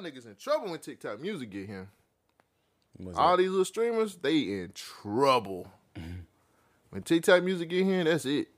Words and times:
y'all 0.00 0.10
niggas 0.10 0.26
in 0.26 0.36
trouble 0.36 0.70
when 0.70 0.80
TikTok 0.80 1.20
music 1.20 1.50
get 1.50 1.66
here. 1.66 1.88
Was 2.98 3.16
All 3.16 3.34
it- 3.34 3.38
these 3.38 3.50
little 3.50 3.64
streamers, 3.64 4.16
they 4.16 4.38
in 4.38 4.72
trouble. 4.74 5.70
When 6.90 7.02
TikTok 7.02 7.42
music 7.42 7.68
get 7.70 7.84
here, 7.84 8.04
that's 8.04 8.24
it. 8.24 8.48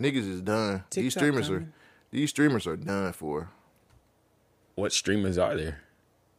Niggas 0.00 0.28
is 0.28 0.42
done. 0.42 0.84
these 0.90 1.14
streamers 1.14 1.46
coming. 1.48 1.62
are 1.64 1.72
these 2.10 2.30
streamers 2.30 2.66
are 2.66 2.76
done 2.76 3.12
for. 3.12 3.50
what 4.74 4.92
streamers 4.92 5.38
are 5.38 5.56
there? 5.56 5.80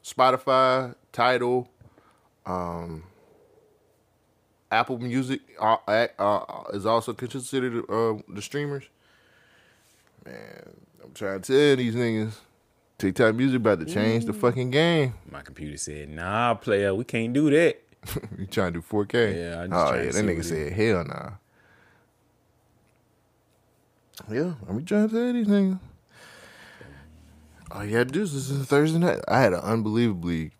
Spotify, 0.03 0.95
Tidal, 1.11 1.67
um, 2.45 3.03
Apple 4.71 4.99
Music 4.99 5.41
uh, 5.59 5.77
uh, 5.87 6.63
is 6.73 6.85
also 6.85 7.13
considered 7.13 7.83
uh, 7.89 8.21
the 8.29 8.41
streamers. 8.41 8.83
Man, 10.23 10.69
I'm 11.03 11.13
trying 11.13 11.41
to 11.41 11.51
tell 11.53 11.75
these 11.77 11.95
niggas, 11.95 12.33
TikTok 12.97 13.35
music 13.35 13.57
about 13.57 13.79
to 13.79 13.85
change 13.85 14.25
the 14.25 14.31
mm. 14.31 14.41
fucking 14.41 14.71
game. 14.71 15.13
My 15.29 15.41
computer 15.41 15.77
said, 15.77 16.09
"Nah, 16.09 16.55
player, 16.55 16.95
we 16.95 17.03
can't 17.03 17.31
do 17.31 17.49
that." 17.51 17.79
you 18.37 18.47
trying 18.47 18.73
to 18.73 18.79
do 18.79 18.85
4K? 18.87 19.35
Yeah, 19.35 19.61
I 19.61 19.67
just 19.67 19.73
oh 19.73 19.95
yeah, 19.95 20.11
to 20.11 20.17
that 20.17 20.25
nigga 20.25 20.35
what 20.37 20.45
said 20.45 20.73
hell 20.73 21.03
nah. 21.03 21.31
Yeah, 24.31 24.53
I'm 24.67 24.83
trying 24.83 25.09
to 25.09 25.13
tell 25.13 25.33
these 25.33 25.47
niggas. 25.47 25.79
All 27.69 27.85
you 27.85 27.91
gotta 27.91 28.05
do 28.05 28.21
is 28.23 28.33
this 28.33 28.49
is 28.49 28.61
a 28.61 28.65
Thursday 28.65 28.97
night. 28.97 29.19
I 29.27 29.41
had 29.41 29.53
an 29.53 29.59
unbelievably 29.59 30.51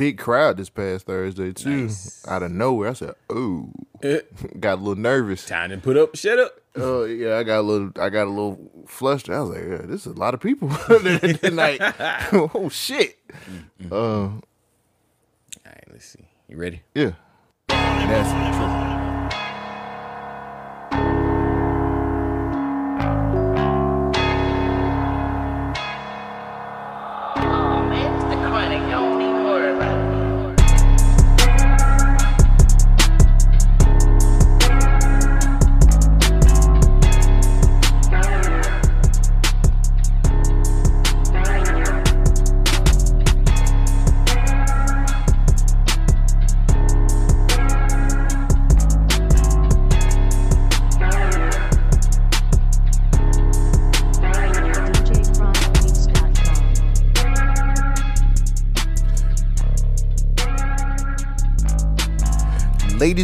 big 0.00 0.16
crowd 0.16 0.56
this 0.56 0.70
past 0.70 1.04
Thursday 1.04 1.52
too. 1.52 1.82
Nice. 1.82 2.26
Out 2.26 2.42
of 2.42 2.50
nowhere, 2.50 2.88
I 2.88 2.92
said, 2.94 3.14
"Oh," 3.28 3.70
got 4.58 4.74
a 4.78 4.80
little 4.80 4.94
nervous. 4.96 5.44
Time 5.44 5.68
to 5.70 5.76
put 5.76 5.98
up, 5.98 6.16
shut 6.16 6.38
up. 6.38 6.58
Oh 6.74 7.04
yeah, 7.04 7.36
I 7.36 7.42
got 7.42 7.58
a 7.58 7.62
little, 7.62 7.90
I 8.00 8.08
got 8.08 8.26
a 8.26 8.30
little 8.30 8.58
flushed. 8.86 9.28
I 9.28 9.40
was 9.40 9.50
like, 9.50 9.62
yeah, 9.68 9.82
"This 9.86 10.06
is 10.06 10.14
a 10.14 10.18
lot 10.18 10.32
of 10.32 10.40
people 10.40 10.68
tonight." 11.42 11.80
oh 12.32 12.70
shit. 12.72 13.18
Uh, 13.92 13.94
All 13.94 14.40
right, 15.66 15.84
let's 15.92 16.06
see. 16.06 16.24
You 16.48 16.56
ready? 16.56 16.80
yeah. 16.94 17.12
That's 17.68 18.56
true. 18.56 18.79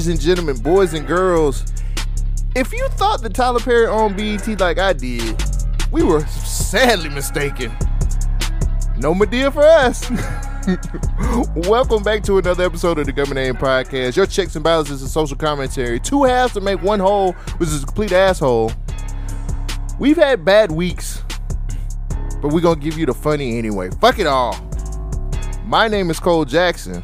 Ladies 0.07 0.25
and 0.25 0.37
gentlemen, 0.37 0.63
boys 0.63 0.95
and 0.95 1.05
girls, 1.05 1.65
if 2.55 2.73
you 2.73 2.87
thought 2.91 3.23
the 3.23 3.29
Tyler 3.29 3.59
Perry 3.59 3.87
owned 3.87 4.17
BET 4.17 4.61
like 4.61 4.79
I 4.79 4.93
did, 4.93 5.43
we 5.91 6.05
were 6.05 6.25
sadly 6.27 7.09
mistaken. 7.09 7.73
No 8.99 9.13
Madea 9.15 9.53
for 9.53 9.65
us. 9.65 10.09
Welcome 11.69 12.05
back 12.05 12.23
to 12.23 12.39
another 12.39 12.63
episode 12.63 13.01
of 13.01 13.07
the 13.07 13.13
Government 13.13 13.45
Name 13.45 13.57
Podcast. 13.57 14.15
Your 14.15 14.27
checks 14.27 14.55
and 14.55 14.63
balances 14.63 15.03
and 15.03 15.11
social 15.11 15.37
commentary. 15.37 15.99
Two 15.99 16.23
halves 16.23 16.53
to 16.53 16.61
make 16.61 16.81
one 16.83 17.01
whole, 17.01 17.33
which 17.59 17.71
is 17.71 17.83
a 17.83 17.87
complete 17.87 18.13
asshole. 18.13 18.71
We've 19.99 20.17
had 20.17 20.45
bad 20.45 20.71
weeks, 20.71 21.25
but 22.41 22.53
we're 22.53 22.61
gonna 22.61 22.79
give 22.79 22.97
you 22.97 23.07
the 23.07 23.15
funny 23.15 23.59
anyway. 23.59 23.91
Fuck 24.01 24.21
it 24.21 24.29
all. 24.29 24.57
My 25.65 25.89
name 25.89 26.11
is 26.11 26.21
Cole 26.21 26.45
Jackson. 26.45 27.03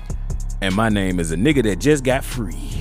And 0.60 0.76
my 0.76 0.88
name 0.88 1.18
is 1.18 1.32
a 1.32 1.36
nigga 1.36 1.64
that 1.64 1.80
just 1.80 2.04
got 2.04 2.22
free. 2.22 2.71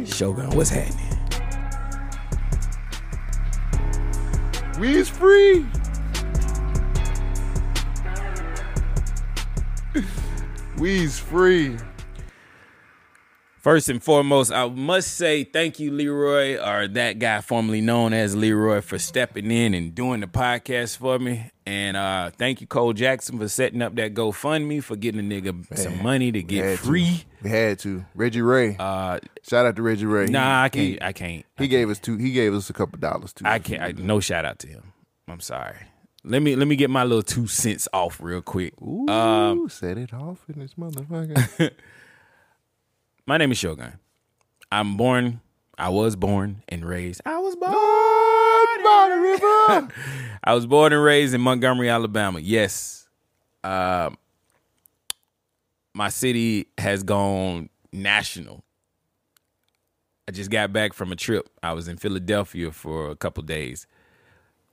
Yay! 0.00 0.06
Shogun, 0.06 0.50
what's 0.50 0.70
happening? 0.70 1.06
We's 4.78 5.08
free. 5.08 5.66
We's 10.78 11.18
free. 11.18 11.76
First 13.58 13.90
and 13.90 14.02
foremost, 14.02 14.50
I 14.50 14.66
must 14.68 15.18
say 15.18 15.44
thank 15.44 15.78
you, 15.78 15.90
Leroy, 15.90 16.56
or 16.56 16.88
that 16.88 17.18
guy 17.18 17.42
formerly 17.42 17.82
known 17.82 18.14
as 18.14 18.34
Leroy, 18.34 18.80
for 18.80 18.98
stepping 18.98 19.50
in 19.50 19.74
and 19.74 19.94
doing 19.94 20.20
the 20.20 20.26
podcast 20.26 20.96
for 20.96 21.18
me. 21.18 21.50
And 21.66 21.94
uh, 21.98 22.30
thank 22.38 22.62
you, 22.62 22.66
Cole 22.66 22.94
Jackson, 22.94 23.38
for 23.38 23.48
setting 23.48 23.82
up 23.82 23.94
that 23.96 24.14
GoFundMe 24.14 24.82
for 24.82 24.96
getting 24.96 25.20
a 25.20 25.22
nigga 25.22 25.76
some 25.76 26.02
money 26.02 26.32
to 26.32 26.42
get 26.42 26.64
had 26.64 26.78
to. 26.78 26.84
free. 26.86 27.24
We 27.42 27.50
had 27.50 27.78
to. 27.80 28.04
Reggie 28.14 28.42
Ray. 28.42 28.76
Uh, 28.78 29.18
Shout 29.48 29.64
out 29.66 29.76
to 29.76 29.82
Reggie 29.82 30.06
Ray. 30.06 30.26
Nah, 30.26 30.62
I 30.64 30.68
can't. 30.68 30.84
He, 30.86 31.02
I 31.02 31.12
can't. 31.12 31.44
he 31.56 31.68
gave 31.68 31.88
us 31.90 31.98
two. 31.98 32.16
He 32.16 32.32
gave 32.32 32.52
us 32.54 32.68
a 32.68 32.72
couple 32.72 32.98
dollars 32.98 33.32
too. 33.32 33.44
I 33.46 33.58
can't. 33.58 33.82
I, 33.82 33.92
no 33.92 34.20
shout 34.20 34.44
out 34.44 34.58
to 34.60 34.66
him. 34.68 34.92
I'm 35.28 35.40
sorry. 35.40 35.76
Let 36.22 36.42
me 36.42 36.54
let 36.56 36.68
me 36.68 36.76
get 36.76 36.90
my 36.90 37.04
little 37.04 37.22
two 37.22 37.46
cents 37.46 37.88
off 37.94 38.18
real 38.20 38.42
quick. 38.42 38.74
Ooh, 38.82 39.08
Um, 39.08 39.68
set 39.70 39.96
it 39.96 40.12
off 40.12 40.44
in 40.52 40.60
this 40.60 40.74
motherfucker. 40.74 41.70
my 43.26 43.36
name 43.38 43.52
is 43.52 43.58
Shogun. 43.58 43.98
I'm 44.70 44.96
born. 44.96 45.40
I 45.78 45.88
was 45.88 46.14
born 46.16 46.62
and 46.68 46.84
raised. 46.84 47.22
I 47.24 47.38
was 47.38 47.56
born. 47.56 47.72
by 47.72 49.08
the 49.14 49.20
river. 49.20 49.88
I 50.44 50.54
was 50.54 50.66
born 50.66 50.92
and 50.92 51.02
raised 51.02 51.32
in 51.32 51.40
Montgomery, 51.40 51.88
Alabama. 51.88 52.38
Yes. 52.40 53.08
Um, 53.64 54.18
my 56.00 56.08
city 56.08 56.66
has 56.78 57.02
gone 57.02 57.68
national. 57.92 58.64
I 60.26 60.32
just 60.32 60.50
got 60.50 60.72
back 60.72 60.94
from 60.94 61.12
a 61.12 61.16
trip. 61.16 61.50
I 61.62 61.74
was 61.74 61.88
in 61.88 61.98
Philadelphia 61.98 62.70
for 62.70 63.10
a 63.10 63.16
couple 63.16 63.42
days. 63.42 63.86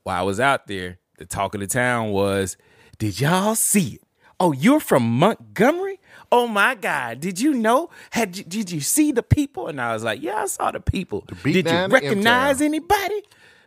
While 0.03 0.17
I 0.17 0.23
was 0.23 0.39
out 0.39 0.67
there, 0.67 0.99
the 1.17 1.25
talk 1.25 1.53
of 1.53 1.59
the 1.59 1.67
town 1.67 2.11
was, 2.11 2.55
Did 2.97 3.19
y'all 3.19 3.55
see 3.55 3.95
it? 3.95 4.01
Oh, 4.39 4.53
you're 4.53 4.79
from 4.79 5.03
Montgomery? 5.03 5.99
Oh 6.31 6.47
my 6.47 6.75
God! 6.75 7.19
Did 7.19 7.41
you 7.41 7.53
know? 7.53 7.89
Had 8.11 8.37
you, 8.37 8.45
did 8.45 8.71
you 8.71 8.79
see 8.79 9.11
the 9.11 9.21
people? 9.23 9.67
And 9.67 9.81
I 9.81 9.91
was 9.91 10.05
like, 10.05 10.21
Yeah, 10.23 10.43
I 10.43 10.45
saw 10.45 10.71
the 10.71 10.79
people. 10.79 11.25
beat 11.43 11.51
did 11.65 11.69
you 11.69 11.87
recognize 11.87 12.61
M-Town. 12.61 12.65
anybody? 12.65 13.21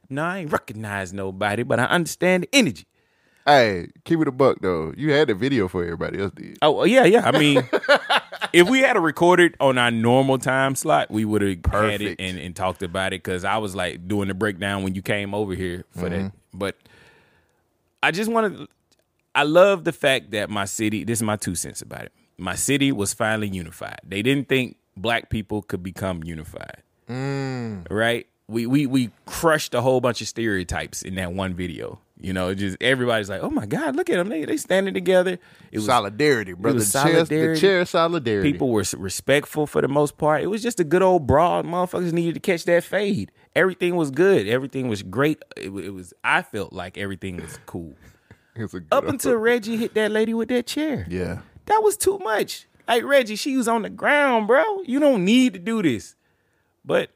No, 0.08 0.24
I 0.24 0.38
ain't 0.38 0.50
recognize 0.50 1.12
nobody, 1.12 1.62
but 1.62 1.78
I 1.78 1.84
understand 1.84 2.44
the 2.44 2.48
energy. 2.54 2.86
Hey, 3.46 3.88
keep 4.04 4.20
it 4.20 4.28
a 4.28 4.32
buck 4.32 4.58
though. 4.60 4.92
You 4.96 5.12
had 5.12 5.28
the 5.28 5.34
video 5.34 5.68
for 5.68 5.82
everybody 5.82 6.20
else 6.20 6.32
did. 6.34 6.58
Oh 6.62 6.84
yeah, 6.84 7.04
yeah. 7.04 7.22
I 7.26 7.38
mean, 7.38 7.68
if 8.52 8.68
we 8.68 8.80
had 8.80 8.96
a 8.96 9.00
recorded 9.00 9.56
on 9.60 9.78
our 9.78 9.90
normal 9.90 10.38
time 10.38 10.74
slot, 10.74 11.10
we 11.10 11.24
would 11.24 11.42
have 11.42 11.58
had 11.72 12.00
it 12.02 12.16
and, 12.20 12.38
and 12.38 12.54
talked 12.56 12.82
about 12.82 13.08
it 13.12 13.22
because 13.22 13.44
I 13.44 13.58
was 13.58 13.74
like 13.74 14.06
doing 14.08 14.28
the 14.28 14.34
breakdown 14.34 14.82
when 14.82 14.94
you 14.94 15.02
came 15.02 15.34
over 15.34 15.54
here 15.54 15.84
for 15.90 16.08
Mm-hmm. 16.08 16.22
that. 16.24 16.32
But 16.52 16.76
I 18.02 18.10
just 18.10 18.30
wanted. 18.30 18.66
I 19.34 19.44
love 19.44 19.84
the 19.84 19.92
fact 19.92 20.32
that 20.32 20.50
my 20.50 20.64
city. 20.64 21.04
This 21.04 21.18
is 21.18 21.22
my 21.22 21.36
two 21.36 21.54
cents 21.54 21.82
about 21.82 22.02
it. 22.06 22.12
My 22.38 22.54
city 22.54 22.90
was 22.90 23.12
finally 23.14 23.48
unified. 23.48 24.00
They 24.04 24.22
didn't 24.22 24.48
think 24.48 24.76
black 24.96 25.30
people 25.30 25.62
could 25.62 25.82
become 25.82 26.24
unified. 26.24 26.82
Mm. 27.08 27.86
Right? 27.90 28.26
We 28.48 28.66
we 28.66 28.86
we 28.86 29.10
crushed 29.26 29.74
a 29.74 29.80
whole 29.80 30.00
bunch 30.00 30.20
of 30.20 30.26
stereotypes 30.28 31.02
in 31.02 31.14
that 31.16 31.32
one 31.32 31.54
video. 31.54 32.00
You 32.22 32.32
know, 32.34 32.52
just 32.54 32.76
everybody's 32.80 33.30
like, 33.30 33.42
"Oh 33.42 33.48
my 33.50 33.64
God, 33.66 33.96
look 33.96 34.10
at 34.10 34.16
them! 34.16 34.28
They 34.28 34.44
they 34.44 34.56
standing 34.58 34.92
together." 34.94 35.38
It 35.72 35.78
was 35.78 35.86
solidarity, 35.86 36.52
brother. 36.52 36.76
was 36.76 36.92
The 36.92 37.02
chair- 37.02 37.12
solidarity. 37.14 37.54
The 37.54 37.60
chair 37.60 37.84
solidarity. 37.86 38.52
People 38.52 38.68
were 38.70 38.84
respectful 38.98 39.66
for 39.66 39.80
the 39.80 39.88
most 39.88 40.18
part. 40.18 40.42
It 40.42 40.48
was 40.48 40.62
just 40.62 40.80
a 40.80 40.84
good 40.84 41.02
old 41.02 41.26
brawl. 41.26 41.62
Motherfuckers 41.62 42.12
needed 42.12 42.34
to 42.34 42.40
catch 42.40 42.64
that 42.66 42.84
fade. 42.84 43.32
Everything 43.56 43.96
was 43.96 44.10
good. 44.10 44.46
Everything 44.48 44.88
was 44.88 45.02
great. 45.02 45.42
It, 45.56 45.70
it 45.70 45.90
was. 45.94 46.12
I 46.22 46.42
felt 46.42 46.72
like 46.72 46.98
everything 46.98 47.36
was 47.38 47.58
cool 47.66 47.94
It's 48.54 48.74
a 48.74 48.80
good 48.80 48.88
up 48.92 49.06
until 49.08 49.36
Reggie 49.36 49.76
hit 49.78 49.94
that 49.94 50.10
lady 50.10 50.34
with 50.34 50.48
that 50.50 50.66
chair. 50.66 51.06
yeah. 51.08 51.40
That 51.66 51.82
was 51.82 51.96
too 51.96 52.18
much. 52.18 52.66
Like 52.88 53.04
Reggie, 53.04 53.36
she 53.36 53.56
was 53.56 53.68
on 53.68 53.82
the 53.82 53.90
ground, 53.90 54.46
bro. 54.48 54.82
You 54.84 54.98
don't 54.98 55.24
need 55.24 55.52
to 55.54 55.58
do 55.60 55.80
this. 55.82 56.16
But 56.84 57.10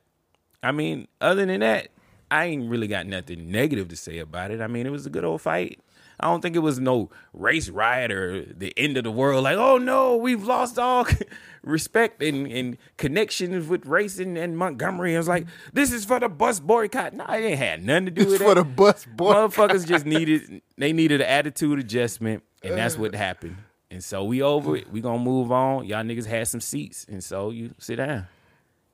I 0.62 0.70
mean, 0.72 1.08
other 1.20 1.44
than 1.44 1.60
that, 1.60 1.88
I 2.34 2.46
ain't 2.46 2.68
really 2.68 2.88
got 2.88 3.06
nothing 3.06 3.50
negative 3.50 3.88
to 3.88 3.96
say 3.96 4.18
about 4.18 4.50
it. 4.50 4.60
I 4.60 4.66
mean, 4.66 4.86
it 4.86 4.90
was 4.90 5.06
a 5.06 5.10
good 5.10 5.24
old 5.24 5.40
fight. 5.40 5.80
I 6.18 6.26
don't 6.28 6.40
think 6.40 6.56
it 6.56 6.60
was 6.60 6.80
no 6.80 7.10
race 7.32 7.68
riot 7.68 8.10
or 8.10 8.44
the 8.44 8.72
end 8.76 8.96
of 8.96 9.04
the 9.04 9.10
world. 9.10 9.44
Like, 9.44 9.56
oh 9.56 9.78
no, 9.78 10.16
we've 10.16 10.42
lost 10.42 10.78
all 10.78 11.06
respect 11.62 12.22
and, 12.22 12.46
and 12.46 12.76
connections 12.96 13.68
with 13.68 13.86
race 13.86 14.18
and, 14.18 14.58
Montgomery. 14.58 15.14
I 15.14 15.18
was 15.18 15.28
like, 15.28 15.46
this 15.72 15.92
is 15.92 16.04
for 16.04 16.20
the 16.20 16.28
bus 16.28 16.60
boycott. 16.60 17.14
No, 17.14 17.24
it 17.26 17.44
ain't 17.44 17.58
had 17.58 17.84
nothing 17.84 18.06
to 18.06 18.10
do 18.10 18.26
with 18.26 18.28
it. 18.28 18.34
It's 18.34 18.44
with 18.44 18.48
for 18.48 18.54
that. 18.54 18.68
the 18.68 18.74
bus 18.74 19.06
boycott. 19.06 19.50
Motherfuckers 19.52 19.86
just 19.86 20.06
needed 20.06 20.62
they 20.76 20.92
needed 20.92 21.20
an 21.20 21.28
attitude 21.28 21.78
adjustment, 21.78 22.42
and 22.62 22.72
uh. 22.72 22.76
that's 22.76 22.98
what 22.98 23.14
happened. 23.14 23.56
And 23.90 24.02
so 24.02 24.24
we 24.24 24.42
over 24.42 24.76
it. 24.76 24.90
We 24.90 25.00
gonna 25.00 25.18
move 25.18 25.52
on. 25.52 25.84
Y'all 25.86 26.02
niggas 26.02 26.26
had 26.26 26.48
some 26.48 26.60
seats, 26.60 27.06
and 27.08 27.22
so 27.22 27.50
you 27.50 27.74
sit 27.78 27.96
down. 27.96 28.26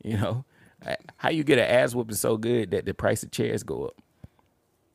You 0.03 0.17
know, 0.17 0.45
how 1.17 1.31
you 1.31 1.45
get 1.45 1.59
an 1.59 1.65
ass 1.67 1.95
whooping 1.95 2.17
so 2.17 2.37
good 2.37 2.71
that 2.73 2.85
the 2.87 2.95
price 2.95 3.23
of 3.23 3.31
chairs 3.31 3.63
go 3.63 3.87
up? 3.87 3.95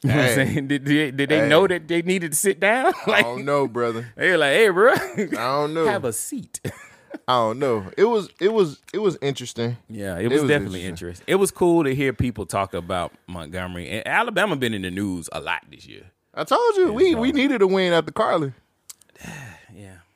You 0.04 0.10
know 0.10 0.16
what 0.18 0.24
I'm 0.24 0.30
Hey. 0.30 0.36
saying? 0.54 0.68
Did, 0.68 0.84
did, 0.86 1.18
did 1.18 1.30
they 1.30 1.40
Hey. 1.42 1.48
know 1.50 1.68
that 1.68 1.88
they 1.88 2.02
needed 2.02 2.32
to 2.34 2.38
sit 2.38 2.60
down? 2.60 2.94
I 3.08 3.08
like 3.12 3.24
don't 3.26 3.46
know, 3.46 3.68
brother. 3.68 4.12
they 4.16 4.32
were 4.32 4.38
like, 4.38 4.54
"Hey, 4.54 4.70
bro, 4.70 4.94
I 4.94 5.26
don't 5.28 5.74
know. 5.74 5.86
have 5.86 6.06
a 6.06 6.14
seat." 6.14 6.60
I 7.28 7.34
don't 7.34 7.60
know. 7.60 7.86
It 7.98 8.04
was 8.06 8.30
it 8.40 8.52
was 8.54 8.82
it 8.94 9.00
was 9.00 9.18
interesting. 9.22 9.78
Yeah, 9.90 10.20
it 10.20 10.28
was, 10.30 10.42
was 10.42 10.50
definitely 10.50 10.82
interesting. 10.84 11.08
interesting. 11.08 11.26
It 11.28 11.36
was 11.36 11.50
cool 11.50 11.84
to 11.86 11.96
hear 11.96 12.14
people 12.14 12.46
talk 12.46 12.74
about 12.74 13.14
Montgomery 13.26 13.90
and 13.90 14.06
Alabama. 14.08 14.56
Been 14.58 14.74
in 14.74 14.82
the 14.84 14.92
news 14.92 15.28
a 15.32 15.40
lot 15.40 15.64
this 15.72 15.88
year. 15.88 16.04
I 16.34 16.44
told 16.44 16.76
you 16.76 16.92
we 16.94 17.14
so- 17.14 17.20
we 17.22 17.32
needed 17.32 17.62
a 17.62 17.68
win 17.68 17.94
after 17.94 18.12
Carlin. 18.12 18.54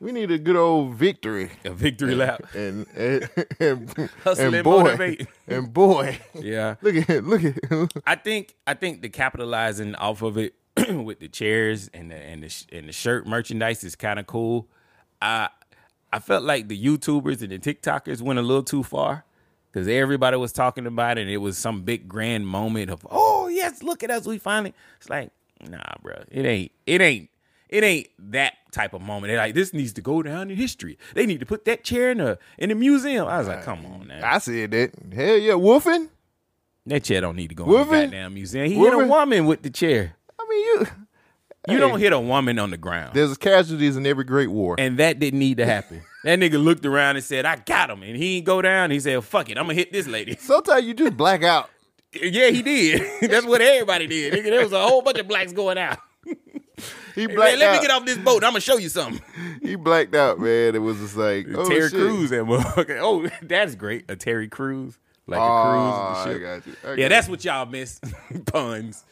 We 0.00 0.12
need 0.12 0.30
a 0.30 0.38
good 0.38 0.56
old 0.56 0.94
victory. 0.94 1.50
a 1.64 1.70
victory 1.70 2.14
lap. 2.14 2.42
And 2.54 2.86
and 2.96 3.28
and, 3.60 4.10
Hustle 4.24 4.54
and 4.54 4.64
boy 4.64 4.82
motivate. 4.84 5.28
and 5.46 5.72
boy, 5.72 6.18
Yeah, 6.34 6.76
look 6.80 7.08
at 7.08 7.24
look 7.24 7.44
at 7.44 8.02
I 8.06 8.14
think 8.14 8.54
I 8.66 8.72
think 8.74 9.02
the 9.02 9.10
capitalizing 9.10 9.94
off 9.96 10.22
of 10.22 10.38
it 10.38 10.54
with 10.88 11.20
the 11.20 11.28
chairs 11.28 11.90
and 11.92 12.10
the 12.10 12.16
and 12.16 12.42
the 12.42 12.64
and 12.72 12.88
the 12.88 12.92
shirt 12.92 13.26
merchandise 13.26 13.84
is 13.84 13.94
kind 13.94 14.18
of 14.18 14.26
cool. 14.26 14.68
I 15.20 15.50
I 16.12 16.18
felt 16.18 16.44
like 16.44 16.68
the 16.68 16.82
YouTubers 16.82 17.42
and 17.42 17.50
the 17.50 17.58
TikTokers 17.58 18.22
went 18.22 18.38
a 18.38 18.42
little 18.42 18.62
too 18.62 18.82
far 18.82 19.24
because 19.70 19.86
everybody 19.86 20.36
was 20.38 20.52
talking 20.52 20.86
about 20.86 21.18
it. 21.18 21.22
and 21.22 21.30
It 21.30 21.38
was 21.38 21.58
some 21.58 21.82
big 21.82 22.08
grand 22.08 22.46
moment 22.46 22.90
of 22.90 23.06
oh 23.10 23.48
yes, 23.48 23.82
look 23.82 24.02
at 24.02 24.10
us, 24.10 24.26
we 24.26 24.38
finally. 24.38 24.72
It's 24.96 25.10
like 25.10 25.30
nah, 25.68 25.82
bro, 26.02 26.22
it 26.30 26.46
ain't 26.46 26.72
it 26.86 27.02
ain't 27.02 27.29
it 27.70 27.82
ain't 27.82 28.08
that 28.32 28.54
type 28.72 28.92
of 28.92 29.00
moment. 29.00 29.30
They're 29.30 29.38
like 29.38 29.54
this 29.54 29.72
needs 29.72 29.92
to 29.94 30.02
go 30.02 30.22
down 30.22 30.50
in 30.50 30.56
history. 30.56 30.98
They 31.14 31.24
need 31.24 31.40
to 31.40 31.46
put 31.46 31.64
that 31.64 31.84
chair 31.84 32.10
in 32.10 32.18
the 32.18 32.38
in 32.58 32.68
the 32.68 32.74
museum. 32.74 33.26
I 33.26 33.38
was 33.38 33.48
like, 33.48 33.64
come 33.64 33.86
on 33.86 34.08
now. 34.08 34.20
I 34.22 34.38
said 34.38 34.70
that. 34.72 34.92
Hell 35.14 35.36
yeah, 35.38 35.52
woofing. 35.54 36.08
That 36.86 37.04
chair 37.04 37.20
don't 37.20 37.36
need 37.36 37.48
to 37.48 37.54
go 37.54 37.64
in 37.64 37.70
Woofing? 37.70 37.90
the 37.90 38.06
goddamn 38.06 38.34
museum. 38.34 38.66
He 38.66 38.74
hit 38.74 38.92
a 38.92 39.06
woman 39.06 39.46
with 39.46 39.62
the 39.62 39.70
chair. 39.70 40.16
I 40.38 40.46
mean, 40.48 40.64
you. 40.64 40.86
You 41.68 41.74
Hey. 41.74 41.78
don't 41.80 42.00
hit 42.00 42.14
a 42.14 42.18
woman 42.18 42.58
on 42.58 42.70
the 42.70 42.78
ground. 42.78 43.10
There's 43.14 43.36
casualties 43.36 43.94
in 43.94 44.06
every 44.06 44.24
great 44.24 44.48
war. 44.48 44.76
And 44.78 44.98
that 44.98 45.18
didn't 45.18 45.38
need 45.38 45.58
to 45.58 45.66
happen. 45.66 46.00
that 46.24 46.38
nigga 46.38 46.62
looked 46.62 46.86
around 46.86 47.16
and 47.16 47.24
said, 47.24 47.44
I 47.44 47.56
got 47.56 47.90
him. 47.90 48.02
And 48.02 48.16
he 48.16 48.38
ain't 48.38 48.46
go 48.46 48.62
down. 48.62 48.90
He 48.90 48.98
said, 48.98 49.22
fuck 49.22 49.50
it, 49.50 49.58
I'm 49.58 49.64
gonna 49.64 49.74
hit 49.74 49.92
this 49.92 50.06
lady. 50.06 50.36
Sometimes 50.40 50.86
you 50.86 50.94
just 50.94 51.18
black 51.18 51.42
out. 51.44 51.68
yeah, 52.14 52.48
he 52.48 52.62
did. 52.62 53.30
That's 53.30 53.44
what 53.44 53.60
everybody 53.60 54.06
did. 54.06 54.32
Nigga, 54.32 54.44
there 54.44 54.62
was 54.64 54.72
a 54.72 54.80
whole 54.80 55.02
bunch 55.02 55.18
of 55.18 55.28
blacks 55.28 55.52
going 55.52 55.76
out. 55.76 55.98
He 57.14 57.22
Hey, 57.22 57.26
man, 57.26 57.36
blacked 57.36 57.58
let 57.58 57.68
out. 57.68 57.80
me 57.82 57.86
get 57.88 57.90
off 57.90 58.04
this 58.06 58.18
boat. 58.18 58.44
I'm 58.44 58.50
gonna 58.50 58.60
show 58.60 58.76
you 58.78 58.88
something. 58.88 59.20
He 59.62 59.74
blacked 59.76 60.14
out, 60.14 60.38
man. 60.38 60.74
It 60.74 60.78
was 60.78 60.98
just 60.98 61.16
like 61.16 61.46
oh, 61.54 61.68
Terry 61.68 61.82
shit. 61.90 61.92
Crews 61.98 62.32
and 62.32 62.46
motherfucker. 62.48 62.98
Oh, 63.02 63.28
that's 63.42 63.74
great. 63.74 64.10
A 64.10 64.16
Terry 64.16 64.48
Crews. 64.48 64.98
Like 65.26 65.40
Oh, 65.40 65.44
a 65.44 65.62
cruise 65.62 65.94
I 65.94 66.22
and 66.24 66.32
shit. 66.32 66.42
got 66.42 66.66
you. 66.66 66.96
Yeah, 67.02 67.08
got 67.08 67.14
that's 67.14 67.28
what 67.28 67.44
y'all 67.44 67.66
miss. 67.66 68.00
Puns. 68.46 69.04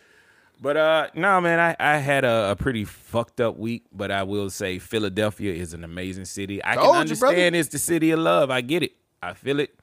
But 0.61 0.77
uh 0.77 1.09
no 1.15 1.41
man, 1.41 1.61
I, 1.61 1.77
I 1.79 1.99
had 1.99 2.25
a, 2.25 2.51
a 2.53 2.57
pretty 2.57 2.85
fucked 2.85 3.41
up 3.41 3.57
week, 3.59 3.85
but 3.93 4.11
I 4.11 4.23
will 4.25 4.51
say 4.51 4.79
Philadelphia 4.79 5.53
is 5.53 5.73
an 5.75 5.85
amazing 5.85 6.25
city. 6.25 6.61
I 6.65 6.75
Told 6.75 6.93
can 6.93 7.01
understand 7.03 7.35
brother. 7.37 7.57
it's 7.57 7.69
the 7.69 7.79
city 7.79 8.11
of 8.11 8.19
love. 8.21 8.51
I 8.51 8.61
get 8.63 8.83
it. 8.83 8.93
I 9.23 9.35
feel 9.35 9.61
it. 9.61 9.75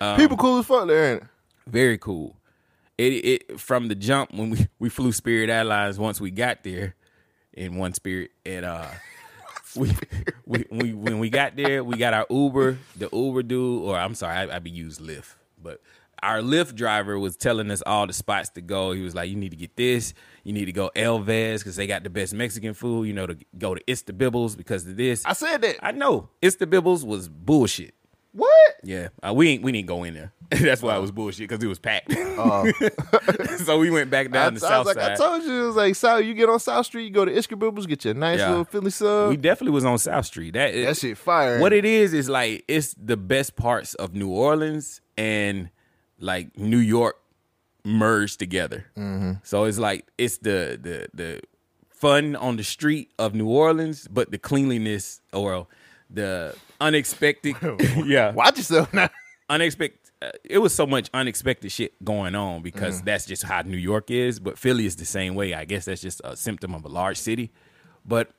you. 0.00 0.16
People 0.16 0.36
cool 0.36 0.58
as 0.58 0.66
fuck 0.66 0.86
there, 0.86 1.14
ain't 1.14 1.22
it? 1.22 1.28
Very 1.66 1.98
cool. 1.98 2.36
It 2.96 3.12
it 3.24 3.60
from 3.60 3.88
the 3.88 3.96
jump 3.96 4.32
when 4.32 4.50
we, 4.50 4.68
we 4.78 4.88
flew 4.88 5.10
Spirit 5.10 5.50
Airlines 5.50 5.98
once 5.98 6.20
we 6.20 6.30
got 6.30 6.62
there 6.62 6.94
in 7.54 7.76
one 7.76 7.94
spirit 7.94 8.30
and 8.44 8.64
uh 8.64 8.86
we, 9.76 9.90
we 10.46 10.64
we 10.70 10.92
when 10.92 11.18
we 11.18 11.30
got 11.30 11.56
there 11.56 11.82
we 11.82 11.96
got 11.96 12.14
our 12.14 12.26
Uber 12.30 12.78
the 12.96 13.08
Uber 13.12 13.42
dude 13.42 13.82
or 13.82 13.96
I'm 13.96 14.14
sorry 14.14 14.36
I, 14.36 14.56
I 14.56 14.58
be 14.58 14.70
used 14.70 15.00
Lyft 15.00 15.34
but 15.62 15.80
our 16.24 16.40
Lyft 16.40 16.74
driver 16.74 17.18
was 17.18 17.36
telling 17.36 17.70
us 17.70 17.82
all 17.84 18.06
the 18.06 18.12
spots 18.14 18.48
to 18.50 18.62
go. 18.62 18.92
He 18.92 19.02
was 19.02 19.14
like, 19.14 19.28
"You 19.28 19.36
need 19.36 19.50
to 19.50 19.56
get 19.56 19.76
this. 19.76 20.14
You 20.42 20.54
need 20.54 20.64
to 20.64 20.72
go 20.72 20.90
El 20.96 21.18
Vez 21.18 21.62
because 21.62 21.76
they 21.76 21.86
got 21.86 22.02
the 22.02 22.10
best 22.10 22.32
Mexican 22.32 22.72
food. 22.72 23.06
You 23.06 23.12
know, 23.12 23.26
to 23.26 23.36
go 23.58 23.74
to 23.74 23.84
Ishkabibbles 23.84 24.56
because 24.56 24.86
of 24.86 24.96
this." 24.96 25.24
I 25.26 25.34
said 25.34 25.60
that. 25.62 25.76
I 25.82 25.92
know 25.92 26.30
Ishkabibbles 26.42 27.04
was 27.04 27.28
bullshit. 27.28 27.94
What? 28.34 28.74
Yeah, 28.82 29.08
uh, 29.26 29.32
we 29.32 29.48
ain't 29.50 29.62
we 29.62 29.70
didn't 29.72 29.86
go 29.86 30.02
in 30.04 30.14
there. 30.14 30.32
That's 30.50 30.82
why 30.82 30.96
it 30.96 31.00
was 31.00 31.10
bullshit 31.12 31.48
because 31.48 31.62
it 31.62 31.68
was 31.68 31.78
packed. 31.78 32.12
Oh. 32.16 32.70
so 33.64 33.78
we 33.78 33.90
went 33.90 34.10
back 34.10 34.26
I, 34.26 34.30
down 34.30 34.46
I 34.46 34.50
the 34.50 34.54
was 34.54 34.62
south 34.62 34.86
like, 34.86 34.96
side. 34.96 35.12
I 35.12 35.14
told 35.14 35.42
you, 35.44 35.62
it 35.62 35.66
was 35.68 35.76
like 35.76 35.94
South. 35.94 36.24
You 36.24 36.34
get 36.34 36.48
on 36.48 36.58
South 36.58 36.84
Street, 36.86 37.04
you 37.04 37.10
go 37.10 37.24
to 37.24 37.30
Ishkabibbles, 37.32 37.86
get 37.86 38.04
your 38.04 38.14
nice 38.14 38.40
Yeah. 38.40 38.50
little 38.50 38.64
Philly 38.64 38.90
sub. 38.90 39.30
we 39.30 39.36
definitely 39.36 39.72
was 39.72 39.84
on 39.84 39.98
South 39.98 40.26
Street. 40.26 40.54
That 40.54 40.74
that 40.74 40.96
shit 40.96 41.16
fire. 41.16 41.60
What 41.60 41.72
it 41.72 41.84
is 41.84 42.12
is 42.12 42.28
like 42.28 42.64
it's 42.68 42.94
the 42.94 43.16
best 43.16 43.54
parts 43.56 43.94
of 43.94 44.14
New 44.14 44.28
Orleans 44.30 45.00
and 45.16 45.70
like 46.18 46.58
New 46.58 46.78
York 46.78 47.16
merged 47.84 48.38
together. 48.38 48.86
So 49.44 49.64
it's 49.64 49.78
like 49.78 50.06
it's 50.18 50.38
the 50.38 50.78
the 50.80 51.08
the 51.14 51.40
fun 51.88 52.34
on 52.36 52.56
the 52.56 52.64
street 52.64 53.12
of 53.18 53.34
New 53.34 53.48
Orleans, 53.48 54.08
but 54.10 54.30
the 54.30 54.38
cleanliness 54.38 55.20
or 55.32 55.66
the 56.10 56.54
unexpected. 56.80 57.56
yeah, 58.04 58.32
Watch 58.32 58.58
yourself 58.58 58.92
now. 58.92 59.08
unexpected. 59.48 59.98
Uh, 60.22 60.30
it 60.44 60.58
was 60.58 60.74
so 60.74 60.86
much 60.86 61.10
unexpected 61.12 61.70
shit 61.70 62.02
going 62.04 62.34
on 62.34 62.62
because 62.62 63.02
that's 63.02 63.26
just 63.26 63.42
how 63.42 63.60
New 63.62 63.76
York 63.76 64.10
is. 64.10 64.40
But 64.40 64.58
Philly 64.58 64.86
is 64.86 64.96
the 64.96 65.04
same 65.04 65.34
way. 65.34 65.54
I 65.54 65.64
guess 65.64 65.84
that's 65.84 66.00
just 66.00 66.20
a 66.24 66.36
symptom 66.36 66.74
of 66.74 66.84
a 66.84 66.88
large 66.88 67.18
city. 67.18 67.52
But 68.06 68.30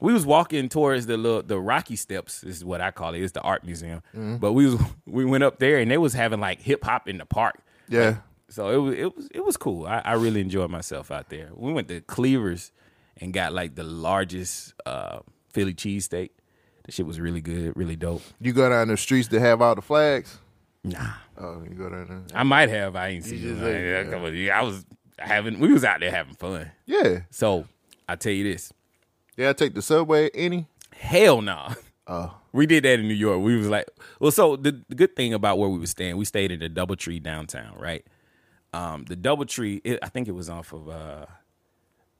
we 0.00 0.12
was 0.12 0.26
walking 0.26 0.68
towards 0.68 1.06
the 1.06 1.16
little, 1.16 1.42
the 1.42 1.58
Rocky 1.58 1.96
Steps. 1.96 2.42
Is 2.42 2.64
what 2.64 2.80
I 2.80 2.90
call 2.90 3.14
it. 3.14 3.22
It's 3.22 3.32
the 3.32 3.40
art 3.42 3.64
museum. 3.64 4.02
But 4.12 4.52
we 4.52 4.66
was 4.66 4.80
we 5.06 5.24
went 5.24 5.44
up 5.44 5.58
there 5.58 5.78
and 5.78 5.90
they 5.90 5.98
was 5.98 6.12
having 6.14 6.40
like 6.40 6.60
hip 6.60 6.84
hop 6.84 7.08
in 7.08 7.18
the 7.18 7.26
park. 7.26 7.62
Yeah. 7.88 8.16
So 8.48 8.68
it 8.70 8.76
was 8.76 8.94
it 8.98 9.16
was 9.16 9.28
it 9.32 9.44
was 9.44 9.56
cool. 9.56 9.86
I, 9.86 10.02
I 10.04 10.12
really 10.14 10.40
enjoyed 10.40 10.70
myself 10.70 11.10
out 11.10 11.28
there. 11.30 11.50
We 11.54 11.72
went 11.72 11.88
to 11.88 12.00
Cleavers 12.00 12.72
and 13.18 13.32
got 13.32 13.52
like 13.52 13.76
the 13.76 13.84
largest 13.84 14.74
uh, 14.84 15.20
Philly 15.52 15.74
cheesesteak. 15.74 16.30
The 16.84 16.92
shit 16.92 17.06
was 17.06 17.20
really 17.20 17.40
good, 17.40 17.76
really 17.76 17.96
dope. 17.96 18.22
You 18.40 18.52
go 18.52 18.68
down 18.68 18.88
the 18.88 18.96
streets 18.96 19.28
to 19.28 19.40
have 19.40 19.60
all 19.62 19.74
the 19.74 19.82
flags. 19.82 20.38
Nah. 20.82 21.12
Oh, 21.38 21.62
you 21.62 21.74
go 21.74 21.88
down 21.90 22.06
there. 22.08 22.22
I 22.38 22.42
might 22.42 22.68
have. 22.70 22.96
I 22.96 23.08
ain't 23.08 23.24
seen 23.24 23.40
just 23.40 23.60
it. 23.62 23.66
ain't- 23.66 24.06
Yeah, 24.06 24.12
come 24.12 24.24
on. 24.24 24.34
Yeah, 24.34 24.58
I 24.58 24.62
was 24.62 24.84
having. 25.18 25.60
We 25.60 25.72
was 25.72 25.84
out 25.84 26.00
there 26.00 26.10
having 26.10 26.34
fun. 26.34 26.70
Yeah. 26.86 27.20
So 27.30 27.66
I 28.08 28.16
tell 28.16 28.32
you 28.32 28.44
this. 28.44 28.72
Yeah, 29.36 29.50
I 29.50 29.52
take 29.52 29.74
the 29.74 29.82
subway. 29.82 30.30
Any? 30.34 30.66
Hell 30.92 31.42
no. 31.42 31.68
Oh. 32.06 32.34
We 32.52 32.66
did 32.66 32.84
that 32.84 32.98
in 32.98 33.06
New 33.06 33.14
York. 33.14 33.40
We 33.40 33.56
was 33.56 33.68
like, 33.68 33.86
well, 34.18 34.32
so 34.32 34.56
the, 34.56 34.82
the 34.88 34.94
good 34.96 35.14
thing 35.14 35.32
about 35.32 35.58
where 35.58 35.68
we 35.68 35.78
were 35.78 35.86
staying, 35.86 36.16
we 36.16 36.24
stayed 36.24 36.50
in 36.50 36.58
the 36.58 36.68
DoubleTree 36.68 37.22
downtown, 37.22 37.76
right? 37.78 38.04
Um, 38.72 39.04
the 39.04 39.16
DoubleTree, 39.16 39.80
it, 39.84 39.98
I 40.02 40.08
think 40.08 40.26
it 40.26 40.32
was 40.32 40.50
off 40.50 40.72
of 40.72 40.88
uh, 40.88 41.26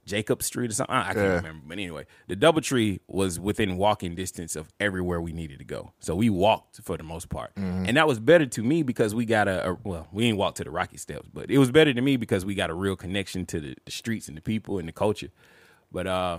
Jacob 0.07 0.43
Street 0.43 0.71
or 0.71 0.75
something. 0.75 0.95
I, 0.95 1.05
can't 1.07 1.17
Yeah. 1.19 1.35
remember, 1.37 1.63
but 1.67 1.73
anyway, 1.75 2.07
the 2.27 2.37
DoubleTree 2.37 3.01
was 3.07 3.39
within 3.39 3.77
walking 3.77 4.15
distance 4.15 4.57
of 4.57 4.69
everywhere 4.81 5.21
we 5.21 5.33
needed 5.33 5.59
to 5.61 5.65
go. 5.65 5.93
So 6.01 6.15
we 6.17 6.31
walked 6.31 6.81
for 6.83 6.97
the 6.97 7.03
most 7.05 7.29
part, 7.29 7.53
and 7.57 7.97
that 7.97 8.09
was 8.09 8.19
better 8.19 8.47
to 8.47 8.63
me 8.63 8.83
because 8.83 9.15
we 9.15 9.25
got 9.25 9.47
a, 9.49 9.71
a 9.71 9.79
well, 9.85 10.09
we 10.13 10.25
didn't 10.25 10.39
walk 10.39 10.55
to 10.57 10.65
the 10.65 10.71
Rocky 10.71 10.97
Steps, 10.97 11.29
but 11.33 11.51
it 11.51 11.59
was 11.59 11.71
better 11.71 11.93
to 11.95 12.01
me 12.01 12.17
because 12.17 12.45
we 12.45 12.55
got 12.55 12.71
a 12.71 12.75
real 12.75 12.97
connection 12.97 13.47
to 13.47 13.61
the, 13.61 13.77
the 13.85 13.91
streets 13.91 14.29
and 14.29 14.37
the 14.37 14.43
people 14.43 14.79
and 14.79 14.89
the 14.89 14.93
culture. 14.93 15.29
But 15.93 16.07
uh, 16.07 16.39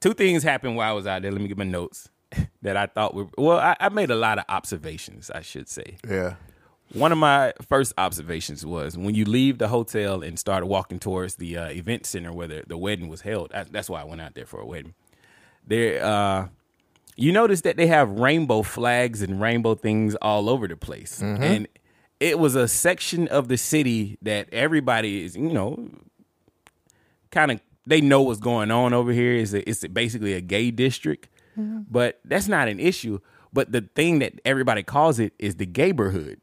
two 0.00 0.14
things 0.14 0.42
happened 0.42 0.76
while 0.76 0.90
I 0.90 0.92
was 0.94 1.06
out 1.06 1.22
there. 1.22 1.30
Let 1.32 1.40
me 1.40 1.48
get 1.48 1.58
my 1.58 1.64
notes 1.64 2.08
that 2.62 2.76
I 2.76 2.86
thought 2.86 3.14
were 3.14 3.26
well. 3.36 3.58
I, 3.58 3.76
I 3.80 3.88
made 3.88 4.10
a 4.10 4.16
lot 4.16 4.38
of 4.38 4.44
observations, 4.48 5.30
I 5.30 5.42
should 5.42 5.68
say. 5.68 5.96
Yeah. 6.08 6.34
One 6.92 7.12
of 7.12 7.18
my 7.18 7.52
first 7.68 7.92
observations 7.96 8.66
was 8.66 8.98
when 8.98 9.14
you 9.14 9.24
leave 9.24 9.58
the 9.58 9.68
hotel 9.68 10.22
and 10.22 10.38
start 10.38 10.66
walking 10.66 10.98
towards 10.98 11.36
the 11.36 11.56
uh, 11.56 11.68
event 11.68 12.04
center 12.04 12.32
where 12.32 12.48
the, 12.48 12.64
the 12.66 12.76
wedding 12.76 13.08
was 13.08 13.20
held. 13.20 13.50
That, 13.52 13.72
that's 13.72 13.88
why 13.88 14.00
I 14.00 14.04
went 14.04 14.20
out 14.20 14.34
there 14.34 14.46
for 14.46 14.60
a 14.60 14.66
wedding. 14.66 14.94
There, 15.66 16.04
uh, 16.04 16.48
you 17.16 17.30
notice 17.32 17.60
that 17.60 17.76
they 17.76 17.86
have 17.86 18.10
rainbow 18.10 18.62
flags 18.62 19.22
and 19.22 19.40
rainbow 19.40 19.74
things 19.76 20.16
all 20.16 20.48
over 20.48 20.66
the 20.66 20.76
place, 20.76 21.20
and 21.42 21.68
it 22.18 22.38
was 22.38 22.54
a 22.56 22.66
section 22.66 23.28
of 23.28 23.48
the 23.48 23.56
city 23.56 24.18
that 24.22 24.48
everybody 24.52 25.24
is, 25.24 25.36
you 25.36 25.52
know, 25.52 25.90
kind 27.30 27.52
of 27.52 27.60
they 27.86 28.00
know 28.00 28.22
what's 28.22 28.40
going 28.40 28.70
on 28.70 28.92
over 28.92 29.12
here. 29.12 29.32
Is 29.34 29.54
it's 29.54 29.86
basically 29.88 30.32
a 30.34 30.40
gay 30.40 30.70
district, 30.70 31.28
but 31.56 32.20
that's 32.24 32.48
not 32.48 32.68
an 32.68 32.80
issue. 32.80 33.20
But 33.52 33.70
the 33.72 33.82
thing 33.94 34.18
that 34.20 34.40
everybody 34.44 34.82
calls 34.82 35.18
it 35.18 35.32
is 35.38 35.56
the 35.56 35.66
gayborhood. 35.66 36.38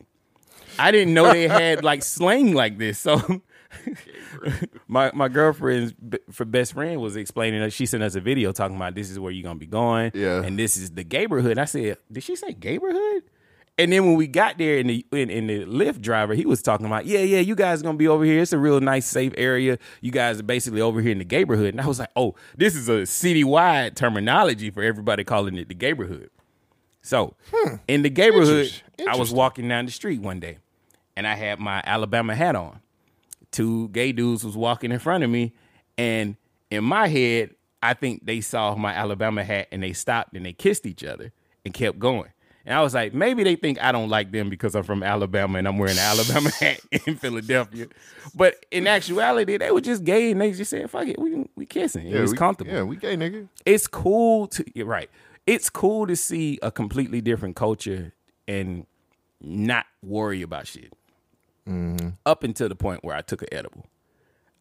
I 0.80 0.92
didn't 0.92 1.14
know 1.14 1.32
they 1.32 1.48
had 1.48 1.84
like 1.84 2.04
slang 2.04 2.54
like 2.54 2.78
this. 2.78 3.00
So 3.00 3.42
my 4.88 5.12
my 5.14 5.28
girlfriend's 5.28 5.94
b- 5.94 6.20
for 6.32 6.46
best 6.46 6.74
friend 6.74 7.02
was 7.02 7.16
explaining 7.16 7.62
that 7.62 7.74
she 7.74 7.86
sent 7.86 8.04
us 8.04 8.16
a 8.16 8.22
video 8.22 8.52
talking 8.52 8.76
about 8.76 8.96
this 8.96 9.10
is 9.10 9.20
where 9.20 9.32
you're 9.32 9.44
gonna 9.44 9.60
be 9.60 9.68
going, 9.68 10.12
Yeah. 10.14 10.44
and 10.44 10.58
this 10.58 10.78
is 10.78 10.92
the 10.92 11.04
neighborhood. 11.04 11.58
I 11.58 11.66
said, 11.66 11.98
did 12.12 12.24
she 12.24 12.36
say 12.36 12.54
gayborhood? 12.54 13.22
And 13.80 13.94
then 13.94 14.06
when 14.08 14.16
we 14.16 14.26
got 14.26 14.58
there, 14.58 14.80
in 14.80 14.88
the 14.88 15.06
in, 15.12 15.30
in 15.30 15.48
the 15.48 15.66
Lyft 15.66 16.02
driver, 16.02 16.34
he 16.34 16.48
was 16.48 16.64
talking 16.64 16.88
about, 16.88 17.06
yeah, 17.06 17.20
yeah, 17.20 17.40
you 17.40 17.54
guys 17.54 17.84
gonna 17.84 17.98
be 17.98 18.08
over 18.08 18.24
here. 18.24 18.42
It's 18.42 18.54
a 18.54 18.58
real 18.58 18.80
nice, 18.80 19.06
safe 19.06 19.34
area. 19.38 19.78
You 20.02 20.12
guys 20.12 20.40
are 20.40 20.44
basically 20.44 20.82
over 20.82 21.00
here 21.00 21.12
in 21.12 21.20
the 21.20 21.26
gayborhood. 21.26 21.70
And 21.70 21.82
I 21.82 21.86
was 21.86 22.00
like, 22.00 22.10
oh, 22.16 22.34
this 22.56 22.76
is 22.76 22.90
a 22.90 23.04
citywide 23.04 23.96
terminology 23.96 24.72
for 24.72 24.82
everybody 24.82 25.24
calling 25.24 25.58
it 25.58 25.70
the 25.70 25.76
gayborhood. 25.76 26.30
So 27.04 27.36
hmm. 27.54 27.76
in 27.88 28.02
the 28.02 28.10
neighborhood, 28.10 28.72
I 29.08 29.16
was 29.16 29.32
walking 29.32 29.68
down 29.70 29.86
the 29.86 29.92
street 29.92 30.22
one 30.22 30.40
day, 30.40 30.58
and 31.18 31.28
I 31.28 31.34
had 31.34 31.60
my 31.60 31.82
Alabama 31.84 32.36
hat 32.36 32.56
on. 32.56 32.80
Two 33.52 33.90
gay 33.90 34.12
dudes 34.12 34.44
was 34.44 34.56
walking 34.56 34.92
in 34.92 35.00
front 35.00 35.24
of 35.24 35.30
me, 35.30 35.54
and 35.98 36.38
in 36.70 36.84
my 36.84 37.08
head, 37.08 37.56
I 37.82 37.96
think 37.96 38.26
they 38.26 38.40
saw 38.40 38.76
my 38.76 38.94
Alabama 38.94 39.44
hat 39.44 39.68
and 39.72 39.82
they 39.82 39.94
stopped 39.94 40.36
and 40.36 40.46
they 40.46 40.54
kissed 40.54 40.86
each 40.86 41.04
other 41.04 41.32
and 41.66 41.74
kept 41.74 41.98
going. 41.98 42.30
And 42.66 42.76
I 42.76 42.82
was 42.82 42.94
like, 42.94 43.14
maybe 43.14 43.44
they 43.44 43.56
think 43.56 43.82
I 43.82 43.92
don't 43.92 44.10
like 44.10 44.32
them 44.32 44.50
because 44.50 44.76
I'm 44.76 44.84
from 44.84 45.02
Alabama 45.02 45.58
and 45.58 45.68
I'm 45.68 45.78
wearing 45.78 45.98
an 45.98 46.04
Alabama 46.04 46.50
hat 46.60 46.82
in 47.06 47.16
Philadelphia. 47.16 47.88
But 48.36 48.66
in 48.72 48.88
actuality, 48.88 49.58
they 49.58 49.72
were 49.72 49.82
just 49.82 50.04
gay 50.04 50.32
and 50.32 50.42
they 50.42 50.52
just 50.52 50.70
said, 50.70 50.90
"Fuck 50.90 51.08
it, 51.08 51.18
we 51.18 51.46
we 51.56 51.66
kissing." 51.66 52.08
it 52.08 52.20
was 52.20 52.32
we, 52.32 52.38
comfortable 52.38 52.72
Yeah, 52.72 52.84
we 52.84 52.98
gay 52.98 53.16
nigga. 53.16 53.48
it's 53.66 53.88
cool 53.88 54.48
to 54.48 54.66
you're 54.76 54.86
right. 54.86 55.10
It's 55.48 55.70
cool 55.70 56.06
to 56.08 56.16
see 56.16 56.60
a 56.62 56.72
completely 56.72 57.22
different 57.22 57.56
culture 57.56 58.14
and 58.48 58.86
not 59.40 59.86
worry 60.04 60.42
about 60.42 60.68
shit. 60.68 60.94
Up 62.26 62.44
until 62.44 62.70
the 62.70 62.76
point 62.76 63.04
where 63.04 63.16
I 63.16 63.22
took 63.22 63.42
an 63.42 63.50
edible. 63.52 63.86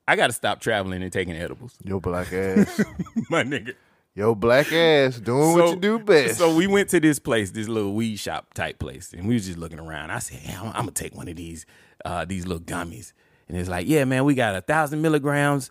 I 0.08 0.16
got 0.16 0.28
to 0.28 0.32
stop 0.32 0.60
traveling 0.60 1.02
and 1.02 1.12
taking 1.12 1.34
edibles, 1.34 1.76
Yo 1.82 1.98
black 2.00 2.32
ass. 2.32 2.80
my 3.30 3.42
nigga. 3.42 3.75
Yo 4.14 4.34
black 4.34 4.72
ass 4.72 5.18
doing 5.18 5.52
what 5.58 5.70
you 5.70 5.76
do 5.76 5.98
best. 5.98 6.38
So 6.38 6.54
we 6.54 6.66
went 6.66 6.88
to 6.90 7.00
this 7.00 7.18
place, 7.18 7.50
this 7.50 7.68
little 7.68 7.92
weed 7.92 8.16
shop 8.16 8.54
type 8.54 8.78
place, 8.78 9.12
and 9.12 9.28
we 9.28 9.34
was 9.34 9.46
just 9.46 9.58
looking 9.58 9.78
around. 9.78 10.10
I 10.10 10.20
said, 10.20 10.40
"Yeah, 10.44 10.60
I'm, 10.60 10.68
I'm 10.68 10.72
gonna 10.72 10.92
take 10.92 11.14
one 11.14 11.28
of 11.28 11.36
these, 11.36 11.66
uh, 12.04 12.25
these 12.25 12.46
little 12.46 12.62
gummies." 12.62 13.12
And 13.48 13.58
it's 13.58 13.68
like, 13.68 13.86
"Yeah, 13.86 14.04
man, 14.06 14.25
we 14.25 14.34
got 14.34 14.54
a 14.56 14.62
thousand 14.62 15.02
milligrams, 15.02 15.70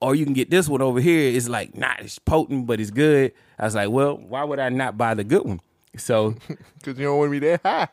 or 0.00 0.14
you 0.14 0.24
can 0.24 0.32
get 0.34 0.50
this 0.50 0.66
one 0.66 0.80
over 0.80 0.98
here. 1.00 1.36
It's 1.36 1.48
like 1.48 1.76
not 1.76 2.00
it's 2.00 2.18
potent, 2.18 2.66
but 2.66 2.80
it's 2.80 2.90
good." 2.90 3.32
I 3.58 3.64
was 3.64 3.74
like, 3.74 3.90
"Well, 3.90 4.16
why 4.16 4.44
would 4.44 4.60
I 4.60 4.70
not 4.70 4.96
buy 4.96 5.12
the 5.14 5.24
good 5.24 5.44
one?" 5.44 5.60
So, 5.96 6.36
Cause 6.82 6.96
you 6.98 7.04
don't 7.04 7.18
want 7.18 7.32
me 7.32 7.38
that 7.40 7.60
high. 7.62 7.88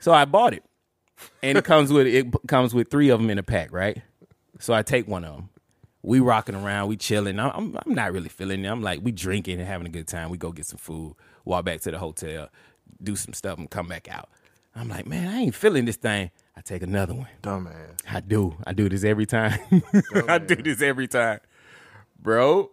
so 0.00 0.12
I 0.12 0.24
bought 0.24 0.52
it, 0.52 0.64
and 1.42 1.58
it 1.58 1.64
comes 1.64 1.92
with 1.92 2.06
it 2.06 2.26
comes 2.46 2.74
with 2.74 2.90
three 2.90 3.08
of 3.08 3.20
them 3.20 3.30
in 3.30 3.38
a 3.38 3.42
pack, 3.42 3.72
right? 3.72 4.02
So 4.58 4.74
I 4.74 4.82
take 4.82 5.06
one 5.06 5.24
of 5.24 5.34
them. 5.34 5.48
We 6.02 6.20
rocking 6.20 6.54
around, 6.54 6.88
we 6.88 6.96
chilling. 6.96 7.40
I'm, 7.40 7.76
I'm, 7.84 7.94
not 7.94 8.12
really 8.12 8.28
feeling 8.28 8.64
it. 8.64 8.68
I'm 8.68 8.80
like, 8.80 9.00
we 9.02 9.10
drinking 9.10 9.58
and 9.58 9.66
having 9.66 9.88
a 9.88 9.90
good 9.90 10.06
time. 10.06 10.30
We 10.30 10.38
go 10.38 10.52
get 10.52 10.64
some 10.64 10.78
food, 10.78 11.16
walk 11.44 11.64
back 11.64 11.80
to 11.80 11.90
the 11.90 11.98
hotel, 11.98 12.48
do 13.02 13.16
some 13.16 13.34
stuff, 13.34 13.58
and 13.58 13.68
come 13.68 13.88
back 13.88 14.08
out. 14.08 14.28
I'm 14.76 14.88
like, 14.88 15.06
man, 15.06 15.26
I 15.26 15.38
ain't 15.38 15.54
feeling 15.54 15.84
this 15.84 15.96
thing. 15.96 16.30
I 16.56 16.60
take 16.60 16.82
another 16.82 17.14
one. 17.14 17.28
Dumbass. 17.42 17.74
I 18.08 18.20
do. 18.20 18.56
I 18.64 18.72
do 18.72 18.88
this 18.88 19.04
every 19.04 19.26
time. 19.26 19.58
I 20.28 20.38
do 20.38 20.54
this 20.54 20.80
every 20.80 21.08
time. 21.08 21.40
Bro, 22.18 22.70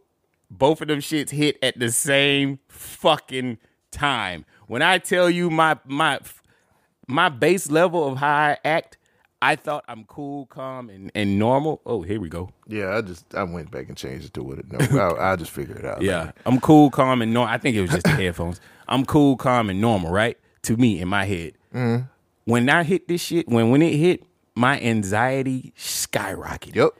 both 0.51 0.81
of 0.81 0.89
them 0.89 0.99
shits 0.99 1.31
hit 1.31 1.57
at 1.63 1.79
the 1.79 1.91
same 1.91 2.59
fucking 2.67 3.57
time. 3.91 4.45
When 4.67 4.81
I 4.81 4.97
tell 4.99 5.29
you 5.29 5.49
my 5.49 5.79
my 5.85 6.19
my 7.07 7.29
base 7.29 7.69
level 7.69 8.07
of 8.07 8.17
how 8.17 8.33
I 8.33 8.57
act, 8.63 8.97
I 9.41 9.55
thought 9.55 9.83
I'm 9.87 10.05
cool, 10.05 10.45
calm, 10.45 10.89
and, 10.89 11.11
and 11.13 11.37
normal. 11.37 11.81
Oh, 11.85 12.01
here 12.01 12.19
we 12.19 12.29
go. 12.29 12.49
Yeah, 12.67 12.95
I 12.95 13.01
just 13.01 13.35
I 13.35 13.43
went 13.43 13.71
back 13.71 13.89
and 13.89 13.97
changed 13.97 14.25
it 14.25 14.33
to 14.35 14.43
what 14.43 14.59
it. 14.59 14.71
No, 14.71 14.79
I'll, 15.01 15.19
I'll 15.19 15.37
just 15.37 15.51
figure 15.51 15.75
it 15.75 15.85
out. 15.85 16.01
Yeah, 16.01 16.31
I'm 16.45 16.59
cool, 16.61 16.89
calm, 16.89 17.21
and 17.21 17.33
normal. 17.33 17.53
I 17.53 17.57
think 17.57 17.75
it 17.75 17.81
was 17.81 17.91
just 17.91 18.03
the 18.03 18.11
headphones. 18.11 18.61
I'm 18.87 19.05
cool, 19.05 19.35
calm, 19.35 19.69
and 19.69 19.81
normal, 19.81 20.11
right? 20.11 20.37
To 20.63 20.77
me, 20.77 21.01
in 21.01 21.09
my 21.09 21.25
head. 21.25 21.53
Mm-hmm. 21.73 22.05
When 22.45 22.69
I 22.69 22.83
hit 22.83 23.07
this 23.07 23.21
shit, 23.21 23.47
when 23.49 23.69
when 23.69 23.81
it 23.81 23.95
hit, 23.97 24.23
my 24.55 24.79
anxiety 24.79 25.73
skyrocketed. 25.77 26.75
Yep. 26.75 26.91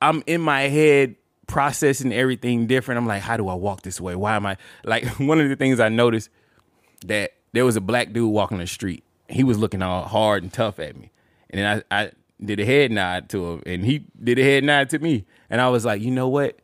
I'm 0.00 0.22
in 0.26 0.40
my 0.40 0.62
head 0.62 1.16
processing 1.48 2.12
everything 2.12 2.66
different. 2.68 2.98
I'm 2.98 3.06
like, 3.06 3.22
how 3.22 3.36
do 3.36 3.48
I 3.48 3.54
walk 3.54 3.82
this 3.82 4.00
way? 4.00 4.14
Why 4.14 4.36
am 4.36 4.46
I 4.46 4.56
like 4.84 5.04
one 5.18 5.40
of 5.40 5.48
the 5.48 5.56
things 5.56 5.80
I 5.80 5.88
noticed 5.88 6.30
that 7.06 7.32
there 7.52 7.64
was 7.64 7.76
a 7.76 7.80
black 7.80 8.12
dude 8.12 8.30
walking 8.30 8.58
the 8.58 8.66
street. 8.66 9.02
He 9.28 9.44
was 9.44 9.58
looking 9.58 9.82
all 9.82 10.04
hard 10.04 10.42
and 10.42 10.52
tough 10.52 10.78
at 10.78 10.96
me. 10.96 11.12
And 11.50 11.60
then 11.60 11.84
I, 11.90 12.02
I 12.02 12.10
did 12.44 12.60
a 12.60 12.64
head 12.64 12.92
nod 12.92 13.28
to 13.30 13.52
him 13.52 13.62
and 13.66 13.84
he 13.84 14.04
did 14.22 14.38
a 14.38 14.42
head 14.42 14.64
nod 14.64 14.90
to 14.90 14.98
me. 14.98 15.24
And 15.50 15.60
I 15.60 15.68
was 15.68 15.84
like, 15.84 16.00
you 16.02 16.10
know 16.10 16.28
what? 16.28 16.58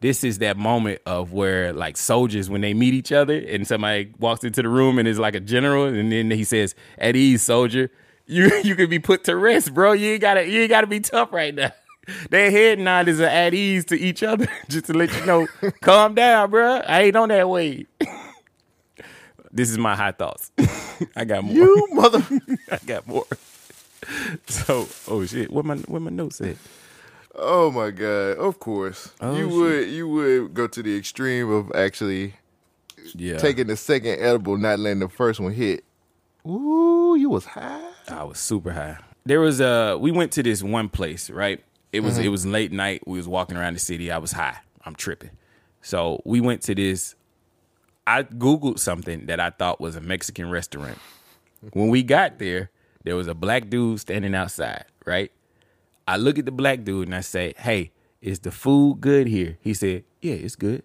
This 0.00 0.22
is 0.22 0.38
that 0.38 0.56
moment 0.56 1.00
of 1.06 1.32
where 1.32 1.72
like 1.72 1.96
soldiers 1.96 2.50
when 2.50 2.60
they 2.60 2.74
meet 2.74 2.92
each 2.94 3.10
other 3.10 3.38
and 3.38 3.66
somebody 3.66 4.12
walks 4.18 4.44
into 4.44 4.60
the 4.60 4.68
room 4.68 4.98
and 4.98 5.08
is 5.08 5.18
like 5.18 5.34
a 5.34 5.40
general 5.40 5.86
and 5.86 6.12
then 6.12 6.30
he 6.30 6.44
says, 6.44 6.74
At 6.98 7.16
ease, 7.16 7.42
soldier. 7.42 7.90
You 8.26 8.50
you 8.62 8.74
can 8.74 8.88
be 8.88 8.98
put 8.98 9.24
to 9.24 9.36
rest, 9.36 9.74
bro. 9.74 9.92
You 9.92 10.12
ain't 10.12 10.22
gotta 10.22 10.48
you 10.48 10.62
ain't 10.62 10.70
gotta 10.70 10.86
be 10.86 10.98
tough 10.98 11.30
right 11.30 11.54
now. 11.54 11.72
Their 12.30 12.50
head 12.50 12.78
nod 12.78 13.06
is 13.06 13.20
an 13.20 13.26
at 13.26 13.52
ease 13.52 13.84
to 13.86 14.00
each 14.00 14.22
other, 14.22 14.48
just 14.70 14.86
to 14.86 14.94
let 14.94 15.12
you 15.14 15.26
know, 15.26 15.46
calm 15.82 16.14
down, 16.14 16.50
bro. 16.50 16.76
I 16.86 17.02
ain't 17.02 17.16
on 17.16 17.28
that 17.28 17.46
wave. 17.48 17.86
This 19.54 19.70
is 19.70 19.78
my 19.78 19.94
high 19.96 20.12
thoughts. 20.12 20.50
I 21.16 21.24
got 21.24 21.44
more. 21.44 21.54
You 21.54 21.86
mother. 21.92 22.22
I 22.70 22.78
got 22.84 23.06
more. 23.06 23.26
So, 24.46 24.86
oh 25.08 25.24
shit, 25.24 25.50
what 25.50 25.64
my 25.64 25.76
what 25.76 26.02
my 26.02 26.10
notes 26.10 26.36
said. 26.36 26.58
Oh 27.34 27.70
my 27.70 27.90
god! 27.90 28.36
Of 28.36 28.58
course, 28.58 29.10
Oh, 29.22 29.34
you 29.34 29.48
shit. 29.48 29.52
would 29.56 29.88
you 29.88 30.08
would 30.08 30.52
go 30.54 30.66
to 30.66 30.82
the 30.82 30.94
extreme 30.94 31.50
of 31.50 31.72
actually 31.74 32.34
Yeah, 33.14 33.38
taking 33.38 33.66
the 33.68 33.76
second 33.78 34.20
edible, 34.20 34.58
not 34.58 34.78
letting 34.78 35.00
the 35.00 35.08
first 35.08 35.40
one 35.40 35.54
hit. 35.54 35.84
Ooh, 36.46 37.16
you 37.18 37.30
was 37.30 37.46
high. 37.46 37.80
I 38.08 38.24
was 38.24 38.38
super 38.38 38.72
high. 38.72 38.98
There 39.24 39.40
was 39.40 39.60
a 39.60 39.96
we 39.98 40.10
went 40.12 40.32
to 40.32 40.42
this 40.42 40.62
one 40.62 40.90
place, 40.90 41.30
right? 41.30 41.64
It 41.90 42.00
was 42.00 42.16
mm-hmm. 42.16 42.24
it 42.24 42.28
was 42.28 42.44
late 42.44 42.72
night. 42.72 43.02
We 43.06 43.16
was 43.16 43.26
walking 43.26 43.56
around 43.56 43.72
the 43.72 43.80
city. 43.80 44.10
I 44.10 44.18
was 44.18 44.32
high. 44.32 44.58
I'm 44.84 44.94
tripping. 44.94 45.30
So 45.80 46.20
we 46.26 46.42
went 46.42 46.60
to 46.62 46.74
this. 46.74 47.14
I 48.06 48.22
googled 48.22 48.78
something 48.78 49.26
that 49.26 49.40
I 49.40 49.50
thought 49.50 49.80
was 49.80 49.96
a 49.96 50.00
Mexican 50.00 50.50
restaurant. 50.50 50.98
When 51.72 51.88
we 51.88 52.02
got 52.02 52.38
there, 52.38 52.70
there 53.04 53.16
was 53.16 53.26
a 53.26 53.34
black 53.34 53.70
dude 53.70 54.00
standing 54.00 54.34
outside, 54.34 54.84
right? 55.06 55.32
I 56.06 56.16
look 56.16 56.38
at 56.38 56.44
the 56.44 56.52
black 56.52 56.84
dude 56.84 57.08
and 57.08 57.14
I 57.14 57.22
say, 57.22 57.54
"Hey, 57.56 57.92
is 58.20 58.40
the 58.40 58.50
food 58.50 59.00
good 59.00 59.26
here?" 59.26 59.56
He 59.60 59.72
said, 59.72 60.04
"Yeah, 60.20 60.34
it's 60.34 60.56
good." 60.56 60.82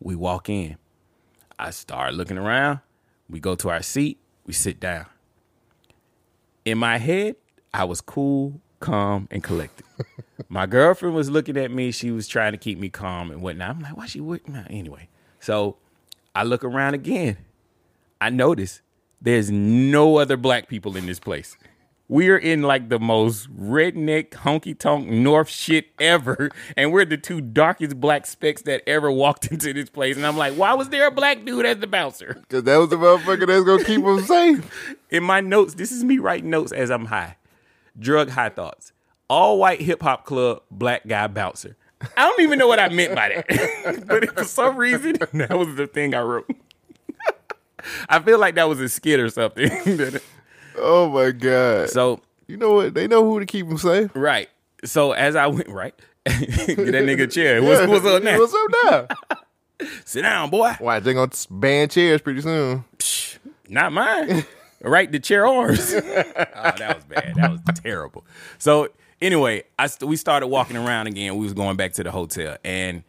We 0.00 0.16
walk 0.16 0.48
in. 0.48 0.78
I 1.58 1.70
start 1.70 2.14
looking 2.14 2.38
around. 2.38 2.80
We 3.30 3.38
go 3.38 3.54
to 3.54 3.70
our 3.70 3.82
seat. 3.82 4.18
We 4.44 4.52
sit 4.52 4.80
down 4.80 5.06
in 6.64 6.78
my 6.78 6.98
head, 6.98 7.36
I 7.74 7.84
was 7.84 8.00
cool, 8.00 8.60
calm, 8.80 9.28
and 9.30 9.42
collected. 9.42 9.86
my 10.48 10.66
girlfriend 10.66 11.14
was 11.14 11.30
looking 11.30 11.56
at 11.56 11.70
me. 11.70 11.90
She 11.90 12.10
was 12.10 12.28
trying 12.28 12.52
to 12.52 12.58
keep 12.58 12.78
me 12.78 12.88
calm 12.88 13.30
and 13.30 13.42
whatnot. 13.42 13.70
I'm 13.70 13.80
like, 13.80 13.96
why 13.96 14.06
she 14.06 14.20
me? 14.20 14.40
Anyway, 14.70 15.08
so 15.40 15.76
I 16.34 16.44
look 16.44 16.64
around 16.64 16.94
again. 16.94 17.36
I 18.20 18.30
notice 18.30 18.80
there's 19.20 19.50
no 19.50 20.16
other 20.18 20.36
black 20.36 20.68
people 20.68 20.96
in 20.96 21.06
this 21.06 21.20
place. 21.20 21.56
We're 22.08 22.36
in 22.36 22.62
like 22.62 22.88
the 22.88 22.98
most 22.98 23.54
redneck, 23.56 24.30
honky 24.30 24.78
tonk 24.78 25.08
North 25.08 25.48
shit 25.48 25.88
ever. 26.00 26.50
And 26.76 26.92
we're 26.92 27.04
the 27.04 27.16
two 27.16 27.40
darkest 27.40 28.00
black 28.00 28.26
specks 28.26 28.62
that 28.62 28.82
ever 28.86 29.10
walked 29.10 29.46
into 29.50 29.72
this 29.72 29.88
place. 29.90 30.16
And 30.16 30.26
I'm 30.26 30.36
like, 30.36 30.54
why 30.54 30.74
was 30.74 30.88
there 30.88 31.06
a 31.06 31.10
black 31.10 31.44
dude 31.44 31.64
as 31.66 31.78
the 31.78 31.86
bouncer? 31.86 32.42
Cause 32.48 32.64
that 32.64 32.76
was 32.76 32.88
the 32.90 32.96
motherfucker 32.96 33.46
that's 33.46 33.64
gonna 33.64 33.84
keep 33.84 34.04
them 34.04 34.22
safe. 34.24 34.96
in 35.10 35.22
my 35.22 35.40
notes, 35.40 35.74
this 35.74 35.92
is 35.92 36.04
me 36.04 36.18
writing 36.18 36.50
notes 36.50 36.72
as 36.72 36.90
I'm 36.90 37.06
high. 37.06 37.36
Drug 37.98 38.30
high 38.30 38.48
thoughts. 38.50 38.92
All 39.28 39.58
white 39.58 39.80
hip 39.80 40.02
hop 40.02 40.24
club, 40.24 40.62
black 40.70 41.06
guy 41.06 41.26
bouncer. 41.28 41.76
I 42.16 42.26
don't 42.26 42.40
even 42.40 42.58
know 42.58 42.66
what 42.66 42.78
I 42.78 42.88
meant 42.88 43.14
by 43.14 43.28
that. 43.28 44.04
but 44.06 44.38
for 44.38 44.44
some 44.44 44.76
reason, 44.76 45.12
that 45.32 45.56
was 45.56 45.74
the 45.76 45.86
thing 45.86 46.14
I 46.14 46.20
wrote. 46.20 46.50
I 48.08 48.20
feel 48.20 48.38
like 48.38 48.54
that 48.56 48.68
was 48.68 48.80
a 48.80 48.88
skit 48.88 49.20
or 49.20 49.28
something. 49.30 49.70
Oh 50.76 51.08
my 51.08 51.32
god! 51.32 51.90
so, 51.90 52.20
you 52.46 52.56
know 52.56 52.72
what? 52.72 52.94
They 52.94 53.06
know 53.06 53.24
who 53.28 53.40
to 53.40 53.46
keep 53.46 53.68
them 53.68 53.78
safe. 53.78 54.10
right. 54.14 54.48
So 54.84 55.12
as 55.12 55.36
I 55.36 55.46
went, 55.46 55.68
right? 55.68 55.94
Get 56.24 56.38
that 56.38 56.76
nigga 56.76 57.24
a 57.24 57.26
chair. 57.26 57.62
What's, 57.62 57.86
what's 57.86 58.06
up 58.06 58.22
now? 58.22 58.38
What's 58.38 58.54
up 58.54 59.08
now? 59.30 59.88
Sit 60.04 60.22
down, 60.22 60.50
boy. 60.50 60.74
Why 60.78 61.00
they 61.00 61.14
gonna 61.14 61.30
ban 61.50 61.88
chairs 61.88 62.20
pretty 62.20 62.40
soon? 62.40 62.84
Not 63.68 63.92
mine. 63.92 64.44
right, 64.80 65.10
the 65.10 65.20
chair 65.20 65.46
arms. 65.46 65.92
oh, 65.94 66.00
that 66.00 66.96
was 66.96 67.04
bad. 67.04 67.34
That 67.36 67.50
was 67.50 67.60
terrible. 67.82 68.24
So 68.58 68.88
anyway, 69.22 69.62
I 69.78 69.86
st- 69.86 70.08
we 70.08 70.16
started 70.16 70.48
walking 70.48 70.76
around 70.76 71.06
again. 71.06 71.36
We 71.36 71.44
was 71.44 71.54
going 71.54 71.76
back 71.76 71.94
to 71.94 72.02
the 72.02 72.10
hotel, 72.10 72.56
and 72.64 73.04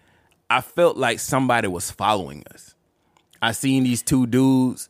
I 0.49 0.61
felt 0.61 0.95
like 0.95 1.19
somebody 1.19 1.67
was 1.67 1.91
following 1.91 2.43
us. 2.53 2.75
I 3.41 3.51
seen 3.51 3.83
these 3.83 4.01
two 4.01 4.25
dudes 4.27 4.87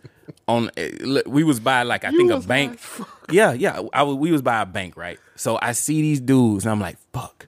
on 0.48 0.70
eh, 0.78 1.22
we 1.26 1.44
was 1.44 1.60
by 1.60 1.84
like 1.84 2.04
I 2.04 2.12
think 2.12 2.32
a 2.32 2.40
bank. 2.40 2.80
like, 3.00 3.08
yeah, 3.32 3.54
yeah. 3.54 3.82
I 3.94 4.04
was, 4.04 4.16
we 4.16 4.32
was 4.32 4.42
by 4.42 4.62
a 4.62 4.66
bank, 4.66 4.96
right? 4.96 5.20
So 5.36 5.58
I 5.62 5.72
see 5.72 6.02
these 6.02 6.20
dudes 6.20 6.66
and 6.66 6.72
I'm 6.72 6.80
like, 6.80 6.98
fuck, 7.12 7.48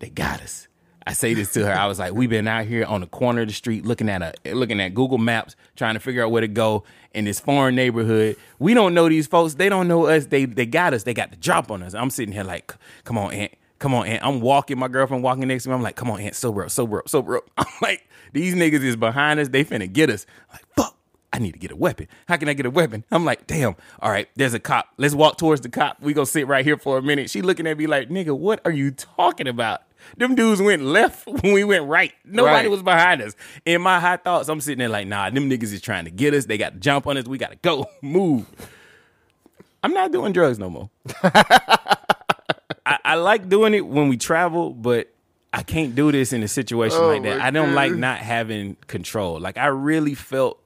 they 0.00 0.10
got 0.10 0.42
us. 0.42 0.68
I 1.06 1.12
say 1.12 1.34
this 1.34 1.52
to 1.52 1.66
her. 1.66 1.72
I 1.72 1.86
was 1.86 1.98
like, 1.98 2.14
we've 2.14 2.30
been 2.30 2.48
out 2.48 2.64
here 2.64 2.84
on 2.86 3.02
the 3.02 3.06
corner 3.06 3.42
of 3.42 3.48
the 3.48 3.54
street 3.54 3.84
looking 3.84 4.08
at 4.08 4.22
a 4.22 4.54
looking 4.54 4.80
at 4.80 4.94
Google 4.94 5.18
Maps, 5.18 5.54
trying 5.76 5.94
to 5.94 6.00
figure 6.00 6.24
out 6.24 6.30
where 6.30 6.40
to 6.40 6.48
go 6.48 6.84
in 7.12 7.26
this 7.26 7.38
foreign 7.40 7.74
neighborhood. 7.74 8.36
We 8.58 8.72
don't 8.72 8.94
know 8.94 9.08
these 9.08 9.26
folks. 9.26 9.54
They 9.54 9.68
don't 9.68 9.86
know 9.86 10.06
us. 10.06 10.26
They 10.26 10.46
they 10.46 10.64
got 10.64 10.94
us. 10.94 11.02
They 11.02 11.12
got 11.12 11.30
the 11.30 11.36
drop 11.36 11.70
on 11.70 11.82
us. 11.82 11.94
I'm 11.94 12.08
sitting 12.10 12.32
here 12.32 12.44
like, 12.44 12.74
come 13.04 13.18
on, 13.18 13.32
Aunt. 13.34 13.52
Come 13.78 13.92
on, 13.92 14.06
Aunt. 14.06 14.24
I'm 14.24 14.40
walking, 14.40 14.78
my 14.78 14.88
girlfriend 14.88 15.22
walking 15.22 15.46
next 15.46 15.64
to 15.64 15.68
me. 15.68 15.74
I'm 15.74 15.82
like, 15.82 15.96
come 15.96 16.10
on, 16.10 16.20
Aunt, 16.20 16.34
sober 16.34 16.64
up, 16.64 16.70
sober 16.70 17.00
up, 17.00 17.08
sober 17.08 17.36
up. 17.36 17.50
I'm 17.58 17.66
like, 17.82 18.08
these 18.32 18.54
niggas 18.54 18.82
is 18.82 18.96
behind 18.96 19.40
us. 19.40 19.48
They 19.48 19.64
finna 19.64 19.92
get 19.92 20.08
us. 20.08 20.24
I'm 20.50 20.54
like, 20.54 20.66
fuck. 20.76 20.96
I 21.34 21.38
need 21.38 21.52
to 21.52 21.58
get 21.58 21.72
a 21.72 21.76
weapon. 21.76 22.06
How 22.28 22.36
can 22.36 22.48
I 22.48 22.52
get 22.54 22.64
a 22.64 22.70
weapon? 22.70 23.04
I'm 23.10 23.24
like, 23.24 23.48
damn. 23.48 23.74
All 24.00 24.10
right, 24.12 24.28
there's 24.36 24.54
a 24.54 24.60
cop. 24.60 24.86
Let's 24.98 25.14
walk 25.16 25.36
towards 25.36 25.62
the 25.62 25.68
cop. 25.68 26.00
We 26.00 26.14
go 26.14 26.24
sit 26.24 26.46
right 26.46 26.64
here 26.64 26.78
for 26.78 26.96
a 26.96 27.02
minute. 27.02 27.28
She 27.28 27.42
looking 27.42 27.66
at 27.66 27.76
me 27.76 27.88
like, 27.88 28.08
nigga, 28.08 28.38
what 28.38 28.60
are 28.64 28.70
you 28.70 28.92
talking 28.92 29.48
about? 29.48 29.82
Them 30.16 30.34
dudes 30.34 30.60
went 30.62 30.82
left 30.82 31.26
when 31.26 31.52
we 31.52 31.64
went 31.64 31.84
right. 31.86 32.12
Nobody 32.24 32.54
Right. 32.54 32.70
was 32.70 32.82
behind 32.82 33.22
us. 33.22 33.34
In 33.64 33.82
my 33.82 33.98
high 34.00 34.16
thoughts, 34.16 34.48
I'm 34.48 34.60
sitting 34.60 34.78
there 34.78 34.88
like, 34.88 35.06
nah, 35.06 35.30
them 35.30 35.48
niggas 35.50 35.72
is 35.72 35.80
trying 35.80 36.04
to 36.04 36.10
get 36.10 36.34
us. 36.34 36.46
They 36.46 36.58
got 36.58 36.74
to 36.74 36.78
jump 36.80 37.06
on 37.06 37.16
us. 37.16 37.26
We 37.26 37.38
got 37.38 37.50
to 37.50 37.56
go, 37.56 37.86
move. 38.02 38.46
I'm 39.82 39.92
not 39.92 40.12
doing 40.12 40.32
drugs 40.32 40.58
no 40.58 40.70
more. 40.70 40.90
I, 42.86 42.98
I 43.04 43.14
like 43.16 43.48
doing 43.48 43.74
it 43.74 43.86
when 43.86 44.08
we 44.08 44.16
travel, 44.16 44.70
but 44.70 45.10
I 45.52 45.62
can't 45.62 45.94
do 45.94 46.12
this 46.12 46.32
in 46.32 46.42
a 46.42 46.48
situation 46.48 46.98
Oh 47.00 47.08
like 47.08 47.22
that. 47.22 47.40
I 47.40 47.50
don't 47.50 47.74
like 47.74 47.92
not 47.92 48.18
having 48.18 48.76
control. 48.86 49.38
Like 49.40 49.56
I 49.58 49.66
really 49.66 50.14
felt 50.14 50.60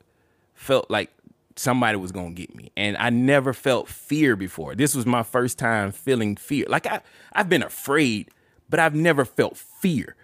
felt 0.55 0.91
like 0.91 1.11
somebody 1.57 1.97
was 1.97 2.11
gonna 2.13 2.31
get 2.31 2.55
me, 2.55 2.73
and 2.77 2.97
I 2.97 3.11
never 3.11 3.53
felt 3.53 3.89
fear 3.89 4.35
before. 4.37 4.75
This 4.75 4.95
was 4.95 5.07
my 5.07 5.23
first 5.23 5.59
time 5.59 5.93
feeling 5.93 6.37
fear. 6.37 6.65
Like 6.69 6.87
I 6.87 7.01
I've 7.33 7.49
been 7.49 7.63
afraid, 7.63 8.31
but 8.69 8.81
I've 8.81 8.95
never 8.95 9.25
felt 9.25 9.57
fear. 9.57 10.17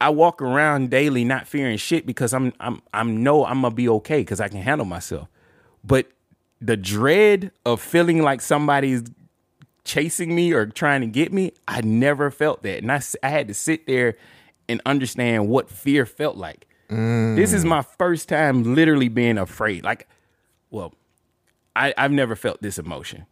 I 0.00 0.10
walk 0.10 0.42
around 0.42 0.90
daily 0.90 1.24
not 1.24 1.46
fearing 1.46 1.78
shit 1.78 2.06
because 2.06 2.34
I'm 2.34 2.52
I'm 2.60 2.82
I'm 2.92 3.22
know 3.22 3.44
I'm 3.46 3.62
gonna 3.62 3.74
be 3.74 3.88
okay 3.88 4.20
because 4.20 4.40
I 4.40 4.48
can 4.48 4.60
handle 4.60 4.86
myself. 4.86 5.28
But 5.82 6.08
the 6.60 6.76
dread 6.76 7.50
of 7.64 7.80
feeling 7.80 8.22
like 8.22 8.40
somebody's 8.40 9.04
chasing 9.84 10.34
me 10.34 10.52
or 10.52 10.66
trying 10.66 11.00
to 11.00 11.06
get 11.06 11.32
me, 11.32 11.52
I 11.66 11.80
never 11.80 12.30
felt 12.30 12.62
that. 12.62 12.82
And 12.82 12.92
I 12.92 13.00
I 13.22 13.28
had 13.28 13.48
to 13.48 13.54
sit 13.54 13.86
there 13.86 14.16
and 14.68 14.82
understand 14.84 15.48
what 15.48 15.70
fear 15.70 16.04
felt 16.04 16.36
like. 16.36 16.66
This 16.88 17.52
is 17.52 17.64
mm. 17.64 17.68
my 17.68 17.82
first 17.82 18.28
time 18.28 18.74
literally 18.74 19.08
being 19.08 19.38
afraid. 19.38 19.82
Like, 19.82 20.08
well, 20.70 20.94
I, 21.74 21.92
I've 21.96 22.12
never 22.12 22.36
felt 22.36 22.62
this 22.62 22.78
emotion. 22.78 23.26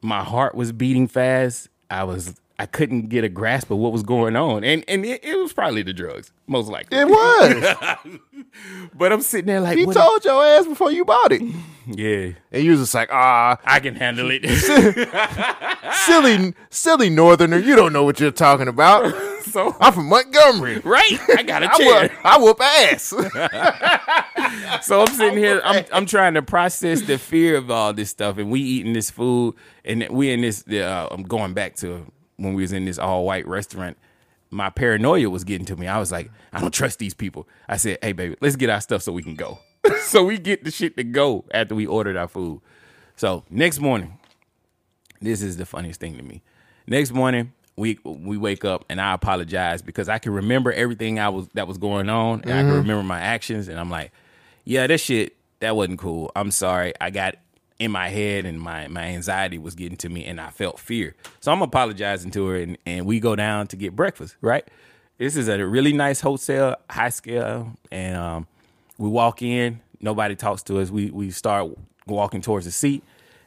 My 0.00 0.22
heart 0.24 0.54
was 0.54 0.72
beating 0.72 1.06
fast. 1.06 1.68
I 1.90 2.04
was 2.04 2.34
I 2.60 2.66
couldn't 2.66 3.08
get 3.08 3.22
a 3.22 3.28
grasp 3.28 3.70
of 3.70 3.78
what 3.78 3.92
was 3.92 4.02
going 4.02 4.34
on. 4.34 4.64
And 4.64 4.84
and 4.88 5.04
it, 5.04 5.22
it 5.24 5.36
was 5.36 5.52
probably 5.52 5.82
the 5.82 5.92
drugs, 5.92 6.32
most 6.46 6.68
likely. 6.68 6.98
It 6.98 7.08
was. 7.08 7.76
But 8.94 9.12
I'm 9.12 9.20
sitting 9.20 9.46
there 9.46 9.60
like 9.60 9.76
he 9.76 9.84
told 9.84 10.24
your 10.24 10.44
ass 10.44 10.66
before 10.66 10.90
you 10.90 11.04
bought 11.04 11.32
it. 11.32 11.42
Yeah. 11.90 12.32
And 12.52 12.62
you 12.64 12.72
was 12.72 12.80
just 12.80 12.94
like, 12.94 13.08
ah, 13.10 13.56
I 13.64 13.80
can 13.80 13.94
handle 13.94 14.28
it. 14.30 14.44
silly, 16.04 16.52
silly 16.68 17.08
northerner. 17.08 17.56
You 17.56 17.76
don't 17.76 17.94
know 17.94 18.04
what 18.04 18.20
you're 18.20 18.30
talking 18.30 18.68
about. 18.68 19.14
so 19.44 19.74
I'm 19.80 19.94
from 19.94 20.06
Montgomery. 20.10 20.80
right? 20.80 21.18
I 21.30 21.42
got 21.42 21.62
a 21.62 21.70
I 21.72 21.76
chair. 21.78 22.02
whoop, 22.02 22.12
I 22.24 22.38
whoop 22.38 22.60
ass. 22.60 23.14
So 24.86 25.00
I'm 25.00 25.06
sitting 25.14 25.38
here, 25.38 25.62
I'm 25.64 25.84
I'm 25.90 26.04
trying 26.06 26.34
to 26.34 26.42
process 26.42 27.00
the 27.02 27.16
fear 27.16 27.56
of 27.56 27.70
all 27.70 27.94
this 27.94 28.10
stuff, 28.10 28.36
and 28.36 28.50
we 28.50 28.60
eating 28.60 28.92
this 28.92 29.10
food, 29.10 29.54
and 29.84 30.06
we 30.10 30.30
in 30.30 30.42
this. 30.42 30.68
Uh, 30.68 31.08
I'm 31.10 31.22
going 31.22 31.54
back 31.54 31.74
to 31.76 32.04
when 32.38 32.54
we 32.54 32.62
was 32.62 32.72
in 32.72 32.86
this 32.86 32.98
all 32.98 33.24
white 33.24 33.46
restaurant. 33.46 33.98
My 34.50 34.70
paranoia 34.70 35.28
was 35.28 35.44
getting 35.44 35.66
to 35.66 35.76
me. 35.76 35.86
I 35.86 35.98
was 35.98 36.10
like, 36.10 36.30
I 36.52 36.60
don't 36.60 36.72
trust 36.72 36.98
these 36.98 37.12
people. 37.12 37.46
I 37.68 37.76
said, 37.76 37.98
Hey, 38.00 38.12
baby, 38.12 38.36
let's 38.40 38.56
get 38.56 38.70
our 38.70 38.80
stuff 38.80 39.02
so 39.02 39.12
we 39.12 39.22
can 39.22 39.34
go. 39.34 39.58
so 40.02 40.24
we 40.24 40.38
get 40.38 40.64
the 40.64 40.70
shit 40.70 40.96
to 40.96 41.04
go 41.04 41.44
after 41.52 41.74
we 41.74 41.86
ordered 41.86 42.16
our 42.16 42.28
food. 42.28 42.62
So 43.16 43.44
next 43.50 43.78
morning, 43.78 44.18
this 45.20 45.42
is 45.42 45.58
the 45.58 45.66
funniest 45.66 46.00
thing 46.00 46.16
to 46.16 46.22
me. 46.22 46.42
Next 46.86 47.12
morning, 47.12 47.52
we 47.76 47.98
we 48.04 48.36
wake 48.36 48.64
up 48.64 48.84
and 48.88 49.00
I 49.00 49.12
apologize 49.12 49.82
because 49.82 50.08
I 50.08 50.18
can 50.18 50.32
remember 50.32 50.72
everything 50.72 51.18
I 51.18 51.28
was 51.28 51.48
that 51.54 51.68
was 51.68 51.78
going 51.78 52.08
on 52.08 52.40
and 52.42 52.52
I 52.52 52.56
can 52.56 52.66
mm-hmm. 52.66 52.76
remember 52.76 53.02
my 53.02 53.20
actions 53.20 53.68
and 53.68 53.78
I'm 53.78 53.90
like, 53.90 54.12
yeah, 54.64 54.86
that 54.86 54.98
shit 54.98 55.36
that 55.60 55.76
wasn't 55.76 55.98
cool. 55.98 56.30
I'm 56.34 56.50
sorry. 56.50 56.92
I 57.00 57.10
got 57.10 57.36
in 57.78 57.90
my 57.92 58.08
head 58.08 58.44
and 58.44 58.60
my 58.60 58.88
my 58.88 59.04
anxiety 59.04 59.58
was 59.58 59.74
getting 59.74 59.96
to 59.98 60.08
me 60.08 60.24
and 60.24 60.40
I 60.40 60.50
felt 60.50 60.78
fear. 60.78 61.14
So 61.40 61.52
I'm 61.52 61.62
apologizing 61.62 62.30
to 62.32 62.46
her 62.48 62.56
and, 62.56 62.78
and 62.84 63.06
we 63.06 63.20
go 63.20 63.36
down 63.36 63.66
to 63.68 63.76
get 63.76 63.94
breakfast, 63.94 64.36
right? 64.40 64.66
This 65.18 65.36
is 65.36 65.48
a 65.48 65.64
really 65.64 65.92
nice 65.92 66.20
hotel, 66.20 66.76
high 66.88 67.08
scale, 67.08 67.72
and 67.90 68.16
um, 68.16 68.46
we 68.98 69.08
walk 69.08 69.42
in. 69.42 69.80
Nobody 70.00 70.36
talks 70.36 70.62
to 70.64 70.78
us. 70.78 70.90
We 70.90 71.10
we 71.10 71.30
start 71.30 71.70
walking 72.06 72.40
towards 72.40 72.66
the 72.66 72.72
seat. 72.72 73.02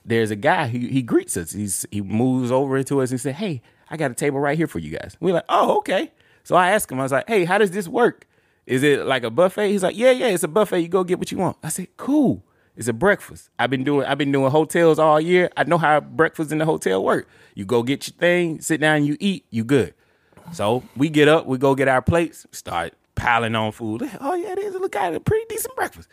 There's 0.05 0.31
a 0.31 0.35
guy. 0.35 0.67
He 0.67 0.89
he 0.89 1.01
greets 1.01 1.37
us. 1.37 1.51
He's 1.53 1.85
he 1.91 2.01
moves 2.01 2.51
over 2.51 2.83
to 2.83 3.01
us 3.01 3.11
and 3.11 3.21
said, 3.21 3.35
"Hey, 3.35 3.61
I 3.89 3.97
got 3.97 4.11
a 4.11 4.13
table 4.13 4.39
right 4.39 4.57
here 4.57 4.67
for 4.67 4.79
you 4.79 4.97
guys." 4.97 5.15
We're 5.19 5.33
like, 5.33 5.45
"Oh, 5.47 5.77
okay." 5.77 6.11
So 6.43 6.55
I 6.55 6.71
asked 6.71 6.91
him. 6.91 6.99
I 6.99 7.03
was 7.03 7.11
like, 7.11 7.27
"Hey, 7.29 7.45
how 7.45 7.57
does 7.57 7.71
this 7.71 7.87
work? 7.87 8.27
Is 8.65 8.83
it 8.83 9.05
like 9.05 9.23
a 9.23 9.29
buffet?" 9.29 9.69
He's 9.69 9.83
like, 9.83 9.95
"Yeah, 9.95 10.11
yeah, 10.11 10.27
it's 10.27 10.43
a 10.43 10.49
buffet. 10.49 10.79
You 10.81 10.89
go 10.89 11.05
get 11.05 11.19
what 11.19 11.31
you 11.31 11.37
want." 11.37 11.57
I 11.63 11.69
said, 11.69 11.87
"Cool." 11.95 12.43
It's 12.75 12.87
a 12.87 12.93
breakfast. 12.93 13.49
I've 13.59 13.69
been 13.69 13.83
doing 13.83 14.05
I've 14.05 14.17
been 14.17 14.31
doing 14.31 14.49
hotels 14.51 14.97
all 14.97 15.19
year. 15.19 15.49
I 15.57 15.63
know 15.65 15.77
how 15.77 15.99
breakfast 15.99 16.51
in 16.51 16.57
the 16.57 16.65
hotel 16.65 17.03
work. 17.03 17.27
You 17.53 17.65
go 17.65 17.83
get 17.83 18.07
your 18.07 18.15
thing, 18.15 18.61
sit 18.61 18.79
down, 18.79 19.05
you 19.05 19.17
eat, 19.19 19.45
you 19.49 19.63
good. 19.63 19.93
So 20.53 20.83
we 20.95 21.09
get 21.09 21.27
up, 21.27 21.45
we 21.45 21.57
go 21.57 21.75
get 21.75 21.87
our 21.87 22.01
plates, 22.01 22.45
start 22.51 22.93
piling 23.15 23.55
on 23.55 23.71
food. 23.71 24.09
Oh 24.19 24.35
yeah, 24.35 24.53
it 24.53 24.59
is. 24.59 24.73
Look 24.75 24.95
at 24.95 25.13
it, 25.13 25.25
pretty 25.25 25.45
decent 25.49 25.75
breakfast. 25.75 26.07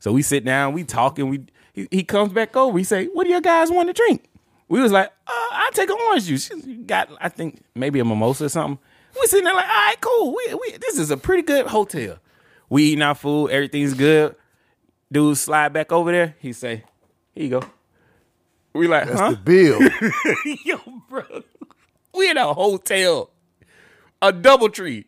So 0.00 0.12
we 0.12 0.22
sit 0.22 0.44
down, 0.44 0.72
we 0.72 0.84
talking. 0.84 1.28
We 1.28 1.44
he, 1.72 1.88
he 1.90 2.02
comes 2.02 2.32
back 2.32 2.56
over. 2.56 2.76
He 2.76 2.84
say, 2.84 3.06
"What 3.06 3.24
do 3.24 3.30
you 3.30 3.40
guys 3.40 3.70
want 3.70 3.88
to 3.88 3.92
drink?" 3.92 4.24
We 4.68 4.80
was 4.80 4.92
like, 4.92 5.12
uh, 5.26 5.46
"I'll 5.52 5.72
take 5.72 5.90
an 5.90 5.96
orange 6.08 6.24
juice." 6.26 6.46
She 6.46 6.74
got, 6.76 7.08
I 7.20 7.28
think, 7.28 7.62
maybe 7.74 8.00
a 8.00 8.04
mimosa 8.04 8.46
or 8.46 8.48
something. 8.48 8.78
We 9.20 9.26
sitting 9.26 9.44
there 9.44 9.54
like, 9.54 9.68
"All 9.68 9.70
right, 9.70 10.00
cool. 10.00 10.34
We, 10.34 10.54
we 10.54 10.76
this 10.78 10.98
is 10.98 11.10
a 11.10 11.16
pretty 11.16 11.42
good 11.42 11.66
hotel. 11.66 12.18
We 12.68 12.84
eating 12.84 13.02
our 13.02 13.14
food, 13.14 13.50
everything's 13.50 13.94
good." 13.94 14.34
Dude 15.12 15.36
slide 15.36 15.72
back 15.72 15.90
over 15.92 16.12
there. 16.12 16.36
He 16.38 16.52
say, 16.52 16.84
"Here 17.32 17.44
you 17.44 17.50
go." 17.50 17.62
We 18.72 18.86
like, 18.86 19.06
That's 19.08 19.18
huh? 19.18 19.30
the 19.32 19.36
bill. 19.36 19.80
Yo, 20.64 20.78
bro, 21.08 21.24
we 22.14 22.30
in 22.30 22.36
a 22.36 22.54
hotel, 22.54 23.30
a 24.22 24.32
double 24.32 24.68
tree, 24.68 25.06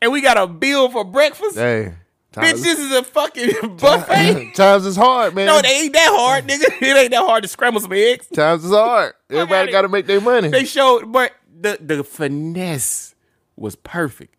and 0.00 0.10
we 0.10 0.22
got 0.22 0.38
a 0.38 0.46
bill 0.46 0.88
for 0.90 1.04
breakfast. 1.04 1.56
hey, 1.58 1.92
Bitch, 2.32 2.62
this 2.62 2.78
is 2.78 2.92
a 2.92 3.02
fucking 3.02 3.76
buffet. 3.76 4.52
times 4.54 4.86
is 4.86 4.96
hard, 4.96 5.34
man. 5.34 5.44
no, 5.46 5.58
it 5.58 5.66
ain't 5.66 5.92
that 5.92 6.08
hard, 6.10 6.46
nigga. 6.46 6.64
It 6.82 6.96
ain't 6.96 7.10
that 7.10 7.24
hard 7.24 7.42
to 7.42 7.48
scramble 7.48 7.80
some 7.82 7.92
eggs. 7.92 8.26
times 8.28 8.64
is 8.64 8.70
hard. 8.72 9.12
Everybody 9.30 9.70
got 9.72 9.82
to 9.82 9.88
make 9.88 10.06
their 10.06 10.20
money. 10.22 10.48
They 10.48 10.64
showed, 10.64 11.12
but 11.12 11.32
the 11.60 11.76
the 11.80 12.02
finesse 12.02 13.14
was 13.56 13.76
perfect. 13.76 14.34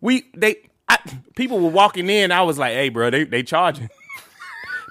We 0.00 0.24
they 0.34 0.68
I, 0.88 0.98
people 1.36 1.60
were 1.60 1.70
walking 1.70 2.10
in. 2.10 2.32
I 2.32 2.42
was 2.42 2.58
like, 2.58 2.72
hey, 2.72 2.88
bro, 2.88 3.10
they 3.10 3.22
they 3.22 3.44
charging. 3.44 3.88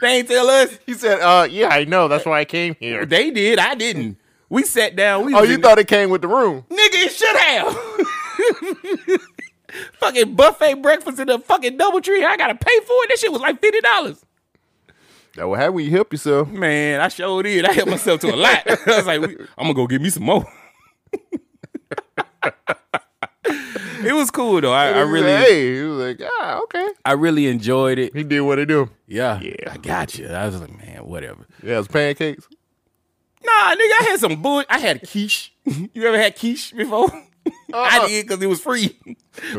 They 0.02 0.18
ain't 0.20 0.28
tell 0.28 0.48
us. 0.50 0.78
he 0.86 0.94
said, 0.94 1.20
"Uh, 1.22 1.48
yeah, 1.50 1.70
I 1.70 1.84
know. 1.86 2.08
That's 2.08 2.26
why 2.26 2.40
I 2.40 2.46
came 2.46 2.76
here." 2.80 3.06
They 3.06 3.32
did. 3.32 3.60
I 3.60 3.76
didn't. 3.76 4.18
We 4.50 4.64
sat 4.64 4.96
down. 4.96 5.26
We 5.26 5.34
Oh, 5.36 5.44
you 5.44 5.58
thought 5.58 5.78
it 5.80 5.88
came 5.88 6.10
with 6.10 6.22
the 6.22 6.28
room? 6.28 6.66
Nigga, 6.70 7.06
it 7.06 7.12
should 7.12 7.36
have. 7.36 9.20
fucking 10.00 10.34
buffet 10.36 10.76
breakfast 10.82 11.20
in 11.20 11.28
the 11.28 11.38
fucking 11.40 11.78
double 11.78 12.02
tree. 12.02 12.24
I 12.26 12.36
gotta 12.38 12.56
pay 12.56 12.80
for 12.80 12.94
it. 13.04 13.10
That 13.10 13.20
shit 13.20 13.32
was 13.32 13.42
like 13.42 13.62
fifty 13.62 13.80
dollars. 13.82 14.26
That 15.36 15.48
will 15.48 15.56
have 15.56 15.74
when 15.74 15.86
you 15.86 15.92
help 15.92 16.12
yourself. 16.12 16.50
Man, 16.50 17.00
I 17.02 17.08
showed 17.10 17.46
it. 17.46 17.64
I 17.66 17.72
helped 17.74 17.92
myself 17.92 18.20
to 18.22 18.34
a 18.34 18.36
lot. 18.36 18.64
I 18.68 18.78
was 18.98 19.06
like, 19.06 19.22
I'm 19.22 19.66
gonna 19.66 19.74
go 19.76 19.86
get 19.86 20.02
me 20.02 20.10
some 20.10 20.24
more. 20.24 20.46
it 24.06 24.14
was 24.14 24.32
cool 24.32 24.62
though. 24.62 24.72
I, 24.72 24.90
I 24.90 25.02
really, 25.02 25.32
hey, 25.32 25.76
he 25.76 25.82
was 25.84 26.00
like, 26.08 26.22
ah, 26.24 26.60
okay. 26.64 26.88
I 27.06 27.14
really 27.14 27.48
enjoyed 27.48 28.00
it. 28.00 28.16
He 28.16 28.24
did 28.24 28.42
what 28.42 28.58
he 28.58 28.66
do. 28.66 28.90
Yeah, 29.08 29.40
yeah. 29.42 29.72
I 29.72 29.78
got 29.78 30.18
you. 30.18 30.28
I 30.28 30.46
was 30.46 30.60
like, 30.60 30.78
man, 30.78 31.06
whatever. 31.06 31.46
Yeah, 31.64 31.76
it 31.76 31.78
was 31.78 31.88
pancakes. 31.88 32.48
Nah, 33.44 33.74
nigga, 33.74 33.78
I 33.78 34.08
had 34.10 34.20
some 34.20 34.42
bull. 34.42 34.64
I 34.70 34.80
had 34.80 35.08
quiche. 35.08 35.54
You 35.94 36.08
ever 36.08 36.18
had 36.18 36.38
quiche 36.38 36.74
before? 36.76 37.10
I 37.74 38.08
did 38.08 38.28
because 38.28 38.42
it 38.42 38.48
was 38.48 38.60
free 38.60 38.98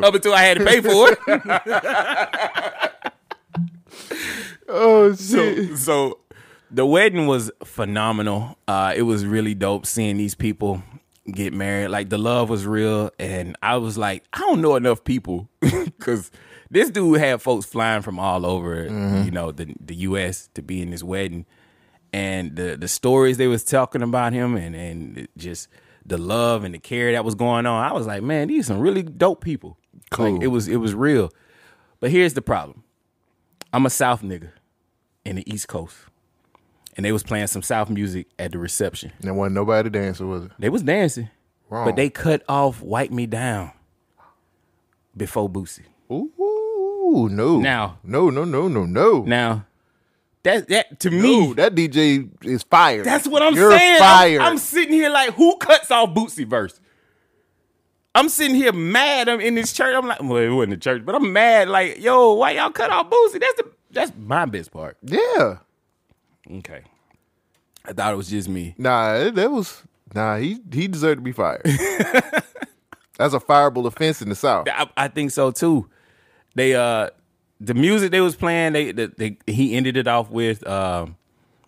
up 0.03 0.15
until 0.15 0.35
I 0.35 0.43
had 0.43 0.59
to 0.59 0.65
pay 0.65 0.81
for 0.81 1.17
it. 1.17 2.93
Oh 4.73 5.13
so, 5.15 5.55
shit! 5.55 5.77
so 5.79 6.21
the 6.71 6.87
wedding 6.87 7.27
was 7.27 7.51
phenomenal. 7.65 8.57
Uh, 8.69 8.93
it 8.95 9.03
was 9.03 9.27
really 9.27 9.55
dope 9.55 9.85
seeing 9.85 10.17
these 10.17 10.37
people 10.37 10.83
get 11.33 11.53
married. 11.53 11.89
Like 11.89 12.11
the 12.11 12.19
love 12.19 12.51
was 12.51 12.67
real, 12.67 13.11
and 13.19 13.57
I 13.63 13.77
was 13.77 13.97
like, 13.99 14.25
I 14.33 14.41
don't 14.41 14.61
know 14.61 14.77
enough 14.77 15.05
people 15.05 15.49
because 15.61 16.31
this 16.71 16.91
dude 16.91 17.19
had 17.19 17.43
folks 17.43 17.67
flying 17.67 18.03
from 18.03 18.19
all 18.19 18.47
over, 18.47 18.87
mm-hmm. 18.87 19.25
you 19.25 19.31
know, 19.31 19.53
the 19.53 19.75
the 19.81 19.95
U.S. 19.97 20.49
to 20.55 20.63
be 20.63 20.83
in 20.83 20.91
this 20.91 21.03
wedding, 21.03 21.47
and 22.13 22.57
the 22.57 22.77
the 22.77 22.89
stories 22.89 23.37
they 23.37 23.49
was 23.49 23.65
talking 23.65 24.03
about 24.03 24.33
him, 24.33 24.57
and 24.57 24.75
and 24.75 25.29
just 25.37 25.69
the 26.05 26.19
love 26.19 26.65
and 26.65 26.75
the 26.75 26.79
care 26.79 27.13
that 27.13 27.25
was 27.25 27.35
going 27.35 27.67
on. 27.67 27.85
I 27.85 27.93
was 27.93 28.07
like, 28.07 28.23
man, 28.23 28.49
these 28.49 28.67
some 28.67 28.81
really 28.81 29.03
dope 29.03 29.43
people. 29.43 29.77
Cool. 30.11 30.33
Like, 30.33 30.43
it 30.43 30.49
was 30.49 30.69
it 30.69 30.77
was 30.77 30.95
real. 30.95 31.31
But 32.01 32.11
here's 32.11 32.35
the 32.35 32.43
problem. 32.43 32.83
I'm 33.73 33.87
a 33.87 33.91
South 33.91 34.23
nigga 34.23 34.51
in 35.25 35.37
the 35.37 35.53
East 35.53 35.69
Coast. 35.69 35.97
And 37.01 37.05
they 37.07 37.13
was 37.13 37.23
playing 37.23 37.47
some 37.47 37.63
South 37.63 37.89
music 37.89 38.27
at 38.39 38.53
the 38.53 38.59
reception. 38.59 39.11
And 39.17 39.23
There 39.29 39.33
wasn't 39.33 39.55
nobody 39.55 39.89
dancing, 39.89 40.29
was 40.29 40.45
it? 40.45 40.51
They 40.59 40.69
was 40.69 40.83
dancing. 40.83 41.31
Wrong. 41.71 41.87
But 41.87 41.97
they 41.97 42.11
cut 42.11 42.43
off 42.47 42.83
Wipe 42.83 43.11
Me 43.11 43.25
Down 43.25 43.71
before 45.17 45.49
Boosie. 45.49 45.87
Ooh, 46.13 47.27
no. 47.31 47.59
Now- 47.59 47.97
No, 48.05 48.29
no, 48.29 48.45
no, 48.45 48.69
no, 48.69 48.85
no. 48.85 49.23
Now, 49.23 49.65
that 50.43 50.69
that 50.69 51.01
to 51.01 51.09
no, 51.09 51.23
me, 51.23 51.53
that 51.55 51.75
DJ 51.75 52.29
is 52.45 52.65
fired. 52.65 53.07
that's 53.07 53.27
what 53.27 53.43
I'm 53.43 53.55
You're 53.55 53.71
saying. 53.71 53.93
I'm- 53.93 54.01
fired. 54.03 54.41
I'm, 54.43 54.59
sitting 54.59 54.93
here 54.93 55.09
like, 55.09 55.33
who 55.33 55.57
cuts 55.57 55.91
off 55.91 56.11
Boosie 56.11 56.47
verse? 56.47 56.79
I'm 58.15 58.29
sitting 58.29 58.57
here 58.57 58.75
mad. 58.75 59.31
I'm 59.31 59.41
in 59.41 59.55
this 59.55 59.73
church. 59.73 59.95
I'm 59.97 60.07
like, 60.07 60.21
well, 60.23 60.37
it 60.37 60.51
wasn't 60.51 60.73
the 60.73 60.77
church, 60.77 61.03
but 61.07 61.15
I'm 61.15 61.33
mad. 61.33 61.71
Like, 61.71 61.99
yo, 61.99 62.35
why 62.35 62.51
y'all 62.51 62.69
cut 62.71 62.91
off 62.91 63.09
Boosie? 63.09 63.41
That's 63.41 63.55
the 63.55 63.71
that's 63.91 64.13
my 64.19 64.45
best 64.45 64.71
part. 64.71 64.99
yeah. 65.03 65.61
Okay. 66.59 66.83
I 67.85 67.93
thought 67.93 68.13
it 68.13 68.17
was 68.17 68.29
just 68.29 68.49
me. 68.49 68.75
Nah, 68.79 69.15
it- 69.15 69.35
that 69.37 69.51
was 69.51 69.83
nah. 70.15 70.37
He 70.37 70.59
he 70.73 70.89
deserved 70.89 71.19
to 71.19 71.23
be 71.23 71.33
fired. 71.33 71.63
That's 73.19 73.35
a 73.35 73.41
fireable 73.41 73.87
offense 73.87 74.23
in 74.23 74.29
the 74.31 74.35
South. 74.35 74.67
I, 74.71 74.89
I 74.97 75.09
think 75.09 75.31
so 75.31 75.51
too. 75.51 75.89
They 76.55 76.75
uh 76.75 77.11
the 77.61 77.75
music 77.75 78.11
they 78.11 78.23
was 78.23 78.35
playing, 78.37 78.73
they, 78.73 78.93
they, 78.93 79.07
they 79.07 79.37
he 79.47 79.77
ended 79.77 79.97
it 79.99 80.09
off 80.09 80.31
with 80.31 80.67
um 80.67 81.17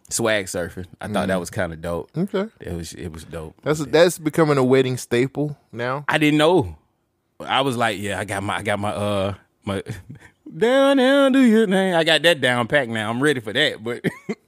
swag 0.09 0.47
surfing. 0.47 0.87
I 1.01 1.09
thought 1.09 1.29
that 1.29 1.39
was 1.41 1.51
kind 1.51 1.73
of 1.73 1.81
dope. 1.83 2.11
Okay, 2.17 2.47
It 2.61 2.73
was 2.73 2.93
it 2.95 3.09
was 3.13 3.25
dope. 3.25 3.55
that's 3.63 3.85
that's 3.87 4.19
becoming 4.19 4.57
a 4.59 4.65
wedding 4.65 4.97
staple 4.97 5.57
now. 5.71 6.05
I 6.09 6.17
didn't 6.19 6.39
know. 6.39 6.77
I 7.41 7.61
was 7.63 7.77
like, 7.77 7.99
yeah, 7.99 8.19
I 8.19 8.25
got 8.25 8.43
my 8.43 8.57
I 8.57 8.63
got 8.63 8.79
my 8.79 8.91
uh 8.93 9.35
my 9.65 9.83
down 10.57 10.97
down 10.97 11.33
do 11.33 11.41
your 11.41 11.67
name. 11.67 11.95
I 11.95 12.05
got 12.05 12.23
that 12.23 12.41
down 12.41 12.67
pack 12.69 12.89
now. 12.89 13.11
I'm 13.11 13.23
ready 13.23 13.41
for 13.41 13.53
that. 13.53 13.83
But 13.85 14.05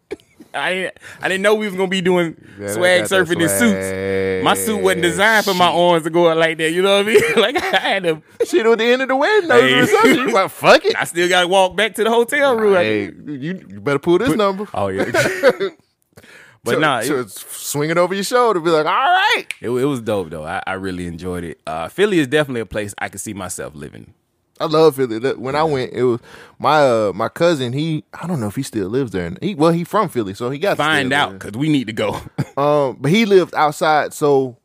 I 0.54 0.74
didn't 0.74 0.98
I 1.20 1.28
didn't 1.28 1.42
know 1.42 1.54
we 1.54 1.66
was 1.66 1.74
gonna 1.74 1.88
be 1.88 2.00
doing 2.00 2.36
Yeah, 2.58 2.72
swag 2.72 3.02
surfing 3.04 3.42
in 3.42 3.48
suits. 3.48 4.44
My 4.44 4.54
suit 4.54 4.82
wasn't 4.82 5.02
designed 5.02 5.44
for 5.44 5.54
my 5.54 5.68
arms 5.68 6.04
to 6.04 6.10
go 6.10 6.28
out 6.30 6.36
like 6.36 6.58
that. 6.58 6.70
You 6.72 6.82
know 6.82 6.96
what 6.98 7.06
I 7.06 7.12
mean? 7.12 7.22
like 7.36 7.56
I 7.56 7.76
had 7.76 8.02
to. 8.04 8.22
Shit, 8.46 8.66
at 8.66 8.78
the 8.78 8.84
end 8.84 9.02
of 9.02 9.08
the 9.08 9.16
wedding, 9.16 9.48
was 9.48 9.90
Hey. 9.90 10.14
You 10.14 10.32
like 10.32 10.50
fuck 10.50 10.84
it. 10.84 10.94
I 11.00 11.04
still 11.04 11.28
got 11.28 11.42
to 11.42 11.48
walk 11.48 11.76
back 11.76 11.94
to 11.96 12.04
the 12.04 12.10
hotel 12.10 12.56
room. 12.56 12.74
Hey, 12.74 13.04
you, 13.04 13.64
you 13.68 13.80
better 13.80 13.98
pull 13.98 14.18
this 14.18 14.34
number. 14.34 14.66
Oh 14.74 14.88
yeah. 14.88 15.04
but 16.64 16.74
So- 16.74 16.78
nah, 16.78 17.00
so 17.02 17.20
it, 17.20 17.30
swing 17.30 17.90
it 17.90 17.98
over 17.98 18.14
your 18.14 18.24
shoulder. 18.24 18.60
Be 18.60 18.70
like, 18.70 18.86
all 18.86 18.92
right. 18.92 19.44
it, 19.60 19.68
it 19.70 19.84
was 19.84 20.00
dope 20.00 20.30
though. 20.30 20.44
I, 20.44 20.62
I 20.66 20.74
really 20.74 21.06
enjoyed 21.06 21.44
it. 21.44 21.60
Uh, 21.66 21.88
Philly 21.88 22.18
is 22.18 22.26
definitely 22.26 22.60
a 22.62 22.66
place 22.66 22.94
I 22.98 23.08
could 23.08 23.20
see 23.20 23.34
myself 23.34 23.74
living. 23.74 24.14
I 24.60 24.66
love 24.66 24.96
Philly. 24.96 25.18
When 25.34 25.56
I 25.56 25.64
went, 25.64 25.92
it 25.92 26.04
was 26.04 26.20
my 26.58 26.78
uh, 26.86 27.12
my 27.14 27.28
cousin. 27.28 27.72
He 27.72 28.04
I 28.14 28.26
don't 28.26 28.40
know 28.40 28.46
if 28.48 28.56
he 28.56 28.62
still 28.62 28.88
lives 28.88 29.10
there. 29.10 29.32
He 29.42 29.54
well, 29.54 29.72
he 29.72 29.82
from 29.84 30.08
Philly, 30.08 30.34
so 30.34 30.50
he 30.50 30.58
got 30.58 30.70
to 30.70 30.76
Find 30.76 31.12
out 31.12 31.32
because 31.32 31.52
we 31.52 31.68
need 31.68 31.86
to 31.88 31.92
go. 31.92 32.20
Um, 32.56 32.98
but 33.00 33.10
he 33.10 33.26
lived 33.26 33.52
outside, 33.56 34.12
so 34.14 34.56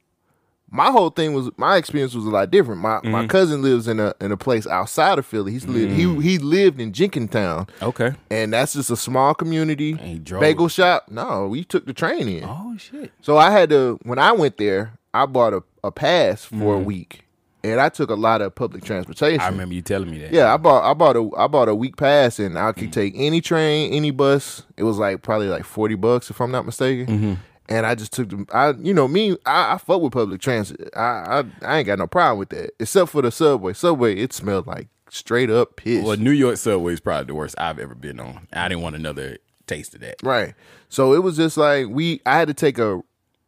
my 0.69 0.91
whole 0.91 1.09
thing 1.09 1.33
was 1.33 1.49
my 1.57 1.75
experience 1.77 2.13
was 2.13 2.25
a 2.25 2.29
lot 2.29 2.51
different. 2.51 2.81
My 2.81 2.99
my 3.03 3.21
Mm-hmm. 3.21 3.27
cousin 3.27 3.63
lives 3.63 3.87
in 3.87 3.99
a 3.99 4.13
in 4.21 4.31
a 4.31 4.37
place 4.37 4.67
outside 4.67 5.17
of 5.17 5.25
Philly. 5.25 5.51
He's 5.53 5.65
lived 5.67 5.91
Mm. 5.93 6.21
he 6.21 6.29
he 6.33 6.37
lived 6.37 6.79
in 6.79 6.93
Jenkintown, 6.93 7.67
okay. 7.81 8.13
and 8.29 8.53
that's 8.53 8.73
just 8.73 8.91
a 8.91 8.95
small 8.95 9.33
community. 9.33 9.93
Bagel 10.39 10.67
shop. 10.67 11.05
No, 11.09 11.47
we 11.47 11.63
took 11.63 11.87
the 11.87 11.93
train 11.93 12.29
in. 12.29 12.43
Oh 12.43 12.75
shit. 12.77 13.11
So 13.21 13.37
I 13.37 13.49
had 13.49 13.71
to 13.71 13.97
when 14.03 14.19
I 14.19 14.33
went 14.33 14.57
there, 14.57 14.93
I 15.15 15.25
bought 15.25 15.53
a, 15.55 15.63
a 15.83 15.91
pass 15.91 16.45
for 16.45 16.75
Mm. 16.75 16.81
a 16.81 16.83
week, 16.83 17.25
and 17.63 17.79
I 17.81 17.89
took 17.89 18.09
a 18.09 18.15
lot 18.15 18.41
of 18.41 18.55
public 18.55 18.83
transportation. 18.83 19.41
I 19.41 19.47
remember 19.49 19.75
you 19.75 19.81
telling 19.81 20.09
me 20.09 20.19
that. 20.19 20.31
Yeah, 20.33 20.53
I 20.53 20.57
bought 20.57 20.83
I 20.89 20.93
bought 20.93 21.15
a 21.15 21.29
I 21.37 21.47
bought 21.47 21.67
a 21.69 21.75
week 21.75 21.97
pass, 21.97 22.39
and 22.39 22.57
I 22.57 22.71
Mm. 22.71 22.77
could 22.77 22.93
take 22.93 23.13
any 23.17 23.41
train, 23.41 23.91
any 23.93 24.11
bus. 24.11 24.63
It 24.77 24.83
was 24.83 24.97
like 24.97 25.21
probably 25.21 25.47
like 25.47 25.63
forty 25.65 25.95
bucks 25.95 26.29
if 26.29 26.39
I'm 26.41 26.51
not 26.51 26.65
mistaken. 26.65 27.07
Mm-hmm. 27.07 27.33
And 27.71 27.85
I 27.85 27.93
just 27.95 28.13
took 28.13 28.29
them. 28.29 28.47
I 28.51 28.71
you 28.79 28.93
know 28.93 29.07
me, 29.07 29.37
I, 29.45 29.73
I 29.73 29.77
fuck 29.77 30.01
with 30.01 30.13
public 30.13 30.41
transit. 30.41 30.89
I, 30.95 31.01
I 31.01 31.43
I 31.61 31.77
ain't 31.79 31.85
got 31.87 31.99
no 31.99 32.07
problem 32.07 32.39
with 32.39 32.49
that, 32.49 32.71
except 32.79 33.11
for 33.11 33.21
the 33.21 33.31
subway. 33.31 33.73
Subway, 33.73 34.15
it 34.15 34.33
smelled 34.33 34.65
like 34.65 34.87
straight 35.09 35.49
up 35.51 35.75
piss. 35.75 36.03
Well, 36.03 36.17
New 36.17 36.31
York 36.31 36.57
subway 36.57 36.93
is 36.93 36.99
probably 36.99 37.25
the 37.27 37.35
worst 37.35 37.55
I've 37.59 37.77
ever 37.79 37.93
been 37.95 38.19
on. 38.19 38.47
I 38.53 38.67
didn't 38.69 38.81
want 38.83 38.95
another 38.95 39.37
taste 39.67 39.93
of 39.93 40.01
that. 40.01 40.15
Right. 40.23 40.55
So 40.87 41.13
it 41.13 41.21
was 41.21 41.37
just 41.37 41.57
like 41.57 41.87
we 41.89 42.21
I 42.25 42.37
had 42.39 42.47
to 42.47 42.53
take 42.55 42.79
a 42.79 43.01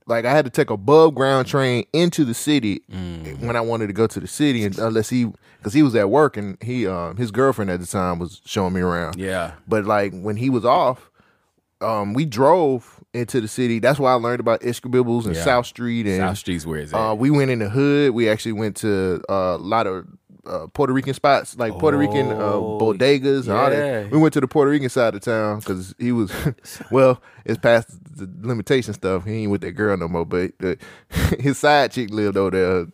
like 0.08 0.26
I 0.26 0.32
had 0.32 0.46
to 0.46 0.52
take 0.52 0.70
a 0.70 0.74
above 0.74 1.16
ground 1.16 1.48
train 1.48 1.86
into 1.94 2.26
the 2.26 2.34
city 2.34 2.82
Mm. 2.92 3.40
when 3.40 3.56
I 3.56 3.62
wanted 3.62 3.88
to 3.88 3.94
go 3.94 4.08
to 4.08 4.20
the 4.20 4.28
city 4.28 4.64
and 4.66 4.78
unless 4.80 5.10
he 5.10 5.32
cuz 5.64 5.74
he 5.74 5.84
was 5.84 5.96
at 5.96 6.10
work 6.10 6.38
and 6.38 6.58
he 6.62 6.88
um 6.88 7.18
his 7.18 7.32
girlfriend 7.32 7.70
at 7.72 7.80
the 7.80 7.86
time 7.86 8.18
was 8.20 8.42
showing 8.46 8.74
me 8.74 8.82
around. 8.82 9.18
Yeah. 9.18 9.52
But 9.68 9.86
like 9.86 10.14
when 10.14 10.38
he 10.38 10.50
was 10.50 10.66
off 10.66 11.10
um 11.82 12.14
we 12.14 12.26
drove 12.26 12.98
into 13.14 13.42
the 13.42 13.48
city. 13.48 13.80
That's 13.80 14.00
why 14.00 14.12
I 14.12 14.16
learned 14.16 14.40
about 14.40 14.62
Ishkabibbles 14.62 15.26
and 15.26 15.36
Yeah. 15.36 15.44
South 15.44 15.66
Street 15.66 16.08
and 16.08 16.18
South 16.20 16.38
Street's 16.38 16.66
where 16.66 16.80
it's 16.80 16.94
at. 16.94 16.98
uh, 17.00 17.14
we 17.14 17.30
went 17.30 17.52
in 17.52 17.60
the 17.60 17.68
hood. 17.70 18.12
We 18.12 18.30
actually 18.30 18.54
went 18.54 18.78
to 18.78 19.22
uh, 19.30 19.34
a 19.34 19.58
lot 19.58 19.86
of 19.88 20.06
uh, 20.46 20.68
Puerto 20.74 20.92
Rican 20.94 21.14
spots, 21.14 21.56
like 21.58 21.74
Puerto 21.78 21.98
Rican 21.98 22.28
uh, 22.32 22.36
Oh, 22.54 22.80
bodegas 22.82 23.44
and 23.44 23.52
all 23.52 23.72
yeah. 23.72 24.02
that. 24.04 24.12
We 24.12 24.18
went 24.18 24.34
to 24.34 24.42
the 24.42 24.48
Puerto 24.48 24.72
Rican 24.72 24.90
side 24.90 25.14
of 25.16 25.22
town 25.22 25.60
because 25.60 25.94
he 26.00 26.12
was, 26.12 26.32
well, 26.92 27.22
it's 27.46 27.60
past 27.60 27.90
the 28.18 28.30
limitation 28.48 28.94
stuff. 28.94 29.26
He 29.26 29.44
ain't 29.44 29.52
with 29.52 29.62
that 29.62 29.72
girl 29.74 29.96
no 29.98 30.08
more. 30.08 30.26
But 30.26 30.52
uh, 30.64 30.76
his 31.40 31.58
side 31.60 31.92
chick 31.92 32.10
lived 32.10 32.38
over 32.38 32.52
there. 32.52 32.86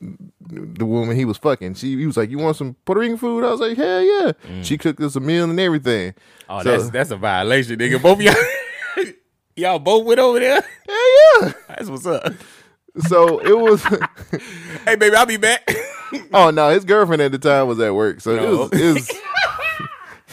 The 0.49 0.85
woman 0.85 1.15
he 1.15 1.25
was 1.25 1.37
fucking, 1.37 1.73
she 1.75 1.97
he 1.97 2.05
was 2.05 2.15
like, 2.17 2.29
"You 2.29 2.37
want 2.37 2.55
some 2.55 2.75
Puerto 2.85 3.01
Rican 3.01 3.17
food?" 3.17 3.43
I 3.43 3.51
was 3.51 3.59
like, 3.59 3.75
"Hell 3.77 4.01
yeah!" 4.01 4.31
She 4.63 4.77
cooked 4.77 5.01
us 5.01 5.15
a 5.15 5.19
meal 5.19 5.43
and 5.49 5.59
everything. 5.59 6.13
oh, 6.47 6.63
so- 6.63 6.71
that's 6.71 6.89
that's 6.89 7.11
a 7.11 7.17
violation, 7.17 7.77
nigga. 7.79 8.01
Both 8.01 8.19
of 8.19 8.21
y'all, 8.21 9.05
y'all 9.55 9.79
both 9.79 10.05
went 10.05 10.19
over 10.19 10.39
there. 10.39 10.61
Hell 10.61 11.41
yeah! 11.41 11.53
That's 11.67 11.89
what's 11.89 12.05
up. 12.05 12.33
So 13.07 13.39
it 13.39 13.57
was. 13.57 13.83
Hey, 14.85 14.95
baby, 14.95 15.15
I'll 15.17 15.25
be 15.25 15.35
back. 15.35 15.69
oh 16.33 16.49
no, 16.49 16.69
his 16.69 16.85
girlfriend 16.85 17.21
at 17.21 17.33
the 17.33 17.37
time 17.37 17.67
was 17.67 17.77
at 17.81 17.93
work, 17.93 18.21
so 18.21 18.35
No. 18.37 18.69
it 18.71 18.71
was. 18.71 18.81
It 18.81 18.93
was 18.93 19.11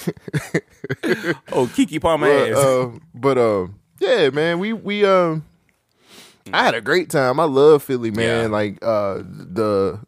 oh, 1.53 1.67
Keke 1.75 2.01
Palmer 2.01 2.27
But, 2.29 2.51
ass. 2.53 2.57
uh, 2.59 2.91
but 3.15 3.39
uh, 3.39 3.67
yeah, 3.99 4.31
man, 4.31 4.59
we 4.59 4.73
we 4.73 5.05
um, 5.05 5.45
I 6.53 6.63
had 6.65 6.75
a 6.75 6.81
great 6.81 7.11
time. 7.11 7.41
I 7.41 7.45
love 7.45 7.83
Philly, 7.83 8.11
man. 8.11 8.43
Yeah. 8.43 8.47
Like 8.49 8.79
uh, 8.83 9.23
the 9.25 9.99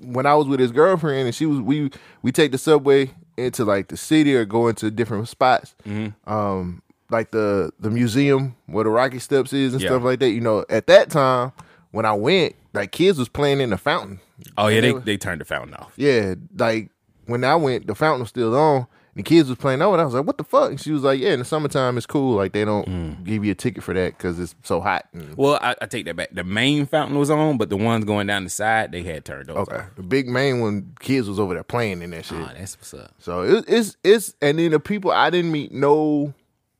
when 0.00 0.26
I 0.26 0.34
was 0.34 0.46
with 0.46 0.60
his 0.60 0.72
girlfriend 0.72 1.26
and 1.26 1.34
she 1.34 1.46
was 1.46 1.60
we 1.60 1.90
we 2.22 2.32
take 2.32 2.52
the 2.52 2.58
subway 2.58 3.10
into 3.36 3.64
like 3.64 3.88
the 3.88 3.96
city 3.96 4.34
or 4.34 4.44
go 4.44 4.68
into 4.68 4.90
different 4.90 5.28
spots. 5.28 5.74
Mm-hmm. 5.86 6.32
Um, 6.32 6.82
like 7.10 7.30
the 7.30 7.72
the 7.78 7.90
museum 7.90 8.56
where 8.66 8.84
the 8.84 8.90
Rocky 8.90 9.18
Steps 9.18 9.52
is 9.52 9.72
and 9.74 9.82
Yeah. 9.82 9.88
stuff 9.90 10.02
like 10.02 10.20
that. 10.20 10.30
You 10.30 10.40
know, 10.40 10.64
at 10.70 10.86
that 10.86 11.10
time 11.10 11.52
when 11.92 12.04
I 12.04 12.12
went, 12.12 12.54
like 12.74 12.90
kids 12.92 13.18
was 13.18 13.28
playing 13.28 13.60
in 13.60 13.70
the 13.70 13.78
fountain. 13.78 14.20
oh 14.58 14.66
yeah, 14.68 14.78
and 14.82 14.96
they 14.98 15.12
they 15.12 15.16
turned 15.16 15.40
the 15.40 15.44
fountain 15.44 15.74
off. 15.74 15.92
Yeah, 15.96 16.34
like 16.56 16.90
when 17.26 17.44
I 17.44 17.54
went, 17.54 17.86
the 17.86 17.94
fountain 17.94 18.20
was 18.20 18.30
still 18.30 18.54
on. 18.56 18.86
The 19.14 19.22
kids 19.22 19.50
was 19.50 19.58
playing 19.58 19.82
over. 19.82 19.92
and 19.94 20.00
I 20.00 20.04
was 20.06 20.14
like, 20.14 20.24
"What 20.26 20.38
the 20.38 20.44
fuck?" 20.44 20.70
And 20.70 20.80
she 20.80 20.90
was 20.90 21.02
like, 21.02 21.20
"Yeah, 21.20 21.34
in 21.34 21.38
the 21.38 21.44
summertime 21.44 21.98
it's 21.98 22.06
cool. 22.06 22.34
Like 22.34 22.52
they 22.54 22.64
don't 22.64 22.88
Mm. 22.88 23.24
give 23.24 23.44
you 23.44 23.52
a 23.52 23.54
ticket 23.54 23.82
for 23.84 23.92
that 23.92 24.16
because 24.16 24.40
it's 24.40 24.54
so 24.62 24.80
hot." 24.80 25.04
And- 25.12 25.36
Well, 25.36 25.58
I, 25.60 25.74
I 25.82 25.84
take 25.86 26.06
that 26.06 26.16
back. 26.16 26.30
The 26.32 26.44
main 26.44 26.86
fountain 26.86 27.18
was 27.18 27.28
on, 27.28 27.58
but 27.58 27.68
the 27.68 27.76
ones 27.76 28.06
going 28.06 28.26
down 28.26 28.44
the 28.44 28.48
side 28.50 28.90
they 28.90 29.02
had 29.02 29.26
turned 29.26 29.50
off. 29.50 29.68
okay, 29.68 29.84
the 29.96 30.02
big 30.02 30.28
main 30.30 30.60
one, 30.60 30.94
kids 31.00 31.28
was 31.28 31.38
over 31.38 31.52
there 31.52 31.62
playing 31.62 32.00
in 32.00 32.08
that 32.12 32.24
shit. 32.24 32.38
Oh, 32.40 32.50
that's 32.58 32.78
what's 32.78 32.94
up. 32.94 33.12
So 33.18 33.42
it, 33.42 33.64
it's 33.68 33.98
it's 34.02 34.34
and 34.40 34.58
then 34.58 34.70
the 34.70 34.80
people 34.80 35.10
I 35.10 35.28
didn't 35.28 35.52
meet 35.52 35.72
no 35.72 36.32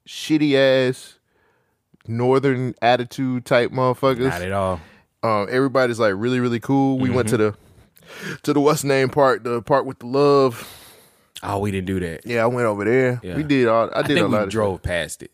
shitty 0.09 0.55
ass 0.55 1.19
northern 2.09 2.75
attitude 2.83 3.45
type 3.45 3.71
motherfuckers. 3.71 4.31
Not 4.31 4.43
at 4.43 4.53
all. 4.53 4.81
Um, 5.23 5.47
everybody's 5.51 5.99
like 6.01 6.15
really 6.17 6.41
really 6.41 6.61
cool. 6.61 6.99
We 6.99 7.11
went 7.11 7.29
to 7.29 7.37
the 7.37 7.55
to 8.43 8.53
the 8.53 8.61
what's 8.61 8.85
name 8.85 9.09
part, 9.09 9.45
the 9.45 9.63
part 9.63 9.87
with 9.87 9.99
the 10.01 10.07
love. 10.07 10.69
Oh, 11.43 11.59
we 11.59 11.71
didn't 11.71 11.87
do 11.87 12.01
that. 12.01 12.25
Yeah, 12.25 12.45
I 12.45 12.47
went 12.47 12.67
over 12.67 12.85
there. 12.85 13.21
Yeah. 13.23 13.37
We 13.37 13.43
did 13.43 13.69
all. 13.69 13.91
I 13.95 14.01
I 14.01 14.03
did 14.03 14.15
think 14.15 14.27
a 14.27 14.29
lot 14.29 14.39
we 14.39 14.45
of 14.45 14.51
drove 14.51 14.83
past 14.83 15.23
it, 15.23 15.31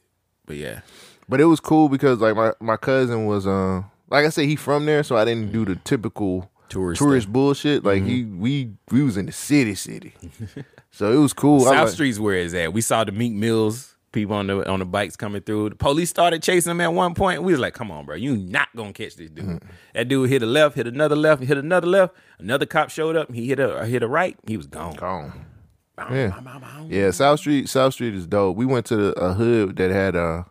but 0.46 0.56
yeah. 0.56 0.80
But 1.28 1.40
it 1.40 1.44
was 1.44 1.60
cool 1.60 1.88
because 1.88 2.20
like 2.20 2.34
my, 2.36 2.52
my 2.60 2.76
cousin 2.76 3.26
was 3.26 3.46
uh 3.46 3.82
like 4.08 4.24
I 4.24 4.30
said 4.30 4.46
he 4.46 4.56
from 4.56 4.86
there, 4.86 5.02
so 5.02 5.16
I 5.16 5.24
didn't 5.24 5.52
do 5.52 5.64
the 5.64 5.76
typical 5.76 6.50
Tourist 6.68 6.98
tourist 6.98 7.32
bullshit. 7.32 7.84
Like 7.84 8.02
he 8.02 8.24
we 8.24 8.72
we 8.90 9.02
was 9.02 9.16
in 9.16 9.26
the 9.26 9.32
city 9.32 9.74
city, 9.74 10.14
so 10.90 11.12
it 11.12 11.16
was 11.16 11.32
cool. 11.32 11.60
South 11.64 11.74
like- 11.74 11.88
Street's 11.88 12.18
where 12.20 12.36
it's 12.36 12.54
at. 12.54 12.72
We 12.72 12.80
saw 12.82 13.04
the 13.04 13.12
Meek 13.12 13.32
Mills 13.32 13.94
people 14.18 14.36
on 14.36 14.46
the 14.46 14.68
on 14.68 14.78
the 14.80 14.84
bikes 14.84 15.16
coming 15.16 15.42
through. 15.42 15.70
The 15.70 15.76
police 15.76 16.10
started 16.10 16.42
chasing 16.42 16.70
him 16.70 16.80
at 16.80 16.92
one 16.92 17.14
point. 17.14 17.42
We 17.42 17.52
was 17.52 17.60
like, 17.60 17.74
"Come 17.74 17.90
on, 17.90 18.04
bro, 18.04 18.16
you 18.16 18.36
not 18.36 18.68
gonna 18.76 18.92
catch 18.92 19.16
this 19.16 19.30
dude." 19.30 19.44
Mm-hmm. 19.44 19.68
That 19.94 20.08
dude 20.08 20.28
hit 20.30 20.42
a 20.42 20.46
left, 20.46 20.76
hit 20.76 20.86
another 20.86 21.16
left, 21.16 21.42
hit 21.42 21.56
another 21.56 21.86
left. 21.86 22.14
Another 22.38 22.66
cop 22.66 22.90
showed 22.90 23.16
up. 23.16 23.32
He 23.32 23.48
hit 23.48 23.60
a 23.60 23.86
hit 23.86 24.02
a 24.02 24.08
right. 24.08 24.36
He 24.46 24.56
was 24.56 24.66
gone. 24.66 24.94
Gone. 24.96 25.46
Yeah. 25.98 26.40
Yeah, 26.88 27.10
South 27.10 27.40
Street, 27.40 27.68
South 27.68 27.92
Street 27.94 28.14
is 28.14 28.26
dope. 28.26 28.56
We 28.56 28.66
went 28.66 28.86
to 28.86 29.10
a 29.20 29.34
hood 29.34 29.76
that 29.76 29.90
had 29.90 30.14
a. 30.14 30.46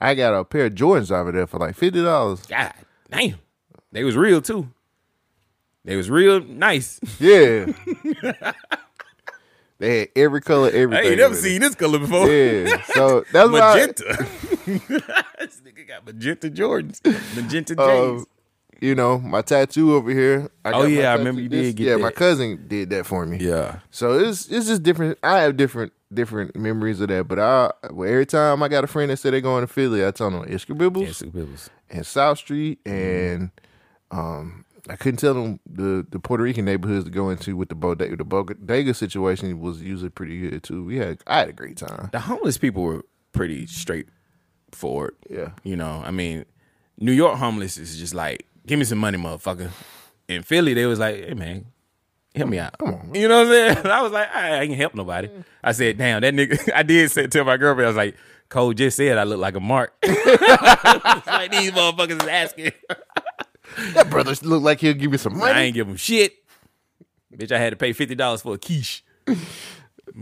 I 0.00 0.14
got 0.14 0.34
a 0.34 0.44
pair 0.44 0.66
of 0.66 0.74
Jordans 0.74 1.10
over 1.10 1.32
there 1.32 1.46
for 1.46 1.58
like 1.58 1.76
fifty 1.76 2.02
dollars. 2.02 2.46
God 2.46 2.72
damn, 3.10 3.38
they 3.92 4.04
was 4.04 4.16
real 4.16 4.40
too. 4.40 4.70
They 5.84 5.96
was 5.96 6.10
real 6.10 6.40
nice. 6.40 7.00
Yeah. 7.18 7.72
they 9.78 9.98
had 10.00 10.08
every 10.16 10.40
color, 10.40 10.68
everything. 10.70 11.06
I 11.06 11.08
ain't 11.10 11.18
never 11.18 11.34
it. 11.34 11.38
seen 11.38 11.60
this 11.60 11.74
color 11.74 11.98
before. 11.98 12.28
Yeah. 12.30 12.82
So 12.94 13.24
that's 13.32 13.50
why 13.50 13.58
magenta. 13.60 14.26
this 14.66 15.60
nigga 15.60 15.86
got 15.88 16.06
magenta 16.06 16.50
Jordans, 16.50 17.00
magenta 17.36 17.80
uh, 17.80 17.86
J's. 18.18 18.26
you 18.80 18.94
know, 18.94 19.18
my 19.18 19.42
tattoo 19.42 19.94
over 19.94 20.10
here. 20.10 20.50
I 20.64 20.72
Oh, 20.72 20.84
yeah, 20.84 21.12
I 21.12 21.14
remember 21.16 21.40
you 21.40 21.48
this- 21.48 21.66
did 21.68 21.76
get 21.76 21.86
Yeah, 21.88 21.96
my 21.96 22.10
cousin 22.10 22.64
did 22.68 22.90
that 22.90 23.06
for 23.06 23.24
me. 23.26 23.38
yeah, 23.38 23.80
So 23.90 24.18
it's 24.18 24.48
it's 24.48 24.66
just 24.66 24.82
different. 24.82 25.18
I 25.22 25.40
have 25.40 25.56
different 25.56 25.92
different 26.12 26.56
memories 26.56 27.00
of 27.00 27.08
that. 27.08 27.28
But 27.28 27.38
I 27.38 27.70
well, 27.90 28.08
every 28.08 28.26
time 28.26 28.62
I 28.62 28.68
got 28.68 28.84
a 28.84 28.86
friend 28.88 29.10
that 29.10 29.18
said 29.18 29.32
they're 29.32 29.40
going 29.40 29.62
to 29.66 29.72
Philly, 29.72 30.06
I 30.06 30.10
tell 30.10 30.30
them 30.30 30.44
Isker 30.44 30.76
Bibbles 30.76 31.22
yeah, 31.22 31.30
Bibbles. 31.30 31.68
and 31.90 32.04
South 32.06 32.38
Street 32.38 32.78
and 32.86 33.50
um 34.10 34.64
I 34.88 34.96
couldn't 34.96 35.18
tell 35.18 35.34
them 35.34 35.60
the, 35.66 36.06
the 36.08 36.18
Puerto 36.18 36.42
Rican 36.42 36.64
neighborhoods 36.64 37.04
to 37.04 37.10
go 37.10 37.30
into 37.30 37.56
with 37.56 37.68
the 37.68 37.74
bodega. 37.74 38.16
The 38.16 38.24
bodega 38.24 38.94
situation 38.94 39.60
was 39.60 39.82
usually 39.82 40.10
pretty 40.10 40.38
good 40.40 40.62
too. 40.62 40.84
We 40.84 40.96
had 40.96 41.18
I 41.26 41.40
had 41.40 41.48
a 41.48 41.52
great 41.52 41.76
time. 41.76 42.08
The 42.12 42.20
homeless 42.20 42.58
people 42.58 42.82
were 42.82 43.04
pretty 43.32 43.66
straightforward. 43.66 45.16
Yeah. 45.28 45.50
You 45.62 45.76
know, 45.76 46.02
I 46.04 46.10
mean, 46.10 46.44
New 46.98 47.12
York 47.12 47.38
homeless 47.38 47.78
is 47.78 47.98
just 47.98 48.14
like, 48.14 48.46
give 48.66 48.78
me 48.78 48.84
some 48.84 48.98
money, 48.98 49.18
motherfucker. 49.18 49.70
In 50.28 50.42
Philly, 50.42 50.74
they 50.74 50.86
was 50.86 50.98
like, 50.98 51.16
hey 51.16 51.34
man, 51.34 51.66
help 52.34 52.50
me 52.50 52.58
out. 52.58 52.76
Come 52.78 52.94
on. 52.94 53.14
You 53.14 53.28
know 53.28 53.38
what 53.44 53.46
I'm 53.46 53.52
saying? 53.74 53.86
I 53.92 54.02
was 54.02 54.12
like, 54.12 54.28
I, 54.34 54.58
I 54.58 54.62
ain't 54.62 54.74
help 54.76 54.94
nobody. 54.94 55.28
I 55.62 55.72
said, 55.72 55.98
damn, 55.98 56.22
that 56.22 56.34
nigga 56.34 56.70
I 56.74 56.82
did 56.82 57.10
say 57.10 57.26
tell 57.26 57.44
my 57.44 57.56
girlfriend, 57.56 57.86
I 57.86 57.90
was 57.90 57.96
like, 57.96 58.16
Cole 58.48 58.72
just 58.72 58.96
said 58.96 59.18
I 59.18 59.24
look 59.24 59.38
like 59.38 59.56
a 59.56 59.60
mark. 59.60 59.94
Like 61.26 61.52
these 61.52 61.70
motherfuckers 61.70 62.22
is 62.22 62.28
asking. 62.28 62.72
That 63.94 64.10
brother 64.10 64.34
looked 64.42 64.64
like 64.64 64.80
he'll 64.80 64.94
give 64.94 65.12
you 65.12 65.18
some 65.18 65.38
money. 65.38 65.52
I 65.52 65.62
ain't 65.62 65.74
give 65.74 65.88
him 65.88 65.96
shit. 65.96 66.34
Bitch, 67.34 67.52
I 67.52 67.58
had 67.58 67.70
to 67.70 67.76
pay 67.76 67.92
fifty 67.92 68.14
dollars 68.14 68.42
for 68.42 68.54
a 68.54 68.58
quiche. 68.58 69.04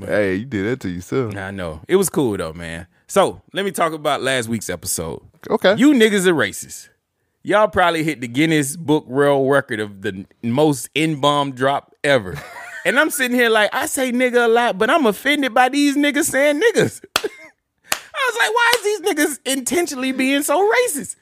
Hey, 0.04 0.34
you 0.36 0.44
did 0.44 0.66
that 0.66 0.80
to 0.80 0.88
yourself. 0.88 1.36
I 1.36 1.50
know. 1.50 1.80
It 1.88 1.96
was 1.96 2.10
cool 2.10 2.36
though, 2.36 2.52
man. 2.52 2.86
So 3.06 3.40
let 3.52 3.64
me 3.64 3.70
talk 3.70 3.92
about 3.92 4.22
last 4.22 4.48
week's 4.48 4.68
episode. 4.68 5.22
Okay. 5.48 5.74
You 5.76 5.92
niggas 5.92 6.26
are 6.26 6.34
racist. 6.34 6.88
Y'all 7.42 7.68
probably 7.68 8.02
hit 8.02 8.20
the 8.20 8.26
Guinness 8.26 8.76
Book 8.76 9.06
World 9.06 9.48
Record 9.48 9.78
of 9.78 10.02
the 10.02 10.26
most 10.42 10.90
N 10.96 11.20
bomb 11.20 11.52
drop 11.52 11.94
ever. 12.02 12.34
and 12.84 12.98
I'm 12.98 13.10
sitting 13.10 13.36
here 13.36 13.48
like, 13.48 13.72
I 13.72 13.86
say 13.86 14.10
nigga 14.10 14.46
a 14.46 14.48
lot, 14.48 14.78
but 14.78 14.90
I'm 14.90 15.06
offended 15.06 15.54
by 15.54 15.68
these 15.68 15.96
niggas 15.96 16.24
saying 16.24 16.60
niggas. 16.60 17.04
I 17.16 18.30
was 18.30 18.38
like, 18.38 18.50
why 18.50 18.72
is 18.74 18.82
these 18.82 19.00
niggas 19.00 19.38
intentionally 19.44 20.10
being 20.10 20.42
so 20.42 20.68
racist? 20.68 21.14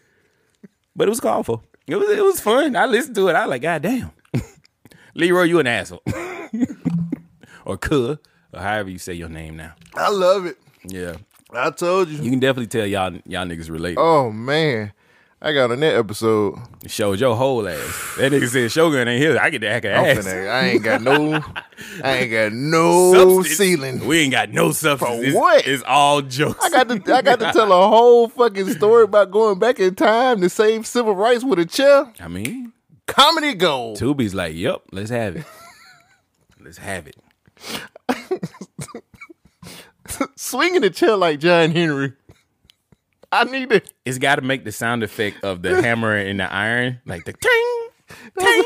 But 0.96 1.08
it 1.08 1.10
was 1.10 1.20
called 1.20 1.44
for. 1.44 1.60
It 1.86 1.96
was 1.96 2.08
it 2.10 2.24
was 2.24 2.40
fun. 2.40 2.76
I 2.76 2.86
listened 2.86 3.14
to 3.16 3.28
it. 3.28 3.34
I 3.34 3.42
was 3.42 3.50
like, 3.50 3.62
God 3.62 3.82
damn. 3.82 4.10
Leroy, 5.14 5.42
you 5.42 5.58
an 5.58 5.66
asshole. 5.66 6.02
or 7.64 7.76
cuh, 7.76 8.16
or 8.52 8.60
however 8.60 8.90
you 8.90 8.98
say 8.98 9.12
your 9.14 9.28
name 9.28 9.56
now. 9.56 9.74
I 9.94 10.10
love 10.10 10.46
it. 10.46 10.56
Yeah. 10.84 11.16
I 11.52 11.70
told 11.70 12.08
you. 12.08 12.22
You 12.22 12.30
can 12.30 12.40
definitely 12.40 12.66
tell 12.66 12.86
y'all 12.86 13.12
y'all 13.26 13.46
niggas 13.46 13.70
relate. 13.70 13.96
Oh 13.98 14.30
man. 14.30 14.92
I 15.46 15.52
got 15.52 15.70
on 15.70 15.80
that 15.80 15.94
episode. 15.94 16.58
It 16.82 16.90
showed 16.90 17.20
your 17.20 17.36
whole 17.36 17.68
ass. 17.68 18.14
That 18.18 18.32
nigga 18.32 18.48
said 18.48 18.72
Shogun 18.72 19.06
ain't 19.06 19.20
here. 19.20 19.38
I 19.38 19.50
get 19.50 19.60
the 19.60 19.68
heck 19.68 19.84
of 19.84 19.92
I'm 19.92 20.04
ass. 20.18 20.24
finna- 20.26 20.48
I 20.50 20.66
ain't 20.68 20.82
got 20.82 21.02
no 21.02 21.34
I 22.02 22.16
ain't 22.16 22.30
got 22.32 22.52
no 22.52 23.12
Substance. 23.12 23.58
ceiling. 23.58 24.06
We 24.06 24.20
ain't 24.20 24.32
got 24.32 24.48
no 24.50 24.72
substance. 24.72 25.10
For 25.16 25.20
It's- 25.22 25.34
what? 25.34 25.66
It's 25.66 25.82
all 25.86 26.22
jokes. 26.22 26.64
I 26.64 26.70
got 26.70 26.88
to 26.88 27.14
I 27.14 27.20
got 27.20 27.40
to 27.40 27.52
tell 27.52 27.70
a 27.72 27.88
whole 27.88 28.28
fucking 28.28 28.70
story 28.70 29.04
about 29.04 29.30
going 29.30 29.58
back 29.58 29.78
in 29.80 29.94
time 29.94 30.40
to 30.40 30.48
save 30.48 30.86
civil 30.86 31.14
rights 31.14 31.44
with 31.44 31.58
a 31.58 31.66
chair. 31.66 32.10
I 32.20 32.28
mean, 32.28 32.72
Comedy 33.06 33.52
gold. 33.52 33.98
Tubi's 33.98 34.34
like, 34.34 34.54
yep, 34.54 34.80
let's 34.92 35.10
have 35.10 35.36
it. 35.36 35.44
let's 36.58 36.78
have 36.78 37.06
it. 37.06 37.16
Swinging 40.36 40.80
the 40.80 40.88
chair 40.90 41.16
like 41.16 41.38
John 41.40 41.70
Henry. 41.70 42.14
I 43.34 43.44
need 43.44 43.72
it. 43.72 43.92
It's 44.04 44.18
got 44.18 44.36
to 44.36 44.42
make 44.42 44.64
the 44.64 44.72
sound 44.72 45.02
effect 45.02 45.42
of 45.42 45.62
the 45.62 45.82
hammer 45.82 46.14
and 46.16 46.38
the 46.40 46.52
iron, 46.52 47.00
like 47.04 47.24
the 47.24 47.32
ting, 47.32 48.16
ting. 48.38 48.64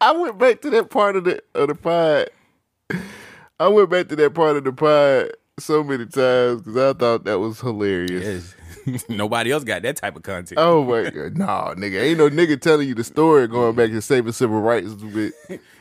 I 0.00 0.10
went 0.12 0.38
back 0.38 0.60
to 0.62 0.70
that 0.70 0.90
part 0.90 1.14
of 1.16 1.24
the 1.24 1.40
of 1.54 1.68
the 1.68 1.74
pod. 1.76 2.28
I 3.60 3.68
went 3.68 3.90
back 3.90 4.08
to 4.08 4.16
that 4.16 4.34
part 4.34 4.56
of 4.56 4.64
the 4.64 4.72
pod 4.72 5.30
so 5.60 5.84
many 5.84 6.06
times 6.06 6.62
because 6.62 6.76
I 6.76 6.92
thought 6.98 7.24
that 7.24 7.38
was 7.38 7.60
hilarious. 7.60 8.54
Yes. 8.84 9.04
Nobody 9.08 9.52
else 9.52 9.62
got 9.62 9.82
that 9.82 9.96
type 9.96 10.16
of 10.16 10.24
content. 10.24 10.58
Oh 10.58 10.82
my 10.82 11.08
god, 11.08 11.38
nah, 11.38 11.74
nigga, 11.74 12.02
ain't 12.02 12.18
no 12.18 12.28
nigga 12.28 12.60
telling 12.60 12.88
you 12.88 12.96
the 12.96 13.04
story 13.04 13.46
going 13.46 13.76
back 13.76 13.90
to 13.90 14.02
saving 14.02 14.32
civil 14.32 14.60
rights. 14.60 14.88
With 14.94 15.32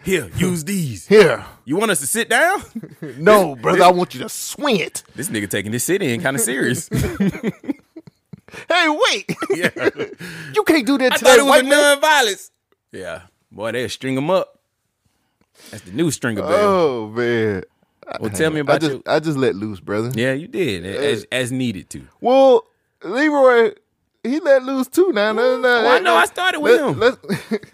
Here, 0.04 0.30
use 0.36 0.64
these. 0.66 1.08
here, 1.08 1.44
You 1.66 1.78
want 1.78 1.90
us 1.90 2.00
to 2.02 2.06
sit 2.08 2.30
down? 2.30 2.62
no, 3.18 3.56
brother, 3.56 3.84
I 3.86 3.92
want 3.92 4.14
you 4.14 4.20
to 4.22 4.30
swing 4.30 4.78
it. 4.78 5.02
this 5.16 5.30
nigga 5.30 5.50
taking 5.50 5.72
this 5.72 5.84
sit 5.86 6.04
in 6.04 6.22
kind 6.22 6.36
of 6.36 6.42
serious. 6.44 6.88
Hey, 8.70 8.88
wait, 9.10 9.36
yeah. 9.56 9.70
you 10.54 10.64
can't 10.64 10.86
do 10.86 10.98
that 10.98 11.14
I 11.14 11.18
to 11.18 11.26
thought 11.26 11.30
that 11.32 11.40
it 11.40 11.44
was 11.44 11.50
white 11.50 11.62
a 11.66 11.68
man. 11.70 11.82
non-violence. 11.82 12.52
Yeah, 12.92 13.22
boy, 13.52 13.72
they'll 13.72 13.90
string 13.90 14.16
them 14.16 14.30
up. 14.30 14.60
That's 15.70 15.84
the 15.84 15.92
new 15.92 16.12
stringer 16.12 16.42
bell. 16.42 16.52
Oh 16.52 17.08
man, 17.10 17.64
well, 18.20 18.30
tell 18.32 18.50
me 18.52 18.58
I 18.58 18.62
about 18.62 18.82
just 18.82 18.94
your. 18.94 19.02
I 19.06 19.20
just 19.20 19.38
let 19.38 19.56
loose, 19.56 19.80
brother. 19.80 20.12
Yeah, 20.14 20.34
you 20.34 20.48
did 20.48 20.86
uh, 20.86 21.00
as 21.00 21.26
as 21.32 21.52
needed 21.52 21.90
to. 21.92 22.08
Well, 22.20 22.66
Leroy, 23.04 23.74
he 24.24 24.40
let 24.40 24.64
loose 24.64 24.88
too. 24.88 25.12
Now, 25.14 25.32
no, 25.34 25.60
no, 25.60 25.70
Oh, 25.70 25.88
I 25.88 26.00
know. 26.00 26.16
I 26.16 26.26
started 26.26 26.60
with 26.60 26.80
him. 26.82 27.00
Let's 27.00 27.18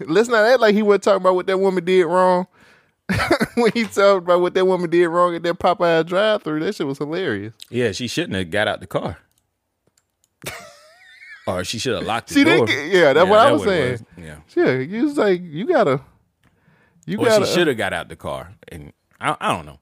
let's 0.00 0.28
not 0.28 0.44
act 0.44 0.60
like 0.60 0.74
he 0.74 0.82
wasn't 0.82 1.04
talking 1.04 1.22
about 1.22 1.34
what 1.34 1.46
that 1.46 1.58
woman 1.58 1.84
did 1.84 2.04
wrong. 2.04 2.46
when 3.54 3.72
he 3.72 3.84
talked 3.84 4.24
about 4.24 4.40
what 4.42 4.52
that 4.52 4.66
woman 4.66 4.90
did 4.90 5.08
wrong 5.08 5.34
at 5.34 5.42
that 5.42 5.58
Popeye 5.58 6.04
drive-through, 6.04 6.60
that 6.60 6.74
shit 6.74 6.86
was 6.86 6.98
hilarious. 6.98 7.54
Yeah, 7.70 7.92
she 7.92 8.06
shouldn't 8.06 8.34
have 8.34 8.50
got 8.50 8.68
out 8.68 8.80
the 8.80 8.86
car. 8.86 9.16
or 11.46 11.64
she 11.64 11.78
should 11.78 11.94
have 11.94 12.04
locked 12.04 12.28
the 12.28 12.34
See, 12.34 12.44
door. 12.44 12.68
yeah, 12.68 13.12
that's 13.12 13.28
what 13.28 13.38
I 13.38 13.52
was 13.52 13.62
saying. 13.64 13.92
was. 13.92 14.02
Yeah. 14.16 14.36
Yeah, 14.54 14.72
you 14.78 15.04
was 15.04 15.16
like, 15.16 15.40
you 15.42 15.66
gotta, 15.66 16.00
you 17.06 17.18
Or 17.18 17.24
gotta. 17.26 17.46
she 17.46 17.52
should 17.54 17.66
have 17.68 17.76
got 17.76 17.92
out 17.92 18.08
the 18.08 18.16
car. 18.16 18.52
And 18.68 18.92
I, 19.20 19.36
I 19.40 19.54
don't 19.54 19.66
know. 19.66 19.78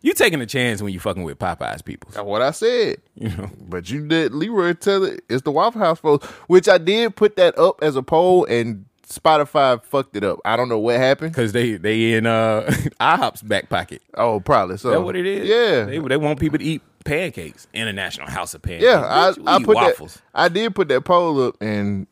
You 0.00 0.14
taking 0.14 0.40
a 0.40 0.46
chance 0.46 0.82
when 0.82 0.92
you 0.92 0.98
fucking 0.98 1.22
with 1.22 1.38
Popeyes 1.38 1.84
people. 1.84 2.10
That's 2.12 2.24
what 2.26 2.42
I 2.42 2.50
said. 2.50 2.96
You 3.14 3.28
know. 3.28 3.50
But 3.68 3.88
you 3.90 4.06
did 4.06 4.34
Leroy 4.34 4.72
tell 4.72 5.04
it 5.04 5.22
it's 5.28 5.42
the 5.42 5.52
Waffle 5.52 5.80
House 5.80 6.00
folks, 6.00 6.26
which 6.48 6.68
I 6.68 6.78
did 6.78 7.14
put 7.14 7.36
that 7.36 7.56
up 7.58 7.80
as 7.82 7.94
a 7.94 8.02
poll 8.02 8.44
and 8.46 8.86
Spotify 9.06 9.84
fucked 9.84 10.16
it 10.16 10.24
up. 10.24 10.40
I 10.44 10.56
don't 10.56 10.68
know 10.70 10.78
what 10.78 10.96
happened. 10.96 11.34
Cause 11.34 11.52
they 11.52 11.76
they 11.76 12.14
in 12.14 12.26
uh 12.26 12.62
IHOP's 13.00 13.42
back 13.42 13.68
pocket. 13.68 14.02
Oh, 14.14 14.40
probably 14.40 14.78
so. 14.78 14.90
That 14.90 15.02
what 15.02 15.14
it 15.14 15.26
is? 15.26 15.48
Yeah, 15.48 15.84
They 15.84 15.98
they 15.98 16.16
want 16.16 16.40
people 16.40 16.58
to 16.58 16.64
eat 16.64 16.82
pancakes. 17.04 17.66
International 17.74 18.28
House 18.28 18.54
of 18.54 18.62
Pancakes. 18.62 18.84
yeah. 18.84 19.00
I, 19.00 19.32
I 19.46 19.58
eat 19.58 19.64
put 19.66 19.76
waffles. 19.76 20.14
that. 20.14 20.22
I 20.34 20.48
did 20.48 20.74
put 20.74 20.88
that 20.88 21.02
poll 21.04 21.42
up, 21.48 21.56
and 21.60 22.06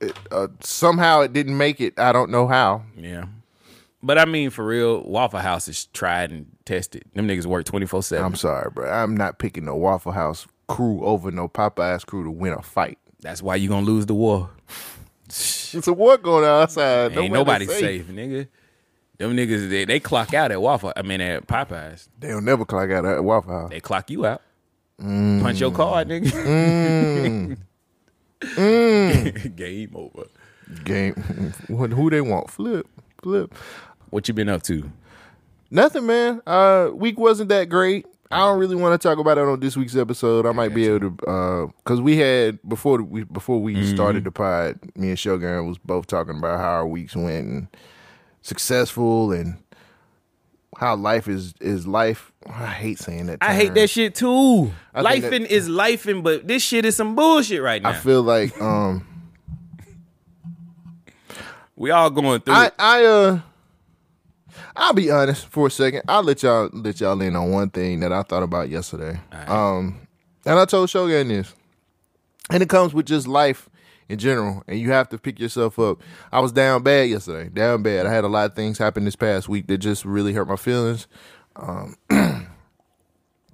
it, 0.00 0.16
uh, 0.30 0.48
somehow 0.60 1.20
it 1.20 1.32
didn't 1.32 1.56
make 1.56 1.80
it. 1.80 1.98
I 1.98 2.12
don't 2.12 2.30
know 2.30 2.46
how. 2.46 2.82
Yeah. 2.96 3.26
But 4.02 4.18
I 4.18 4.24
mean, 4.24 4.50
for 4.50 4.66
real, 4.66 5.02
Waffle 5.04 5.38
House 5.40 5.68
is 5.68 5.86
tried 5.86 6.32
and 6.32 6.46
tested. 6.64 7.04
Them 7.14 7.28
niggas 7.28 7.46
work 7.46 7.64
twenty 7.66 7.86
four 7.86 8.02
seven. 8.02 8.24
I'm 8.24 8.34
sorry, 8.34 8.68
bro. 8.70 8.90
I'm 8.90 9.16
not 9.16 9.38
picking 9.38 9.64
no 9.64 9.76
Waffle 9.76 10.12
House 10.12 10.46
crew 10.66 11.04
over 11.04 11.30
no 11.30 11.48
Popeyes 11.48 12.04
crew 12.04 12.24
to 12.24 12.30
win 12.30 12.52
a 12.52 12.62
fight. 12.62 12.98
That's 13.20 13.42
why 13.42 13.54
you 13.56 13.68
gonna 13.68 13.86
lose 13.86 14.06
the 14.06 14.14
war. 14.14 14.50
It's 15.28 15.86
a 15.86 15.92
war 15.92 16.18
going 16.18 16.44
on 16.44 16.62
outside. 16.62 17.16
Ain't 17.16 17.32
Nobody 17.32 17.64
nobody 17.66 17.66
safe. 17.66 18.06
nigga. 18.08 18.48
Them 19.18 19.36
niggas 19.36 19.68
they, 19.68 19.84
they 19.84 20.00
clock 20.00 20.34
out 20.34 20.50
at 20.50 20.60
Waffle. 20.60 20.92
I 20.96 21.02
mean 21.02 21.20
at 21.20 21.46
Popeyes. 21.46 22.08
They'll 22.18 22.40
never 22.40 22.64
clock 22.64 22.90
out 22.90 23.04
at 23.04 23.22
Waffle 23.22 23.52
House. 23.52 23.70
They 23.70 23.80
clock 23.80 24.10
you 24.10 24.26
out. 24.26 24.42
Punch 24.98 25.60
your 25.60 25.72
card, 25.72 26.08
nigga. 26.08 27.56
Game 29.56 29.90
over. 29.94 30.26
Game. 30.84 31.14
Who 31.68 32.10
they 32.10 32.20
want? 32.20 32.50
Flip. 32.50 32.86
Flip. 33.22 33.54
What 34.10 34.28
you 34.28 34.34
been 34.34 34.48
up 34.48 34.62
to? 34.64 34.90
Nothing, 35.70 36.06
man. 36.06 36.42
Uh, 36.46 36.90
week 36.92 37.18
wasn't 37.18 37.48
that 37.48 37.68
great. 37.68 38.06
I 38.30 38.38
don't 38.38 38.58
really 38.58 38.76
want 38.76 39.00
to 39.00 39.08
talk 39.08 39.18
about 39.18 39.36
it 39.38 39.44
on 39.44 39.60
this 39.60 39.76
week's 39.76 39.96
episode. 39.96 40.46
I 40.46 40.52
might 40.52 40.74
be 40.74 40.86
able 40.86 41.10
to, 41.10 41.26
uh, 41.30 41.66
cause 41.84 42.00
we 42.00 42.16
had 42.16 42.58
before 42.66 43.02
we 43.02 43.24
before 43.24 43.60
we 43.60 43.86
started 43.86 44.24
the 44.24 44.30
pod, 44.30 44.78
me 44.96 45.10
and 45.10 45.18
Shogun 45.18 45.66
was 45.66 45.76
both 45.76 46.06
talking 46.06 46.38
about 46.38 46.58
how 46.58 46.70
our 46.70 46.86
weeks 46.86 47.14
went 47.14 47.46
and 47.46 47.66
successful 48.42 49.32
and 49.32 49.56
how 50.76 50.96
life 50.96 51.28
is 51.28 51.54
is 51.60 51.86
life. 51.86 52.32
I 52.46 52.66
hate 52.66 52.98
saying 52.98 53.26
that. 53.26 53.38
I 53.40 53.54
hate 53.54 53.74
that 53.74 53.88
shit 53.88 54.14
too. 54.14 54.64
Think 54.66 54.72
that- 54.94 55.04
Lifing 55.04 55.46
is 55.46 55.68
lifing, 55.68 56.22
but 56.22 56.46
this 56.48 56.62
shit 56.62 56.84
is 56.84 56.96
some 56.96 57.14
bullshit 57.14 57.62
right 57.62 57.80
now. 57.80 57.90
I 57.90 57.92
feel 57.94 58.22
like 58.22 58.60
um 58.60 59.06
we 61.76 61.90
all 61.90 62.10
going 62.10 62.40
through 62.40 62.54
I 62.54 62.66
it. 62.66 62.74
I 62.78 63.04
uh 63.04 63.40
I'll 64.74 64.94
be 64.94 65.10
honest 65.10 65.46
for 65.48 65.66
a 65.66 65.70
second. 65.70 66.02
I'll 66.08 66.22
let 66.22 66.42
y'all 66.42 66.68
let 66.72 67.00
y'all 67.00 67.20
in 67.20 67.36
on 67.36 67.50
one 67.50 67.70
thing 67.70 68.00
that 68.00 68.12
I 68.12 68.22
thought 68.22 68.42
about 68.42 68.68
yesterday. 68.68 69.20
Um 69.46 70.00
and 70.44 70.58
I 70.58 70.64
told 70.64 70.90
Shogun 70.90 71.28
this. 71.28 71.54
And 72.50 72.62
it 72.62 72.68
comes 72.68 72.92
with 72.92 73.06
just 73.06 73.26
life 73.28 73.68
in 74.12 74.18
general. 74.18 74.62
And 74.68 74.78
you 74.78 74.92
have 74.92 75.08
to 75.08 75.18
pick 75.18 75.40
yourself 75.40 75.78
up. 75.78 76.00
I 76.30 76.40
was 76.40 76.52
down 76.52 76.82
bad 76.82 77.08
yesterday. 77.08 77.48
Down 77.48 77.82
bad. 77.82 78.06
I 78.06 78.12
had 78.12 78.24
a 78.24 78.28
lot 78.28 78.50
of 78.50 78.54
things 78.54 78.78
happen 78.78 79.04
this 79.04 79.16
past 79.16 79.48
week 79.48 79.66
that 79.66 79.78
just 79.78 80.04
really 80.04 80.32
hurt 80.32 80.48
my 80.48 80.56
feelings. 80.56 81.08
Um 81.56 81.96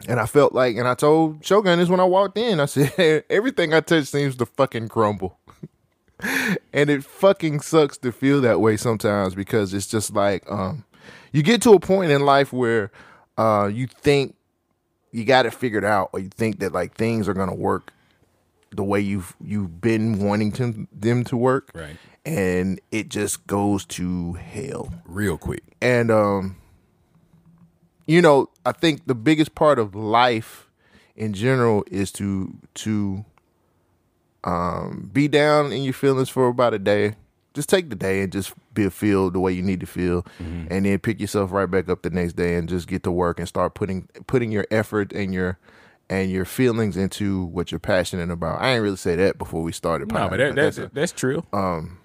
And 0.06 0.20
I 0.20 0.26
felt 0.26 0.52
like, 0.52 0.76
and 0.76 0.86
I 0.86 0.94
told 0.94 1.44
Shogun 1.44 1.78
this 1.78 1.88
when 1.88 1.98
I 1.98 2.04
walked 2.04 2.38
in. 2.38 2.60
I 2.60 2.66
said, 2.66 3.24
everything 3.28 3.74
I 3.74 3.80
touch 3.80 4.04
seems 4.04 4.36
to 4.36 4.46
fucking 4.46 4.88
crumble. 4.88 5.38
and 6.72 6.90
it 6.90 7.04
fucking 7.04 7.60
sucks 7.60 7.96
to 7.98 8.12
feel 8.12 8.40
that 8.40 8.60
way 8.60 8.76
sometimes 8.76 9.34
because 9.34 9.72
it's 9.72 9.86
just 9.86 10.12
like 10.14 10.42
um 10.50 10.84
you 11.30 11.44
get 11.44 11.62
to 11.62 11.72
a 11.72 11.78
point 11.78 12.10
in 12.10 12.24
life 12.24 12.52
where 12.52 12.90
uh 13.36 13.70
you 13.72 13.86
think 13.86 14.34
you 15.12 15.24
got 15.24 15.46
it 15.46 15.54
figured 15.54 15.84
out 15.84 16.10
or 16.12 16.18
you 16.18 16.28
think 16.28 16.58
that 16.58 16.72
like 16.72 16.94
things 16.94 17.28
are 17.28 17.34
going 17.34 17.48
to 17.48 17.54
work 17.54 17.92
the 18.70 18.84
way 18.84 19.00
you've 19.00 19.34
you've 19.42 19.80
been 19.80 20.18
wanting 20.18 20.52
to, 20.52 20.86
them 20.92 21.24
to 21.24 21.36
work. 21.36 21.70
Right. 21.74 21.96
and 22.24 22.80
it 22.90 23.08
just 23.08 23.46
goes 23.46 23.84
to 23.86 24.34
hell. 24.34 24.92
Real 25.04 25.38
quick. 25.38 25.62
and 25.80 26.10
um 26.10 26.56
you 28.06 28.22
know 28.22 28.48
i 28.64 28.72
think 28.72 29.06
the 29.06 29.14
biggest 29.14 29.54
part 29.54 29.78
of 29.78 29.94
life 29.94 30.70
in 31.16 31.32
general 31.34 31.84
is 31.90 32.10
to 32.12 32.54
to 32.74 33.24
um 34.44 35.10
be 35.12 35.28
down 35.28 35.72
in 35.72 35.82
your 35.82 35.92
feelings 35.92 36.28
for 36.28 36.48
about 36.48 36.74
a 36.74 36.78
day. 36.78 37.14
Just 37.54 37.68
take 37.68 37.90
the 37.90 37.96
day 37.96 38.22
and 38.22 38.30
just 38.30 38.52
be 38.72 38.88
feel 38.88 39.30
the 39.30 39.40
way 39.40 39.52
you 39.52 39.62
need 39.62 39.80
to 39.80 39.86
feel. 39.86 40.24
And 40.38 40.86
then 40.86 40.98
pick 41.00 41.18
yourself 41.18 41.50
right 41.50 41.68
back 41.68 41.88
up 41.88 42.02
the 42.02 42.10
next 42.10 42.34
day 42.34 42.54
and 42.54 42.68
just 42.68 42.86
get 42.86 43.02
to 43.02 43.10
work 43.10 43.40
and 43.40 43.48
start 43.48 43.74
putting 43.74 44.06
putting 44.28 44.52
your 44.52 44.64
effort 44.70 45.12
and 45.12 45.34
your 45.34 45.58
and 46.10 46.30
your 46.30 46.44
feelings 46.44 46.96
into 46.96 47.44
what 47.46 47.70
you're 47.70 47.78
passionate 47.78 48.30
about. 48.30 48.60
I 48.60 48.74
ain't 48.74 48.82
really 48.82 48.96
say 48.96 49.16
that 49.16 49.38
before 49.38 49.62
we 49.62 49.72
started. 49.72 50.10
No, 50.12 50.28
but 50.28 50.38
that, 50.38 50.54
that's 50.54 50.76
that's 50.76 50.90
a- 50.90 50.94
that's 50.94 51.12
true. 51.12 51.44
Um, 51.52 51.98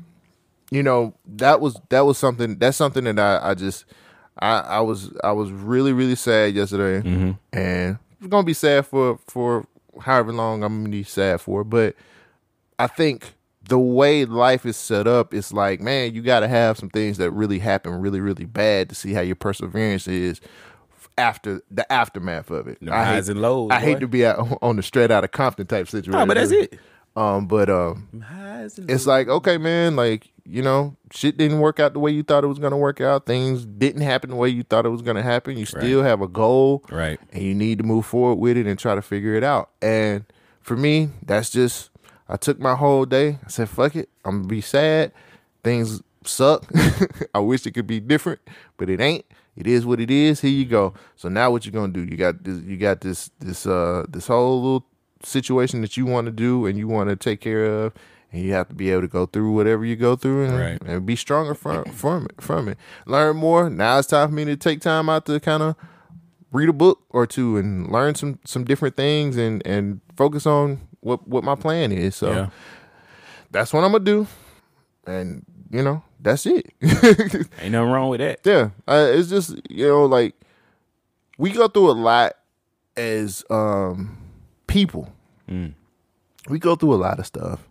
you 0.73 0.81
know 0.81 1.13
that 1.27 1.61
was 1.61 1.79
that 1.89 2.01
was 2.01 2.17
something 2.17 2.57
that's 2.57 2.77
something 2.77 3.03
that 3.03 3.19
I, 3.19 3.51
I 3.51 3.53
just 3.53 3.85
I, 4.39 4.57
I 4.57 4.79
was 4.79 5.11
I 5.23 5.31
was 5.31 5.51
really 5.51 5.93
really 5.93 6.15
sad 6.15 6.55
yesterday 6.55 7.07
mm-hmm. 7.07 7.31
and 7.55 7.99
it's 8.19 8.27
gonna 8.27 8.43
be 8.43 8.55
sad 8.55 8.87
for 8.87 9.19
for 9.27 9.67
however 10.01 10.33
long 10.33 10.63
I'm 10.63 10.79
gonna 10.79 10.89
be 10.89 11.03
sad 11.03 11.41
for 11.41 11.63
but 11.63 11.95
I 12.79 12.87
think 12.87 13.35
the 13.69 13.77
way 13.77 14.25
life 14.25 14.65
is 14.65 14.75
set 14.75 15.05
up 15.05 15.31
it's 15.31 15.53
like 15.53 15.79
man 15.79 16.15
you 16.15 16.23
gotta 16.23 16.47
have 16.47 16.79
some 16.79 16.89
things 16.89 17.19
that 17.19 17.29
really 17.29 17.59
happen 17.59 17.93
really 17.93 18.19
really 18.19 18.45
bad 18.45 18.89
to 18.89 18.95
see 18.95 19.13
how 19.13 19.21
your 19.21 19.35
perseverance 19.35 20.07
is 20.07 20.41
after 21.17 21.62
the 21.69 21.91
aftermath 21.91 22.49
of 22.49 22.67
it. 22.67 22.82
No 22.82 22.91
I 22.91 23.04
highs 23.04 23.28
hate, 23.28 23.32
and 23.34 23.41
lows, 23.41 23.69
I 23.71 23.80
hate 23.80 23.99
to 23.99 24.08
be 24.08 24.26
out 24.26 24.58
on 24.62 24.76
the 24.76 24.84
straight 24.84 25.12
out 25.12 25.23
of 25.23 25.32
Compton 25.32 25.67
type 25.67 25.88
situation 25.88 26.12
No, 26.19 26.26
but 26.26 26.36
that's 26.36 26.52
it. 26.52 26.80
um 27.15 27.47
but 27.47 27.69
um 27.69 28.08
Highs 28.26 28.78
and 28.80 28.89
it's 28.89 29.06
like 29.06 29.28
okay 29.28 29.58
man 29.58 29.95
like 29.95 30.32
you 30.45 30.62
know 30.62 30.95
shit 31.12 31.38
didn't 31.38 31.60
work 31.60 31.80
out 31.80 31.93
the 31.93 31.99
way 31.99 32.12
you 32.12 32.23
thought 32.23 32.43
it 32.43 32.47
was 32.47 32.60
to 32.60 32.76
work 32.78 32.99
out. 33.02 33.26
Things 33.26 33.65
didn't 33.65 34.02
happen 34.02 34.32
the 34.32 34.36
way 34.36 34.49
you 34.49 34.63
thought 34.63 34.86
it 34.86 34.89
was 34.89 35.02
to 35.02 35.21
happen. 35.21 35.58
You 35.58 35.65
still 35.65 36.04
have 36.04 36.21
a 36.21 36.28
goal. 36.28 36.84
Right. 36.89 37.19
and 37.32 37.43
you 37.43 37.54
need 37.54 37.78
to 37.78 37.84
move 37.84 38.06
forward 38.06 38.36
with 38.36 38.58
it 38.58 38.65
and 38.67 38.78
try 38.78 38.95
to 38.95 39.02
figure 39.02 39.36
it 39.36 39.43
out. 39.43 39.69
And 39.82 40.26
for 40.62 40.76
me 40.76 41.10
that's 41.26 41.49
just 41.49 41.89
i 42.30 42.38
took 42.38 42.60
my 42.60 42.76
whole 42.76 43.06
day. 43.06 43.39
I 43.45 43.49
said 43.49 43.69
fuck 43.69 43.95
it. 43.95 44.10
I'm 44.26 44.39
gonna 44.39 44.47
be 44.47 44.62
sad. 44.62 45.12
Things 45.63 46.02
suck. 46.26 46.65
I 47.36 47.39
wish 47.39 47.65
it 47.65 47.71
could 47.71 47.88
be 47.88 47.99
different 47.99 48.39
but 48.78 48.89
it 48.89 48.99
ain't 48.99 49.26
it 49.55 49.67
is 49.67 49.85
what 49.85 49.99
it 49.99 50.09
is. 50.11 50.41
Here 50.41 50.51
you 50.51 50.65
go. 50.65 50.93
So 51.15 51.29
now 51.29 51.51
what 51.51 51.65
you're 51.65 51.73
gonna 51.73 51.93
do? 51.93 52.03
You 52.03 52.17
got 52.17 52.43
this 52.43 52.59
you 52.63 52.77
got 52.77 53.01
this 53.01 53.29
this 53.39 53.65
uh 53.65 54.05
this 54.09 54.27
whole 54.27 54.61
little 54.61 54.85
situation 55.23 55.81
that 55.81 55.95
you 55.97 56.05
want 56.05 56.25
to 56.25 56.31
do 56.31 56.65
and 56.65 56.77
you 56.77 56.87
want 56.87 57.09
to 57.09 57.15
take 57.15 57.39
care 57.39 57.65
of 57.65 57.93
and 58.31 58.43
you 58.43 58.51
have 58.53 58.67
to 58.67 58.75
be 58.75 58.89
able 58.91 59.01
to 59.01 59.07
go 59.07 59.25
through 59.25 59.51
whatever 59.53 59.85
you 59.85 59.95
go 59.95 60.15
through 60.15 60.45
and, 60.45 60.57
Right. 60.59 60.81
and 60.85 61.05
be 61.05 61.15
stronger 61.15 61.53
from 61.53 61.85
from 61.85 62.25
it 62.25 62.41
from 62.41 62.67
it. 62.67 62.77
Learn 63.05 63.37
more. 63.37 63.69
Now 63.69 63.99
it's 63.99 64.07
time 64.07 64.29
for 64.29 64.33
me 64.35 64.43
to 64.45 64.57
take 64.57 64.81
time 64.81 65.07
out 65.09 65.25
to 65.27 65.39
kind 65.39 65.63
of 65.63 65.75
read 66.51 66.69
a 66.69 66.73
book 66.73 66.99
or 67.09 67.25
two 67.25 67.57
and 67.57 67.91
learn 67.91 68.15
some 68.15 68.39
some 68.45 68.63
different 68.63 68.95
things 68.95 69.37
and 69.37 69.65
and 69.65 70.01
focus 70.17 70.45
on 70.45 70.81
what 70.99 71.27
what 71.27 71.43
my 71.43 71.55
plan 71.55 71.91
is. 71.91 72.15
So 72.15 72.31
Yeah. 72.31 72.49
that's 73.51 73.71
what 73.73 73.83
i'm 73.83 73.91
gonna 73.91 74.03
do. 74.03 74.27
And 75.05 75.45
you 75.71 75.83
know 75.83 76.03
that's 76.23 76.45
it. 76.45 76.73
Ain't 76.81 77.71
nothing 77.71 77.91
wrong 77.91 78.09
with 78.09 78.19
that. 78.21 78.39
yeah 78.43 78.69
uh, 78.88 79.07
it's 79.13 79.29
just 79.29 79.55
you 79.69 79.88
know 79.88 80.05
like 80.05 80.33
we 81.38 81.51
go 81.51 81.67
through 81.67 81.91
a 81.91 81.93
lot 81.93 82.33
as 82.97 83.43
um 83.49 84.17
people. 84.67 85.12
We 86.49 86.59
go 86.59 86.75
through 86.75 86.93
a 86.93 86.95
lot 86.95 87.19
of 87.19 87.25
stuff. 87.25 87.67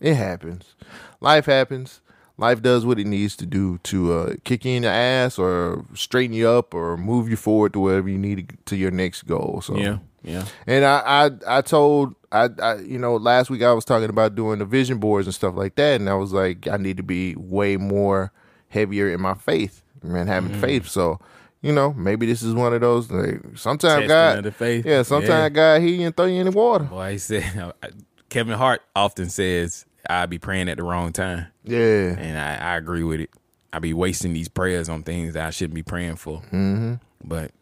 It 0.00 0.14
happens. 0.14 0.74
Life 1.20 1.46
happens. 1.46 2.00
Life 2.36 2.62
does 2.62 2.84
what 2.84 2.98
it 2.98 3.06
needs 3.06 3.36
to 3.36 3.46
do 3.46 3.78
to 3.84 4.12
uh, 4.12 4.34
kick 4.44 4.64
you 4.64 4.72
in 4.72 4.82
the 4.82 4.88
ass 4.90 5.38
or 5.38 5.84
straighten 5.94 6.34
you 6.36 6.48
up 6.48 6.74
or 6.74 6.96
move 6.96 7.28
you 7.28 7.36
forward 7.36 7.72
to 7.74 7.80
wherever 7.80 8.08
you 8.08 8.18
need 8.18 8.48
to, 8.48 8.56
to 8.66 8.76
your 8.76 8.90
next 8.90 9.22
goal. 9.22 9.60
So 9.64 9.76
Yeah. 9.76 9.98
Yeah. 10.24 10.46
and 10.66 10.84
I, 10.84 11.28
I, 11.46 11.58
I 11.58 11.60
told, 11.60 12.14
I, 12.32 12.48
I, 12.60 12.76
you 12.78 12.98
know, 12.98 13.16
last 13.16 13.50
week 13.50 13.62
I 13.62 13.72
was 13.72 13.84
talking 13.84 14.08
about 14.10 14.34
doing 14.34 14.58
the 14.58 14.64
vision 14.64 14.98
boards 14.98 15.26
and 15.26 15.34
stuff 15.34 15.54
like 15.54 15.74
that, 15.76 16.00
and 16.00 16.08
I 16.08 16.14
was 16.14 16.32
like, 16.32 16.66
I 16.66 16.76
need 16.78 16.96
to 16.96 17.02
be 17.02 17.34
way 17.36 17.76
more 17.76 18.32
heavier 18.68 19.08
in 19.12 19.20
my 19.20 19.34
faith, 19.34 19.82
man, 20.02 20.26
having 20.26 20.52
Mm. 20.52 20.60
faith. 20.60 20.88
So, 20.88 21.20
you 21.62 21.72
know, 21.72 21.92
maybe 21.92 22.26
this 22.26 22.42
is 22.42 22.54
one 22.54 22.72
of 22.74 22.80
those. 22.80 23.10
Like, 23.10 23.40
sometimes 23.56 24.08
God, 24.08 24.54
yeah, 24.84 25.02
sometimes 25.02 25.28
Yeah. 25.28 25.48
God 25.50 25.80
he 25.82 26.02
and 26.02 26.16
throw 26.16 26.26
you 26.26 26.40
in 26.40 26.46
the 26.46 26.52
water. 26.52 26.84
Boy, 26.84 27.12
he 27.12 27.18
said 27.18 27.72
Kevin 28.30 28.58
Hart 28.58 28.82
often 28.96 29.28
says 29.30 29.86
I 30.08 30.26
be 30.26 30.38
praying 30.38 30.68
at 30.68 30.76
the 30.78 30.82
wrong 30.82 31.12
time, 31.12 31.46
Yeah, 31.64 32.16
and 32.18 32.36
I, 32.38 32.72
I 32.72 32.76
agree 32.76 33.04
with 33.04 33.20
it. 33.20 33.30
I 33.72 33.78
be 33.78 33.92
wasting 33.92 34.32
these 34.34 34.48
prayers 34.48 34.88
on 34.88 35.02
things 35.02 35.34
that 35.34 35.44
I 35.46 35.50
shouldn't 35.50 35.74
be 35.74 35.82
praying 35.82 36.16
for. 36.16 36.38
Mm-hmm. 36.52 36.94
But 37.24 37.52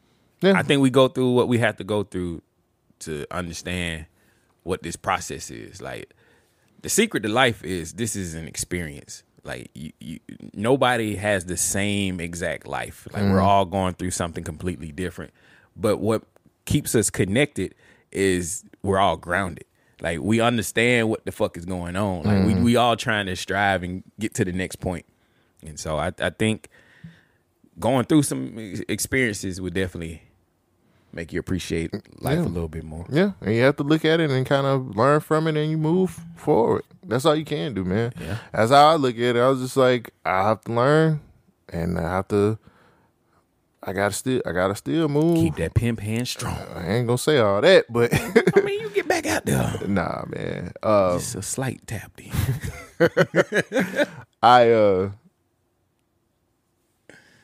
Yeah. 0.40 0.54
I 0.56 0.62
think 0.62 0.82
we 0.82 0.90
go 0.90 1.08
through 1.08 1.32
what 1.32 1.48
we 1.48 1.58
have 1.58 1.76
to 1.76 1.84
go 1.84 2.02
through 2.02 2.42
to 3.02 3.26
understand 3.30 4.06
what 4.62 4.82
this 4.82 4.96
process 4.96 5.50
is. 5.50 5.80
Like 5.80 6.12
the 6.82 6.88
secret 6.88 7.22
to 7.22 7.28
life 7.28 7.64
is 7.64 7.94
this 7.94 8.16
is 8.16 8.34
an 8.34 8.46
experience. 8.46 9.22
Like 9.44 9.70
you, 9.74 9.92
you 10.00 10.20
nobody 10.52 11.16
has 11.16 11.46
the 11.46 11.56
same 11.56 12.20
exact 12.20 12.66
life. 12.66 13.08
Like 13.12 13.22
we're 13.22 13.38
mm. 13.38 13.44
all 13.44 13.64
going 13.64 13.94
through 13.94 14.12
something 14.12 14.44
completely 14.44 14.92
different. 14.92 15.32
But 15.76 15.98
what 15.98 16.22
keeps 16.64 16.94
us 16.94 17.10
connected 17.10 17.74
is 18.12 18.64
we're 18.82 18.98
all 18.98 19.16
grounded. 19.16 19.64
Like 20.00 20.20
we 20.20 20.40
understand 20.40 21.08
what 21.08 21.24
the 21.24 21.32
fuck 21.32 21.56
is 21.56 21.64
going 21.64 21.96
on. 21.96 22.22
Like 22.22 22.46
we 22.46 22.54
mm. 22.54 22.62
we 22.62 22.76
all 22.76 22.96
trying 22.96 23.26
to 23.26 23.36
strive 23.36 23.82
and 23.82 24.04
get 24.18 24.34
to 24.34 24.44
the 24.44 24.52
next 24.52 24.76
point. 24.76 25.06
And 25.64 25.78
so 25.78 25.96
I 25.96 26.12
I 26.20 26.30
think 26.30 26.68
going 27.78 28.04
through 28.04 28.22
some 28.22 28.54
experiences 28.88 29.60
would 29.60 29.74
definitely 29.74 30.22
make 31.12 31.32
you 31.32 31.40
appreciate 31.40 31.92
life 32.22 32.38
a 32.38 32.42
little 32.42 32.68
bit 32.68 32.84
more. 32.84 33.06
yeah, 33.10 33.32
and 33.40 33.54
you 33.54 33.62
have 33.62 33.76
to 33.76 33.82
look 33.82 34.04
at 34.04 34.20
it 34.20 34.30
and 34.30 34.46
kind 34.46 34.66
of 34.66 34.96
learn 34.96 35.20
from 35.20 35.46
it, 35.46 35.56
and 35.56 35.70
you 35.70 35.76
move 35.78 36.18
forward. 36.36 36.82
That's 37.04 37.24
all 37.24 37.34
you 37.36 37.44
can 37.44 37.74
do, 37.74 37.84
man. 37.84 38.12
Yeah. 38.20 38.38
That's 38.52 38.70
how 38.70 38.88
I 38.88 38.94
look 38.96 39.14
at 39.16 39.36
it. 39.36 39.36
I 39.36 39.48
was 39.48 39.60
just 39.60 39.76
like, 39.76 40.10
I 40.24 40.42
have 40.48 40.60
to 40.62 40.72
learn, 40.72 41.20
and 41.68 41.98
I 41.98 42.02
have 42.02 42.28
to. 42.28 42.58
I 43.84 43.92
gotta 43.92 44.14
still, 44.14 44.40
I 44.46 44.52
gotta 44.52 44.76
still 44.76 45.08
move. 45.08 45.38
Keep 45.38 45.56
that 45.56 45.74
pimp 45.74 45.98
hand 45.98 46.28
strong. 46.28 46.56
I 46.76 46.92
ain't 46.94 47.06
gonna 47.08 47.18
say 47.18 47.38
all 47.38 47.60
that, 47.60 47.86
but 47.90 48.14
I 48.14 48.60
mean, 48.60 48.80
you 48.80 48.88
get 48.90 49.08
back 49.08 49.26
out 49.26 49.44
there. 49.44 49.80
nah, 49.88 50.22
man. 50.28 50.72
Uh, 50.82 51.14
Just 51.18 51.34
a 51.34 51.42
slight 51.42 51.84
tap. 51.88 52.12
I 54.42 54.70
uh, 54.70 55.10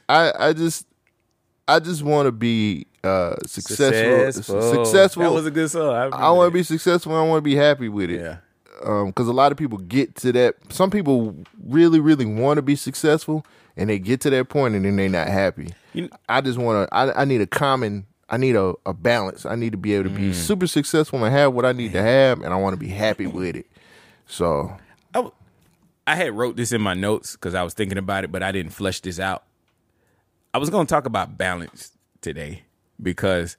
I 0.09 0.33
I 0.38 0.52
just 0.52 0.87
I 1.66 1.81
just 1.81 2.02
want 2.02 2.26
to 2.26 2.33
be 2.33 2.87
uh 3.04 3.37
successful. 3.46 4.32
Successful. 4.84 5.22
That 5.22 5.32
was 5.32 5.46
a 5.46 5.50
good 5.50 5.70
song. 5.70 6.11
I 6.12 6.30
want 6.30 6.48
to 6.48 6.54
be 6.54 6.62
successful. 6.62 7.14
I 7.14 7.22
want 7.22 7.38
to 7.38 7.42
be 7.42 7.54
happy 7.56 7.88
with 7.88 8.11
it. 8.11 8.20
Yeah. 8.20 8.37
because 9.06 9.28
a 9.28 9.32
lot 9.32 9.52
of 9.52 9.58
people 9.58 9.78
get 9.78 10.14
to 10.16 10.32
that. 10.32 10.56
Some 10.70 10.90
people 10.90 11.34
really, 11.66 12.00
really 12.00 12.26
want 12.26 12.58
to 12.58 12.62
be 12.62 12.76
successful, 12.76 13.44
and 13.76 13.88
they 13.90 13.98
get 13.98 14.20
to 14.22 14.30
that 14.30 14.48
point, 14.48 14.74
and 14.74 14.84
then 14.84 14.96
they're 14.96 15.08
not 15.08 15.28
happy. 15.28 15.68
You- 15.94 16.11
I 16.28 16.40
just 16.40 16.58
want 16.58 16.88
to. 16.88 16.94
I, 16.94 17.22
I 17.22 17.24
need 17.24 17.40
a 17.40 17.46
common. 17.46 18.06
I 18.30 18.37
need 18.37 18.56
a, 18.56 18.74
a 18.84 18.92
balance. 18.92 19.46
I 19.46 19.54
need 19.54 19.72
to 19.72 19.78
be 19.78 19.94
able 19.94 20.11
to 20.11 20.14
Mm. 20.14 20.16
be 20.16 20.32
super 20.34 20.66
successful 20.66 21.24
and 21.24 21.34
have 21.34 21.54
what 21.54 21.64
I 21.64 21.72
need 21.72 21.92
to 21.92 22.02
have, 22.02 22.40
and 22.42 22.52
I 22.52 22.56
want 22.56 22.74
to 22.74 22.78
be 22.78 22.88
happy 22.88 23.26
with 23.26 23.56
it. 23.56 23.66
So 24.26 24.76
I, 25.14 25.30
I 26.06 26.14
had 26.14 26.35
wrote 26.35 26.56
this 26.56 26.70
in 26.73 26.81
my 26.83 26.92
notes 26.94 27.33
because 27.33 27.54
I 27.54 27.62
was 27.62 27.73
thinking 27.75 27.96
about 27.96 28.25
it, 28.25 28.33
but 28.33 28.42
I 28.42 28.52
didn't 28.52 28.73
flesh 28.73 29.00
this 29.00 29.18
out. 29.18 29.44
I 30.52 30.58
was 30.58 30.68
gonna 30.70 30.87
talk 30.87 31.06
about 31.06 31.38
balance 31.38 31.92
today 32.20 32.62
because 33.03 33.57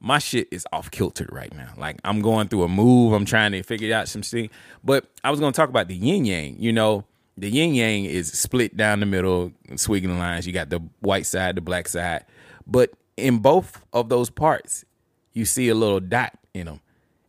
my 0.00 0.18
shit 0.18 0.48
is 0.50 0.66
off 0.72 0.90
kilter 0.90 1.28
right 1.30 1.54
now. 1.54 1.72
Like 1.76 1.98
I'm 2.04 2.22
going 2.22 2.48
through 2.48 2.64
a 2.64 2.68
move. 2.68 3.12
I'm 3.12 3.24
trying 3.24 3.52
to 3.52 3.62
figure 3.62 3.94
out 3.94 4.08
some 4.08 4.22
thing. 4.22 4.50
But 4.82 5.06
I 5.22 5.30
was 5.30 5.40
gonna 5.40 5.52
talk 5.52 5.68
about 5.68 5.88
the 5.88 5.94
yin 5.94 6.24
yang. 6.24 6.56
You 6.58 6.72
know, 6.72 7.04
the 7.36 7.50
yin 7.50 7.74
yang 7.74 8.04
is 8.04 8.32
split 8.32 8.76
down 8.76 9.00
the 9.00 9.06
middle, 9.06 9.52
swigging 9.76 10.18
lines. 10.18 10.46
You 10.46 10.52
got 10.52 10.70
the 10.70 10.80
white 11.00 11.26
side, 11.26 11.56
the 11.56 11.60
black 11.60 11.88
side. 11.88 12.24
But 12.66 12.92
in 13.16 13.38
both 13.38 13.84
of 13.92 14.08
those 14.08 14.30
parts, 14.30 14.84
you 15.32 15.44
see 15.44 15.68
a 15.68 15.74
little 15.74 16.00
dot 16.00 16.32
in 16.54 16.66
them, 16.66 16.80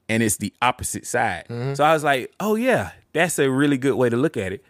and 0.07 0.23
it's 0.23 0.37
the 0.37 0.53
opposite 0.61 1.05
side. 1.05 1.45
Mm-hmm. 1.49 1.73
So 1.75 1.83
I 1.83 1.93
was 1.93 2.03
like, 2.03 2.33
oh 2.39 2.55
yeah, 2.55 2.91
that's 3.13 3.37
a 3.39 3.49
really 3.49 3.77
good 3.77 3.95
way 3.95 4.09
to 4.09 4.17
look 4.17 4.37
at 4.37 4.53
it. 4.53 4.63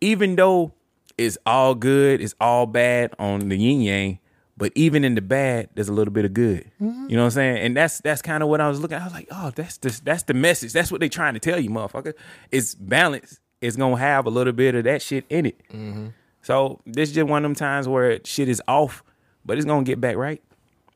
Even 0.00 0.36
though 0.36 0.72
it's 1.16 1.38
all 1.46 1.74
good, 1.74 2.20
it's 2.20 2.34
all 2.40 2.66
bad 2.66 3.14
on 3.18 3.48
the 3.48 3.56
yin 3.56 3.80
yang, 3.82 4.18
but 4.60 4.70
even 4.76 5.02
in 5.04 5.16
the 5.16 5.20
bad, 5.22 5.70
there's 5.74 5.88
a 5.88 5.92
little 5.92 6.12
bit 6.12 6.24
of 6.24 6.32
good. 6.34 6.70
You 6.78 6.86
know 6.86 7.22
what 7.22 7.24
I'm 7.24 7.30
saying? 7.32 7.56
And 7.58 7.76
that's 7.76 8.00
that's 8.02 8.22
kind 8.22 8.44
of 8.44 8.48
what 8.48 8.60
I 8.60 8.68
was 8.68 8.80
looking. 8.80 8.94
at. 8.96 9.00
I 9.00 9.04
was 9.06 9.12
like, 9.14 9.26
oh, 9.32 9.50
that's 9.52 9.78
the 9.78 10.00
that's 10.04 10.22
the 10.22 10.34
message. 10.34 10.72
That's 10.72 10.92
what 10.92 11.00
they 11.00 11.08
trying 11.08 11.34
to 11.34 11.40
tell 11.40 11.58
you, 11.58 11.70
motherfucker. 11.70 12.14
It's 12.52 12.76
balance. 12.76 13.40
It's 13.60 13.76
gonna 13.76 13.96
have 13.98 14.26
a 14.26 14.30
little 14.30 14.52
bit 14.52 14.76
of 14.76 14.84
that 14.84 15.02
shit 15.02 15.24
in 15.28 15.46
it. 15.46 15.60
So 16.42 16.80
this 16.86 17.08
is 17.08 17.14
just 17.14 17.26
one 17.28 17.44
of 17.44 17.48
them 17.48 17.54
times 17.56 17.88
where 17.88 18.20
shit 18.24 18.48
is 18.48 18.62
off, 18.68 19.02
but 19.44 19.56
it's 19.56 19.66
gonna 19.66 19.82
get 19.84 20.00
back 20.00 20.16
right. 20.16 20.40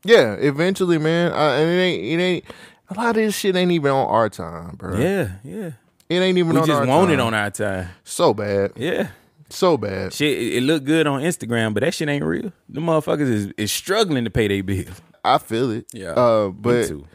Yeah, 0.04 0.34
eventually, 0.34 0.98
man. 0.98 1.32
Uh, 1.32 1.52
and 1.58 1.70
it 1.70 1.82
ain't. 1.82 2.04
It 2.04 2.22
ain't. 2.22 2.44
A 2.90 2.94
lot 2.94 3.08
of 3.10 3.14
this 3.16 3.36
shit 3.36 3.56
ain't 3.56 3.72
even 3.72 3.90
on 3.90 4.06
our 4.06 4.28
time, 4.28 4.76
bro. 4.76 4.98
Yeah, 4.98 5.32
yeah. 5.42 5.70
It 6.10 6.16
ain't 6.20 6.36
even 6.36 6.52
We 6.52 6.60
on 6.60 6.66
just 6.66 6.86
want 6.86 7.08
time. 7.08 7.18
it 7.18 7.20
on 7.20 7.32
our 7.32 7.50
time. 7.50 7.88
So 8.04 8.34
bad. 8.34 8.72
Yeah. 8.76 9.08
So 9.50 9.76
bad. 9.76 10.12
Shit, 10.12 10.54
it, 10.54 10.62
looked 10.62 10.86
good 10.86 11.06
on 11.06 11.20
Instagram, 11.20 11.74
but 11.74 11.82
that 11.82 11.94
shit 11.94 12.08
ain't 12.08 12.24
real. 12.24 12.52
The 12.68 12.80
motherfuckers 12.80 13.28
is, 13.28 13.52
is 13.56 13.72
struggling 13.72 14.24
to 14.24 14.30
pay 14.30 14.48
their 14.48 14.62
bills. 14.62 15.00
I 15.24 15.38
feel 15.38 15.70
it. 15.70 15.86
Yeah. 15.92 16.12
Uh, 16.12 16.48
Me 16.48 16.54
but 16.58 16.88
too. 16.88 17.06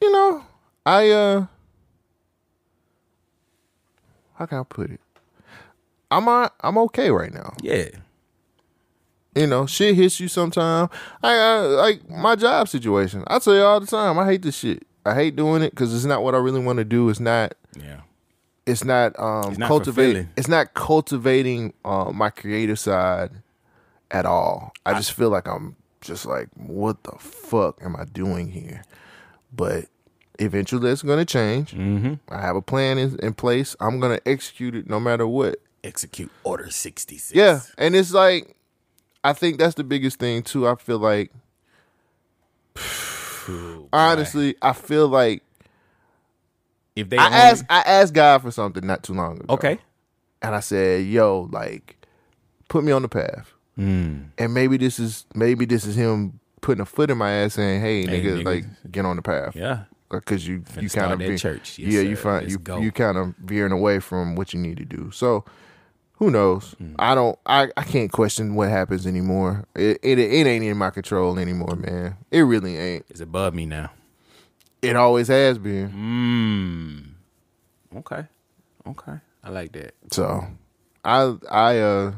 you 0.00 0.12
know, 0.12 0.44
I 0.84 1.10
uh, 1.10 1.46
how 4.34 4.46
can 4.46 4.58
I 4.58 4.62
put 4.62 4.90
it? 4.90 5.00
I'm 6.10 6.28
uh, 6.28 6.48
I'm 6.60 6.78
okay 6.78 7.10
right 7.10 7.32
now. 7.32 7.54
Yeah. 7.60 7.88
You 9.34 9.46
know, 9.46 9.66
shit 9.66 9.96
hits 9.96 10.18
you 10.18 10.28
sometime. 10.28 10.88
I, 11.22 11.34
I 11.34 11.60
like 11.60 12.08
my 12.08 12.36
job 12.36 12.68
situation. 12.68 13.22
I 13.26 13.38
tell 13.38 13.54
you 13.54 13.62
all 13.62 13.80
the 13.80 13.86
time. 13.86 14.18
I 14.18 14.24
hate 14.24 14.42
this 14.42 14.56
shit. 14.56 14.86
I 15.04 15.14
hate 15.14 15.36
doing 15.36 15.62
it 15.62 15.70
because 15.70 15.94
it's 15.94 16.06
not 16.06 16.22
what 16.22 16.34
I 16.34 16.38
really 16.38 16.60
want 16.60 16.78
to 16.78 16.84
do. 16.84 17.08
It's 17.10 17.20
not. 17.20 17.54
Yeah. 17.78 18.00
It's 18.66 18.84
not 18.84 19.18
um 19.18 19.50
It's 19.50 19.58
not 19.58 19.68
cultivating. 19.68 20.28
It's 20.36 20.48
not 20.48 20.74
cultivating 20.74 21.72
uh, 21.84 22.10
my 22.12 22.30
creative 22.30 22.78
side 22.78 23.30
at 24.10 24.26
all. 24.26 24.72
I 24.84 24.94
just 24.94 25.12
feel 25.12 25.30
like 25.30 25.46
I'm 25.46 25.76
just 26.00 26.26
like, 26.26 26.48
what 26.54 27.02
the 27.04 27.12
fuck 27.18 27.78
am 27.82 27.96
I 27.96 28.04
doing 28.04 28.50
here? 28.50 28.84
But 29.52 29.86
eventually, 30.38 30.90
it's 30.90 31.02
going 31.02 31.18
to 31.18 31.24
change. 31.24 31.72
Mm-hmm. 31.72 32.14
I 32.28 32.40
have 32.40 32.56
a 32.56 32.62
plan 32.62 32.98
in, 32.98 33.18
in 33.20 33.34
place. 33.34 33.74
I'm 33.80 34.00
going 34.00 34.16
to 34.18 34.28
execute 34.28 34.74
it 34.74 34.88
no 34.88 35.00
matter 35.00 35.26
what. 35.26 35.56
Execute 35.84 36.30
Order 36.44 36.70
66. 36.70 37.36
Yeah, 37.36 37.60
and 37.78 37.94
it's 37.94 38.12
like, 38.12 38.56
I 39.22 39.32
think 39.32 39.58
that's 39.58 39.74
the 39.74 39.84
biggest 39.84 40.18
thing 40.18 40.42
too. 40.42 40.66
I 40.66 40.74
feel 40.74 40.98
like, 40.98 41.30
Ooh, 43.48 43.88
honestly, 43.92 44.56
I 44.60 44.72
feel 44.72 45.08
like 45.08 45.42
If 46.96 47.10
they 47.10 47.18
I 47.18 47.26
only- 47.26 47.36
asked 47.36 47.64
I 47.70 47.80
asked 47.82 48.14
God 48.14 48.42
for 48.42 48.50
something 48.50 48.84
not 48.86 49.02
too 49.02 49.12
long 49.14 49.36
ago. 49.36 49.44
Okay. 49.54 49.78
and 50.42 50.54
I 50.54 50.60
said, 50.60 51.04
"Yo, 51.06 51.48
like, 51.52 51.96
put 52.68 52.82
me 52.84 52.92
on 52.92 53.02
the 53.02 53.08
path." 53.08 53.52
Mm. 53.78 54.30
And 54.38 54.54
maybe 54.54 54.76
this 54.78 54.98
is 54.98 55.26
maybe 55.34 55.64
this 55.66 55.84
is 55.86 55.96
him 55.96 56.40
putting 56.62 56.80
a 56.80 56.86
foot 56.86 57.10
in 57.10 57.18
my 57.18 57.30
ass, 57.30 57.54
saying, 57.54 57.80
"Hey, 57.82 58.02
Hey, 58.06 58.20
nigga, 58.22 58.40
nigga. 58.40 58.44
like, 58.44 58.64
get 58.90 59.04
on 59.04 59.16
the 59.16 59.22
path." 59.22 59.54
Yeah. 59.54 59.84
because 60.10 60.46
you 60.46 60.62
you 60.80 60.88
kind 60.88 61.12
of 61.12 61.18
ve- 61.18 61.36
church. 61.36 61.78
Yes, 61.78 61.92
yeah, 61.92 62.00
you 62.00 62.16
find 62.16 62.42
Let's 62.42 62.52
you 62.52 62.58
go. 62.58 62.78
you 62.78 62.92
kind 62.92 63.18
of 63.18 63.34
veering 63.38 63.72
away 63.72 63.98
from 63.98 64.36
what 64.36 64.54
you 64.54 64.60
need 64.60 64.76
to 64.78 64.84
do. 64.84 65.10
So 65.10 65.44
who 66.14 66.30
knows? 66.30 66.74
Mm. 66.80 66.94
I 66.98 67.14
don't. 67.14 67.36
I, 67.44 67.68
I 67.76 67.82
can't 67.82 68.10
question 68.12 68.54
what 68.54 68.68
happens 68.70 69.06
anymore. 69.06 69.64
It, 69.74 69.98
it 70.02 70.18
it 70.18 70.46
ain't 70.46 70.64
in 70.64 70.76
my 70.78 70.90
control 70.90 71.38
anymore, 71.38 71.74
man. 71.76 72.16
It 72.30 72.42
really 72.42 72.76
ain't. 72.78 73.04
It's 73.10 73.20
above 73.20 73.52
me 73.54 73.66
now. 73.66 73.90
It 74.82 74.96
always 74.96 75.28
has 75.28 75.58
been. 75.58 77.14
Mm. 77.92 77.98
Okay. 77.98 78.26
Okay. 78.86 79.18
I 79.42 79.50
like 79.50 79.72
that. 79.72 79.94
So 80.10 80.46
I 81.04 81.34
I 81.50 81.78
uh 81.78 82.12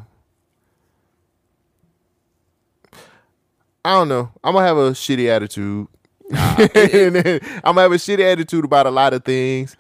I 3.85 3.93
don't 3.95 4.09
know. 4.09 4.31
I'm 4.43 4.55
gonna 4.55 4.67
have 4.67 4.77
a 4.77 4.91
shitty 4.91 5.29
attitude. 5.29 5.89
Then 6.31 7.41
I'm 7.65 7.75
gonna 7.75 7.83
have 7.83 7.93
a 7.93 7.97
shitty 7.97 8.21
attitude 8.21 8.65
about 8.65 8.87
a 8.87 8.91
lot 8.91 9.15
of 9.15 9.25
things. 9.25 9.77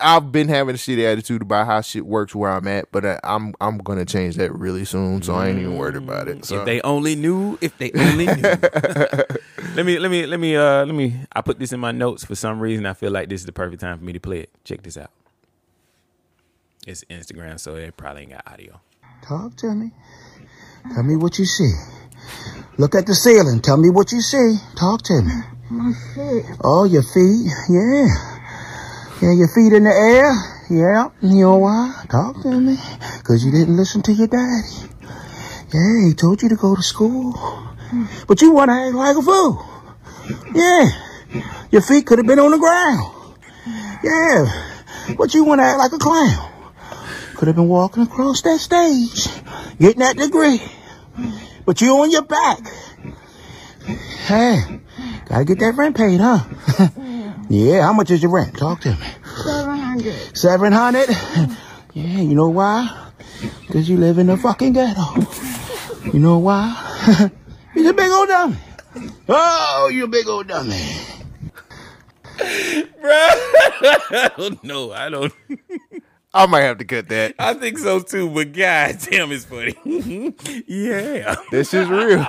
I've 0.00 0.32
been 0.32 0.48
having 0.48 0.74
a 0.74 0.78
shitty 0.78 1.04
attitude 1.10 1.42
about 1.42 1.66
how 1.66 1.80
shit 1.80 2.06
works 2.06 2.34
where 2.34 2.50
I'm 2.50 2.66
at, 2.68 2.90
but 2.92 3.04
I, 3.04 3.20
I'm 3.24 3.54
I'm 3.60 3.78
gonna 3.78 4.04
change 4.04 4.36
that 4.36 4.54
really 4.54 4.84
soon. 4.84 5.22
So 5.22 5.34
I 5.34 5.48
ain't 5.48 5.58
even 5.58 5.76
worried 5.76 5.96
about 5.96 6.28
it. 6.28 6.44
So 6.44 6.60
If 6.60 6.66
they 6.66 6.80
only 6.82 7.14
knew, 7.16 7.58
if 7.60 7.76
they 7.78 7.90
only 7.92 8.26
knew. 8.26 8.42
let 9.74 9.86
me 9.86 9.98
let 9.98 10.10
me 10.10 10.26
let 10.26 10.40
me 10.40 10.56
uh 10.56 10.84
let 10.84 10.94
me 10.94 11.16
I 11.32 11.40
put 11.40 11.58
this 11.58 11.72
in 11.72 11.80
my 11.80 11.92
notes 11.92 12.24
for 12.24 12.34
some 12.34 12.60
reason. 12.60 12.86
I 12.86 12.94
feel 12.94 13.10
like 13.10 13.28
this 13.28 13.40
is 13.40 13.46
the 13.46 13.52
perfect 13.52 13.80
time 13.80 13.98
for 13.98 14.04
me 14.04 14.12
to 14.12 14.20
play 14.20 14.40
it. 14.40 14.50
Check 14.64 14.82
this 14.82 14.96
out. 14.96 15.10
It's 16.86 17.04
Instagram, 17.10 17.60
so 17.60 17.76
it 17.76 17.96
probably 17.96 18.22
ain't 18.22 18.30
got 18.30 18.46
audio. 18.46 18.80
Talk 19.22 19.56
to 19.56 19.74
me. 19.74 19.90
Tell 20.94 21.02
me 21.02 21.16
what 21.16 21.38
you 21.38 21.44
see. 21.44 21.72
Look 22.78 22.94
at 22.94 23.06
the 23.06 23.14
ceiling. 23.14 23.60
Tell 23.60 23.76
me 23.76 23.90
what 23.90 24.12
you 24.12 24.20
see. 24.20 24.56
Talk 24.78 25.02
to 25.02 25.20
me. 25.22 25.32
My 25.70 25.92
feet. 26.14 26.44
Oh, 26.62 26.84
your 26.84 27.02
feet. 27.02 27.50
Yeah. 27.68 28.37
Yeah, 29.20 29.32
your 29.32 29.48
feet 29.48 29.72
in 29.72 29.84
the 29.84 29.90
air. 29.90 30.30
Yeah. 30.70 31.10
You 31.22 31.40
know 31.42 31.56
why? 31.56 32.04
Talk 32.08 32.40
to 32.42 32.60
me. 32.60 32.76
Because 33.18 33.44
you 33.44 33.50
didn't 33.50 33.76
listen 33.76 34.02
to 34.02 34.12
your 34.12 34.28
daddy. 34.28 34.92
Yeah, 35.74 36.06
he 36.06 36.14
told 36.14 36.40
you 36.42 36.48
to 36.48 36.56
go 36.56 36.76
to 36.76 36.82
school. 36.82 37.34
But 38.26 38.40
you 38.42 38.52
want 38.52 38.70
to 38.70 38.74
act 38.74 38.94
like 38.94 39.16
a 39.16 39.22
fool. 39.22 39.64
Yeah. 40.54 40.88
Your 41.70 41.82
feet 41.82 42.06
could 42.06 42.18
have 42.18 42.26
been 42.26 42.38
on 42.38 42.52
the 42.52 42.58
ground. 42.58 43.34
Yeah. 44.04 45.16
But 45.16 45.34
you 45.34 45.44
want 45.44 45.60
to 45.60 45.64
act 45.64 45.78
like 45.78 45.92
a 45.92 45.98
clown. 45.98 46.52
Could 47.36 47.48
have 47.48 47.56
been 47.56 47.68
walking 47.68 48.02
across 48.02 48.42
that 48.42 48.58
stage, 48.58 49.28
getting 49.78 50.00
that 50.00 50.16
degree. 50.16 50.60
But 51.64 51.80
you 51.80 51.96
on 51.98 52.10
your 52.10 52.22
back. 52.22 52.58
Hey, 54.26 54.80
gotta 55.26 55.44
get 55.44 55.58
that 55.60 55.74
rent 55.76 55.96
paid, 55.96 56.20
huh? 56.20 56.44
Yeah, 57.48 57.82
how 57.82 57.92
much 57.92 58.10
is 58.10 58.22
your 58.22 58.30
rent? 58.30 58.56
Talk 58.56 58.80
to 58.82 58.90
me. 58.90 59.06
700. 59.44 60.36
Seven 60.36 60.72
hundred? 60.72 61.08
Yeah, 61.94 62.20
you 62.20 62.34
know 62.34 62.48
why? 62.48 63.10
Because 63.66 63.88
you 63.88 63.96
live 63.96 64.18
in 64.18 64.26
the 64.26 64.36
fucking 64.36 64.72
ghetto. 64.72 65.02
You 66.12 66.20
know 66.20 66.38
why? 66.38 67.30
You're 67.74 67.90
a 67.90 67.94
big 67.94 68.10
old 68.10 68.28
dummy. 68.28 68.56
Oh, 69.28 69.90
you 69.92 70.04
a 70.04 70.08
big 70.08 70.26
old 70.28 70.48
dummy. 70.48 70.80
I 72.40 74.30
don't 74.36 74.62
know. 74.62 74.92
I 74.92 75.08
don't 75.08 75.32
I 76.32 76.46
might 76.46 76.60
have 76.60 76.78
to 76.78 76.84
cut 76.84 77.08
that. 77.08 77.34
I 77.38 77.54
think 77.54 77.78
so 77.78 78.00
too, 78.00 78.30
but 78.30 78.52
god 78.52 78.98
damn 79.10 79.32
it's 79.32 79.44
funny. 79.44 79.74
yeah. 80.66 81.36
This 81.50 81.74
is 81.74 81.88
real. 81.88 82.26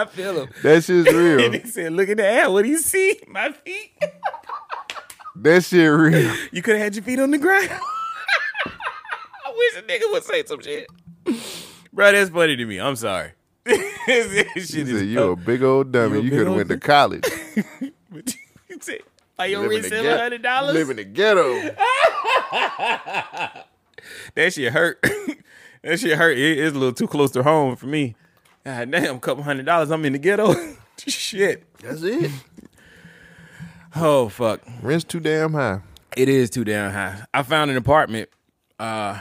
I 0.00 0.04
feel 0.06 0.42
him. 0.42 0.48
That 0.62 0.84
shit's 0.84 1.08
And 1.08 1.16
real. 1.16 1.52
he 1.52 1.66
said, 1.68 1.92
look 1.92 2.08
at 2.08 2.16
the 2.16 2.26
air. 2.26 2.50
What 2.50 2.62
do 2.62 2.68
you 2.68 2.78
see? 2.78 3.20
My 3.28 3.52
feet. 3.52 3.92
That 5.36 5.64
shit 5.64 5.90
real. 5.90 6.32
You 6.52 6.62
could 6.62 6.76
have 6.76 6.84
had 6.84 6.94
your 6.94 7.02
feet 7.02 7.18
on 7.18 7.32
the 7.32 7.38
ground. 7.38 7.68
I 7.70 9.52
wish 9.56 9.76
a 9.76 9.82
nigga 9.82 10.12
would 10.12 10.22
say 10.22 10.44
some 10.44 10.60
shit. 10.62 10.86
Bro, 11.92 12.12
that's 12.12 12.30
funny 12.30 12.54
to 12.54 12.64
me. 12.64 12.78
I'm 12.78 12.94
sorry. 12.94 13.32
this 13.64 13.82
shit 14.54 14.68
said, 14.68 14.88
is 14.88 15.02
"You 15.02 15.32
a 15.32 15.36
big 15.36 15.64
old 15.64 15.90
dummy. 15.90 16.18
You 16.18 16.22
You 16.22 16.30
could 16.30 16.46
have 16.46 16.54
went 16.56 16.68
to 16.68 16.78
college. 16.78 17.24
You 17.80 18.78
said, 18.80 19.00
Are 19.36 19.48
your 19.48 19.62
Live 19.62 19.70
in 19.70 19.76
rent 19.78 19.82
the 19.82 19.88
seven 19.88 20.18
hundred 20.18 20.42
dollars? 20.42 20.74
Live 20.74 20.90
in 20.90 20.96
the 20.98 21.04
ghetto. 21.04 21.74
That 24.34 24.52
shit 24.52 24.72
hurt. 24.72 25.00
that 25.82 25.98
shit 25.98 26.16
hurt. 26.16 26.38
It- 26.38 26.58
it's 26.58 26.76
a 26.76 26.78
little 26.78 26.94
too 26.94 27.08
close 27.08 27.30
to 27.32 27.42
home 27.42 27.74
for 27.76 27.86
me. 27.86 28.14
God 28.64 28.90
damn, 28.90 29.16
a 29.16 29.20
couple 29.20 29.42
hundred 29.42 29.66
dollars. 29.66 29.90
I'm 29.90 30.04
in 30.04 30.14
the 30.14 30.18
ghetto. 30.18 30.54
shit. 31.06 31.64
That's 31.80 32.02
it. 32.02 32.30
Oh 33.96 34.28
fuck. 34.28 34.60
Rent's 34.82 35.04
too 35.04 35.20
damn 35.20 35.52
high. 35.52 35.80
It 36.16 36.28
is 36.28 36.50
too 36.50 36.64
damn 36.64 36.92
high. 36.92 37.24
I 37.34 37.42
found 37.42 37.70
an 37.70 37.76
apartment. 37.76 38.28
Uh, 38.78 39.20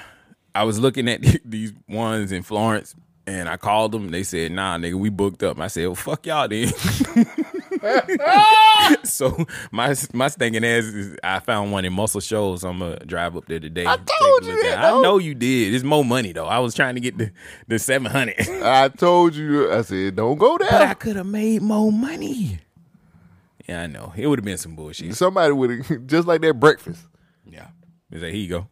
I 0.56 0.64
was 0.64 0.80
looking 0.80 1.08
at 1.10 1.22
these 1.46 1.74
ones 1.90 2.32
in 2.32 2.44
Florence, 2.44 2.96
and 3.28 3.50
I 3.50 3.58
called 3.58 3.92
them. 3.92 4.10
They 4.10 4.24
said, 4.24 4.52
"Nah, 4.52 4.78
nigga, 4.78 4.96
we 4.96 5.10
booked 5.10 5.44
up." 5.44 5.60
I 5.60 5.68
said, 5.68 5.88
"Well, 5.88 5.96
fuck 5.96 6.26
y'all 6.26 6.48
then." 6.48 6.72
so 9.04 9.46
my 9.72 9.96
my 10.14 10.28
stinking 10.28 10.64
ass 10.64 10.86
is 10.86 11.18
I 11.24 11.40
found 11.40 11.72
one 11.72 11.86
in 11.86 11.94
Muscle 11.94 12.22
Shoals. 12.22 12.62
So 12.62 12.70
I'm 12.70 12.80
gonna 12.80 12.98
drive 13.06 13.36
up 13.36 13.46
there 13.46 13.60
today. 13.60 13.86
I 13.86 13.98
told 13.98 14.46
you 14.46 14.64
that. 14.64 14.80
I 14.80 15.02
know 15.02 15.18
you 15.18 15.36
did. 15.36 15.74
It's 15.74 15.84
more 15.84 16.06
money 16.06 16.32
though. 16.32 16.46
I 16.46 16.60
was 16.60 16.74
trying 16.74 16.96
to 16.96 17.02
get 17.02 17.18
the 17.18 17.32
the 17.68 17.80
seven 17.80 18.12
hundred, 18.12 18.36
I 18.64 18.90
told 18.90 19.36
you. 19.36 19.72
I 19.72 19.82
said, 19.82 20.16
don't 20.16 20.38
go 20.38 20.58
but 20.58 20.74
I 20.74 20.94
could 20.94 21.16
have 21.16 21.26
made 21.26 21.62
more 21.62 21.92
money. 21.92 22.60
Yeah, 23.68 23.84
I 23.84 23.88
know. 23.88 24.14
It 24.16 24.28
would 24.28 24.40
have 24.40 24.46
been 24.46 24.58
some 24.58 24.76
bullshit. 24.76 25.16
Somebody 25.16 25.54
would 25.54 25.86
have 25.86 26.08
just 26.08 26.28
like 26.28 26.42
that 26.42 26.60
breakfast. 26.60 27.02
Yeah. 27.46 27.68
He's 28.14 28.22
like, 28.22 28.32
here 28.32 28.42
you 28.42 28.48
go. 28.48 28.68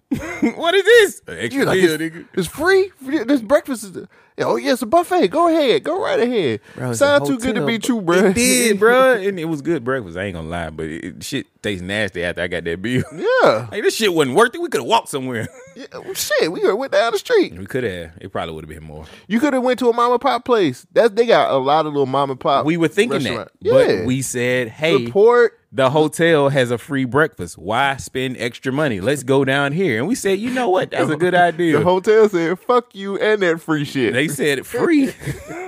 what 0.56 0.76
is 0.76 0.84
this? 0.84 1.22
An 1.28 1.38
extra 1.40 1.58
You're 1.58 1.66
like, 1.66 1.80
meal, 1.82 1.92
it's, 2.00 2.04
nigga. 2.16 2.28
it's 2.36 2.48
free. 2.48 2.92
This 3.02 3.42
breakfast 3.42 3.84
is. 3.84 4.08
Oh 4.38 4.56
yeah, 4.56 4.74
it's 4.74 4.82
a 4.82 4.86
buffet. 4.86 5.28
Go 5.30 5.48
ahead. 5.50 5.84
Go 5.84 6.02
right 6.02 6.20
ahead. 6.20 6.62
Bro, 6.76 6.92
it's 6.92 7.00
Sound 7.00 7.26
too 7.26 7.38
good 7.40 7.56
to 7.56 7.66
be 7.66 7.78
true, 7.80 8.02
bro. 8.02 8.28
It 8.28 8.36
did, 8.36 8.80
bro. 8.80 9.14
And 9.16 9.40
it 9.40 9.46
was 9.46 9.62
good 9.62 9.84
breakfast. 9.84 10.16
I 10.18 10.24
ain't 10.26 10.36
gonna 10.36 10.48
lie, 10.48 10.70
but 10.70 10.86
it, 10.86 11.04
it- 11.06 11.24
shit 11.24 11.48
tastes 11.62 11.82
nasty 11.84 12.24
after 12.24 12.42
I 12.44 12.48
got 12.48 12.64
that 12.66 12.82
bill. 12.82 13.04
Yeah. 13.14 13.68
Like 13.72 13.84
this 13.84 13.96
shit 13.96 14.14
wasn't 14.14 14.36
worth 14.38 14.54
it. 14.56 14.62
We 14.62 14.70
could 14.70 14.82
have 14.82 14.88
walked 14.88 15.10
somewhere. 15.10 15.48
yeah. 15.76 15.86
well, 15.94 16.14
Shit, 16.14 16.52
we 16.52 16.72
went 16.74 16.92
down 16.92 17.12
the 17.12 17.18
street. 17.20 17.54
We 17.58 17.66
could 17.66 17.84
have. 17.84 18.12
It 18.22 18.32
probably 18.32 18.54
would 18.56 18.64
have 18.66 18.70
been 18.70 18.84
more. 18.88 19.06
You 19.28 19.40
could 19.40 19.54
have 19.54 19.64
went 19.64 19.80
to 19.80 19.90
a 19.90 19.94
mom 19.94 20.12
and 20.12 20.22
pop 20.22 20.46
place. 20.46 20.86
That's 20.94 21.14
they 21.14 21.26
got 21.26 21.52
a 21.52 21.58
lot 21.58 21.86
of 21.88 21.94
little 21.94 22.06
mom 22.06 22.30
and 22.30 22.40
pop. 22.40 22.66
We 22.66 22.78
were 22.78 22.88
thinking 22.88 23.24
restaurant. 23.24 23.50
that, 23.62 23.68
Yeah. 23.68 23.98
but 23.98 24.06
we 24.06 24.22
said, 24.22 24.70
"Hey, 24.70 25.06
support. 25.06 25.60
The 25.74 25.90
hotel 25.90 26.50
has 26.50 26.70
a 26.72 26.78
free 26.78 27.06
breakfast. 27.06 27.58
Why 27.58 27.96
spend 27.98 28.36
extra 28.38 28.72
money? 28.74 29.00
Let's 29.02 29.24
go 29.24 29.46
down 29.46 29.72
here." 29.74 29.98
And 30.00 30.08
we 30.08 30.16
said, 30.16 30.40
"You 30.40 30.50
know 30.52 30.70
what? 30.70 30.92
That's 30.92 31.10
a 31.10 31.16
good 31.18 31.34
idea." 31.36 31.78
The 31.78 31.84
hotel 31.94 32.28
said, 32.30 32.60
"Fuck 32.60 32.94
you 32.96 33.18
and 33.18 33.42
that 33.42 33.62
free 33.62 33.86
shit." 33.86 34.14
they 34.14 34.28
said 34.28 34.60
it 34.60 34.66
free. 34.66 35.14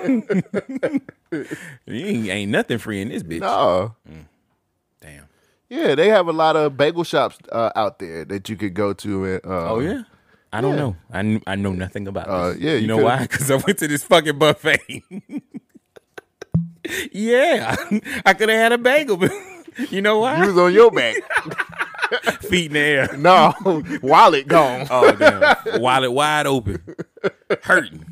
ain't, 1.88 2.30
ain't 2.30 2.52
nothing 2.52 2.78
free 2.78 3.02
in 3.02 3.10
this 3.10 3.24
bitch. 3.24 3.40
no. 3.42 3.96
Damn. 5.02 5.28
Yeah, 5.70 5.96
they 5.96 6.10
have 6.10 6.28
a 6.28 6.34
lot 6.34 6.56
of 6.56 6.78
bagel 6.78 7.04
shops 7.04 7.38
uh, 7.52 7.72
out 7.76 8.00
there 8.00 8.26
that 8.26 8.48
you 8.50 8.56
could 8.56 8.74
go 8.74 8.94
to. 8.94 9.26
And, 9.26 9.46
uh, 9.46 9.72
Oh 9.74 9.80
yeah. 9.80 10.04
I 10.52 10.62
don't 10.62 10.76
know. 10.76 10.96
I, 11.12 11.22
kn- 11.24 11.42
I 11.48 11.56
know 11.56 11.72
nothing 11.72 12.08
about 12.08 12.28
Uh, 12.30 12.50
this. 12.50 12.60
yeah, 12.60 12.72
you, 12.74 12.78
you 12.82 12.88
know 12.88 12.98
could've- 12.98 13.06
why? 13.08 13.22
Because 13.24 13.50
I 13.50 13.56
went 13.56 13.80
to 13.80 13.88
this 13.88 14.04
fucking 14.04 14.38
buffet. 14.38 15.04
yeah, 17.12 17.76
I 18.26 18.34
could 18.34 18.50
have 18.50 18.60
had 18.60 18.72
a 18.74 18.78
bagel, 18.78 19.18
you 19.90 20.02
know 20.02 20.20
why? 20.20 20.42
You 20.42 20.48
was 20.48 20.58
on 20.58 20.74
your 20.74 20.92
back. 20.92 21.16
Feet 22.42 22.68
in 22.68 22.74
the 22.74 22.80
air. 22.80 23.10
no, 23.18 23.54
wallet 24.02 24.48
gone. 24.48 24.88
Oh 24.90 25.12
damn! 25.14 25.82
Wallet 25.82 26.12
wide 26.12 26.46
open, 26.46 26.84
hurting, 27.64 28.06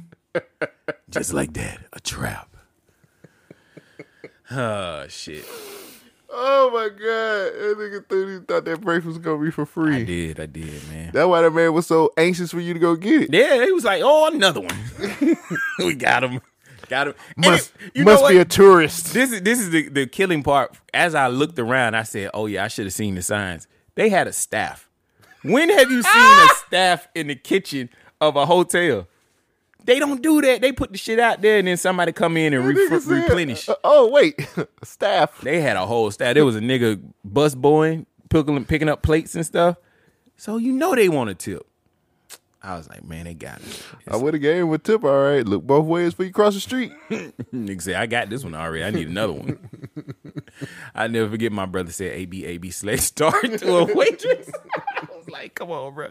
just 1.09 1.33
like 1.33 1.53
that. 1.53 1.79
A 1.93 1.99
trap. 1.99 2.55
Oh 4.49 5.07
shit! 5.07 5.45
Oh 6.33 6.71
my 6.73 6.87
god, 6.89 6.97
that 6.97 7.75
nigga 7.77 8.07
thought, 8.07 8.27
he 8.27 8.39
thought 8.45 8.65
that 8.65 8.81
breakfast 8.81 9.07
was 9.07 9.17
gonna 9.17 9.43
be 9.43 9.51
for 9.51 9.65
free. 9.65 9.97
I 9.97 10.03
did, 10.03 10.39
I 10.39 10.45
did, 10.45 10.87
man. 10.89 11.11
That's 11.13 11.27
why 11.27 11.41
that 11.41 11.51
man 11.51 11.73
was 11.73 11.87
so 11.87 12.11
anxious 12.17 12.51
for 12.51 12.59
you 12.61 12.73
to 12.73 12.79
go 12.79 12.95
get 12.95 13.23
it. 13.23 13.33
Yeah, 13.33 13.65
he 13.65 13.71
was 13.73 13.83
like, 13.83 14.01
"Oh, 14.03 14.27
another 14.33 14.61
one." 14.61 15.37
we 15.79 15.93
got 15.93 16.23
him, 16.23 16.41
got 16.91 17.07
him. 17.07 17.15
Must 17.37 17.71
it- 17.79 17.91
you 17.95 18.05
know 18.05 18.11
must 18.13 18.27
be 18.29 18.37
a 18.37 18.45
tourist. 18.45 19.13
This 19.13 19.31
is 19.31 19.41
this 19.41 19.59
is 19.59 19.71
the, 19.71 19.89
the 19.89 20.05
killing 20.05 20.43
part. 20.43 20.77
As 20.93 21.15
I 21.15 21.27
looked 21.27 21.57
around, 21.57 21.95
I 21.95 22.03
said, 22.03 22.29
"Oh 22.35 22.45
yeah, 22.45 22.63
I 22.63 22.67
should 22.67 22.85
have 22.85 22.93
seen 22.93 23.15
the 23.15 23.23
signs." 23.23 23.67
They 23.95 24.09
had 24.09 24.27
a 24.27 24.33
staff. 24.33 24.87
When 25.43 25.69
have 25.69 25.89
you 25.89 26.03
seen 26.03 26.21
a 26.21 26.47
staff 26.67 27.07
in 27.15 27.27
the 27.27 27.35
kitchen 27.35 27.89
of 28.19 28.35
a 28.35 28.45
hotel? 28.45 29.07
They 29.83 29.97
don't 29.97 30.21
do 30.21 30.39
that. 30.41 30.61
They 30.61 30.71
put 30.71 30.91
the 30.91 30.97
shit 30.99 31.19
out 31.19 31.41
there, 31.41 31.57
and 31.57 31.67
then 31.67 31.75
somebody 31.77 32.11
come 32.11 32.37
in 32.37 32.53
and 32.53 32.63
re- 32.63 32.87
replenish. 32.87 33.67
uh, 33.67 33.75
oh 33.83 34.09
wait, 34.11 34.35
staff. 34.83 35.41
They 35.41 35.59
had 35.61 35.75
a 35.77 35.87
whole 35.87 36.11
staff. 36.11 36.35
There 36.35 36.45
was 36.45 36.55
a 36.55 36.59
nigga 36.59 37.01
bus 37.25 37.55
boy 37.55 38.05
picking, 38.29 38.63
picking 38.65 38.89
up 38.89 39.01
plates 39.01 39.33
and 39.33 39.43
stuff. 39.43 39.77
So 40.37 40.57
you 40.57 40.71
know 40.73 40.93
they 40.93 41.09
want 41.09 41.31
a 41.31 41.33
tip. 41.35 41.65
I 42.63 42.77
was 42.77 42.87
like, 42.89 43.03
man, 43.03 43.25
they 43.25 43.33
got 43.33 43.59
it. 43.59 43.83
I 44.07 44.17
would 44.17 44.35
have 44.35 44.41
gave 44.41 44.63
him 44.63 44.71
a 44.71 44.77
tip. 44.77 45.03
All 45.03 45.23
right, 45.23 45.43
look 45.43 45.63
both 45.63 45.85
ways 45.85 46.13
before 46.13 46.25
you 46.25 46.31
cross 46.31 46.53
the 46.53 46.59
street. 46.59 46.93
Nigga 47.09 47.81
said, 47.81 47.95
I 47.95 48.05
got 48.05 48.29
this 48.29 48.43
one 48.43 48.53
already. 48.53 48.83
I 48.83 48.91
need 48.91 49.07
another 49.07 49.33
one. 49.33 49.57
I 50.95 51.07
never 51.07 51.29
forget 51.31 51.51
my 51.51 51.65
brother 51.65 51.91
said 51.91 52.11
AB 52.13 52.45
AB 52.45 52.69
slash 52.69 52.99
star 53.01 53.31
to 53.41 53.77
a 53.77 53.95
waitress. 53.95 54.51
I 54.95 55.07
was 55.15 55.27
like, 55.29 55.55
come 55.55 55.71
on, 55.71 55.95
bro. 55.95 56.09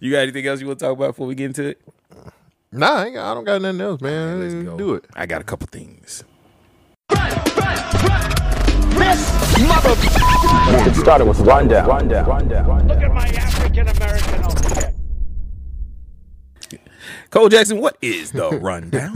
You 0.00 0.10
got 0.10 0.18
anything 0.18 0.46
else 0.46 0.60
you 0.60 0.66
want 0.66 0.80
to 0.80 0.84
talk 0.84 0.96
about 0.96 1.08
before 1.10 1.28
we 1.28 1.36
get 1.36 1.46
into 1.46 1.68
it? 1.68 1.80
Nah, 2.72 2.94
I, 2.94 3.04
ain't 3.06 3.14
got, 3.14 3.30
I 3.30 3.34
don't 3.34 3.44
got 3.44 3.62
nothing 3.62 3.80
else, 3.80 4.00
man. 4.00 4.40
Let's 4.40 4.54
go. 4.54 4.76
Do 4.76 4.94
it. 4.94 5.04
I 5.14 5.26
got 5.26 5.40
a 5.40 5.44
couple 5.44 5.68
things. 5.70 6.24
It 10.80 10.94
started 10.96 11.24
with 11.24 11.38
rundown. 11.40 11.88
Rundown. 11.88 12.28
Rundown. 12.28 12.88
Look 12.88 12.98
at 12.98 13.14
my 13.14 13.26
African 13.28 13.88
American 13.88 14.44
over 14.44 14.60
here. 14.60 14.67
Cole 17.30 17.48
Jackson, 17.48 17.78
what 17.80 17.96
is 18.02 18.32
the 18.32 18.48
rundown? 18.60 19.12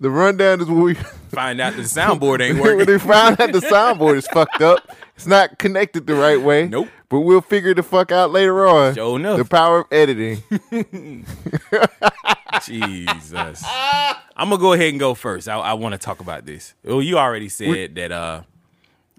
The 0.00 0.10
rundown 0.10 0.60
is 0.60 0.66
when 0.66 0.82
we 0.82 0.94
Find 0.94 1.60
out 1.60 1.74
the 1.76 1.82
soundboard 1.82 2.40
ain't 2.40 2.58
when 2.58 2.76
working. 2.78 2.86
they 2.86 2.98
find 2.98 3.40
out 3.40 3.52
the 3.52 3.60
soundboard 3.60 4.16
is 4.16 4.26
fucked 4.26 4.60
up. 4.60 4.90
It's 5.16 5.26
not 5.26 5.58
connected 5.58 6.06
the 6.06 6.14
right 6.14 6.40
way. 6.40 6.66
Nope. 6.68 6.88
But 7.08 7.20
we'll 7.20 7.40
figure 7.42 7.72
the 7.74 7.82
fuck 7.82 8.10
out 8.10 8.30
later 8.32 8.66
on. 8.66 8.94
Sure 8.94 9.18
enough. 9.18 9.38
The 9.38 9.44
power 9.44 9.80
of 9.80 9.86
editing. 9.92 10.42
Jesus. 12.64 13.62
I'm 14.36 14.48
gonna 14.50 14.58
go 14.58 14.72
ahead 14.72 14.88
and 14.90 14.98
go 15.00 15.14
first. 15.14 15.48
I, 15.48 15.56
I 15.58 15.72
want 15.74 15.92
to 15.92 15.98
talk 15.98 16.20
about 16.20 16.44
this. 16.46 16.74
Well, 16.84 17.02
you 17.02 17.18
already 17.18 17.48
said 17.48 17.94
that 17.94 18.12
uh 18.12 18.42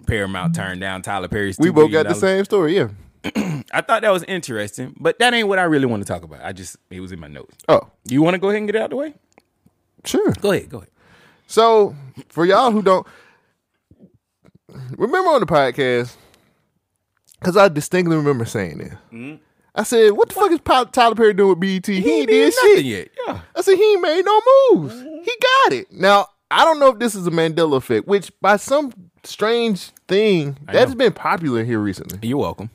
Paramount 0.07 0.55
turned 0.55 0.81
down 0.81 1.01
Tyler 1.01 1.27
Perry's. 1.29 1.57
we 1.57 1.69
$2 1.69 1.75
both 1.75 1.91
got 1.91 2.07
the 2.07 2.15
same 2.15 2.43
story. 2.45 2.75
Yeah. 2.77 2.89
I 3.71 3.81
thought 3.81 4.01
that 4.01 4.11
was 4.11 4.23
interesting, 4.23 4.95
but 4.99 5.19
that 5.19 5.33
ain't 5.33 5.47
what 5.47 5.59
I 5.59 5.63
really 5.63 5.85
want 5.85 6.01
to 6.05 6.07
talk 6.07 6.23
about. 6.23 6.41
I 6.43 6.51
just 6.53 6.77
it 6.89 6.99
was 6.99 7.11
in 7.11 7.19
my 7.19 7.27
notes. 7.27 7.55
Oh, 7.67 7.89
You 8.05 8.21
want 8.21 8.33
to 8.35 8.39
go 8.39 8.49
ahead 8.49 8.57
and 8.59 8.67
get 8.67 8.75
it 8.75 8.81
out 8.81 8.89
the 8.89 8.95
way? 8.95 9.13
sure. 10.05 10.31
Go 10.41 10.51
ahead, 10.51 10.69
go 10.69 10.77
ahead. 10.79 10.89
So 11.47 11.95
for 12.29 12.45
y'all 12.45 12.71
who 12.71 12.81
don't 12.81 13.05
remember 14.97 15.29
on 15.29 15.39
the 15.39 15.45
podcast, 15.45 16.15
because 17.39 17.57
I 17.57 17.67
distinctly 17.69 18.15
remember 18.15 18.45
saying 18.45 18.77
this. 18.79 18.93
Mm-hmm. 19.11 19.35
I 19.75 19.83
said, 19.83 20.11
"What 20.11 20.29
the 20.29 20.35
fuck 20.35 20.51
is 20.51 20.59
Tyler 20.91 21.15
Perry 21.15 21.33
doing 21.33 21.49
with 21.49 21.59
BET? 21.59 21.87
He, 21.87 21.97
ain't 22.11 22.29
did 22.29 22.53
nothing 22.55 22.75
shit 22.75 22.85
yet. 22.85 23.07
Yeah. 23.27 23.41
I 23.55 23.61
said 23.61 23.75
he 23.75 23.83
ain't 23.93 24.01
made 24.01 24.23
no 24.23 24.41
moves. 24.71 24.93
Mm-hmm. 24.95 25.23
He 25.23 25.35
got 25.41 25.73
it. 25.73 25.91
Now 25.91 26.27
I 26.51 26.63
don't 26.65 26.79
know 26.79 26.89
if 26.89 26.99
this 26.99 27.15
is 27.15 27.25
a 27.25 27.31
Mandela 27.31 27.77
effect, 27.77 28.07
which 28.07 28.31
by 28.39 28.57
some 28.57 28.93
strange 29.23 29.89
thing 30.07 30.57
that 30.65 30.75
has 30.75 30.89
know. 30.89 30.95
been 30.95 31.13
popular 31.13 31.63
here 31.63 31.79
recently. 31.79 32.19
You're 32.27 32.37
welcome. 32.37 32.69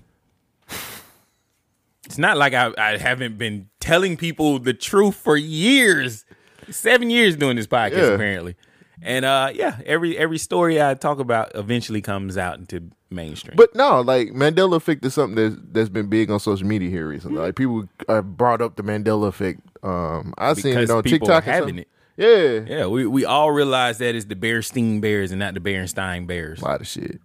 It's 2.08 2.16
not 2.16 2.38
like 2.38 2.54
I, 2.54 2.72
I 2.78 2.96
haven't 2.96 3.36
been 3.36 3.68
telling 3.80 4.16
people 4.16 4.58
the 4.58 4.72
truth 4.72 5.14
for 5.14 5.36
years. 5.36 6.24
Seven 6.70 7.10
years 7.10 7.36
doing 7.36 7.56
this 7.56 7.66
podcast, 7.66 7.96
Yeah. 7.98 8.14
apparently. 8.14 8.56
And 9.02 9.26
uh 9.26 9.50
yeah, 9.54 9.76
every 9.84 10.16
every 10.16 10.38
story 10.38 10.82
I 10.82 10.94
talk 10.94 11.18
about 11.18 11.52
eventually 11.54 12.00
comes 12.00 12.38
out 12.38 12.58
into 12.58 12.90
mainstream. 13.10 13.56
But 13.56 13.74
no, 13.74 14.00
like 14.00 14.28
Mandela 14.30 14.76
effect 14.76 15.04
is 15.04 15.12
something 15.12 15.36
that's 15.36 15.56
that's 15.70 15.88
been 15.90 16.08
big 16.08 16.30
on 16.30 16.40
social 16.40 16.66
media 16.66 16.88
here 16.88 17.06
recently. 17.06 17.38
Like 17.40 17.56
people 17.56 17.86
have 18.08 18.36
brought 18.38 18.62
up 18.62 18.76
the 18.76 18.82
Mandela 18.82 19.28
effect. 19.28 19.60
Um, 19.82 20.32
I've 20.38 20.56
seen 20.56 20.78
it 20.78 20.90
on 20.90 21.02
TikTok. 21.04 21.44
and 21.46 21.54
having 21.54 21.78
it. 21.80 21.88
Yeah, 22.16 22.60
Yeah, 22.66 22.86
we, 22.86 23.06
we 23.06 23.24
all 23.26 23.52
realize 23.52 23.98
that 23.98 24.14
it's 24.16 24.24
the 24.24 24.34
Berenstain 24.34 25.00
Bears 25.02 25.30
and 25.30 25.38
not 25.38 25.52
the 25.54 25.60
Berenstein 25.60 26.26
Bears. 26.26 26.60
a 26.60 26.64
lot 26.64 26.80
of 26.80 26.88
shit. 26.88 27.20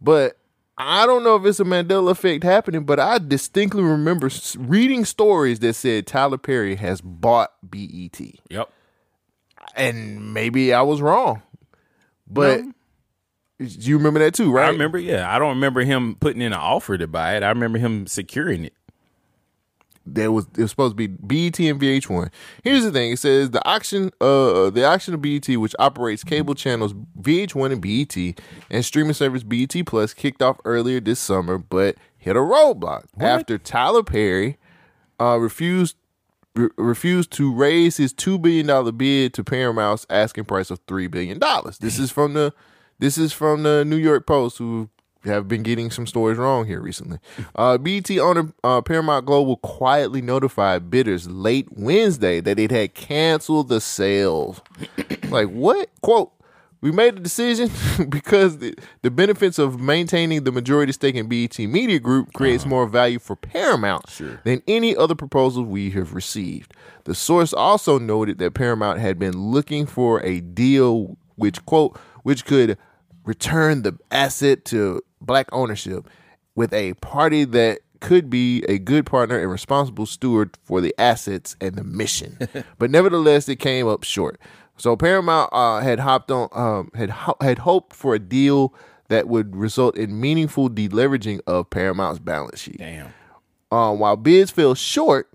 But 0.00 0.36
I 0.82 1.06
don't 1.06 1.22
know 1.24 1.36
if 1.36 1.44
it's 1.44 1.60
a 1.60 1.64
Mandela 1.64 2.10
effect 2.12 2.42
happening, 2.44 2.84
but 2.84 2.98
I 2.98 3.18
distinctly 3.18 3.82
remember 3.82 4.30
reading 4.58 5.04
stories 5.04 5.58
that 5.60 5.74
said 5.74 6.06
Tyler 6.06 6.38
Perry 6.38 6.76
has 6.76 7.00
bought 7.00 7.52
BET, 7.62 8.18
Yep. 8.48 8.70
and 9.76 10.32
maybe 10.32 10.72
I 10.72 10.82
was 10.82 11.02
wrong. 11.02 11.42
But 12.26 12.62
do 13.58 13.66
you 13.66 13.98
remember 13.98 14.20
that 14.20 14.34
too, 14.34 14.50
right? 14.52 14.66
I 14.66 14.70
remember, 14.70 14.98
yeah. 14.98 15.34
I 15.34 15.38
don't 15.38 15.50
remember 15.50 15.82
him 15.82 16.16
putting 16.18 16.40
in 16.40 16.52
an 16.52 16.58
offer 16.58 16.96
to 16.96 17.06
buy 17.06 17.36
it. 17.36 17.42
I 17.42 17.48
remember 17.50 17.78
him 17.78 18.06
securing 18.06 18.64
it. 18.64 18.72
There 20.06 20.32
was 20.32 20.46
it 20.56 20.62
was 20.62 20.70
supposed 20.70 20.96
to 20.96 20.96
be 20.96 21.06
BET 21.06 21.58
and 21.60 21.80
VH1. 21.80 22.30
Here's 22.62 22.84
the 22.84 22.90
thing: 22.90 23.12
it 23.12 23.18
says 23.18 23.50
the 23.50 23.66
auction, 23.66 24.10
uh, 24.20 24.70
the 24.70 24.84
auction 24.84 25.14
of 25.14 25.22
BET, 25.22 25.48
which 25.48 25.74
operates 25.78 26.24
cable 26.24 26.54
channels 26.54 26.94
VH1 27.20 27.72
and 27.72 27.80
BET, 27.80 28.42
and 28.70 28.84
streaming 28.84 29.14
service 29.14 29.42
BET 29.42 29.74
Plus, 29.86 30.14
kicked 30.14 30.42
off 30.42 30.58
earlier 30.64 31.00
this 31.00 31.20
summer, 31.20 31.58
but 31.58 31.96
hit 32.16 32.36
a 32.36 32.40
roadblock 32.40 33.04
after 33.18 33.58
Tyler 33.58 34.02
Perry 34.02 34.58
uh, 35.20 35.38
refused 35.38 35.96
re- 36.54 36.70
refused 36.76 37.30
to 37.32 37.52
raise 37.54 37.96
his 37.96 38.12
two 38.12 38.38
billion 38.38 38.66
dollar 38.66 38.92
bid 38.92 39.34
to 39.34 39.44
Paramount's 39.44 40.06
asking 40.10 40.44
price 40.44 40.70
of 40.70 40.80
three 40.86 41.06
billion 41.06 41.38
dollars. 41.38 41.78
This 41.78 41.98
is 41.98 42.10
from 42.10 42.34
the 42.34 42.52
this 42.98 43.16
is 43.16 43.32
from 43.32 43.62
the 43.62 43.84
New 43.84 43.96
York 43.96 44.26
Post, 44.26 44.58
who 44.58 44.88
have 45.24 45.48
been 45.48 45.62
getting 45.62 45.90
some 45.90 46.06
stories 46.06 46.38
wrong 46.38 46.66
here 46.66 46.80
recently. 46.80 47.18
Uh, 47.54 47.78
BET 47.78 48.10
owner 48.18 48.52
uh, 48.64 48.80
Paramount 48.80 49.26
Global 49.26 49.56
quietly 49.58 50.22
notified 50.22 50.90
bidders 50.90 51.28
late 51.28 51.68
Wednesday 51.72 52.40
that 52.40 52.58
it 52.58 52.70
had 52.70 52.94
canceled 52.94 53.68
the 53.68 53.80
sales. 53.80 54.60
like 55.28 55.48
what? 55.48 55.90
Quote. 56.02 56.32
We 56.82 56.90
made 56.92 57.16
the 57.16 57.20
decision 57.20 57.70
because 58.08 58.56
the, 58.56 58.74
the 59.02 59.10
benefits 59.10 59.58
of 59.58 59.78
maintaining 59.78 60.44
the 60.44 60.52
majority 60.52 60.92
stake 60.92 61.14
in 61.14 61.28
BET 61.28 61.58
Media 61.58 61.98
Group 61.98 62.32
creates 62.32 62.64
more 62.64 62.86
value 62.86 63.18
for 63.18 63.36
Paramount 63.36 64.06
than 64.44 64.62
any 64.66 64.96
other 64.96 65.14
proposal 65.14 65.64
we 65.64 65.90
have 65.90 66.14
received. 66.14 66.72
The 67.04 67.14
source 67.14 67.52
also 67.52 67.98
noted 67.98 68.38
that 68.38 68.54
Paramount 68.54 68.98
had 68.98 69.18
been 69.18 69.36
looking 69.50 69.84
for 69.84 70.22
a 70.22 70.40
deal 70.40 71.18
which 71.36 71.64
quote 71.66 71.98
which 72.22 72.44
could 72.46 72.78
return 73.24 73.82
the 73.82 73.98
asset 74.10 74.64
to 74.66 75.02
black 75.20 75.48
ownership 75.52 76.08
with 76.54 76.72
a 76.72 76.94
party 76.94 77.44
that 77.44 77.80
could 78.00 78.30
be 78.30 78.64
a 78.68 78.78
good 78.78 79.06
partner 79.06 79.38
and 79.38 79.50
responsible 79.50 80.06
steward 80.06 80.56
for 80.64 80.80
the 80.80 80.94
assets 80.98 81.54
and 81.60 81.76
the 81.76 81.84
mission. 81.84 82.38
but 82.78 82.90
nevertheless, 82.90 83.48
it 83.48 83.56
came 83.56 83.86
up 83.86 84.04
short. 84.04 84.40
So 84.76 84.96
Paramount 84.96 85.50
uh, 85.52 85.80
had 85.80 86.00
hopped 86.00 86.30
on, 86.30 86.48
um, 86.52 86.90
had 86.94 87.10
ho- 87.10 87.36
had 87.40 87.58
hoped 87.58 87.94
for 87.94 88.14
a 88.14 88.18
deal 88.18 88.74
that 89.08 89.28
would 89.28 89.54
result 89.54 89.96
in 89.96 90.20
meaningful 90.20 90.70
deleveraging 90.70 91.40
of 91.46 91.68
Paramount's 91.68 92.18
balance 92.18 92.60
sheet. 92.60 92.78
Damn. 92.78 93.12
Um, 93.70 93.98
while 93.98 94.16
bids 94.16 94.50
fell 94.50 94.74
short, 94.74 95.28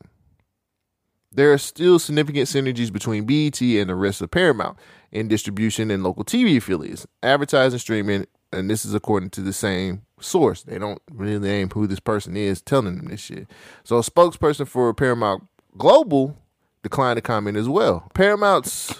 there 1.31 1.53
are 1.53 1.57
still 1.57 1.99
significant 1.99 2.47
synergies 2.47 2.91
between 2.91 3.25
BET 3.25 3.61
and 3.61 3.89
the 3.89 3.95
rest 3.95 4.21
of 4.21 4.31
Paramount 4.31 4.77
in 5.11 5.27
distribution 5.27 5.91
and 5.91 6.03
local 6.03 6.23
TV 6.23 6.57
affiliates, 6.57 7.05
advertising, 7.21 7.79
streaming, 7.79 8.25
and 8.55 8.69
this 8.69 8.85
is 8.85 8.93
according 8.93 9.29
to 9.31 9.41
the 9.41 9.53
same 9.53 10.03
source. 10.19 10.63
They 10.63 10.79
don't 10.79 11.01
really 11.11 11.39
name 11.39 11.69
who 11.69 11.87
this 11.87 11.99
person 11.99 12.35
is 12.35 12.61
telling 12.61 12.97
them 12.97 13.07
this 13.07 13.19
shit. 13.19 13.47
So 13.83 13.97
a 13.97 14.01
spokesperson 14.01 14.67
for 14.67 14.93
Paramount 14.93 15.43
Global 15.77 16.37
declined 16.83 17.17
to 17.17 17.21
comment 17.21 17.57
as 17.57 17.67
well. 17.67 18.09
Paramount's 18.13 18.99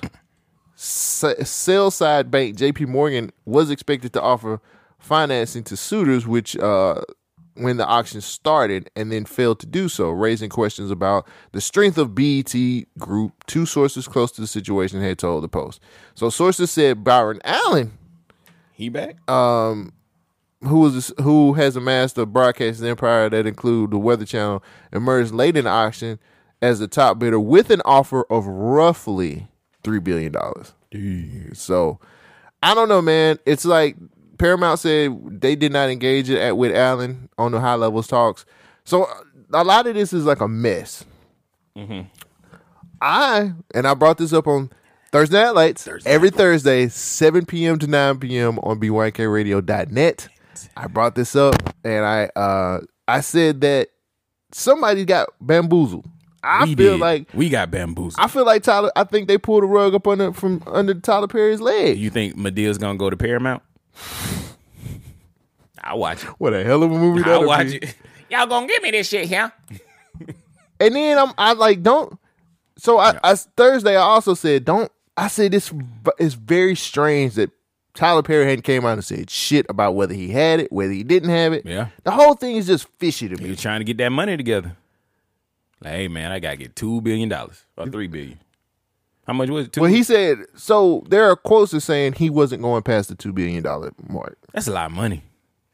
sell 0.76 1.90
side 1.90 2.30
bank 2.30 2.58
JP 2.58 2.88
Morgan 2.88 3.32
was 3.46 3.70
expected 3.70 4.12
to 4.14 4.22
offer 4.22 4.60
financing 5.00 5.64
to 5.64 5.78
suitors 5.78 6.28
which 6.28 6.58
uh 6.58 7.00
when 7.56 7.78
the 7.78 7.86
auction 7.86 8.22
started 8.22 8.90
and 8.96 9.12
then 9.12 9.26
failed 9.26 9.60
to 9.62 9.66
do 9.66 9.88
so, 9.88 10.10
raising 10.10 10.50
questions 10.50 10.92
about 10.92 11.28
the 11.54 11.62
strength 11.62 11.98
of 11.98 12.14
BET 12.14 12.54
Group. 12.98 13.46
Two 13.48 13.66
sources 13.66 14.08
close 14.08 14.32
to 14.34 14.42
the 14.42 14.48
situation 14.48 15.02
had 15.02 15.18
told 15.18 15.44
the 15.44 15.48
Post. 15.48 15.80
So 16.16 16.30
sources 16.30 16.70
said 16.72 17.04
Byron 17.04 17.40
Allen, 17.44 17.98
He 18.76 18.90
back? 18.90 19.28
Um, 19.30 19.94
who 20.62 20.80
was 20.80 21.14
who 21.22 21.54
has 21.54 21.78
amassed 21.78 22.18
a 22.18 22.26
broadcasting 22.26 22.88
empire 22.88 23.30
that 23.30 23.48
include 23.48 23.92
the 23.92 23.98
Weather 23.98 24.26
Channel, 24.26 24.62
emerged 24.92 25.32
late 25.32 25.56
in 25.56 25.64
the 25.64 25.72
auction 25.72 26.20
as 26.62 26.80
the 26.80 26.88
top 26.88 27.18
bidder 27.18 27.40
with 27.40 27.70
an 27.70 27.82
offer 27.86 28.26
of 28.30 28.46
roughly 28.46 29.48
three 29.84 30.00
billion 30.00 30.34
dollars. 30.34 30.74
So 31.54 32.00
I 32.62 32.74
don't 32.74 32.90
know, 32.90 33.02
man. 33.02 33.40
It's 33.46 33.64
like 33.64 33.96
Paramount 34.38 34.80
said 34.80 35.40
they 35.40 35.56
did 35.56 35.72
not 35.72 35.90
engage 35.90 36.30
it 36.30 36.40
at 36.40 36.58
with 36.58 36.76
Allen 36.76 37.30
on 37.38 37.54
the 37.54 37.62
high 37.62 37.76
levels 37.76 38.08
talks. 38.08 38.46
So 38.84 39.08
a 39.54 39.64
lot 39.64 39.88
of 39.88 39.96
this 39.96 40.12
is 40.12 40.26
like 40.26 40.42
a 40.42 40.50
mess. 40.50 41.06
Mm-hmm. 41.78 42.08
I 43.02 43.54
and 43.74 43.88
I 43.88 43.94
brought 43.94 44.18
this 44.18 44.34
up 44.34 44.48
on 44.48 44.70
Thursday 45.16 45.42
Night 45.42 45.52
Lights 45.52 45.88
every 46.06 46.30
Thursday, 46.30 46.90
7 46.90 47.46
p.m. 47.46 47.80
to 47.80 47.88
9 47.88 48.20
p.m. 48.20 48.60
on 48.60 48.82
BYKRadio.net. 48.82 50.28
I 50.76 50.88
brought 50.88 51.16
this 51.16 51.38
up 51.38 51.56
and 51.86 52.04
I 52.04 52.26
uh 52.36 52.82
I 53.08 53.22
said 53.22 53.62
that 53.62 53.92
somebody 54.52 55.06
got 55.06 55.30
bamboozled. 55.40 56.06
I 56.44 56.66
we 56.66 56.76
feel 56.76 56.94
did. 56.96 57.00
like 57.00 57.30
we 57.34 57.48
got 57.48 57.72
bamboozled. 57.72 58.16
I 58.20 58.28
feel 58.28 58.46
like 58.46 58.64
Tyler. 58.64 58.92
I 58.98 59.06
think 59.06 59.30
they 59.30 59.38
pulled 59.38 59.64
a 59.64 59.68
rug 59.68 59.96
up 59.96 60.06
under 60.06 60.34
from 60.34 60.62
under 60.68 60.94
Tyler 60.94 61.28
Perry's 61.28 61.62
leg. 61.62 61.98
you 61.98 62.10
think 62.10 62.36
Madea's 62.36 62.78
gonna 62.78 62.98
go 62.98 63.10
to 63.10 63.16
Paramount? 63.16 63.64
I'll 65.82 66.00
watch 66.00 66.26
it. 66.26 66.30
What 66.40 66.54
a 66.54 66.62
hell 66.62 66.84
of 66.84 66.92
a 66.92 67.00
movie 67.00 67.22
that 67.22 67.32
I'll 67.32 67.46
watch 67.48 67.68
it. 67.68 67.96
Y'all 68.30 68.48
gonna 68.48 68.68
give 68.68 68.84
me 68.84 68.92
this 68.92 69.08
shit 69.08 69.30
here? 69.30 69.50
And 70.78 70.94
then 70.94 71.18
I'm 71.18 71.32
I 71.38 71.54
like 71.54 71.82
don't. 71.82 72.20
So 72.78 72.98
I, 72.98 73.18
I 73.24 73.36
Thursday 73.36 73.96
I 73.96 74.02
also 74.02 74.34
said 74.34 74.66
don't. 74.66 74.92
I 75.18 75.28
said 75.28 75.52
this 75.52 75.74
is 76.20 76.34
very 76.34 76.76
strange 76.76 77.36
that 77.36 77.52
Tyler 77.94 78.22
Perry 78.24 78.46
hadn't 78.46 78.64
came 78.64 78.86
out 78.86 78.94
and 78.94 79.04
said 79.06 79.30
shit 79.30 79.66
about 79.70 79.96
whether 79.96 80.14
he 80.14 80.30
had 80.30 80.60
it, 80.60 80.72
whether 80.72 80.92
he 80.92 81.04
didn't 81.04 81.30
have 81.30 81.54
it. 81.54 81.66
Yeah. 81.66 81.88
the 82.04 82.12
whole 82.12 82.34
thing 82.34 82.58
is 82.58 82.68
just 82.68 82.88
fishy 83.00 83.30
to 83.30 83.36
me. 83.42 83.50
He's 83.50 83.62
trying 83.62 83.80
to 83.80 83.86
get 83.86 83.98
that 83.98 84.10
money 84.10 84.36
together. 84.36 84.76
Like, 85.82 85.94
hey 85.94 86.08
man, 86.08 86.32
I 86.32 86.40
gotta 86.40 86.58
get 86.58 86.76
two 86.76 87.02
billion 87.02 87.30
dollars 87.30 87.66
or 87.78 87.88
three 87.88 88.08
billion. 88.08 88.40
How 89.26 89.34
much 89.34 89.50
was 89.50 89.68
it? 89.68 89.74
Two? 89.74 89.82
Well, 89.82 89.90
he 89.90 90.04
said 90.04 90.40
so. 90.56 91.04
There 91.08 91.24
are 91.30 91.36
quotes 91.36 91.72
that 91.72 91.82
saying 91.82 92.14
he 92.14 92.30
wasn't 92.30 92.62
going 92.62 92.84
past 92.84 93.10
the 93.10 93.16
two 93.16 93.34
billion 93.34 93.64
dollar 93.64 93.92
mark, 94.08 94.38
That's 94.54 94.68
a 94.68 94.72
lot 94.72 94.88
of 94.88 94.92
money. 94.92 95.24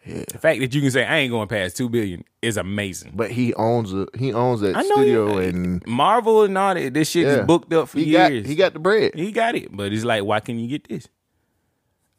The 0.05 0.39
fact 0.39 0.59
that 0.61 0.73
you 0.73 0.81
can 0.81 0.89
say 0.89 1.05
I 1.05 1.17
ain't 1.17 1.31
going 1.31 1.47
past 1.47 1.77
two 1.77 1.87
billion 1.87 2.23
is 2.41 2.57
amazing. 2.57 3.13
but 3.15 3.29
he 3.29 3.53
owns 3.53 3.93
a 3.93 4.07
he 4.17 4.33
owns 4.33 4.61
that 4.61 4.75
I 4.75 4.81
know 4.81 4.95
studio 4.95 5.33
you- 5.33 5.47
and 5.47 5.87
Marvel 5.87 6.43
and 6.43 6.57
all 6.57 6.73
that. 6.73 6.93
This 6.93 7.09
shit 7.09 7.27
yeah. 7.27 7.41
is 7.41 7.45
booked 7.45 7.71
up 7.71 7.89
for 7.89 7.99
he 7.99 8.11
got 8.11 8.31
years. 8.31 8.47
he 8.47 8.55
got 8.55 8.73
the 8.73 8.79
bread. 8.79 9.13
he 9.13 9.31
got 9.31 9.55
it, 9.55 9.75
but 9.75 9.93
it's 9.93 10.03
like, 10.03 10.23
why 10.23 10.39
can 10.39 10.59
you 10.59 10.67
get 10.67 10.87
this? 10.89 11.07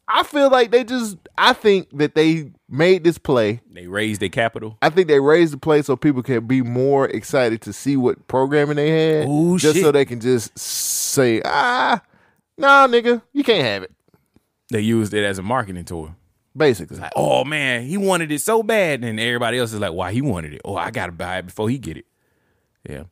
I 0.07 0.23
feel 0.23 0.49
like 0.49 0.71
they 0.71 0.83
just. 0.83 1.17
I 1.37 1.53
think 1.53 1.97
that 1.97 2.13
they 2.13 2.51
made 2.69 3.03
this 3.03 3.17
play. 3.17 3.61
They 3.71 3.87
raised 3.87 4.21
their 4.21 4.29
capital. 4.29 4.77
I 4.81 4.89
think 4.89 5.07
they 5.07 5.19
raised 5.19 5.53
the 5.53 5.57
play 5.57 5.81
so 5.81 5.95
people 5.95 6.21
can 6.21 6.45
be 6.45 6.61
more 6.61 7.07
excited 7.07 7.61
to 7.61 7.73
see 7.73 7.95
what 7.97 8.27
programming 8.27 8.75
they 8.75 8.89
had. 8.89 9.27
Ooh, 9.27 9.57
just 9.57 9.79
so 9.79 9.91
they 9.91 10.05
can 10.05 10.19
just 10.19 10.57
say, 10.59 11.41
ah, 11.45 12.01
nah, 12.57 12.85
nigga, 12.87 13.21
you 13.31 13.43
can't 13.43 13.63
have 13.65 13.83
it. 13.83 13.91
They 14.69 14.81
used 14.81 15.13
it 15.13 15.23
as 15.23 15.37
a 15.37 15.41
marketing 15.43 15.85
tool. 15.85 16.15
Basically, 16.55 16.97
Like, 16.97 17.13
oh 17.15 17.43
man, 17.43 17.83
he 17.83 17.97
wanted 17.97 18.31
it 18.31 18.39
so 18.41 18.61
bad, 18.61 19.03
and 19.03 19.19
everybody 19.19 19.57
else 19.57 19.73
is 19.73 19.79
like, 19.79 19.93
why 19.93 20.11
he 20.11 20.21
wanted 20.21 20.53
it? 20.53 20.61
Oh, 20.63 20.75
I 20.75 20.91
gotta 20.91 21.11
buy 21.11 21.39
it 21.39 21.47
before 21.47 21.67
he 21.69 21.79
get 21.79 21.97
it. 21.97 22.05
Yeah, 22.87 23.03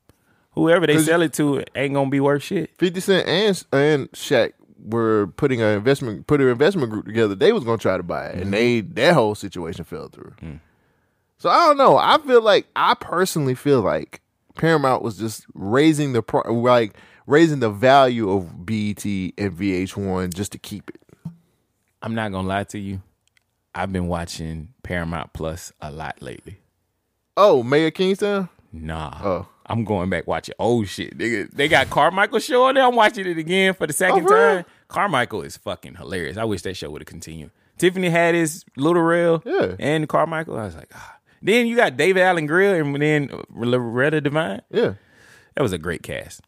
whoever 0.51 0.85
they 0.85 0.99
sell 0.99 1.21
it 1.21 1.33
to 1.33 1.63
ain't 1.75 1.95
gonna 1.95 2.09
be 2.09 2.19
worth 2.19 2.43
shit. 2.43 2.69
Fifty 2.77 2.99
Cent 2.99 3.27
and 3.27 3.65
and 3.71 4.11
Shaq 4.11 4.53
were 4.83 5.27
putting 5.37 5.61
an 5.61 5.75
investment 5.75 6.27
put 6.27 6.41
an 6.41 6.49
investment 6.49 6.91
group 6.91 7.05
together. 7.05 7.33
They 7.33 7.51
was 7.51 7.63
gonna 7.63 7.77
try 7.77 7.97
to 7.97 8.03
buy 8.03 8.27
it, 8.27 8.41
and 8.41 8.53
they 8.53 8.81
mm-hmm. 8.81 8.93
that 8.93 9.13
whole 9.13 9.33
situation 9.33 9.85
fell 9.85 10.09
through. 10.09 10.33
Mm. 10.41 10.59
So 11.37 11.49
I 11.49 11.67
don't 11.67 11.77
know. 11.77 11.97
I 11.97 12.19
feel 12.19 12.43
like 12.43 12.67
I 12.75 12.93
personally 12.93 13.55
feel 13.55 13.81
like 13.81 14.21
Paramount 14.55 15.01
was 15.01 15.17
just 15.17 15.45
raising 15.55 16.13
the 16.13 16.21
pro- 16.21 16.53
like 16.53 16.95
raising 17.25 17.59
the 17.59 17.71
value 17.71 18.29
of 18.29 18.65
BET 18.65 19.03
and 19.05 19.57
VH1 19.57 20.33
just 20.33 20.51
to 20.51 20.59
keep 20.59 20.89
it. 20.89 21.01
I'm 22.01 22.13
not 22.13 22.31
gonna 22.31 22.47
lie 22.47 22.65
to 22.65 22.79
you. 22.79 23.01
I've 23.73 23.93
been 23.93 24.07
watching 24.07 24.69
Paramount 24.83 25.33
Plus 25.33 25.71
a 25.81 25.91
lot 25.91 26.21
lately. 26.21 26.59
Oh, 27.37 27.63
Mayor 27.63 27.91
Kingstown. 27.91 28.49
Nah. 28.73 29.17
Oh. 29.23 29.47
I'm 29.65 29.85
going 29.85 30.09
back 30.09 30.27
watching 30.27 30.55
old 30.59 30.87
shit. 30.89 31.17
Nigga, 31.17 31.49
they 31.51 31.67
got 31.69 31.89
Carmichael 31.89 32.39
show 32.39 32.65
on 32.65 32.75
there. 32.75 32.83
I'm 32.85 32.95
watching 32.95 33.25
it 33.25 33.37
again 33.37 33.73
for 33.73 33.87
the 33.87 33.93
second 33.93 34.25
Oh, 34.25 34.27
for 34.27 34.33
real? 34.35 34.55
time. 34.57 34.65
Carmichael 34.89 35.43
is 35.43 35.55
fucking 35.55 35.95
hilarious. 35.95 36.35
I 36.35 36.43
wish 36.43 36.61
that 36.63 36.75
show 36.75 36.89
would 36.89 37.01
have 37.01 37.07
continued. 37.07 37.51
Tiffany 37.77 38.09
had 38.09 38.35
his 38.35 38.65
Lil 38.75 38.95
Rel 38.95 39.41
Yeah. 39.45 39.75
and 39.79 40.09
Carmichael. 40.09 40.57
I 40.57 40.65
was 40.65 40.75
like, 40.75 40.89
ah. 40.93 41.17
Then 41.41 41.67
you 41.67 41.75
got 41.77 41.95
David 41.97 42.21
Alan 42.21 42.45
Grier 42.45 42.81
and 42.81 43.01
then 43.01 43.29
Loretta 43.49 44.19
Devine. 44.21 44.61
Yeah. 44.69 44.93
That 45.55 45.61
was 45.63 45.71
a 45.73 45.77
great 45.77 46.03
cast. 46.03 46.41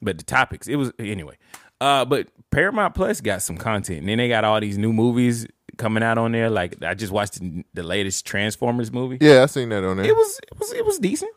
But 0.00 0.18
the 0.18 0.24
topics, 0.24 0.68
it 0.68 0.76
was 0.76 0.92
anyway. 0.98 1.36
Uh, 1.80 2.04
but 2.04 2.28
Paramount 2.50 2.94
Plus 2.94 3.20
got 3.20 3.42
some 3.42 3.56
content, 3.56 4.00
and 4.00 4.08
then 4.08 4.18
they 4.18 4.28
got 4.28 4.44
all 4.44 4.60
these 4.60 4.78
new 4.78 4.92
movies 4.92 5.46
coming 5.80 6.02
out 6.02 6.18
on 6.18 6.32
there. 6.32 6.50
Like 6.50 6.82
I 6.82 6.94
just 6.94 7.12
watched 7.12 7.40
the, 7.40 7.64
the 7.74 7.82
latest 7.82 8.26
Transformers 8.26 8.92
movie. 8.92 9.18
Yeah, 9.20 9.42
I 9.42 9.46
seen 9.46 9.70
that 9.70 9.82
on 9.82 9.96
there. 9.96 10.06
It 10.06 10.14
was 10.14 10.40
it 10.42 10.58
was 10.58 10.72
it 10.72 10.84
was 10.84 10.98
decent. 10.98 11.32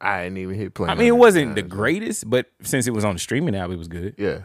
I 0.00 0.24
didn't 0.24 0.38
even 0.38 0.54
hit 0.54 0.74
play. 0.74 0.88
I 0.88 0.94
mean, 0.94 1.08
it 1.08 1.16
wasn't 1.16 1.56
the 1.56 1.62
greatest, 1.62 2.30
but 2.30 2.46
since 2.62 2.86
it 2.86 2.92
was 2.92 3.04
on 3.04 3.14
the 3.14 3.18
streaming 3.18 3.56
app, 3.56 3.70
it 3.70 3.76
was 3.76 3.88
good. 3.88 4.14
Yeah. 4.16 4.42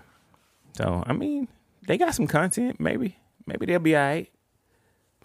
So 0.75 1.03
I 1.05 1.13
mean, 1.13 1.47
they 1.87 1.97
got 1.97 2.15
some 2.15 2.27
content. 2.27 2.79
Maybe 2.79 3.17
maybe 3.45 3.67
they'll 3.67 3.79
be 3.79 3.95
all 3.95 4.01
right. 4.01 4.31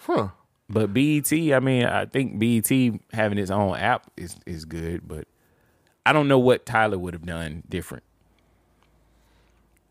Huh. 0.01 0.29
But 0.71 0.93
BET, 0.93 1.33
I 1.33 1.61
mean, 1.61 1.87
I 1.87 2.05
think 2.05 2.39
BET 2.39 2.71
having 3.13 3.39
its 3.39 3.51
own 3.51 3.77
app 3.77 4.11
is 4.17 4.37
is 4.47 4.65
good, 4.67 5.09
but 5.09 5.27
I 6.05 6.13
don't 6.13 6.29
know 6.29 6.39
what 6.39 6.67
Tyler 6.67 6.99
would 6.99 7.15
have 7.15 7.25
done 7.25 7.63
different. 7.69 8.05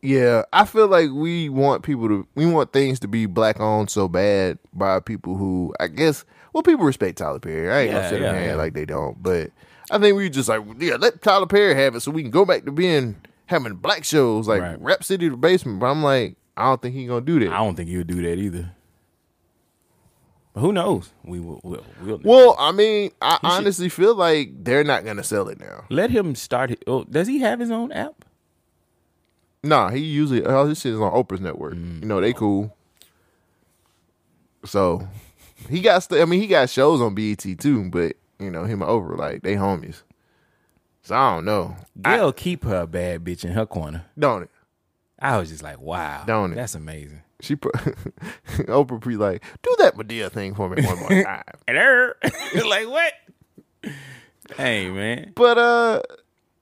Yeah, 0.08 0.44
I 0.54 0.64
feel 0.66 0.88
like 0.88 1.10
we 1.12 1.50
want 1.50 1.84
people 1.84 2.08
to 2.08 2.28
we 2.36 2.46
want 2.46 2.72
things 2.72 3.00
to 3.02 3.08
be 3.10 3.26
black 3.26 3.60
owned 3.60 3.90
so 3.90 4.08
bad 4.08 4.58
by 4.74 5.00
people 5.02 5.36
who 5.36 5.74
I 5.80 5.88
guess 5.88 6.24
well 6.54 6.64
people 6.64 6.86
respect 6.86 7.18
Tyler 7.18 7.40
Perry. 7.40 7.70
I 7.70 7.80
ain't 7.82 7.88
Yeah, 7.92 7.98
gonna 7.98 8.10
sit 8.10 8.22
yeah, 8.22 8.46
yeah. 8.46 8.56
like 8.56 8.74
they 8.74 8.86
don't, 8.86 9.22
but 9.22 9.52
I 9.92 9.98
think 10.00 10.16
we 10.16 10.30
just 10.30 10.48
like 10.48 10.62
yeah 10.80 10.96
let 10.96 11.22
Tyler 11.22 11.46
Perry 11.46 11.76
have 11.76 11.96
it 11.96 12.00
so 12.02 12.12
we 12.12 12.22
can 12.22 12.32
go 12.32 12.46
back 12.46 12.64
to 12.66 12.72
being 12.72 13.16
having 13.48 13.74
black 13.76 14.04
shows 14.06 14.48
like 14.48 14.62
Right. 14.62 14.82
Rap 14.82 15.04
City 15.04 15.28
the 15.28 15.36
Basement. 15.38 15.80
But 15.80 15.88
I'm 15.88 16.02
like 16.04 16.38
I 16.56 16.64
don't 16.70 16.82
think 16.82 16.96
he 16.96 17.06
gonna 17.06 17.22
do 17.22 17.40
that. 17.42 17.50
I 17.52 17.58
don't 17.58 17.76
think 17.76 17.90
he 17.90 17.98
would 17.98 18.08
do 18.08 18.22
that 18.22 18.38
either. 18.38 18.72
But 20.54 20.62
who 20.62 20.74
knows? 20.74 21.12
We 21.24 21.40
will. 21.40 21.62
We'll, 21.64 21.84
we'll 22.02 22.20
well, 22.24 22.56
I 22.58 22.72
mean, 22.72 23.12
I 23.22 23.34
should- 23.36 23.40
honestly 23.44 23.90
feel 23.90 24.16
like 24.16 24.52
they're 24.64 24.84
not 24.84 25.06
gonna 25.06 25.24
sell 25.24 25.50
it 25.50 25.60
now. 25.60 25.84
let 25.90 26.10
him 26.12 26.34
start. 26.34 26.72
Oh, 26.88 27.04
does 27.04 27.28
he 27.28 27.40
have 27.40 27.60
his 27.60 27.70
own 27.72 27.92
app? 27.92 28.24
Nah, 29.68 29.90
he 29.90 30.00
usually 30.00 30.46
all 30.46 30.66
his 30.66 30.80
shit 30.80 30.94
is 30.94 31.00
on 31.00 31.12
Oprah's 31.12 31.42
network. 31.42 31.74
Mm. 31.76 32.02
You 32.02 32.08
know 32.08 32.22
they 32.22 32.34
cool. 32.34 32.76
So 34.66 35.08
he 35.70 35.82
got. 35.82 36.00
St- 36.04 36.22
I 36.22 36.26
mean, 36.26 36.42
he 36.42 36.48
got 36.48 36.70
shows 36.70 37.02
on 37.02 37.16
BET 37.16 37.40
too. 37.60 37.90
But 37.90 38.16
you 38.40 38.50
know, 38.52 38.64
him 38.66 38.82
and 38.82 38.90
Oprah 38.92 39.18
like 39.18 39.42
they 39.44 39.56
homies. 39.56 40.02
So 41.04 41.16
I 41.16 41.36
don't 41.36 41.46
know. 41.46 41.76
Gail 42.02 42.34
keep 42.34 42.64
her 42.66 42.82
a 42.82 42.88
bad 42.88 43.24
bitch 43.24 43.46
in 43.46 43.52
her 43.52 43.66
corner. 43.66 44.06
Don't 44.20 44.44
it? 44.44 44.50
I 45.20 45.38
was 45.38 45.50
just 45.50 45.64
like, 45.64 45.80
wow, 45.80 46.24
Don't 46.28 46.52
it? 46.52 46.56
That's 46.56 46.76
amazing. 46.76 47.22
She 47.40 47.56
put 47.56 47.74
Oprah 48.68 49.00
pre 49.02 49.16
like 49.16 49.44
do 49.62 49.76
that 49.80 49.96
Madea 49.96 50.32
thing 50.32 50.54
for 50.54 50.70
me 50.70 50.84
one 50.86 51.00
more 51.00 51.10
time. 51.24 51.44
And 51.68 51.78
her, 51.78 52.16
like 52.66 52.88
what? 52.90 53.14
Hey 54.56 54.90
man, 54.90 55.34
But 55.36 55.58
uh, 55.58 56.02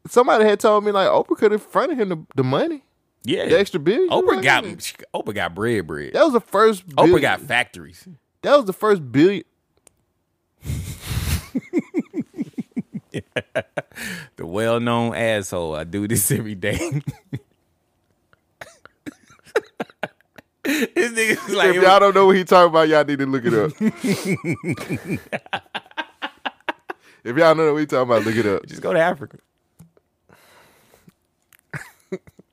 somebody 0.08 0.45
had 0.45 0.60
told 0.60 0.84
me 0.84 0.91
like 0.91 1.08
Oprah 1.08 1.38
could 1.38 1.51
have 1.51 1.64
fronted 1.64 1.97
him 1.99 2.10
the, 2.10 2.18
the 2.36 2.43
money, 2.43 2.84
yeah. 3.26 3.47
the 3.47 3.59
extra 3.59 3.80
billion. 3.80 4.09
Oprah 4.09 4.41
got 4.41 4.63
Oprah 4.63 5.34
got 5.34 5.55
bread, 5.55 5.88
bread. 5.88 6.13
That 6.13 6.23
was 6.23 6.34
the 6.34 6.41
first. 6.41 6.88
Oprah 6.89 7.21
got 7.21 7.41
factories. 7.41 8.07
That 8.41 8.55
was 8.55 8.65
the 8.65 8.73
first 8.73 9.11
billion. 9.11 9.43
The 14.36 14.45
well-known 14.45 15.15
asshole. 15.15 15.76
I 15.76 15.86
do 15.86 16.07
this 16.07 16.30
every 16.30 16.55
day. 16.55 16.78
this 20.63 21.11
nigga's 21.11 21.55
like, 21.55 21.76
if 21.76 21.82
y'all 21.82 21.99
don't 21.99 22.13
know 22.13 22.26
what 22.26 22.36
he 22.36 22.43
talking 22.43 22.69
about, 22.69 22.89
y'all 22.89 23.05
need 23.05 23.19
to 23.19 23.26
look 23.26 23.45
it 23.45 23.53
up. 23.53 23.71
if 27.23 27.38
y'all 27.38 27.55
know 27.55 27.71
what 27.73 27.80
he 27.80 27.86
talking 27.86 28.11
about, 28.11 28.26
look 28.26 28.36
it 28.36 28.45
up. 28.45 28.65
just 28.65 28.82
go 28.82 28.91
to 28.91 28.99
Africa. 28.99 29.38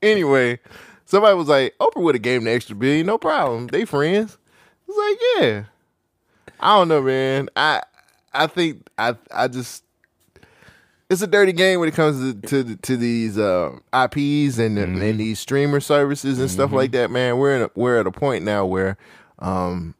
Anyway, 0.03 0.59
somebody 1.05 1.35
was 1.35 1.47
like, 1.47 1.73
Oprah 1.79 2.01
would 2.03 2.15
have 2.15 2.21
gave 2.21 2.39
him 2.39 2.45
the 2.45 2.51
extra 2.51 2.75
billion, 2.75 3.05
no 3.05 3.17
problem. 3.17 3.67
They 3.67 3.85
friends. 3.85 4.37
It's 4.87 4.97
like, 4.97 5.17
yeah. 5.41 5.63
I 6.59 6.77
don't 6.77 6.87
know, 6.89 7.01
man. 7.01 7.49
I 7.55 7.81
I 8.33 8.47
think 8.47 8.87
I 8.97 9.15
I 9.31 9.47
just 9.47 9.83
it's 11.09 11.21
a 11.21 11.27
dirty 11.27 11.51
game 11.51 11.79
when 11.79 11.89
it 11.89 11.95
comes 11.95 12.19
to 12.19 12.63
to, 12.63 12.75
to 12.75 12.97
these 12.97 13.37
uh, 13.37 13.71
IPs 13.93 14.57
and 14.59 14.77
and 14.77 15.19
these 15.19 15.39
streamer 15.39 15.79
services 15.79 16.39
and 16.39 16.49
stuff 16.49 16.71
like 16.71 16.91
that, 16.91 17.11
man. 17.11 17.37
We're 17.37 17.55
in 17.55 17.61
a, 17.63 17.69
we're 17.75 17.99
at 17.99 18.07
a 18.07 18.11
point 18.11 18.43
now 18.43 18.65
where 18.65 18.97
um 19.39 19.95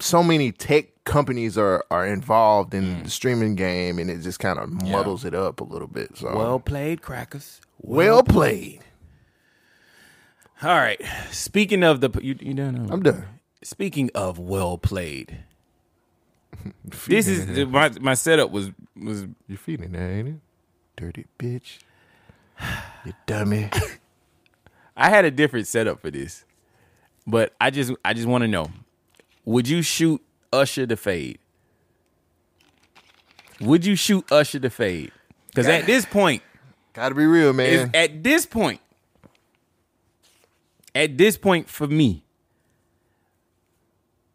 so 0.00 0.22
many 0.22 0.52
tech 0.52 0.86
companies 1.04 1.56
are 1.56 1.84
are 1.90 2.06
involved 2.06 2.74
in 2.74 3.02
the 3.02 3.10
streaming 3.10 3.54
game 3.54 3.98
and 3.98 4.10
it 4.10 4.20
just 4.20 4.38
kind 4.38 4.58
of 4.58 4.68
muddles 4.70 5.24
it 5.24 5.34
up 5.34 5.60
a 5.60 5.64
little 5.64 5.88
bit. 5.88 6.16
So 6.18 6.36
Well 6.36 6.60
played, 6.60 7.02
crackers. 7.02 7.60
well 7.78 8.22
played. 8.22 8.80
All 10.62 10.74
right. 10.74 11.00
Speaking 11.30 11.84
of 11.84 12.00
the, 12.00 12.10
you, 12.22 12.36
you 12.40 12.54
done? 12.54 12.88
Uh, 12.90 12.92
I'm 12.92 13.02
done. 13.02 13.24
Speaking 13.62 14.10
of 14.14 14.38
well 14.38 14.78
played, 14.78 15.38
this 17.06 17.26
is 17.28 17.66
my 17.66 17.90
my 18.00 18.14
setup 18.14 18.50
was 18.50 18.70
was 18.96 19.26
You 19.46 19.56
feeling 19.56 19.92
that, 19.92 20.08
ain't 20.10 20.28
it? 20.28 20.34
Dirty 20.96 21.26
bitch. 21.38 21.78
You 23.04 23.12
dummy. 23.26 23.70
I 24.96 25.08
had 25.08 25.24
a 25.24 25.30
different 25.30 25.68
setup 25.68 26.00
for 26.00 26.10
this, 26.10 26.44
but 27.26 27.54
I 27.60 27.70
just 27.70 27.92
I 28.04 28.12
just 28.12 28.26
want 28.26 28.42
to 28.42 28.48
know: 28.48 28.70
Would 29.44 29.68
you 29.68 29.82
shoot 29.82 30.20
Usher 30.52 30.84
the 30.84 30.96
fade? 30.96 31.38
Would 33.60 33.86
you 33.86 33.94
shoot 33.94 34.30
Usher 34.30 34.58
the 34.58 34.70
fade? 34.70 35.12
Because 35.46 35.68
at 35.68 35.86
this 35.86 36.04
point, 36.04 36.42
Gotta 36.92 37.14
be 37.14 37.26
real, 37.26 37.52
man. 37.52 37.90
at 37.94 38.22
this 38.24 38.44
point, 38.44 38.80
at 40.98 41.16
this 41.16 41.36
point 41.38 41.68
for 41.68 41.86
me, 41.86 42.24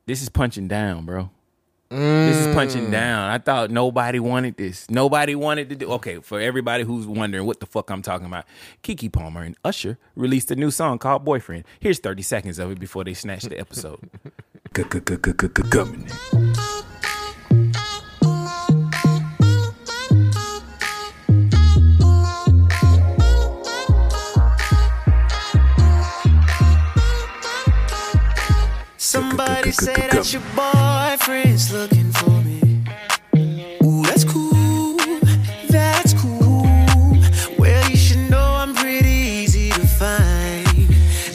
this 0.06 0.22
is 0.22 0.30
punching 0.30 0.68
down, 0.68 1.06
bro. 1.06 1.30
This 1.90 2.38
is 2.38 2.48
Mm. 2.48 2.54
punching 2.56 2.90
down. 2.92 3.30
I 3.30 3.38
thought 3.38 3.70
nobody 3.70 4.18
wanted 4.20 4.58
this. 4.58 4.90
Nobody 4.90 5.36
wanted 5.36 5.70
to 5.70 5.76
do. 5.76 5.92
Okay, 5.92 6.20
for 6.22 6.40
everybody 6.40 6.84
who's 6.84 7.06
wondering 7.06 7.46
what 7.46 7.60
the 7.60 7.68
fuck 7.68 7.92
I'm 7.92 8.02
talking 8.02 8.26
about, 8.26 8.46
Keke 8.82 9.12
Palmer 9.12 9.44
and 9.44 9.56
Usher 9.64 10.00
released 10.16 10.50
a 10.50 10.56
new 10.56 10.72
song 10.72 10.98
called 10.98 11.24
"Boyfriend." 11.24 11.66
Here's 11.80 12.00
30 12.00 12.24
seconds 12.24 12.58
of 12.58 12.72
it 12.72 12.80
before 12.80 13.04
they 13.04 13.14
snatch 13.14 13.44
the 13.44 13.60
episode. 13.60 14.10
Coming. 15.70 16.08
Say 29.74 29.94
that 30.12 30.32
your 30.32 30.42
boyfriend's 30.56 31.74
looking 31.74 32.12
for 32.12 32.30
me. 32.42 32.84
Ooh, 33.84 34.04
that's 34.04 34.24
cool. 34.24 34.98
That's 35.70 36.14
cool. 36.14 36.64
Well, 37.58 37.90
you 37.90 37.96
should 37.98 38.30
know 38.30 38.42
I'm 38.44 38.76
pretty 38.76 39.10
easy 39.10 39.72
to 39.72 39.88
find. 39.88 40.66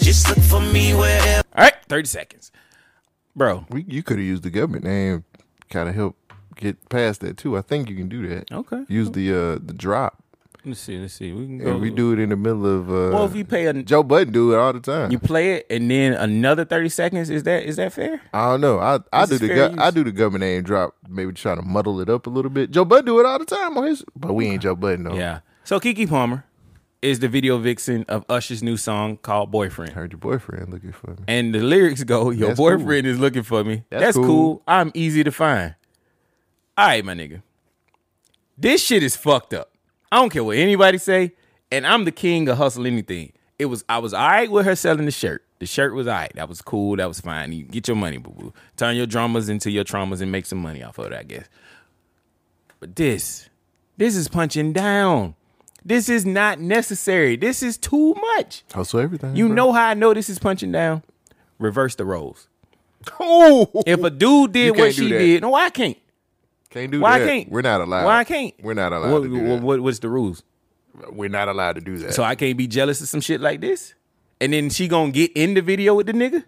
Just 0.01 0.29
look 0.29 0.39
for 0.39 0.61
me 0.61 0.95
wherever. 0.95 1.43
All 1.57 1.65
right, 1.65 1.75
30 1.89 2.07
seconds, 2.09 2.53
bro. 3.35 3.67
We, 3.71 3.85
you 3.89 4.03
could 4.03 4.19
have 4.19 4.27
used 4.27 4.45
the 4.45 4.51
government 4.51 4.85
name, 4.85 5.25
kind 5.71 5.89
of 5.89 5.95
help 5.95 6.17
get 6.57 6.89
past 6.89 7.21
that 7.23 7.37
too. 7.37 7.57
I 7.57 7.63
think 7.63 7.89
you 7.91 7.97
can 7.97 8.09
do 8.09 8.27
that. 8.29 8.53
Okay. 8.53 8.85
Use 8.89 9.11
the 9.11 9.33
uh 9.33 9.59
the 9.65 9.75
drop, 9.77 10.23
Let's 10.69 10.81
see. 10.81 10.99
Let's 10.99 11.15
see. 11.15 11.33
We 11.33 11.47
can 11.47 11.59
go. 11.59 11.71
and 11.73 11.81
we 11.81 11.91
do 11.91 12.13
it 12.13 12.19
in 12.19 12.29
the 12.29 12.37
middle 12.37 12.67
of. 12.67 12.89
uh 12.91 13.15
Well, 13.15 13.25
if 13.25 13.35
you 13.35 13.45
pay 13.45 13.67
a, 13.67 13.73
Joe 13.83 14.03
Budden 14.03 14.33
do 14.33 14.53
it 14.53 14.59
all 14.59 14.73
the 14.73 14.81
time. 14.81 15.11
you 15.11 15.19
play 15.19 15.55
it 15.55 15.67
and 15.71 15.91
then 15.91 16.13
another 16.13 16.65
30 16.65 16.89
seconds, 16.91 17.31
is 17.31 17.43
that 17.45 17.65
is 17.65 17.77
that 17.77 17.93
fair? 17.93 18.21
I 18.33 18.51
don't 18.51 18.61
know. 18.61 18.79
I 18.79 19.01
I 19.13 19.27
do 19.27 19.39
the 19.39 19.75
I 19.79 19.91
do 19.91 20.05
the 20.05 20.13
government 20.13 20.43
name 20.43 20.63
drop, 20.63 20.95
maybe 21.09 21.33
try 21.33 21.55
to 21.55 21.63
muddle 21.63 22.01
it 22.01 22.09
up 22.09 22.27
a 22.27 22.31
little 22.31 22.51
bit. 22.51 22.71
Joe 22.71 22.85
Budden 22.85 23.07
do 23.07 23.19
it 23.21 23.27
all 23.27 23.39
the 23.39 23.45
time 23.45 23.77
on 23.79 23.85
his, 23.87 24.05
but 24.15 24.35
we 24.35 24.47
ain't 24.47 24.63
Joe 24.63 24.77
Budden 24.77 25.05
though. 25.05 25.15
Yeah. 25.15 25.41
So 25.65 25.81
Keke 25.81 26.09
Palmer 26.09 26.45
is 27.01 27.21
the 27.21 27.29
video 27.29 27.59
vixen 27.59 28.05
of 28.09 28.25
Usher's 28.29 28.63
new 28.63 28.77
song 28.77 29.17
called 29.19 29.51
Boyfriend. 29.51 29.93
Heard 29.93 30.13
your 30.13 30.19
boyfriend 30.19 30.73
looking 30.73 30.93
for 30.93 31.11
me. 31.13 31.25
And 31.29 31.55
the 31.55 31.61
lyrics 31.61 32.03
go, 32.05 32.31
Your 32.31 32.49
That's 32.49 32.59
boyfriend 32.59 33.07
is 33.07 33.19
looking 33.21 33.43
for 33.45 33.63
me. 33.65 33.85
That's 33.91 34.03
That's, 34.03 34.17
cool. 34.17 34.27
cool. 34.27 34.63
I'm 34.67 34.91
easy 34.95 35.23
to 35.25 35.31
find. 35.31 35.75
All 36.77 36.87
right, 36.87 37.05
my 37.05 37.15
nigga. 37.15 37.43
This 38.57 38.85
shit 38.85 39.03
is 39.05 39.17
fucked 39.17 39.55
up. 39.55 39.68
I 40.11 40.17
don't 40.17 40.31
care 40.31 40.45
what 40.45 40.57
anybody 40.57 40.99
say. 40.99 41.33
And 41.71 41.87
I'm 41.87 42.05
the 42.05 42.13
king 42.13 42.49
of 42.49 42.57
hustle 42.59 42.87
anything. 42.87 43.33
It 43.59 43.67
was 43.67 43.85
I 43.89 43.99
was 43.99 44.15
all 44.15 44.27
right 44.27 44.51
with 44.51 44.65
her 44.65 44.77
selling 44.77 45.05
the 45.05 45.11
shirt. 45.11 45.45
The 45.59 45.67
shirt 45.67 45.93
was 45.95 46.07
all 46.07 46.15
right. 46.15 46.33
That 46.35 46.49
was 46.49 46.63
cool. 46.63 46.97
That 46.97 47.09
was 47.09 47.21
fine. 47.21 47.53
You 47.53 47.65
get 47.65 47.89
your 47.89 47.97
money, 47.97 48.19
boo 48.19 48.31
boo. 48.31 48.53
Turn 48.77 48.97
your 48.97 49.07
dramas 49.07 49.49
into 49.49 49.71
your 49.71 49.85
traumas 49.85 50.21
and 50.21 50.31
make 50.31 50.47
some 50.47 50.59
money 50.59 50.83
off 50.83 50.99
of 50.99 51.07
it, 51.07 51.13
I 51.13 51.25
guess. 51.25 51.47
But 52.81 52.95
this, 52.95 53.49
this 53.97 54.15
is 54.15 54.29
punching 54.29 54.73
down. 54.73 55.35
This 55.85 56.09
is 56.09 56.25
not 56.25 56.61
necessary. 56.61 57.37
This 57.37 57.63
is 57.63 57.77
too 57.77 58.15
much. 58.15 58.63
Hustle 58.73 59.01
everything. 59.01 59.35
You 59.35 59.47
bro. 59.47 59.55
know 59.55 59.73
how 59.73 59.87
I 59.89 59.95
know 59.95 60.15
this 60.15 60.31
is 60.31 60.39
punching 60.39 60.71
down? 60.73 61.03
Reverse 61.59 61.95
the 61.97 62.05
roles. 62.05 62.49
Oh, 63.21 63.71
If 63.87 64.03
a 64.03 64.11
dude 64.11 64.53
did 64.53 64.77
what 64.77 64.95
she 64.95 65.09
did, 65.09 65.43
no, 65.43 65.55
I 65.55 65.71
can't. 65.71 65.97
Can't 66.71 66.91
do 66.93 67.01
Why 67.01 67.19
that. 67.19 67.27
can't? 67.27 67.51
We're 67.51 67.63
not 67.63 67.81
allowed. 67.81 68.05
Why 68.05 68.19
I 68.19 68.25
can't? 68.25 68.55
We're 68.63 68.75
not 68.75 68.93
allowed 68.93 69.13
What, 69.13 69.23
to 69.23 69.29
do 69.29 69.57
what- 69.65 69.81
what's 69.81 69.99
the 70.01 70.09
rules? 70.09 70.43
We're 71.11 71.29
not 71.31 71.49
allowed 71.49 71.77
to 71.77 71.81
do 71.81 71.97
that. 71.99 72.15
So 72.15 72.23
I 72.25 72.35
can't 72.35 72.59
be 72.59 72.67
jealous 72.67 73.01
of 73.01 73.09
some 73.09 73.21
shit 73.21 73.41
like 73.41 73.61
this, 73.61 73.95
and 74.41 74.53
then 74.53 74.69
she 74.69 74.89
gonna 74.89 75.13
get 75.13 75.31
in 75.35 75.55
the 75.55 75.63
video 75.63 75.95
with 75.95 76.07
the 76.07 76.13
nigga, 76.13 76.45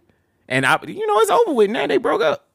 and 0.48 0.66
I, 0.66 0.78
you 0.86 1.06
know, 1.06 1.18
it's 1.20 1.30
over 1.30 1.52
with 1.52 1.70
now. 1.70 1.86
They 1.86 1.98
broke 1.98 2.20
up. 2.22 2.48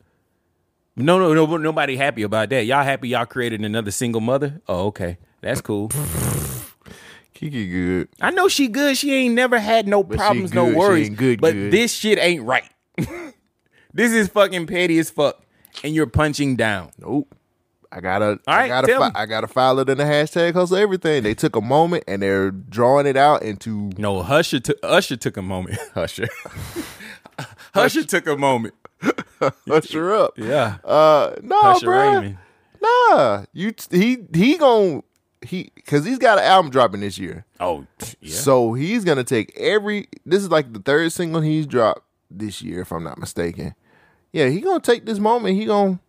No, 0.97 1.17
no, 1.19 1.33
no, 1.33 1.57
nobody 1.57 1.95
happy 1.95 2.23
about 2.23 2.49
that. 2.49 2.65
Y'all 2.65 2.83
happy? 2.83 3.09
Y'all 3.09 3.25
created 3.25 3.61
another 3.61 3.91
single 3.91 4.21
mother? 4.21 4.61
Oh, 4.67 4.87
okay, 4.87 5.17
that's 5.41 5.61
cool. 5.61 5.89
Keke 7.35 7.69
good. 7.69 8.07
I 8.21 8.31
know 8.31 8.47
she 8.47 8.67
good. 8.69 8.97
She 8.97 9.13
ain't 9.13 9.35
never 9.35 9.59
had 9.59 9.87
no 9.87 10.03
But 10.03 10.17
problems, 10.17 10.53
no 10.53 10.65
worries. 10.73 11.09
good, 11.09 11.41
but 11.41 11.53
good. 11.53 11.71
this 11.71 11.93
shit 11.93 12.17
ain't 12.17 12.43
right. 12.43 12.69
this 13.93 14.11
is 14.13 14.29
fucking 14.29 14.67
petty 14.67 14.97
as 14.99 15.09
fuck, 15.09 15.41
and 15.83 15.93
you're 15.93 16.07
punching 16.07 16.55
down. 16.55 16.91
Nope. 16.97 17.34
I 17.95 18.01
gotta, 18.01 18.39
All 18.45 18.53
I 18.53 18.67
gotta, 18.67 18.87
fi- 18.97 19.11
I 19.15 19.25
gotta 19.25 19.47
file 19.47 19.79
it 19.79 19.87
in 19.89 19.97
the 19.97 20.03
hashtag 20.03 20.53
hustle 20.53 20.75
everything. 20.75 21.23
They 21.23 21.33
took 21.33 21.55
a 21.55 21.61
moment 21.61 22.03
and 22.09 22.21
they're 22.21 22.51
drawing 22.51 23.07
it 23.07 23.15
out 23.15 23.41
into 23.41 23.89
No, 23.97 24.19
Usher 24.19 24.59
took 24.59 24.77
Usher 24.83 25.15
took 25.15 25.37
a 25.37 25.41
moment. 25.41 25.79
Usher, 25.95 26.27
Usher 27.73 28.03
took 28.03 28.27
a 28.27 28.35
moment. 28.37 28.73
usher 29.71 30.13
up. 30.13 30.33
Yeah, 30.37 30.77
Uh, 30.83 31.35
no, 31.41 31.59
Usher. 31.61 31.89
Raymond. 31.89 32.37
Nah, 32.81 33.45
you 33.53 33.73
he 33.91 34.17
he 34.33 34.57
gonna 34.57 35.01
he 35.41 35.71
because 35.75 36.03
he's 36.05 36.17
got 36.19 36.37
an 36.37 36.43
album 36.43 36.71
dropping 36.71 37.01
this 37.01 37.17
year. 37.17 37.45
Oh, 37.59 37.85
yeah. 38.21 38.35
So 38.35 38.73
he's 38.73 39.03
gonna 39.03 39.23
take 39.23 39.57
every. 39.57 40.07
This 40.25 40.43
is 40.43 40.49
like 40.49 40.73
the 40.73 40.79
third 40.79 41.11
single 41.11 41.41
he's 41.41 41.65
dropped 41.65 42.01
this 42.29 42.61
year, 42.61 42.81
if 42.81 42.91
I'm 42.91 43.03
not 43.03 43.17
mistaken. 43.17 43.73
Yeah, 44.33 44.49
he 44.49 44.59
gonna 44.59 44.79
take 44.81 45.05
this 45.05 45.19
moment. 45.19 45.55
He 45.57 45.65
gonna 45.65 45.99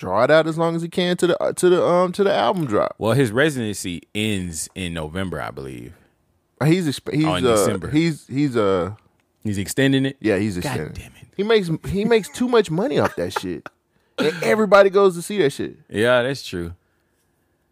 draw 0.00 0.24
it 0.24 0.30
out 0.30 0.46
as 0.46 0.56
long 0.58 0.74
as 0.74 0.80
he 0.82 0.88
can 0.88 1.14
to 1.18 1.26
the 1.28 1.40
uh, 1.42 1.52
to 1.52 1.68
the 1.68 1.84
um 1.86 2.10
to 2.12 2.24
the 2.24 2.34
album 2.34 2.64
drop. 2.66 2.94
Well, 2.98 3.12
his 3.12 3.30
residency 3.30 4.02
ends 4.14 4.68
in 4.74 4.94
November, 4.94 5.40
I 5.40 5.50
believe. 5.50 5.92
He's 6.64 6.88
exp- 6.88 7.14
he's 7.14 7.24
Oh, 7.24 7.34
in 7.36 7.46
uh, 7.46 7.50
December. 7.56 7.90
he's 7.90 8.26
he's 8.26 8.56
uh 8.56 8.94
He's 9.44 9.56
extending 9.58 10.04
it. 10.06 10.16
yeah 10.20 10.36
he's 10.38 10.56
God 10.56 10.64
extending. 10.66 10.92
damn 10.94 11.12
it. 11.20 11.28
He 11.36 11.42
makes 11.42 11.70
he 11.88 12.04
makes 12.04 12.28
too 12.30 12.48
much 12.48 12.70
money 12.70 12.98
off 12.98 13.14
that 13.16 13.38
shit. 13.38 13.68
And 14.18 14.34
everybody 14.42 14.90
goes 14.90 15.14
to 15.16 15.22
see 15.22 15.38
that 15.38 15.50
shit. 15.50 15.76
Yeah, 15.88 16.22
that's 16.22 16.42
true. 16.42 16.74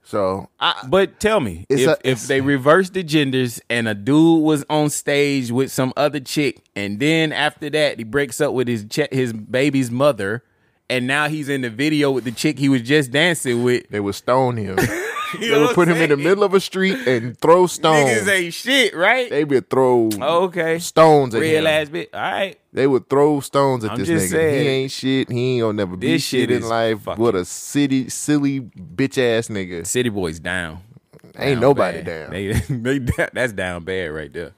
So 0.03 0.49
I, 0.59 0.75
But 0.89 1.21
tell 1.21 1.41
me, 1.41 1.67
if, 1.69 1.87
a- 1.87 1.99
if 2.09 2.27
they 2.27 2.41
reversed 2.41 2.95
the 2.95 3.03
genders 3.03 3.61
and 3.69 3.87
a 3.87 3.95
dude 3.95 4.43
was 4.43 4.65
on 4.71 4.89
stage 4.89 5.51
with 5.51 5.71
some 5.71 5.93
other 5.99 6.21
chick, 6.21 6.63
and 6.75 6.99
then 6.99 7.31
after 7.33 7.69
that 7.69 7.99
he 7.99 8.05
breaks 8.05 8.41
up 8.41 8.55
with 8.55 8.69
his 8.69 8.87
ch- 8.89 9.13
his 9.13 9.35
baby's 9.35 9.91
mother, 9.91 10.43
and 10.91 11.07
now 11.07 11.29
he's 11.29 11.49
in 11.49 11.61
the 11.63 11.71
video 11.71 12.11
with 12.11 12.25
the 12.25 12.33
chick 12.33 12.59
he 12.59 12.69
was 12.69 12.83
just 12.83 13.11
dancing 13.11 13.63
with, 13.63 13.89
they 13.91 14.01
would 14.01 14.15
stone 14.15 14.57
him. 14.57 14.77
they 15.41 15.59
would 15.61 15.75
put 15.75 15.89
I'm 15.89 15.97
him 15.97 16.03
in 16.05 16.11
the 16.11 16.17
middle 16.17 16.43
of 16.45 16.55
a 16.55 16.61
street 16.61 17.07
and 17.07 17.39
throw 17.39 17.67
stones. 17.67 18.09
Niggas 18.11 18.29
ain't 18.31 18.55
shit, 18.55 18.95
right? 18.97 19.29
They 19.29 19.45
would 19.45 19.69
throw 19.69 20.09
Oh, 20.21 20.45
okay. 20.45 20.79
stones 20.79 21.35
at 21.35 21.41
Real 21.43 21.61
him. 21.61 21.67
ass 21.67 21.89
bit. 21.91 22.09
All 22.15 22.21
right. 22.21 22.59
They 22.73 22.87
would 22.87 23.09
throw 23.11 23.41
stones 23.41 23.85
at 23.85 23.91
I'm 23.93 23.99
this 23.99 24.09
just 24.09 24.27
nigga. 24.27 24.31
saying. 24.31 24.63
he 24.65 24.69
ain't 24.69 24.91
shit. 24.93 25.31
He 25.31 25.53
ain't 25.55 25.61
gonna 25.63 25.73
never 25.75 25.97
be 25.97 26.19
shit 26.19 26.49
shit 26.49 26.51
in 26.51 26.63
life. 26.69 27.07
What 27.07 27.35
a 27.35 27.45
city, 27.45 28.09
silly 28.09 28.61
bitch 28.61 29.19
ass 29.19 29.49
nigga. 29.49 29.87
City 29.87 30.09
boys 30.09 30.39
down. 30.41 30.81
Ain't 31.39 31.57
Down 31.57 31.61
nobody 31.61 32.03
bad. 32.03 32.31
down. 32.31 32.31
They, 32.31 32.53
they 32.99 33.27
that's 33.35 33.53
down 33.53 33.85
bad 33.85 34.07
right 34.07 34.33
there. 34.33 34.53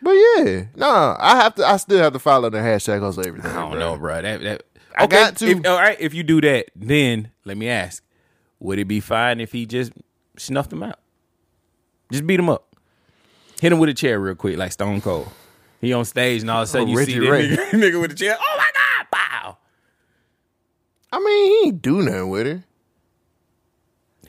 But 0.00 0.12
yeah, 0.12 0.64
nah. 0.76 1.16
I 1.18 1.36
have 1.36 1.54
to. 1.56 1.66
I 1.66 1.76
still 1.78 1.98
have 1.98 2.12
to 2.12 2.18
follow 2.18 2.50
the 2.50 2.58
hashtag 2.58 3.00
hustle 3.00 3.26
everything. 3.26 3.50
I 3.50 3.54
don't 3.54 3.70
bro. 3.72 3.80
know, 3.80 3.96
bro. 3.96 4.22
That 4.22 4.40
that 4.42 4.62
I 4.96 5.04
okay, 5.04 5.16
got 5.16 5.36
to. 5.38 5.46
If, 5.48 5.66
all 5.66 5.76
right, 5.76 5.96
if 6.00 6.14
you 6.14 6.22
do 6.22 6.40
that, 6.42 6.66
then 6.76 7.30
let 7.44 7.56
me 7.56 7.68
ask: 7.68 8.02
Would 8.60 8.78
it 8.78 8.84
be 8.86 9.00
fine 9.00 9.40
if 9.40 9.52
he 9.52 9.66
just 9.66 9.92
snuffed 10.36 10.72
him 10.72 10.82
out? 10.82 10.98
Just 12.12 12.26
beat 12.26 12.38
him 12.38 12.48
up, 12.50 12.74
hit 13.60 13.72
him 13.72 13.78
with 13.78 13.88
a 13.88 13.94
chair 13.94 14.20
real 14.20 14.34
quick, 14.34 14.56
like 14.56 14.72
Stone 14.72 15.00
Cold. 15.00 15.28
He 15.80 15.92
on 15.92 16.04
stage, 16.04 16.42
and 16.42 16.50
all 16.50 16.62
of 16.62 16.64
a 16.64 16.66
sudden 16.66 16.88
Oh, 16.88 16.92
you 16.92 16.98
Reggie 16.98 17.12
see 17.14 17.18
that 17.20 17.30
Ray. 17.30 17.48
nigga, 17.48 17.70
nigga 17.72 18.00
with 18.00 18.12
a 18.12 18.14
chair. 18.14 18.36
Oh 18.38 18.54
my 18.56 18.70
god! 18.74 19.06
Wow. 19.12 19.58
I 21.12 21.18
mean, 21.20 21.46
he 21.62 21.68
ain't 21.68 21.82
do 21.82 22.02
nothing 22.02 22.28
with 22.30 22.46
her. 22.46 22.64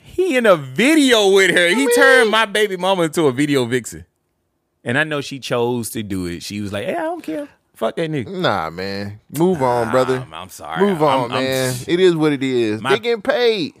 He 0.00 0.36
in 0.36 0.46
a 0.46 0.56
video 0.56 1.30
with 1.32 1.50
her. 1.50 1.68
He 1.68 1.74
mean- 1.74 1.94
turned 1.94 2.30
my 2.30 2.44
baby 2.46 2.76
mama 2.76 3.02
into 3.04 3.22
a 3.26 3.32
video 3.32 3.64
vixen, 3.66 4.04
and 4.84 4.98
I 4.98 5.04
know 5.04 5.20
she 5.20 5.38
chose 5.38 5.90
to 5.90 6.02
do 6.02 6.26
it. 6.26 6.42
She 6.42 6.60
was 6.60 6.72
like, 6.72 6.86
"Hey, 6.86 6.94
I 6.96 7.02
don't 7.02 7.22
care. 7.22 7.48
Fuck 7.76 7.94
that 7.96 8.10
nigga." 8.10 8.28
Nah, 8.40 8.70
man. 8.70 9.20
Move 9.38 9.62
on, 9.62 9.90
brother. 9.92 10.16
I'm, 10.26 10.34
I'm 10.34 10.48
sorry. 10.48 10.84
Move 10.84 11.00
I'm- 11.02 11.24
on, 11.24 11.32
I'm- 11.32 11.44
man. 11.44 11.74
it 11.86 12.00
is 12.00 12.16
what 12.16 12.32
it 12.32 12.42
is. 12.42 12.80
My- 12.82 12.90
they 12.94 12.98
getting 12.98 13.22
paid. 13.22 13.74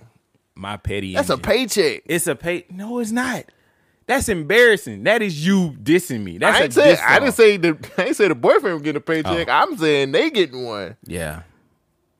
my 0.54 0.76
petty. 0.76 1.14
That's 1.14 1.28
a 1.30 1.32
engine. 1.34 1.42
paycheck. 1.44 2.02
It's 2.06 2.26
a 2.28 2.36
pay. 2.36 2.64
No, 2.70 2.98
it's 3.00 3.10
not. 3.10 3.44
That's 4.06 4.28
embarrassing. 4.28 5.02
That 5.02 5.20
is 5.20 5.44
you 5.44 5.70
dissing 5.82 6.22
me. 6.22 6.38
That's 6.38 6.56
I 6.56 6.60
a 6.60 6.62
ain't 6.64 6.72
say 6.74 6.90
diss 6.92 7.00
I 7.04 7.18
didn't 7.18 7.34
song. 7.34 7.36
say 7.44 7.56
the 7.56 7.78
I 7.98 8.02
ain't 8.04 8.16
say 8.16 8.28
the 8.28 8.34
boyfriend 8.36 8.74
was 8.74 8.82
getting 8.82 8.98
a 8.98 9.00
paycheck. 9.00 9.48
Oh. 9.48 9.52
I'm 9.52 9.76
saying 9.76 10.12
they 10.12 10.30
getting 10.30 10.64
one. 10.64 10.96
Yeah, 11.04 11.42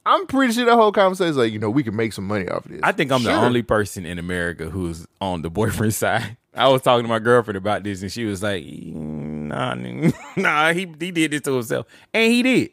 I'm 0.05 0.27
pretty 0.27 0.53
sure 0.53 0.65
the 0.65 0.75
whole 0.75 0.91
conversation 0.93 1.31
is 1.31 1.37
like, 1.37 1.53
you 1.53 1.59
know, 1.61 1.71
we 1.71 1.83
can 1.85 1.95
make 1.95 2.13
some 2.13 2.27
money 2.27 2.49
off 2.49 2.65
of 2.65 2.73
this. 2.73 2.81
I 2.83 2.91
think 2.93 3.13
I'm 3.13 3.23
the 3.23 3.31
Sure. 3.31 3.45
only 3.45 3.63
person 3.63 4.05
in 4.05 4.19
America 4.19 4.69
who's 4.69 5.07
on 5.21 5.43
the 5.43 5.51
boyfriend 5.51 5.95
side. 6.03 6.37
I 6.55 6.69
was 6.69 6.83
talking 6.83 7.05
to 7.05 7.09
my 7.09 7.19
girlfriend 7.21 7.57
about 7.59 7.85
this, 7.85 8.03
and 8.03 8.11
she 8.11 8.25
was 8.25 8.43
like, 8.43 8.65
"Mm, 8.65 9.36
"Nah, 9.49 9.75
nah, 10.37 10.73
he 10.73 10.87
he 10.99 11.11
did 11.11 11.31
this 11.31 11.43
to 11.43 11.55
himself, 11.55 11.87
and 12.13 12.33
he 12.33 12.43
did." 12.43 12.71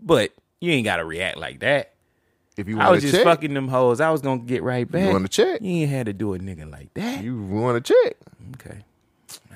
But 0.00 0.32
you 0.60 0.72
ain't 0.72 0.84
got 0.84 0.96
to 0.96 1.04
react 1.04 1.38
like 1.38 1.60
that. 1.60 1.94
If 2.56 2.68
you 2.68 2.76
I 2.80 2.84
want 2.84 2.90
was 2.92 3.02
to 3.02 3.10
just 3.10 3.18
check, 3.18 3.24
fucking 3.24 3.52
them 3.52 3.68
hoes. 3.68 4.00
I 4.00 4.10
was 4.10 4.22
gonna 4.22 4.40
get 4.40 4.62
right 4.62 4.90
back. 4.90 5.06
You 5.06 5.12
wanna 5.12 5.28
check? 5.28 5.60
You 5.60 5.82
ain't 5.82 5.90
had 5.90 6.06
to 6.06 6.12
do 6.14 6.32
a 6.34 6.38
nigga 6.38 6.70
like 6.70 6.92
that. 6.94 7.22
you 7.22 7.42
want 7.42 7.84
to 7.84 7.94
check. 7.94 8.16
okay. 8.54 8.78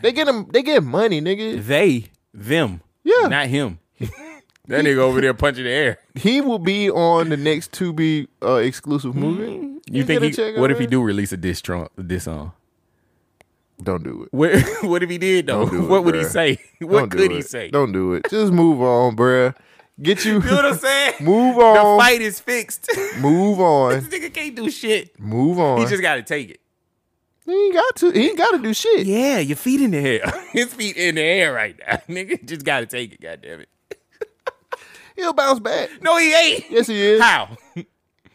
They 0.03 0.13
get 0.13 0.27
them. 0.27 0.47
They 0.51 0.63
get 0.63 0.83
money, 0.83 1.21
nigga. 1.21 1.65
They, 1.65 2.07
them, 2.33 2.81
Yeah. 3.05 3.29
not 3.29 3.47
him. 3.49 3.79
that 3.99 4.85
nigga 4.85 4.99
over 4.99 5.21
there 5.21 5.35
punching 5.35 5.65
the 5.65 5.71
air. 5.71 5.99
He 6.15 6.41
will 6.41 6.59
be 6.59 6.91
on 6.91 7.29
the 7.29 7.37
next 7.37 7.73
to 7.75 7.93
be 7.93 8.29
uh, 8.43 8.57
exclusive 8.57 9.15
movie. 9.15 9.45
Mm-hmm. 9.45 9.95
You 9.95 10.05
get 10.05 10.21
think 10.21 10.37
he? 10.37 10.61
What 10.61 10.71
if 10.71 10.79
he 10.79 10.87
do 10.87 11.03
release 11.03 11.33
a 11.33 11.37
diss 11.37 11.61
trunk, 11.61 11.91
this 11.97 12.25
song? 12.25 12.53
Don't 13.83 14.03
do 14.05 14.23
it. 14.25 14.29
What, 14.33 14.63
what 14.83 15.03
if 15.03 15.11
he 15.11 15.19
did 15.19 15.47
though? 15.47 15.65
Don't 15.67 15.71
do 15.71 15.85
it, 15.85 15.89
what 15.89 16.05
would 16.05 16.15
he 16.15 16.25
say? 16.25 16.59
Don't 16.81 16.91
What 16.91 17.11
do 17.11 17.17
could 17.19 17.31
he 17.31 17.39
it. 17.39 17.47
say? 17.49 17.71
Don't 17.71 17.93
do 17.93 18.15
it. 18.15 18.27
Just 18.31 18.53
move 18.53 18.81
on, 18.83 19.17
bruh. 19.17 19.55
Get 20.01 20.25
you. 20.25 20.35
You 20.35 20.41
know 20.41 20.57
what 20.57 20.65
I'm 20.67 20.79
saying? 20.79 21.15
move 21.21 21.59
on. 21.59 21.75
The 21.75 22.03
fight 22.03 22.21
is 22.23 22.41
fixed. 22.41 22.89
Move 23.19 23.61
on. 23.61 23.93
this 23.93 24.05
nigga 24.09 24.33
can't 24.33 24.55
do 24.57 24.71
shit. 24.71 25.19
Move 25.21 25.59
on. 25.59 25.79
He 25.81 25.87
just 25.87 26.01
got 26.03 26.15
to 26.15 26.23
take 26.23 26.49
it. 26.51 26.61
he 27.45 27.53
ain't 27.53 27.75
got 27.75 27.97
to. 27.97 28.11
He 28.11 28.29
ain't 28.29 28.39
got 28.39 28.53
to 28.53 28.59
do 28.59 28.73
shit. 28.73 29.07
Yeah, 29.07 29.39
your 29.41 29.57
feet 29.59 29.81
in 29.83 29.91
the 29.91 29.99
air. 29.99 30.33
His 30.53 30.73
feet 30.73 30.97
in 30.97 31.17
the 31.17 31.21
air 31.23 31.53
right 31.53 31.79
now. 31.87 31.97
Nigga 32.09 32.43
just 32.47 32.65
got 32.65 32.81
to 32.81 32.87
take 32.87 33.13
it. 33.13 33.21
God 33.21 33.41
damn 33.43 33.61
it. 33.61 33.69
He'll 35.17 35.35
bounce 35.35 35.61
back. 35.61 35.91
No, 36.01 36.17
he 36.17 36.33
ain't. 36.35 36.71
Yes, 36.71 36.87
he 36.87 36.99
is. 36.99 37.21
How? 37.21 37.57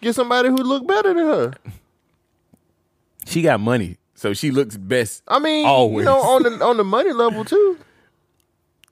Get 0.02 0.14
somebody 0.14 0.50
who 0.50 0.58
look 0.58 0.86
better 0.86 1.16
than 1.16 1.26
her. 1.26 1.54
She 3.26 3.42
got 3.42 3.60
money, 3.60 3.98
so 4.16 4.34
she 4.34 4.50
looks 4.50 4.78
best. 4.78 5.24
I 5.28 5.40
mean, 5.40 5.66
Always. 5.66 6.06
you 6.06 6.12
know, 6.12 6.20
on 6.22 6.44
the 6.44 6.64
on 6.66 6.78
the 6.78 6.84
money 6.84 7.12
level 7.12 7.46
too. 7.46 7.78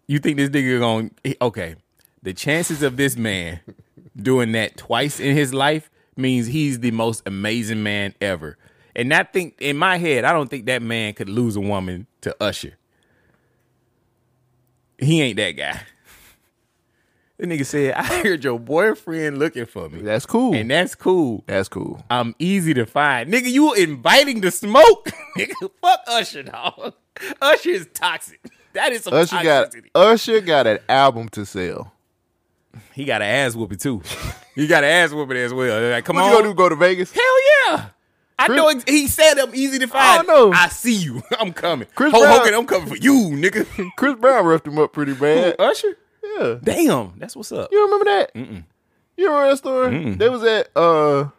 You 0.06 0.20
think 0.20 0.38
this 0.38 0.50
nigga 0.50 0.80
going 0.80 1.12
okay? 1.42 1.76
The 2.22 2.34
chances 2.34 2.84
of 2.84 2.98
this 2.98 3.18
man 3.18 3.62
doing 4.16 4.52
that 4.52 4.78
twice 4.78 5.20
in 5.20 5.36
his 5.36 5.54
life 5.54 5.90
means 6.16 6.48
he's 6.48 6.80
the 6.80 6.92
most 6.92 7.24
amazing 7.26 7.82
man 7.84 8.14
ever. 8.22 8.58
And 8.96 9.14
I 9.14 9.24
think 9.24 9.56
in 9.60 9.78
my 9.78 9.98
head, 9.98 10.24
I 10.24 10.34
don't 10.34 10.50
think 10.50 10.66
that 10.68 10.82
man 10.82 11.14
could 11.14 11.30
lose 11.30 11.56
a 11.56 11.62
woman 11.62 12.06
to 12.22 12.36
Usher. 12.40 12.76
He 15.00 15.22
ain't 15.22 15.38
that 15.38 15.52
guy. 15.52 15.82
The 17.38 17.48
nigga 17.48 17.66
said, 17.66 17.94
"I 17.96 18.04
heard 18.22 18.44
your 18.44 18.60
boyfriend 18.60 19.40
looking 19.40 19.66
for 19.66 19.90
me, 19.90 20.02
That's 20.02 20.26
cool. 20.26 20.54
and 20.54 20.70
that's 20.70 20.94
cool. 20.96 21.44
That's 21.48 21.68
cool. 21.68 22.04
I'm 22.10 22.36
easy 22.38 22.74
to 22.76 22.86
find, 22.86 23.34
nigga. 23.34 23.50
You 23.50 23.74
inviting 23.74 24.42
the 24.42 24.52
smoke, 24.52 25.10
nigga. 25.38 25.54
Fuck 25.82 26.00
Usher, 26.08 26.44
dog. 26.44 26.94
Usher 27.42 27.70
is 27.70 27.88
toxic. 27.94 28.40
That 28.74 28.92
is 28.92 29.04
some 29.04 29.14
Usher 29.16 29.42
got. 29.44 29.74
Usher 29.96 30.42
got 30.42 30.68
an 30.68 30.80
album 30.88 31.28
to 31.30 31.46
sell. 31.46 31.92
He 32.94 33.04
got 33.06 33.22
an 33.22 33.28
ass 33.30 33.56
whooping 33.56 33.78
too. 33.80 34.02
he 34.56 34.68
got 34.68 34.84
an 34.84 34.90
ass 34.92 35.12
whooping 35.12 35.38
as 35.38 35.54
well. 35.54 35.92
Like, 35.92 36.06
come 36.06 36.16
What 36.18 36.26
on, 36.26 36.30
you 36.32 36.38
gonna 36.38 36.48
do? 36.50 36.54
Go 36.56 36.70
to 36.70 36.76
Vegas? 36.76 37.12
hell 37.12 37.24
yeah. 37.72 37.86
I 38.40 38.46
Chris- 38.48 38.58
know 38.58 38.68
ex- 38.70 38.84
he 38.88 39.08
said 39.08 39.38
I'm 39.40 39.54
easy 39.56 39.80
to 39.80 39.88
find. 39.88 40.22
I 40.28 40.32
know. 40.34 40.52
I 40.52 40.68
see 40.70 40.96
you. 40.96 41.22
I'm 41.40 41.52
coming. 41.54 41.88
Chris 41.96 42.12
Hulk 42.12 42.24
Brown- 42.24 42.38
Hogan, 42.40 42.54
I'm 42.56 42.66
coming 42.68 42.88
for 42.90 42.96
you, 42.98 43.30
nigga. 43.32 43.90
Chris 43.96 44.16
Brown 44.20 44.46
roughed 44.46 44.68
him 44.68 44.78
up 44.80 44.92
pretty 44.94 45.14
bad. 45.14 45.56
Usher? 45.60 45.98
Yeah. 46.40 46.56
Damn, 46.64 47.14
that's 47.18 47.36
what's 47.36 47.52
up. 47.52 47.70
You 47.72 47.84
remember 47.86 48.06
that? 48.06 48.34
Mm-mm. 48.34 48.64
You 49.18 49.28
remember 49.28 49.50
that 49.50 49.58
story? 49.58 50.14
They 50.16 50.30
was 50.30 50.44
at 50.44 50.70
uh 50.76 51.30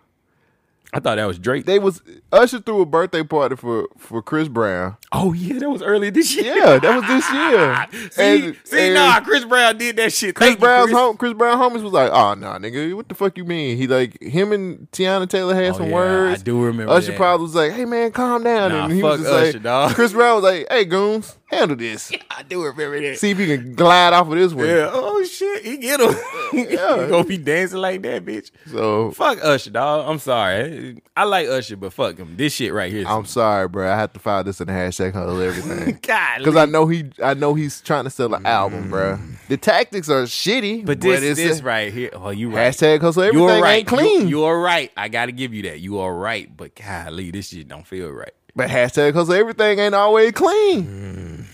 I 0.93 1.01
thought 1.01 1.17
that 1.17 1.25
was 1.25 1.41
Drake. 1.41 1.67
they 1.67 1.81
was 1.81 2.03
Usher 2.31 2.61
threw 2.61 2.81
a 2.83 2.87
birthday 2.87 3.25
party 3.25 3.57
for 3.57 3.89
for 3.99 4.23
Chris 4.23 4.47
Brown. 4.47 4.97
oh 5.11 5.33
yeah, 5.33 5.59
that 5.59 5.69
was 5.69 5.83
earlier 5.83 6.13
this 6.13 6.37
year. 6.37 6.55
Yeah, 6.57 6.79
that 6.79 6.97
was 7.01 7.09
this 7.09 7.33
year. 7.33 8.11
see, 8.13 8.47
And- 8.47 8.57
see, 8.63 8.81
and 8.87 8.95
nah, 8.95 9.19
Chris 9.21 9.45
Brown 9.45 9.77
did 9.77 9.97
that 9.97 10.13
shit. 10.13 10.37
Chris 10.37 10.51
Thank 10.51 10.61
you, 10.61 10.67
Brown's 10.67 10.85
Chris. 10.91 10.97
home, 10.97 11.17
Chris 11.17 11.33
Brown 11.33 11.59
homies 11.59 11.83
was 11.83 11.93
like, 11.93 12.13
"Oh 12.13 12.35
no, 12.35 12.47
nigga, 12.61 12.95
what 12.95 13.09
the 13.09 13.17
fuck 13.17 13.37
you 13.37 13.45
mean?" 13.45 13.77
He 13.77 13.89
like 13.89 14.23
him 14.23 14.53
and 14.53 14.89
Teyana 14.93 15.29
Taylor 15.29 15.53
had 15.57 15.73
Oh, 15.75 15.79
some 15.79 15.89
yeah, 15.89 15.95
words. 15.95 16.41
I 16.43 16.45
do 16.45 16.63
remember 16.63 16.93
Usher 16.93 17.09
that. 17.11 17.17
probably 17.17 17.43
was 17.47 17.57
like, 17.57 17.73
"Hey 17.73 17.87
man, 17.87 18.13
calm 18.13 18.45
down," 18.45 18.71
Nah, 18.71 18.85
and 18.85 18.93
he 18.93 19.01
fuck 19.01 19.19
was 19.19 19.21
just 19.23 19.33
Usher, 19.33 19.53
like, 19.55 19.63
dog. 19.65 19.95
Chris 19.97 20.13
Brown 20.13 20.37
was 20.37 20.45
like, 20.45 20.67
"Hey 20.71 20.85
goons, 20.85 21.37
handle 21.55 21.77
this. 21.77 22.13
I 22.31 22.43
do 22.43 22.63
remember 22.65 23.01
that. 23.01 23.19
See 23.19 23.31
if 23.31 23.39
you 23.39 23.47
can 23.59 23.75
glide 23.75 24.13
off 24.13 24.29
of 24.29 24.35
this 24.35 24.53
one." 24.53 24.67
yeah. 24.67 24.91
Oh 24.93 25.23
shit, 25.25 25.65
he 25.65 25.77
get 25.77 26.01
him. 26.01 26.15
yeah. 26.53 26.61
he 27.05 27.11
gonna 27.11 27.25
be 27.25 27.37
dancing 27.39 27.79
like 27.79 28.03
that, 28.03 28.25
bitch. 28.25 28.51
So 28.71 29.11
Fuck 29.13 29.39
Usher, 29.43 29.71
dog. 29.71 30.09
I'm 30.09 30.19
sorry. 30.19 31.03
I 31.17 31.25
like 31.25 31.49
Usher, 31.49 31.77
but 31.77 31.93
fuck 31.93 32.17
him. 32.19 32.37
This 32.37 32.53
shit 32.55 32.73
right 32.73 32.91
here. 32.91 33.03
is- 33.03 33.07
I'm 33.07 33.25
sorry, 33.25 33.69
bro. 33.69 33.91
I 33.93 33.97
have 33.97 34.13
to 34.15 34.19
file 34.21 34.43
this 34.45 34.61
in 34.61 34.67
the 34.67 34.73
hashtag 34.73 35.13
hustle 35.13 35.41
everything. 35.41 35.99
God, 36.03 36.39
Because 36.39 36.57
I 36.57 36.67
know 36.67 36.87
he, 36.87 37.11
I 37.23 37.35
know 37.35 37.55
he's 37.55 37.81
trying 37.81 38.05
to 38.05 38.11
sell 38.11 38.35
an 38.35 38.45
album, 38.47 38.85
mm. 38.87 38.91
bro. 38.91 39.19
The 39.49 39.57
tactics 39.57 40.09
are 40.09 40.25
shitty, 40.25 40.85
But 40.85 41.01
this, 41.01 41.23
it's 41.23 41.39
this 41.39 41.61
a- 41.61 41.63
right 41.63 41.93
here. 41.93 42.11
Oh, 42.13 42.31
you 42.31 42.51
right. 42.51 42.73
hashtag 42.73 43.01
hustle 43.01 43.23
everything 43.23 43.47
You're 43.49 43.63
right. 43.63 43.79
ain't 43.79 43.89
clean. 43.89 44.29
You, 44.29 44.45
are 44.45 44.59
right. 44.59 44.91
I 44.97 45.09
got 45.09 45.27
to 45.27 45.33
give 45.33 45.55
you 45.55 45.63
that. 45.65 45.81
You 45.81 45.99
are 45.99 46.15
right. 46.15 46.55
But 46.55 46.75
golly, 46.75 47.31
this 47.31 47.49
shit 47.49 47.69
don't 47.69 47.87
feel 47.87 48.11
right. 48.11 48.33
But 48.57 48.69
hashtag 48.71 49.09
because 49.09 49.31
everything 49.31 49.79
ain't 49.79 49.95
always 49.95 50.33
clean. 50.33 51.47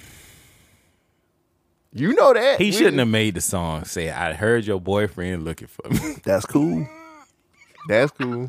You 1.92 2.14
know 2.14 2.32
that 2.32 2.59
He 2.61 2.66
We- 2.66 2.72
shouldn't 2.72 2.98
have 2.98 3.09
made 3.09 3.34
the 3.34 3.40
song 3.40 3.84
say, 3.84 4.11
"I 4.11 4.32
heard 4.32 4.64
your 4.64 4.80
boyfriend 4.80 5.44
looking 5.44 5.68
for 5.68 5.88
me." 5.88 6.16
That's 6.24 6.46
cool. 6.46 6.86
That's 7.88 8.12
cool. 8.12 8.28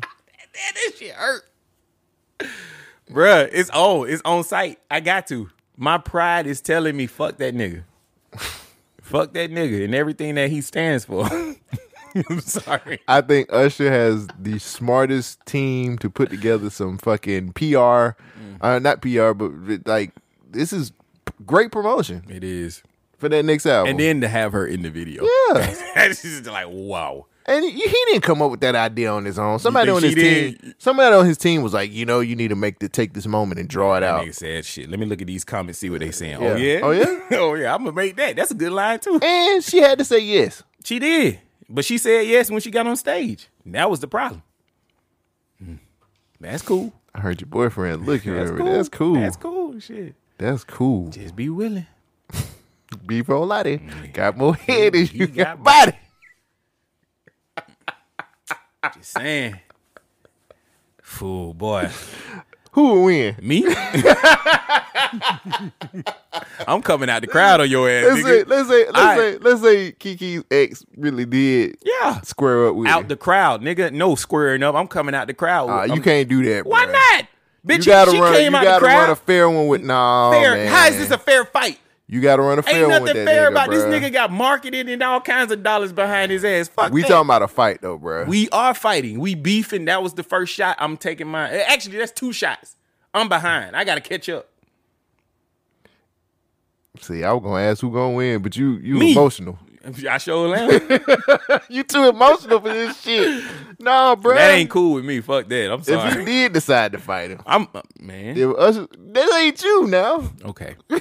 this 0.74 0.98
shit 0.98 1.12
hurt. 1.12 1.42
Bruh, 3.10 3.48
it's 3.52 3.70
on. 3.70 4.08
It's 4.08 4.22
on 4.24 4.44
site. 4.44 4.78
I 4.90 5.00
got 5.00 5.26
to. 5.28 5.50
My 5.76 5.98
pride 5.98 6.46
is 6.46 6.60
telling 6.60 6.96
me, 6.96 7.06
fuck 7.06 7.38
that 7.38 7.54
nigga. 7.54 7.82
fuck 9.02 9.32
that 9.32 9.50
nigga 9.50 9.84
and 9.84 9.94
everything 9.94 10.34
that 10.36 10.50
he 10.50 10.60
stands 10.60 11.04
for. 11.06 11.26
I'm 12.28 12.40
sorry. 12.40 13.00
I 13.08 13.22
think 13.22 13.48
Usher 13.52 13.90
has 13.90 14.28
the 14.38 14.58
smartest 14.58 15.44
team 15.46 15.96
to 15.98 16.10
put 16.10 16.28
together 16.30 16.68
some 16.70 16.98
fucking 16.98 17.52
PR, 17.54 18.10
uh, 18.62 18.78
not 18.78 19.02
PR, 19.02 19.32
but 19.32 19.50
like 19.86 20.12
this 20.50 20.72
is 20.72 20.92
great 21.46 21.72
promotion 21.72 22.24
It 22.28 22.44
is. 22.44 22.82
for 23.18 23.28
that 23.28 23.44
next 23.44 23.66
album. 23.66 23.90
and 23.90 24.00
then 24.00 24.20
to 24.20 24.28
have 24.28 24.52
her 24.52 24.66
in 24.66 24.82
the 24.82 24.90
video. 24.90 25.24
Yeah. 25.24 25.74
That's 25.94 26.22
just 26.22 26.46
like 26.46 26.66
wow. 26.70 27.26
And 27.44 27.64
he, 27.64 27.72
he 27.72 27.80
didn't 28.06 28.20
come 28.20 28.40
up 28.40 28.52
with 28.52 28.60
that 28.60 28.76
idea 28.76 29.10
on 29.10 29.24
his 29.24 29.36
own. 29.36 29.58
Somebody 29.58 29.90
on 29.90 30.00
his 30.00 30.14
team, 30.14 30.74
somebody 30.78 31.12
on 31.16 31.26
his 31.26 31.36
team 31.36 31.62
was 31.62 31.72
like, 31.74 31.90
you 31.92 32.06
know, 32.06 32.20
you 32.20 32.36
need 32.36 32.48
to 32.48 32.54
make 32.54 32.78
the 32.78 32.88
take 32.88 33.14
this 33.14 33.26
moment 33.26 33.58
and 33.58 33.68
draw 33.68 33.96
it 33.96 34.00
That 34.00 34.10
out. 34.14 34.24
nigga 34.24 34.34
said 34.34 34.64
shit. 34.64 34.88
Let 34.88 35.00
me 35.00 35.06
look 35.06 35.20
at 35.20 35.26
these 35.26 35.42
comments, 35.44 35.80
see 35.80 35.90
what 35.90 35.98
they 36.00 36.12
saying. 36.12 36.40
Yeah. 36.40 36.48
Oh 36.50 36.56
yeah, 36.56 36.80
Oh, 36.82 36.90
yeah? 36.92 37.20
oh 37.38 37.54
yeah. 37.54 37.74
I'm 37.74 37.80
gonna 37.82 37.96
make 37.96 38.14
that. 38.16 38.36
That's 38.36 38.52
a 38.52 38.54
good 38.54 38.70
line 38.70 39.00
too. 39.00 39.18
And 39.20 39.64
she 39.64 39.78
had 39.78 39.98
to 39.98 40.04
say 40.04 40.20
yes. 40.20 40.62
She 40.84 41.00
did, 41.00 41.40
but 41.68 41.84
she 41.84 41.98
said 41.98 42.28
yes 42.28 42.48
when 42.48 42.60
she 42.60 42.70
got 42.70 42.86
on 42.86 42.94
stage. 42.96 43.48
That 43.66 43.90
was 43.90 43.98
the 43.98 44.08
problem. 44.08 44.44
Hmm. 45.58 45.74
That's 46.40 46.62
cool. 46.62 46.92
I 47.14 47.20
heard 47.20 47.40
your 47.40 47.48
boyfriend 47.48 48.06
looking 48.06 48.34
That's 48.34 48.50
at 48.50 48.56
cool. 48.56 48.66
That's 48.66 48.88
cool. 48.88 49.14
That's 49.14 49.36
cool. 49.36 49.80
Shit. 49.80 50.14
That's 50.38 50.64
cool. 50.64 51.08
Just 51.08 51.36
be 51.36 51.48
willing. 51.48 51.86
Beef 53.06 53.28
Lottie 53.28 53.80
got 54.12 54.36
more 54.36 54.54
head 54.54 54.94
than 54.94 55.06
He 55.06 55.18
you 55.18 55.26
got 55.26 55.62
got 55.62 55.64
body. 55.64 55.98
Just 58.94 59.12
saying. 59.12 59.60
Fool 61.02 61.54
boy. 61.54 61.90
Who 62.72 62.82
will 62.88 63.04
win? 63.04 63.36
Me? 63.42 63.64
I'm 66.66 66.80
coming 66.82 67.10
out 67.10 67.20
the 67.20 67.26
crowd 67.28 67.60
on 67.60 67.70
your 67.70 67.88
ass. 67.90 68.04
Let's 68.06 68.20
nigga. 68.20 68.24
say, 68.24 68.44
let's 68.44 68.68
say, 68.68 68.84
let's 68.86 68.98
All 68.98 69.16
say, 69.16 69.38
let's 69.38 69.60
say 69.62 69.92
Keke's 69.92 70.44
ex 70.50 70.84
really 70.96 71.24
did 71.26 71.76
Yeah. 71.84 72.20
square 72.22 72.68
up 72.68 72.74
with 72.76 72.88
Out 72.88 73.08
the 73.08 73.16
crowd, 73.16 73.60
nigga. 73.62 73.92
No 73.92 74.14
squaring 74.14 74.62
up. 74.62 74.74
I'm 74.74 74.88
coming 74.88 75.14
out 75.14 75.26
the 75.26 75.34
crowd. 75.34 75.68
Uh, 75.68 75.84
you 75.84 75.92
I'm- 75.94 76.02
can't 76.02 76.28
do 76.28 76.42
that. 76.44 76.66
Why 76.66 76.86
bruh. 76.86 76.92
not? 76.92 77.26
Bitch, 77.66 77.78
You 77.86 77.92
gotta 77.92 78.10
she 78.10 78.18
run. 78.20 78.32
came 78.34 78.52
You 78.52 78.58
out 78.58 78.60
the 78.64 78.70
gotta 78.70 78.84
crowd. 78.84 79.00
run 79.02 79.10
a 79.10 79.16
fair 79.16 79.48
one 79.50 79.66
with 79.68 79.82
nah. 79.82 80.32
fair. 80.32 80.54
man. 80.54 80.66
How 80.68 80.86
is 80.88 80.96
this 80.96 81.10
a 81.10 81.18
fair 81.18 81.44
fight? 81.44 81.78
You 82.08 82.20
gotta 82.20 82.42
run 82.42 82.58
a 82.58 82.62
fair 82.62 82.74
Ain't 82.82 82.88
one 82.90 83.02
with 83.02 83.10
nothing 83.10 83.24
that 83.24 83.30
fair 83.30 83.48
nigga, 83.48 83.52
about 83.52 83.70
this 83.70 83.84
nigga 83.84 84.12
got 84.12 84.30
marketed 84.30 84.88
and 84.88 85.02
all 85.02 85.20
kinds 85.20 85.50
of 85.50 85.62
dollars 85.62 85.92
behind 85.92 86.30
his 86.30 86.44
ass. 86.44 86.68
Fuck 86.68 86.92
We 86.92 87.02
that. 87.02 87.08
talking 87.08 87.26
about 87.26 87.42
a 87.42 87.48
fight 87.48 87.80
though, 87.80 87.96
bro. 87.96 88.24
We 88.24 88.48
are 88.50 88.74
fighting. 88.74 89.18
We 89.18 89.34
beefing. 89.34 89.86
That 89.86 90.02
was 90.02 90.12
the 90.14 90.22
first 90.22 90.52
shot. 90.52 90.76
I'm 90.78 90.96
taking 90.98 91.28
mine. 91.28 91.52
Actually, 91.68 91.98
that's 91.98 92.12
two 92.12 92.32
shots. 92.32 92.76
I'm 93.14 93.28
behind. 93.28 93.76
I 93.76 93.84
gotta 93.84 94.00
catch 94.02 94.28
up. 94.28 94.48
See, 97.00 97.24
I 97.24 97.32
was 97.32 97.42
gonna 97.42 97.62
ask 97.62 97.80
who 97.80 97.90
gonna 97.90 98.14
win, 98.14 98.42
but 98.42 98.56
you 98.56 98.72
you 98.82 98.94
Me. 98.96 99.12
emotional. 99.12 99.58
I 100.08 100.18
sure 100.18 100.54
am. 100.54 100.70
You 101.68 101.82
too 101.82 102.08
emotional 102.08 102.60
for 102.60 102.68
this 102.68 103.00
shit. 103.00 103.42
Nah, 103.80 104.14
bro. 104.14 104.34
that 104.34 104.50
ain't 104.52 104.70
cool 104.70 104.94
with 104.94 105.04
me. 105.04 105.20
Fuck 105.20 105.48
that. 105.48 105.72
I'm 105.72 105.82
sorry. 105.82 106.10
If 106.10 106.16
you 106.18 106.24
did 106.24 106.52
decide 106.52 106.92
to 106.92 106.98
fight 106.98 107.30
him, 107.30 107.40
I'm 107.46 107.66
uh, 107.74 107.82
man. 107.98 108.36
if 108.36 108.56
us, 108.56 108.76
that 108.76 109.40
ain't 109.42 109.62
you 109.64 109.86
now. 109.88 110.30
Okay. 110.44 110.76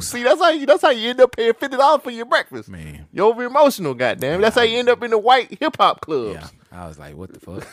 See, 0.00 0.22
that's 0.24 0.40
how 0.40 0.50
you. 0.50 0.66
That's 0.66 0.82
how 0.82 0.90
you 0.90 1.10
end 1.10 1.20
up 1.20 1.36
paying 1.36 1.52
fifty 1.54 1.76
dollars 1.76 2.02
for 2.02 2.10
your 2.10 2.26
breakfast. 2.26 2.68
Man. 2.68 3.06
You 3.12 3.24
over 3.24 3.44
emotional, 3.44 3.94
goddamn. 3.94 4.40
That's 4.40 4.56
how 4.56 4.62
you 4.62 4.78
end 4.78 4.88
up 4.88 5.02
in 5.02 5.10
the 5.12 5.18
white 5.18 5.56
hip 5.60 5.76
hop 5.78 6.00
clubs. 6.00 6.34
Yeah. 6.40 6.48
I 6.72 6.88
was 6.88 6.98
like, 6.98 7.16
what 7.16 7.32
the 7.32 7.40
fuck? 7.40 7.66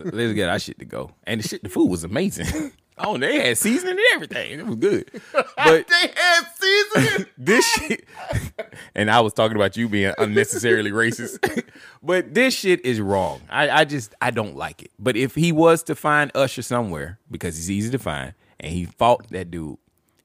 Let's 0.00 0.32
get 0.34 0.48
our 0.48 0.58
shit 0.58 0.78
to 0.80 0.84
go. 0.84 1.12
And 1.24 1.40
the 1.42 1.48
shit, 1.48 1.62
the 1.62 1.68
food 1.68 1.88
was 1.88 2.04
amazing. 2.04 2.72
Oh, 3.00 3.16
they 3.16 3.40
had 3.40 3.56
seasoning 3.56 3.92
and 3.92 4.00
everything. 4.14 4.58
It 4.58 4.66
was 4.66 4.74
good. 4.74 5.08
But 5.32 5.86
They 5.86 6.12
had 6.16 6.42
seasoning. 6.58 7.26
this 7.38 7.64
shit, 7.64 8.04
and 8.96 9.08
I 9.08 9.20
was 9.20 9.32
talking 9.32 9.54
about 9.56 9.76
you 9.76 9.88
being 9.88 10.12
unnecessarily 10.18 10.90
racist, 10.90 11.62
but 12.02 12.34
this 12.34 12.54
shit 12.54 12.84
is 12.84 13.00
wrong. 13.00 13.40
I, 13.48 13.70
I 13.70 13.84
just 13.84 14.16
I 14.20 14.32
don't 14.32 14.56
like 14.56 14.82
it. 14.82 14.90
But 14.98 15.16
if 15.16 15.36
he 15.36 15.52
was 15.52 15.84
to 15.84 15.94
find 15.94 16.32
Usher 16.34 16.62
somewhere 16.62 17.20
because 17.30 17.54
he's 17.56 17.70
easy 17.70 17.90
to 17.90 18.00
find, 18.00 18.34
and 18.58 18.72
he 18.72 18.86
fought 18.86 19.30
that 19.30 19.52
dude, 19.52 19.78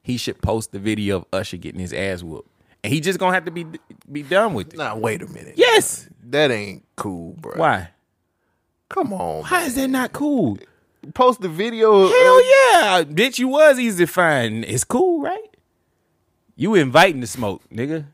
he 0.04 0.16
should 0.16 0.40
post 0.40 0.70
the 0.70 0.78
video 0.78 1.16
of 1.16 1.24
Usher 1.32 1.56
getting 1.56 1.80
his 1.80 1.92
ass 1.92 2.22
whooped, 2.22 2.48
and 2.84 2.92
he 2.92 3.00
just 3.00 3.18
gonna 3.18 3.34
have 3.34 3.46
to 3.46 3.50
be 3.50 3.66
be 4.12 4.22
done 4.22 4.54
with 4.54 4.72
it. 4.74 4.76
nah, 4.76 4.94
wait 4.94 5.20
a 5.22 5.26
minute. 5.26 5.54
Yes. 5.56 6.08
That 6.26 6.50
ain't 6.52 6.84
cool, 6.96 7.32
bro. 7.40 7.54
Why? 7.56 7.88
Come 8.88 9.12
on. 9.12 9.42
Why 9.44 9.64
is 9.64 9.74
that 9.74 9.88
not 9.88 10.12
cool? 10.12 10.58
Post 11.14 11.40
the 11.40 11.48
video. 11.48 11.92
of- 12.04 12.10
Hell 12.10 12.44
yeah, 12.44 13.04
bitch! 13.04 13.38
You 13.38 13.48
was 13.48 13.78
easy 13.80 14.06
to 14.06 14.12
find. 14.12 14.64
It's 14.64 14.84
cool, 14.84 15.20
right? 15.22 15.56
You 16.56 16.74
inviting 16.76 17.20
the 17.20 17.26
smoke, 17.26 17.62
nigga. 17.70 18.06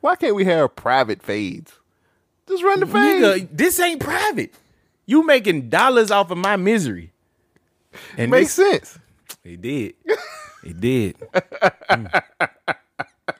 Why 0.00 0.16
can't 0.16 0.34
we 0.34 0.44
have 0.46 0.74
private 0.74 1.22
fades? 1.22 1.72
Just 2.48 2.62
run 2.62 2.80
the 2.80 2.86
fade. 2.86 3.22
Nigga, 3.22 3.48
this 3.52 3.78
ain't 3.78 4.00
private. 4.00 4.54
You 5.04 5.22
making 5.26 5.68
dollars 5.68 6.10
off 6.10 6.30
of 6.30 6.38
my 6.38 6.56
misery. 6.56 7.12
And 8.16 8.30
Makes 8.30 8.56
this, 8.56 8.88
sense. 8.88 8.98
it 9.44 9.60
did. 9.60 9.94
It 10.68 10.80
did. 10.80 11.16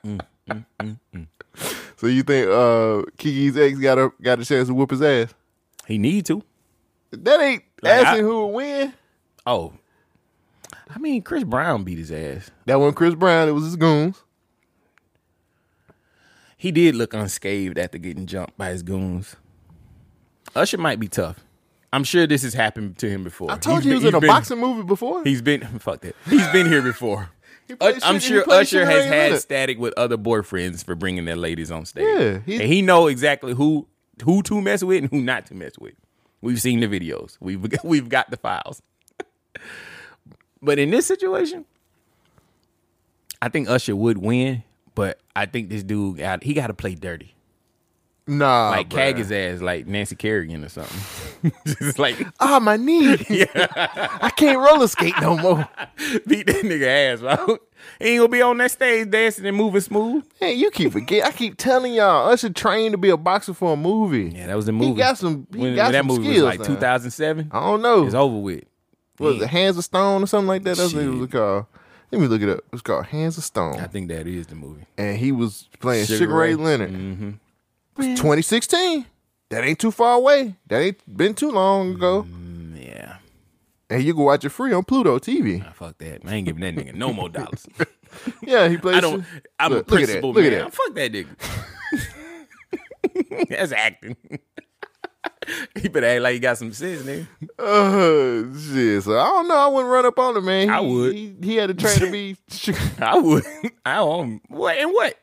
Mm. 0.04 0.20
Mm, 0.48 0.64
mm, 1.14 1.26
so 1.96 2.06
you 2.06 2.22
think 2.22 2.46
uh 2.48 3.02
Keke's 3.18 3.56
ex 3.58 3.78
got 3.78 3.98
a 3.98 4.10
got 4.22 4.38
a 4.40 4.44
chance 4.44 4.68
to 4.68 4.74
whoop 4.74 4.90
his 4.90 5.02
ass? 5.02 5.34
He 5.86 5.98
need 5.98 6.24
to. 6.26 6.42
That 7.10 7.40
ain't 7.40 7.64
Like, 7.82 7.92
asking 8.06 8.24
I- 8.24 8.28
who 8.28 8.34
will 8.36 8.52
win. 8.52 8.94
Oh. 9.46 9.72
I 10.88 10.98
mean, 10.98 11.20
Chris 11.22 11.44
Brown 11.44 11.84
beat 11.84 11.98
his 11.98 12.12
ass. 12.12 12.50
That 12.66 12.78
wasn't 12.78 12.96
Chris 12.96 13.14
Brown. 13.14 13.48
It 13.48 13.52
was 13.52 13.64
his 13.64 13.76
goons. 13.76 14.22
He 16.56 16.70
did 16.72 16.94
look 16.94 17.12
unscathed 17.12 17.78
after 17.78 17.98
getting 17.98 18.26
jumped 18.26 18.56
by 18.56 18.70
his 18.70 18.82
goons. 18.82 19.36
Usher 20.56 20.78
might 20.78 21.00
be 21.00 21.08
tough. 21.08 21.40
I'm 21.92 22.04
sure 22.04 22.26
this 22.26 22.42
has 22.42 22.54
happened 22.54 22.98
to 22.98 23.08
him 23.08 23.24
before. 23.24 23.50
I 23.50 23.56
told 23.56 23.78
He's 23.78 23.86
you 23.86 23.92
he 23.92 23.96
been- 23.98 24.04
was 24.04 24.08
in 24.10 24.14
a 24.16 24.20
been- 24.20 24.28
boxing 24.28 24.58
movie 24.58 24.82
before. 24.82 25.24
He's 25.24 25.40
been 25.42 25.60
fuck 25.78 26.00
that. 26.02 26.14
He's 26.28 26.46
been 26.48 26.66
here 26.66 26.82
before. 26.82 27.30
played 27.78 27.80
Uh, 27.80 28.06
I'm 28.06 28.14
he 28.14 28.20
sure 28.20 28.44
Usher 28.50 28.86
has 28.86 29.04
had 29.04 29.32
it. 29.32 29.40
static 29.40 29.78
with 29.78 29.92
other 29.98 30.16
boyfriends 30.16 30.82
for 30.84 30.94
bringing 30.94 31.26
their 31.26 31.36
ladies 31.36 31.70
on 31.70 31.84
stage. 31.86 32.04
Yeah, 32.06 32.38
he- 32.46 32.54
and 32.56 32.64
he 32.72 32.80
know 32.82 33.06
exactly 33.08 33.52
who 33.54 33.86
who 34.24 34.42
to 34.44 34.60
mess 34.62 34.82
with 34.82 35.02
and 35.04 35.10
who 35.10 35.20
not 35.22 35.46
to 35.46 35.54
mess 35.54 35.78
with. 35.78 35.94
We've 36.40 36.60
seen 36.60 36.80
the 36.80 36.86
videos. 36.88 37.36
We've 37.40 37.62
we've 37.84 38.08
got 38.08 38.30
the 38.30 38.36
files. 38.38 38.80
but 40.62 40.78
in 40.78 40.90
this 40.90 41.06
situation, 41.06 41.64
I 43.40 43.48
think 43.48 43.68
Usher 43.68 43.94
would 43.96 44.18
win. 44.18 44.62
But 44.94 45.20
I 45.36 45.46
think 45.46 45.68
this 45.68 45.82
dude 45.84 46.18
got 46.18 46.42
he 46.42 46.54
got 46.54 46.66
to 46.68 46.74
play 46.74 46.94
dirty, 46.96 47.34
nah, 48.28 48.70
like 48.70 48.88
bruh. 48.88 48.96
cag 48.96 49.16
his 49.16 49.32
ass, 49.32 49.60
like 49.60 49.86
Nancy 49.86 50.14
Kerrigan 50.16 50.64
or 50.64 50.68
something. 50.68 51.52
Just 51.66 51.98
like 51.98 52.24
Ah, 52.40 52.58
my 52.60 52.76
knee. 52.76 53.14
I 53.54 54.30
can't 54.36 54.58
roller 54.58 54.86
skate 54.88 55.14
no 55.20 55.36
more. 55.36 55.68
beat 56.26 56.46
that 56.46 56.64
nigga 56.64 56.86
ass, 57.14 57.20
bro. 57.20 57.58
He 58.00 58.08
ain't 58.10 58.18
gonna 58.20 58.28
be 58.28 58.42
on 58.42 58.58
that 58.58 58.70
stage 58.70 59.10
dancing 59.10 59.46
and 59.46 59.56
moving 59.56 59.80
smooth. 59.80 60.24
Hey, 60.40 60.52
you 60.54 60.70
keep 60.70 60.92
forget. 60.92 61.24
I 61.26 61.32
keep 61.32 61.56
telling 61.56 61.94
y'all, 61.94 62.28
Usher 62.30 62.50
trained 62.50 62.92
to 62.92 62.98
be 62.98 63.08
a 63.10 63.16
boxer 63.16 63.54
for 63.54 63.72
a 63.72 63.76
movie. 63.76 64.32
Yeah, 64.36 64.48
that 64.48 64.56
was 64.56 64.66
the 64.66 64.72
movie. 64.72 64.90
He 64.92 64.94
got 64.96 65.16
some. 65.18 65.46
He 65.52 65.58
when, 65.58 65.74
got 65.76 65.84
when 65.84 65.92
that 65.92 65.98
some 66.00 66.06
movie 66.08 66.32
skills. 66.32 66.58
was 66.58 66.58
like 66.58 66.66
2007, 66.68 67.50
I 67.52 67.60
don't 67.60 67.82
know. 67.82 68.04
it's 68.04 68.14
over 68.14 68.36
with. 68.38 68.64
What 69.18 69.34
was 69.34 69.42
it 69.42 69.48
Hands 69.48 69.76
of 69.76 69.84
Stone 69.84 70.22
or 70.22 70.26
something 70.26 70.48
like 70.48 70.62
that? 70.64 70.76
That's 70.76 70.92
what 70.92 71.04
it 71.04 71.08
was 71.08 71.28
called. 71.30 71.66
Let 72.10 72.20
me 72.20 72.26
look 72.26 72.40
it 72.42 72.48
up. 72.48 72.60
It's 72.72 72.82
called 72.82 73.06
Hands 73.06 73.36
of 73.36 73.44
Stone. 73.44 73.80
I 73.80 73.86
think 73.86 74.08
that 74.08 74.26
is 74.26 74.46
the 74.46 74.54
movie. 74.54 74.86
and 74.96 75.16
he 75.18 75.30
was 75.30 75.68
playing 75.78 76.06
Sugar, 76.06 76.34
Ray. 76.34 76.54
Leonard. 76.54 76.90
Mm-hmm. 76.92 77.30
2016. 77.98 79.06
That 79.50 79.64
ain't 79.64 79.78
too 79.78 79.90
far 79.90 80.14
away. 80.16 80.54
That 80.66 80.80
ain't 80.82 81.16
been 81.16 81.34
too 81.34 81.50
long 81.50 81.94
ago. 81.94 82.24
Mm, 82.28 82.86
Yeah, 82.86 83.16
And 83.90 84.02
you 84.02 84.14
can 84.14 84.24
watch 84.24 84.44
it 84.44 84.50
free 84.50 84.72
on 84.72 84.84
Pluto 84.84 85.18
TV. 85.18 85.58
Nah, 85.60 85.72
fuck 85.72 85.98
that. 85.98 86.20
I 86.26 86.34
ain't 86.34 86.46
giving 86.46 86.62
that 86.62 86.74
nigga 86.76 86.94
no 86.94 87.12
more 87.12 87.28
dollars. 87.28 87.66
Yeah, 88.42 88.68
he 88.68 88.78
plays. 88.78 88.96
I 88.96 89.00
don't. 89.00 89.22
I'm 89.60 89.70
Look- 89.70 89.90
a 89.90 89.94
look 89.94 90.00
at 90.00 90.06
that. 90.06 90.20
principal 90.22 90.32
Look 90.32 90.44
at 90.46 90.52
man. 90.52 90.64
that. 90.64 90.74
Fuck 90.74 90.94
that 90.94 91.12
nigga. 91.12 91.36
That's 93.50 93.72
acting. 93.72 94.16
he 95.80 95.88
better 95.88 96.06
act 96.06 96.22
like 96.22 96.32
he 96.34 96.38
got 96.40 96.56
some 96.56 96.72
sense, 96.72 97.02
nigga. 97.02 97.26
Uh, 97.58 98.58
shit. 98.58 99.02
So 99.04 99.18
I 99.18 99.24
don't 99.26 99.46
know. 99.48 99.56
I 99.56 99.66
wouldn't 99.68 99.92
run 99.92 100.06
up 100.06 100.18
on 100.18 100.36
him, 100.38 100.44
man. 100.46 100.68
He, 100.68 100.74
I 100.74 100.80
would. 100.80 101.14
He, 101.14 101.34
he 101.42 101.56
had 101.56 101.66
to 101.68 101.74
train 101.74 101.98
to 101.98 102.10
be. 102.10 102.36
I 102.98 103.18
would. 103.18 103.44
I 103.84 103.96
don't. 103.96 104.40
What 104.48 104.78
and 104.78 104.90
what? 104.92 105.14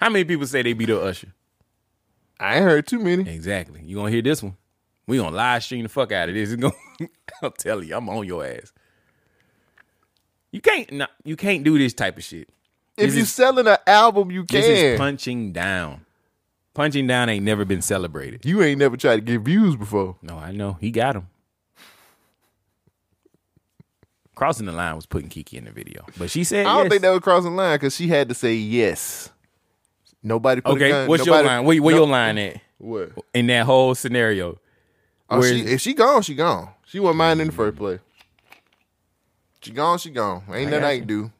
How 0.00 0.10
many 0.10 0.24
people 0.24 0.46
say 0.48 0.62
they 0.62 0.72
beat 0.72 0.90
up 0.90 1.02
Usher? 1.02 1.28
I 2.38 2.56
ain't 2.56 2.64
heard 2.64 2.86
too 2.86 2.98
many. 2.98 3.28
Exactly. 3.30 3.80
You 3.84 3.96
gonna 3.96 4.10
hear 4.10 4.22
this 4.22 4.42
one? 4.42 4.56
We 5.06 5.16
gonna 5.18 5.34
live 5.36 5.62
stream 5.64 5.82
the 5.84 5.88
fuck 5.88 6.12
out 6.12 6.28
of 6.28 6.34
this. 6.34 6.50
It's 6.50 6.60
gonna, 6.60 6.74
I'll 7.42 7.50
tell 7.50 7.82
you, 7.82 7.96
I'm 7.96 8.08
on 8.08 8.26
your 8.26 8.44
ass. 8.44 8.72
You 10.52 10.60
can't. 10.60 10.90
Nah, 10.92 11.06
you 11.24 11.36
can't 11.36 11.64
do 11.64 11.78
this 11.78 11.92
type 11.94 12.16
of 12.16 12.24
shit. 12.24 12.48
If 12.96 13.06
This 13.08 13.14
you 13.16 13.22
is- 13.22 13.32
selling 13.32 13.66
an 13.66 13.76
album, 13.86 14.30
you 14.30 14.44
can. 14.44 14.60
This 14.60 14.66
is 14.68 14.98
punching 14.98 15.52
down. 15.52 16.04
Punching 16.74 17.06
down 17.06 17.28
ain't 17.30 17.44
never 17.44 17.64
been 17.64 17.80
celebrated. 17.80 18.44
you 18.44 18.62
ain't 18.62 18.78
never 18.78 18.96
tried 18.98 19.16
to 19.16 19.20
get 19.22 19.40
views 19.40 19.76
before. 19.76 20.16
No, 20.20 20.36
I 20.36 20.52
know 20.52 20.76
he 20.80 20.90
got 20.90 21.16
him. 21.16 21.28
Crossing 24.34 24.66
the 24.66 24.72
line 24.72 24.94
was 24.94 25.06
putting 25.06 25.30
Keke 25.30 25.54
in 25.54 25.64
the 25.64 25.70
video, 25.70 26.04
but 26.18 26.30
she 26.30 26.44
said, 26.44 26.66
I 26.66 26.74
don't 26.74 26.84
yes. 26.84 26.90
think 26.90 27.02
that 27.02 27.10
was 27.10 27.20
crossing 27.20 27.52
the 27.52 27.56
line 27.56 27.76
because 27.76 27.96
she 27.96 28.08
had 28.08 28.28
to 28.28 28.34
say 28.34 28.52
yes. 28.52 29.30
Nobody 30.26 30.60
put 30.60 30.70
a 30.70 30.74
Okay, 30.74 30.88
gun. 30.88 31.08
what's 31.08 31.24
nobody, 31.24 31.46
your 31.46 31.54
line? 31.56 31.64
Where, 31.64 31.82
where 31.82 31.94
no- 31.94 32.00
your 32.00 32.08
line 32.08 32.38
at 32.38 32.60
What? 32.78 33.12
in 33.32 33.46
that 33.46 33.64
whole 33.64 33.94
scenario? 33.94 34.58
Oh, 35.30 35.38
Where 35.38 35.52
she, 35.54 35.60
if 35.60 35.80
she 35.80 35.94
gone, 35.94 36.22
she 36.22 36.34
gone. 36.34 36.70
She 36.84 36.98
wasn't 36.98 37.18
mine 37.18 37.40
in 37.40 37.46
the 37.46 37.52
first 37.52 37.76
place. 37.76 38.00
She 39.60 39.70
gone, 39.70 39.98
she 39.98 40.10
gone. 40.10 40.42
Ain't 40.52 40.68
I 40.68 40.70
nothing 40.70 40.84
I 40.84 40.98
can 40.98 41.06
do. 41.08 41.30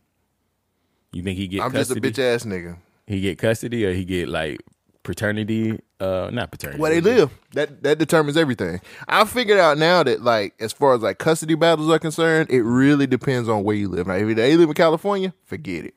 You 1.13 1.23
think 1.23 1.37
he 1.37 1.49
get 1.49 1.63
I'm 1.63 1.73
just 1.73 1.91
a 1.91 1.95
bitch 1.97 2.19
ass 2.19 2.45
nigga. 2.45 2.77
He 3.07 3.21
get 3.21 3.39
custody 3.39 3.85
or 3.87 3.93
he 3.93 4.05
get 4.05 4.29
like 4.29 4.61
paternity? 5.03 5.81
Uh, 5.99 6.31
not 6.33 6.51
paternity. 6.51 6.81
Where 6.81 6.91
they 6.93 7.01
live. 7.01 7.31
That 7.55 7.83
that 7.85 7.99
determines 7.99 8.37
everything. 8.37 8.81
I 9.09 9.25
figured 9.25 9.59
out 9.59 9.79
now 9.79 10.03
that 10.03 10.23
like 10.23 10.55
as 10.61 10.73
far 10.73 10.95
as 10.95 11.03
like 11.03 11.19
custody 11.19 11.55
battles 11.55 11.89
are 11.91 11.99
concerned, 11.99 12.51
it 12.51 12.63
really 12.63 13.07
depends 13.07 13.49
on 13.49 13.63
where 13.65 13.77
you 13.77 13.89
live. 13.89 14.07
Now, 14.07 14.15
if 14.15 14.37
they 14.37 14.57
live 14.57 14.69
in 14.69 14.75
California, 14.75 15.33
forget 15.45 15.87
it. 15.87 15.95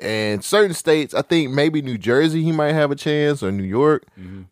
And 0.00 0.44
certain 0.44 0.74
states, 0.74 1.14
I 1.14 1.22
think 1.22 1.50
maybe 1.52 1.82
New 1.82 1.98
Jersey, 1.98 2.42
he 2.42 2.52
might 2.52 2.72
have 2.72 2.90
a 2.90 2.96
chance, 2.96 3.42
or 3.42 3.50
New 3.50 3.64
York. 3.64 4.04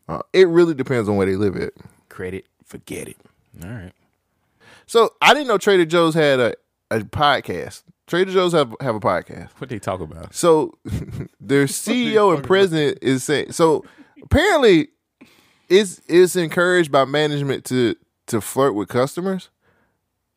Uh, 0.09 0.23
it 0.33 0.49
really 0.49 0.75
depends 0.75 1.09
on 1.09 1.17
where 1.17 1.27
they 1.27 1.37
live 1.37 1.57
at. 1.57 1.73
Credit, 2.09 2.45
forget 2.65 3.09
it. 3.09 3.17
All 3.63 3.71
right. 3.71 3.93
So 4.87 5.13
I 5.21 5.35
didn't 5.35 5.49
know 5.49 5.59
Trader 5.59 5.85
Joe's 5.85 6.15
had 6.15 6.39
a, 6.41 6.55
a 6.91 7.01
podcast. 7.01 7.83
Trader 8.07 8.33
Joe's 8.33 8.53
have 8.53 8.75
have 8.81 8.95
a 8.95 9.01
podcast. 9.01 9.51
What 9.59 9.69
they 9.69 9.79
talk 9.81 10.01
about? 10.01 10.33
So 10.35 10.79
their 11.41 11.65
CEO 11.67 12.35
and 12.35 12.45
president 12.45 12.99
is 13.03 13.25
saying 13.25 13.51
so 13.53 13.85
apparently 14.23 14.89
it's 15.69 16.01
it's 16.07 16.37
encouraged 16.37 16.93
by 16.93 17.05
management 17.05 17.65
to 17.67 17.97
to 18.27 18.41
flirt 18.41 18.75
with 18.77 18.89
customers. 18.89 19.49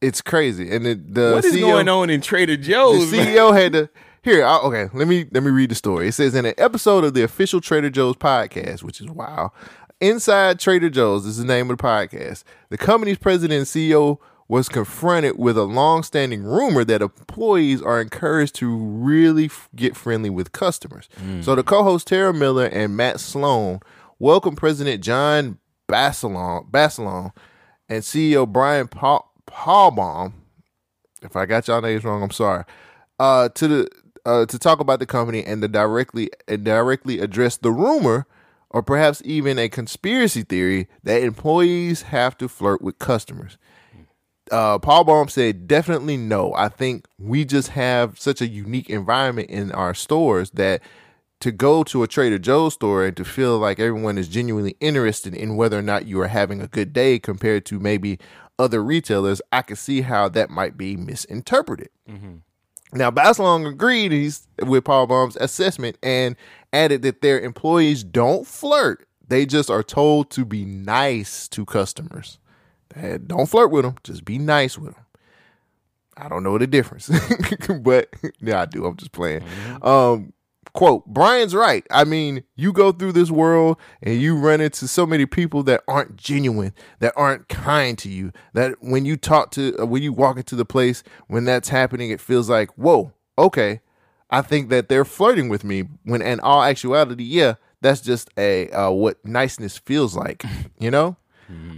It's 0.02 0.22
crazy. 0.22 0.72
And 0.74 0.86
the, 0.86 0.96
the 0.96 1.32
What 1.36 1.46
is 1.46 1.54
CEO, 1.54 1.62
going 1.62 1.90
on 1.90 2.10
in 2.10 2.22
Trader 2.22 2.56
The 2.56 2.64
Joe's? 2.64 3.12
man? 3.12 3.28
CEO 3.28 3.54
had 3.56 3.74
to 3.74 3.90
here. 4.22 4.46
I, 4.46 4.58
okay, 4.60 4.90
let 4.94 5.08
me 5.08 5.26
let 5.32 5.44
me 5.44 5.52
read 5.52 5.72
the 5.72 5.76
story. 5.76 6.08
It 6.08 6.14
says 6.14 6.36
in 6.36 6.46
an 6.46 6.54
episode 6.58 7.04
of 7.04 7.14
the 7.14 7.24
official 7.24 7.62
Trader 7.62 7.90
Joe's 7.90 8.16
podcast, 8.16 8.84
which 8.84 9.02
is 9.02 9.08
wow. 9.08 9.52
Inside 10.02 10.60
Trader 10.60 10.90
Joe's 10.90 11.26
is 11.26 11.38
the 11.38 11.46
name 11.46 11.70
of 11.70 11.78
the 11.78 11.84
podcast. 11.84 12.44
The 12.70 12.78
company's 12.78 13.18
president 13.18 13.58
and 13.58 13.66
CEO 13.68 14.18
was 14.48 14.70
confronted 14.70 15.38
with 15.38 15.58
a 15.58 15.64
long-standing 15.64 16.42
rumor 16.42 16.84
that 16.84 17.02
employees 17.02 17.82
are 17.82 18.02
encouraged 18.02 18.56
to 18.56 18.76
really 18.76 19.46
f- 19.46 19.70
get 19.76 19.96
friendly 19.96 20.30
with 20.30 20.54
customers. 20.54 21.08
So 21.42 21.54
the 21.54 21.64
co-host 21.64 22.08
Tara 22.08 22.34
Miller 22.34 22.66
and 22.66 22.98
Matt 22.98 23.20
Sloan 23.20 23.80
welcomed 24.18 24.58
President 24.58 25.04
John 25.04 25.60
Basalone, 25.88 26.66
Basalone 26.72 27.32
and 27.90 28.02
CEO 28.04 28.48
Brian 28.48 28.88
Paul, 28.88 29.32
Palbaum 29.46 30.34
if 31.22 31.36
I 31.36 31.46
got 31.46 31.68
y'all 31.68 31.82
names 31.82 32.04
wrong, 32.04 32.24
I'm 32.24 32.32
sorry. 32.32 32.64
Uh, 33.20 33.50
to 33.50 33.68
the 33.68 33.90
uh, 34.26 34.46
to 34.46 34.60
talk 34.60 34.80
about 34.80 35.00
the 35.00 35.06
company 35.06 35.44
and 35.44 35.62
to 35.62 35.68
directly 35.68 36.30
and 36.48 36.64
directly 36.64 37.20
address 37.20 37.58
the 37.58 37.72
rumor, 37.72 38.26
or 38.70 38.84
perhaps 38.84 39.22
even 39.26 39.58
a 39.58 39.70
conspiracy 39.70 40.44
theory 40.44 40.88
that 41.04 41.24
employees 41.24 42.04
have 42.04 42.38
to 42.38 42.48
flirt 42.48 42.82
with 42.82 43.00
customers. 43.00 43.58
Uh, 44.52 44.80
Palbaum 44.80 45.30
said, 45.30 45.68
"Definitely 45.68 46.18
no. 46.18 46.54
I 46.56 46.70
think 46.70 47.06
we 47.20 47.46
just 47.46 47.70
have 47.70 48.20
such 48.20 48.42
a 48.42 48.48
unique 48.48 48.90
environment 48.90 49.50
in 49.50 49.72
our 49.72 49.94
stores 49.94 50.52
that." 50.52 50.82
To 51.44 51.54
go 51.54 51.84
to 51.84 52.04
a 52.04 52.08
Trader 52.08 52.38
Joe's 52.38 52.74
store 52.74 53.06
and 53.06 53.16
to 53.16 53.24
feel 53.24 53.58
like 53.60 53.80
everyone 53.80 54.18
is 54.18 54.28
genuinely 54.28 54.76
interested 54.82 55.34
in 55.34 55.56
whether 55.56 55.80
or 55.80 55.82
not 55.82 56.06
you 56.06 56.20
are 56.20 56.28
having 56.28 56.60
a 56.60 56.68
good 56.68 56.92
day 56.92 57.18
compared 57.18 57.66
to 57.68 57.80
maybe 57.80 58.20
other 58.60 58.84
retailers, 58.84 59.42
I 59.50 59.62
can 59.62 59.78
see 59.78 60.02
how 60.02 60.28
that 60.28 60.50
might 60.50 60.76
be 60.76 60.98
misinterpreted. 60.98 61.88
Now, 62.94 63.12
Basalone 63.12 63.68
agreed 63.68 64.12
he's, 64.12 64.48
with 64.66 64.84
Palbaum's 64.84 65.36
assessment 65.38 65.98
and 66.02 66.36
added 66.74 67.02
that 67.04 67.22
their 67.22 67.40
employees 67.40 68.04
don't 68.04 68.48
flirt. 68.48 69.08
They 69.28 69.46
just 69.46 69.70
are 69.70 69.84
told 69.84 70.32
to 70.32 70.44
be 70.46 70.66
nice 70.66 71.48
to 71.50 71.66
customers. 71.66 72.40
That- 72.96 73.28
Don't 73.28 73.46
flirt 73.48 73.70
with 73.72 73.86
them, 73.86 73.96
just 74.04 74.26
be 74.26 74.40
nice 74.40 74.78
with 74.78 74.96
them. 74.96 75.04
I 76.18 76.28
don't 76.28 76.44
know 76.44 76.58
the 76.58 76.68
difference, 76.68 77.10
but 77.82 78.10
yeah, 78.42 78.62
I 78.62 78.66
do. 78.66 78.86
I'm 78.86 78.98
just 78.98 79.12
playing. 79.14 79.44
Um, 79.82 80.34
quote, 80.74 81.06
Bryan's 81.08 81.56
right. 81.56 81.86
I 81.92 82.04
mean, 82.04 82.44
you 82.56 82.72
go 82.72 82.92
through 82.92 83.14
this 83.14 83.32
world 83.32 83.78
and 84.02 84.22
you 84.22 84.38
run 84.38 84.62
into 84.62 84.88
so 84.88 85.06
many 85.06 85.26
people 85.26 85.64
that 85.64 85.84
aren't 85.88 86.16
genuine, 86.16 86.74
that 87.00 87.14
aren't 87.16 87.50
kind 87.50 87.98
to 88.00 88.10
you, 88.10 88.32
that 88.54 88.76
when 88.82 89.06
you 89.06 89.18
talk 89.18 89.52
to, 89.52 89.76
uh, 89.80 89.86
when 89.86 90.04
you 90.04 90.14
walk 90.14 90.38
into 90.38 90.56
the 90.56 90.66
place, 90.66 91.04
when 91.28 91.46
that's 91.46 91.70
happening, 91.70 92.12
it 92.12 92.22
feels 92.22 92.50
like, 92.50 92.70
whoa, 92.78 93.14
okay, 93.38 93.82
I 94.30 94.42
think 94.42 94.70
that 94.70 94.90
they're 94.90 95.06
flirting 95.06 95.50
with 95.50 95.64
me. 95.64 95.84
When 96.04 96.22
in 96.22 96.40
all 96.40 96.64
actuality, 96.64 97.24
yeah, 97.24 97.56
that's 97.82 98.02
just 98.02 98.30
a 98.38 98.70
uh, 98.70 98.92
what 98.92 99.24
niceness 99.26 99.78
feels 99.78 100.16
like, 100.16 100.44
you 100.80 100.92
know. 100.92 101.18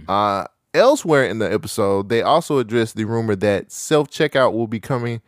Uh, 0.06 0.44
elsewhere 0.74 1.24
in 1.24 1.38
the 1.38 1.50
episode, 1.50 2.08
they 2.08 2.22
also 2.22 2.58
addressed 2.58 2.96
the 2.96 3.04
rumor 3.04 3.36
that 3.36 3.72
self 3.72 4.10
checkout 4.10 4.52
will 4.52 4.66
be 4.66 4.80
coming 4.80 5.22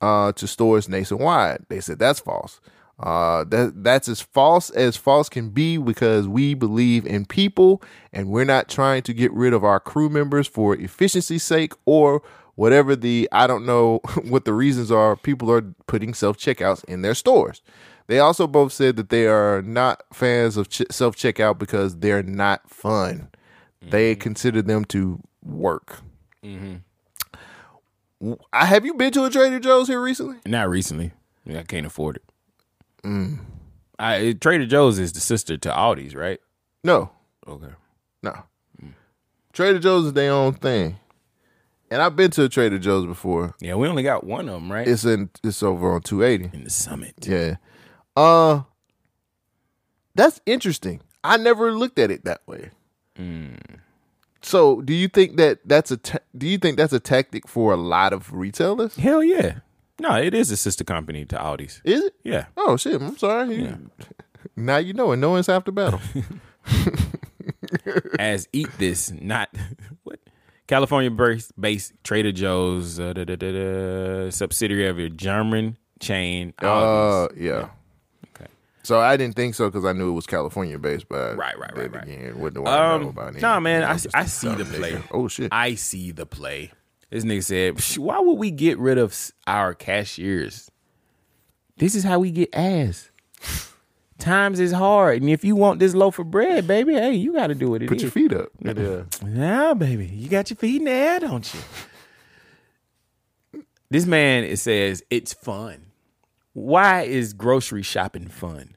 uh, 0.00 0.32
to 0.32 0.46
stores 0.46 0.88
nationwide. 0.88 1.64
They 1.68 1.80
said 1.80 1.98
that's 1.98 2.20
false. 2.20 2.60
Uh, 3.02 3.42
that 3.44 3.82
that's 3.82 4.06
as 4.08 4.20
false 4.20 4.70
as 4.70 4.96
false 4.96 5.28
can 5.28 5.50
be 5.50 5.76
because 5.76 6.28
we 6.28 6.54
believe 6.54 7.04
in 7.04 7.24
people 7.26 7.82
and 8.12 8.28
we're 8.28 8.44
not 8.44 8.68
trying 8.68 9.02
to 9.02 9.12
get 9.12 9.32
rid 9.32 9.52
of 9.52 9.64
our 9.64 9.80
crew 9.80 10.08
members 10.08 10.46
for 10.46 10.76
efficiency's 10.76 11.42
sake 11.42 11.72
or 11.84 12.22
whatever 12.54 12.94
the 12.94 13.28
I 13.32 13.46
don't 13.48 13.66
know 13.66 13.98
what 14.24 14.44
the 14.44 14.52
reasons 14.54 14.92
are. 14.92 15.16
People 15.16 15.50
are 15.50 15.62
putting 15.86 16.14
self 16.14 16.38
checkouts 16.38 16.84
in 16.84 17.02
their 17.02 17.14
stores. 17.14 17.60
They 18.06 18.18
also 18.18 18.46
both 18.46 18.72
said 18.72 18.96
that 18.96 19.08
they 19.08 19.26
are 19.26 19.62
not 19.62 20.02
fans 20.12 20.56
of 20.56 20.68
ch- 20.68 20.82
self 20.90 21.16
checkout 21.16 21.58
because 21.58 21.96
they're 21.98 22.22
not 22.22 22.68
fun. 22.70 23.28
They 23.80 24.14
consider 24.14 24.62
them 24.62 24.84
to 24.86 25.18
work. 25.44 26.00
W- 28.20 28.38
I 28.52 28.66
have 28.66 28.84
you 28.86 28.94
been 28.94 29.12
to 29.12 29.24
a 29.24 29.30
Trader 29.30 29.58
Joe's 29.58 29.88
here 29.88 30.00
recently? 30.00 30.36
Not 30.46 30.68
recently. 30.68 31.12
Yeah, 31.44 31.60
I 31.60 31.62
can't 31.64 31.86
afford 31.86 32.16
it. 32.16 32.22
I 33.04 34.36
Trader 34.40 34.66
Joe's 34.66 34.98
is 34.98 35.12
the 35.12 35.20
sister 35.20 35.56
to 35.58 35.68
Aldi's, 35.70 36.14
right? 36.14 36.40
No, 36.84 37.10
Okay. 37.46 37.72
no. 38.22 38.34
Trader 39.52 39.78
Joe's 39.78 40.06
is 40.06 40.12
their 40.14 40.32
own 40.32 40.54
thing, 40.54 40.96
and 41.90 42.00
I've 42.00 42.16
been 42.16 42.30
to 42.32 42.44
a 42.44 42.48
Trader 42.48 42.78
Joe's 42.78 43.04
before. 43.06 43.54
Yeah, 43.60 43.74
we 43.74 43.86
only 43.86 44.02
got 44.02 44.24
one 44.24 44.48
of 44.48 44.54
them, 44.54 44.72
right? 44.72 44.88
It's 44.88 45.04
in 45.04 45.28
it's 45.44 45.62
over 45.62 45.92
on 45.94 46.00
two 46.02 46.22
eighty. 46.22 46.50
in 46.52 46.64
the 46.64 46.70
summit. 46.70 47.14
Yeah. 47.26 47.56
Uh 48.16 48.62
that's 50.14 50.40
interesting. 50.46 51.00
I 51.24 51.36
never 51.36 51.72
looked 51.72 51.98
at 51.98 52.10
it 52.10 52.24
that 52.24 52.40
way. 52.46 52.70
Mm. 53.18 53.58
So, 54.42 54.80
do 54.82 54.92
you 54.92 55.06
think 55.08 55.36
that 55.36 55.60
that's 55.64 55.90
a 55.90 55.96
ta- 55.96 56.18
do 56.36 56.48
you 56.48 56.58
think 56.58 56.76
that's 56.76 56.92
a 56.92 57.00
tactic 57.00 57.46
for 57.46 57.72
a 57.72 57.76
lot 57.76 58.12
of 58.12 58.32
retailers? 58.32 58.96
Hell 58.96 59.22
yeah. 59.22 59.60
No, 60.02 60.16
it 60.16 60.34
is 60.34 60.50
a 60.50 60.56
sister 60.56 60.82
company 60.84 61.24
to 61.26 61.36
Aldi's. 61.36 61.80
Is 61.84 62.02
it? 62.04 62.14
Yeah. 62.24 62.46
Oh 62.56 62.76
shit! 62.76 63.00
I'm 63.00 63.16
sorry. 63.16 63.54
You- 63.56 63.90
Now 64.56 64.78
you 64.78 64.92
know, 64.92 65.12
and 65.12 65.20
no 65.20 65.30
one's 65.30 65.46
half 65.46 65.64
the 65.64 65.72
battle. 65.72 66.00
As 68.18 68.48
eat 68.52 68.68
this, 68.78 69.10
not 69.12 69.48
what 70.02 70.18
California 70.66 71.10
based, 71.10 71.52
based 71.60 71.92
Trader 72.04 72.32
Joe's 72.32 72.98
uh, 73.00 73.12
da, 73.12 73.24
da, 73.24 73.36
da, 73.36 74.30
subsidiary 74.30 74.88
of 74.88 74.98
a 74.98 75.08
German 75.08 75.76
chain. 76.00 76.52
Uh, 76.60 76.66
Aldi's. 76.66 77.36
yeah. 77.40 77.68
Okay. 78.34 78.50
So 78.82 79.00
I 79.00 79.16
didn't 79.16 79.36
think 79.36 79.54
so 79.54 79.68
because 79.70 79.84
I 79.84 79.92
knew 79.92 80.10
it 80.10 80.14
was 80.14 80.26
California 80.26 80.78
based, 80.78 81.08
but 81.08 81.36
Right, 81.36 81.58
right, 81.58 81.76
right, 81.76 81.94
right. 81.94 82.04
Again, 82.04 82.38
what 82.38 82.54
do 82.54 82.64
I 82.66 82.76
know 82.76 82.94
Um, 82.94 83.06
about 83.08 83.36
it? 83.36 83.42
nah, 83.42 83.60
man, 83.60 83.84
I, 83.84 83.96
I 84.14 84.24
see 84.26 84.52
the 84.54 84.64
play. 84.64 85.00
Oh 85.12 85.28
shit! 85.28 85.48
I 85.52 85.74
see 85.76 86.10
the 86.12 86.26
play. 86.26 86.72
This 87.12 87.24
nigga 87.24 87.44
said, 87.44 87.98
"Why 88.02 88.18
would 88.20 88.38
we 88.38 88.50
get 88.50 88.78
rid 88.78 88.96
of 88.96 89.14
our 89.46 89.74
cashiers? 89.74 90.70
This 91.76 91.94
is 91.94 92.04
how 92.04 92.18
we 92.20 92.30
get 92.30 92.48
ass. 92.54 93.10
Times 94.18 94.58
is 94.60 94.72
hard, 94.72 95.20
and 95.20 95.28
if 95.30 95.44
you 95.44 95.54
want 95.54 95.78
this 95.80 95.94
loaf 95.94 96.18
of 96.18 96.30
bread, 96.30 96.66
baby, 96.66 96.94
hey, 96.94 97.12
you 97.14 97.32
got 97.34 97.48
to 97.48 97.54
do 97.54 97.68
what 97.70 97.82
it 97.82 97.88
Put 97.88 97.96
is. 97.98 98.02
your 98.04 98.10
feet 98.12 98.32
up. 98.32 98.48
Yeah. 98.64 99.74
Baby, 99.74 100.06
you 100.06 100.28
got 100.28 100.48
your 100.48 100.56
feet 100.56 100.76
in 100.76 100.84
the 100.84 100.90
air, 100.92 101.20
don't 101.20 101.52
you? 101.52 101.60
This 103.90 104.06
man 104.06 104.44
it 104.44 104.58
says 104.58 105.02
it's 105.10 105.34
fun. 105.34 105.86
Why 106.54 107.02
is 107.02 107.32
grocery 107.34 107.82
shopping 107.82 108.28
fun? 108.28 108.76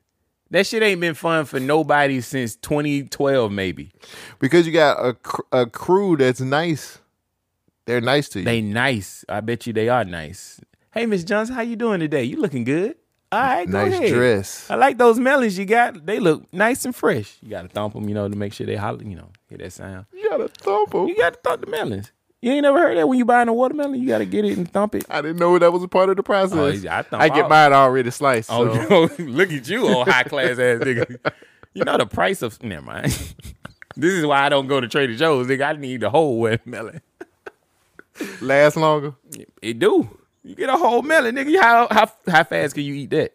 That 0.52 0.66
shit 0.68 0.84
ain't 0.84 1.00
been 1.02 1.14
fun 1.16 1.46
for 1.46 1.60
nobody 1.60 2.22
since 2.22 2.56
2012, 2.58 3.52
maybe. 3.52 3.92
because 4.40 4.66
you 4.68 4.74
got 4.74 4.98
a 5.06 5.14
cr- 5.14 5.42
a 5.52 5.66
crew 5.68 6.18
that's 6.18 6.42
nice. 6.42 7.00
They're 7.86 8.02
nice 8.02 8.30
to 8.30 8.40
you. 8.40 8.46
They 8.46 8.62
nice. 8.62 9.24
I 9.30 9.42
bet 9.42 9.68
you 9.68 9.74
they 9.74 9.90
are 9.90 10.04
nice. 10.04 10.60
Hey, 10.92 11.06
Miss 11.06 11.24
Johnson, 11.24 11.56
how 11.56 11.62
you 11.62 11.76
doing 11.76 12.00
today? 12.00 12.24
You 12.24 12.38
looking 12.42 12.64
good? 12.64 12.96
All 13.32 13.40
right, 13.42 13.70
go 13.70 13.84
nice 13.86 13.94
ahead. 14.00 14.14
dress. 14.14 14.70
I 14.70 14.76
like 14.76 14.98
those 14.98 15.20
melons 15.20 15.58
you 15.58 15.66
got. 15.66 16.06
They 16.06 16.20
look 16.20 16.52
nice 16.54 16.86
and 16.86 16.96
fresh. 16.96 17.38
You 17.42 17.50
got 17.50 17.64
to 17.64 17.68
thump 17.68 17.94
them, 17.94 18.08
you 18.08 18.16
know, 18.16 18.30
to 18.30 18.36
make 18.36 18.54
sure 18.54 18.66
they 18.66 18.76
holler, 18.76 19.04
you 19.04 19.16
know, 19.16 19.30
hear 19.50 19.58
that 19.58 19.74
sound. 19.74 20.06
You 20.14 20.30
gotta 20.30 20.48
thump 20.48 20.96
'em. 20.96 21.08
You 21.08 21.18
got 21.18 21.34
to 21.34 21.40
thump 21.44 21.66
the 21.66 21.72
melons. 21.72 22.12
You 22.42 22.52
ain't 22.52 22.62
never 22.64 22.78
heard 22.78 22.96
that 22.98 23.08
when 23.10 23.18
you 23.18 23.26
buying 23.26 23.48
a 23.48 23.54
watermelon, 23.54 24.00
you 24.00 24.08
got 24.08 24.20
to 24.20 24.26
get 24.26 24.46
it 24.46 24.56
and 24.58 24.72
thump 24.72 24.94
it. 24.96 25.04
I 25.10 25.22
didn't 25.22 25.38
know 25.40 25.58
that 25.58 25.74
was 25.74 25.82
a 25.84 25.88
part 25.88 26.10
of 26.10 26.16
the 26.18 26.24
process. 26.24 26.86
Oh, 26.86 26.90
I 26.90 27.04
I 27.24 27.30
get 27.30 27.44
all- 27.44 27.50
mine 27.50 27.74
already 27.74 28.12
sliced. 28.12 28.50
Oh, 28.52 28.72
so. 28.74 29.10
yo, 29.10 29.10
look 29.26 29.52
at 29.52 29.68
you, 29.68 29.88
old 29.88 30.08
high 30.08 30.24
class 30.24 30.52
ass 30.52 30.80
nigga. 30.82 31.18
You 31.74 31.84
know 31.84 31.98
the 31.98 32.06
price 32.06 32.42
of 32.42 32.62
never 32.64 32.86
mind. 32.86 33.08
this 33.98 34.14
is 34.14 34.26
why 34.26 34.46
I 34.46 34.50
don't 34.50 34.68
go 34.68 34.80
to 34.80 34.88
Trader 34.88 35.16
Joe's. 35.16 35.48
Nigga, 35.48 35.76
I 35.76 35.80
need 35.80 36.02
the 36.02 36.10
whole 36.10 36.40
watermelon. 36.40 37.02
last 38.42 38.76
longer. 38.78 39.14
It 39.62 39.80
do. 39.80 40.10
You 40.44 40.56
get 40.56 40.70
a 40.70 40.78
whole 40.78 41.02
melon, 41.02 41.36
nigga. 41.36 41.60
How 41.60 41.88
how 41.90 42.12
how 42.28 42.44
fast 42.44 42.76
can 42.76 42.84
you 42.84 42.94
eat 42.94 43.10
that? 43.12 43.34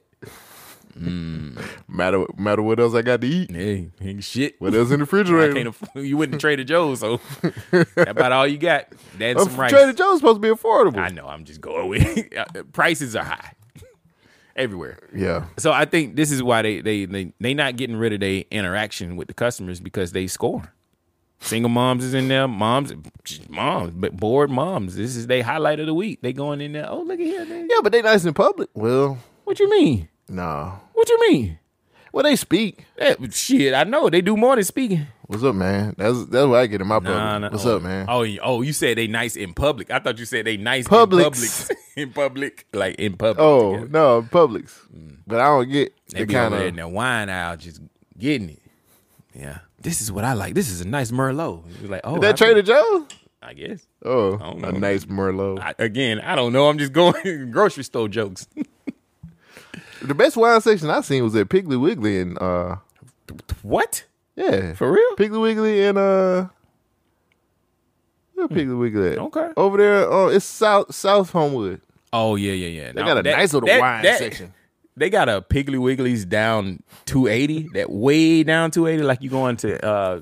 Mm. 0.98 1.56
Matter 1.88 2.24
matter 2.36 2.62
what 2.62 2.80
else 2.80 2.94
I 2.94 3.02
got 3.02 3.20
to 3.20 3.26
eat. 3.26 3.50
Hey, 3.50 3.90
ain't 4.00 4.24
shit. 4.24 4.60
What 4.60 4.74
else 4.74 4.90
in 4.90 4.98
the 5.00 5.04
I 5.04 5.06
refrigerator? 5.06 5.54
can't 5.54 5.68
afford, 5.68 5.90
you 6.06 6.16
wouldn't 6.16 6.40
trade 6.40 6.60
a 6.60 6.64
Joe's, 6.64 7.00
so 7.00 7.20
that 7.72 8.08
about 8.08 8.32
all 8.32 8.46
you 8.46 8.58
got. 8.58 8.90
That 9.18 9.30
and 9.30 9.38
Oh, 9.38 9.44
some 9.44 9.56
rice. 9.56 9.70
Trader 9.70 9.92
Joe's 9.92 10.18
supposed 10.18 10.36
to 10.36 10.40
be 10.40 10.48
affordable. 10.48 10.98
I 10.98 11.08
know. 11.08 11.26
I'm 11.26 11.44
just 11.44 11.60
going 11.60 11.88
with 11.88 12.36
uh, 12.36 12.44
prices 12.72 13.14
are 13.16 13.24
high 13.24 13.52
everywhere. 14.56 14.98
yeah. 15.14 15.46
So 15.58 15.72
I 15.72 15.84
think 15.84 16.16
this 16.16 16.30
is 16.30 16.42
why 16.42 16.62
they 16.62 16.80
they 16.80 17.04
they 17.06 17.32
they 17.40 17.54
not 17.54 17.76
getting 17.76 17.96
rid 17.96 18.12
of 18.12 18.20
their 18.20 18.44
interaction 18.50 19.16
with 19.16 19.28
the 19.28 19.34
customers 19.34 19.80
because 19.80 20.12
they 20.12 20.26
score. 20.26 20.72
Single 21.42 21.70
moms 21.70 22.04
is 22.04 22.12
in 22.14 22.28
there, 22.28 22.46
moms, 22.46 22.92
moms, 23.48 23.92
but 23.92 24.14
bored 24.16 24.50
moms. 24.50 24.94
This 24.96 25.16
is 25.16 25.26
they 25.26 25.40
highlight 25.40 25.80
of 25.80 25.86
the 25.86 25.94
week. 25.94 26.20
They 26.22 26.32
going 26.34 26.60
in 26.60 26.72
there. 26.72 26.88
Oh, 26.88 27.00
look 27.02 27.18
at 27.18 27.24
here. 27.26 27.44
They, 27.46 27.60
Yeah, 27.62 27.78
but 27.82 27.92
they 27.92 28.02
nice 28.02 28.24
in 28.26 28.34
public. 28.34 28.68
Well, 28.74 29.18
What 29.44 29.58
you 29.58 29.70
mean? 29.70 30.08
nah. 30.28 30.76
What 30.92 31.08
you 31.08 31.18
mean? 31.30 31.58
Well, 32.12 32.24
they 32.24 32.36
speak. 32.36 32.84
Eh, 32.98 33.14
shit, 33.30 33.72
I 33.72 33.84
know 33.84 34.10
they 34.10 34.20
do 34.20 34.36
more 34.36 34.54
than 34.56 34.64
speaking. 34.64 35.06
What's 35.28 35.42
up, 35.44 35.54
man? 35.54 35.94
That's 35.96 36.26
that's 36.26 36.46
what 36.46 36.58
I 36.58 36.66
get 36.66 36.80
in 36.82 36.88
my 36.88 36.98
public. 37.00 37.52
What's 37.52 37.64
oh, 37.64 37.76
up, 37.76 37.82
man? 37.82 38.06
Oh, 38.08 38.22
you- 38.22 38.40
oh, 38.42 38.62
you 38.62 38.72
said 38.72 38.98
they 38.98 39.06
nice 39.06 39.36
in 39.36 39.54
public. 39.54 39.90
I 39.90 40.00
thought 40.00 40.18
you 40.18 40.24
said 40.26 40.44
they 40.44 40.56
nice 40.58 40.88
Publix. 40.88 41.70
in 41.70 41.70
public. 41.70 41.78
in 41.96 42.12
public, 42.12 42.66
like 42.74 42.94
in 42.96 43.16
public. 43.16 43.38
Oh 43.40 43.72
together. 43.74 43.90
no, 43.92 44.22
Publix. 44.22 44.72
But 45.26 45.40
I 45.40 45.46
don't 45.46 45.70
get 45.70 45.94
They 46.12 46.20
the 46.20 46.26
be 46.26 46.34
kind 46.34 46.46
over 46.46 46.56
there 46.58 46.66
in 46.66 46.74
of. 46.74 46.76
their 46.76 46.88
wine 46.88 47.30
aisle 47.30 47.56
just 47.56 47.80
getting 48.18 48.50
it. 48.50 48.59
Yeah. 49.34 49.58
This 49.80 50.00
is 50.00 50.10
what 50.12 50.24
I 50.24 50.32
like. 50.34 50.54
This 50.54 50.70
is 50.70 50.80
a 50.80 50.88
nice 50.88 51.10
Merlot. 51.10 51.62
You're 51.80 51.90
like, 51.90 52.02
oh, 52.04 52.18
That 52.18 52.30
I- 52.34 52.36
Trader 52.36 52.62
Joe's. 52.62 53.06
I 53.42 53.54
guess. 53.54 53.86
Oh, 54.04 54.34
I 54.34 54.38
don't 54.50 54.64
a 54.64 54.72
nice 54.72 55.06
Merlot. 55.06 55.60
I, 55.60 55.74
again, 55.78 56.20
I 56.20 56.34
don't 56.34 56.52
know. 56.52 56.68
I'm 56.68 56.76
just 56.76 56.92
going 56.92 57.50
grocery 57.50 57.84
store 57.84 58.06
jokes. 58.06 58.46
the 60.02 60.14
best 60.14 60.36
wine 60.36 60.60
section 60.60 60.90
I've 60.90 61.06
seen 61.06 61.24
was 61.24 61.34
at 61.36 61.48
Piggly 61.48 61.80
Wiggly 61.80 62.20
and 62.20 62.36
uh, 62.38 62.76
what? 63.62 64.04
yeah, 64.36 64.74
For 64.74 64.92
real? 64.92 65.16
Piggly 65.16 65.40
Wiggly 65.40 65.86
and 65.86 65.96
uh, 65.96 66.48
where 68.34 68.48
Piggly 68.48 68.78
Wiggly 68.78 69.12
at? 69.12 69.18
Okay. 69.18 69.48
over 69.56 69.78
there. 69.78 70.10
Oh, 70.10 70.28
it's 70.28 70.44
South 70.44 70.94
South 70.94 71.30
Homewood. 71.30 71.80
Oh 72.12 72.36
yeah, 72.36 72.52
yeah, 72.52 72.82
yeah. 72.82 72.92
They 72.92 73.02
got 73.02 73.18
a 73.18 73.22
nice 73.22 73.52
little 73.54 73.68
wine 73.78 74.04
section. 74.04 74.52
They 75.00 75.08
got 75.10 75.28
a 75.30 75.40
Piggly 75.40 75.78
Wiggly's 75.78 76.24
down 76.26 76.82
280. 77.06 77.70
that 77.72 77.90
way 77.90 78.42
down 78.42 78.70
280, 78.70 79.02
like 79.04 79.22
you 79.22 79.30
going 79.30 79.56
to 79.58 79.84
uh 79.84 80.20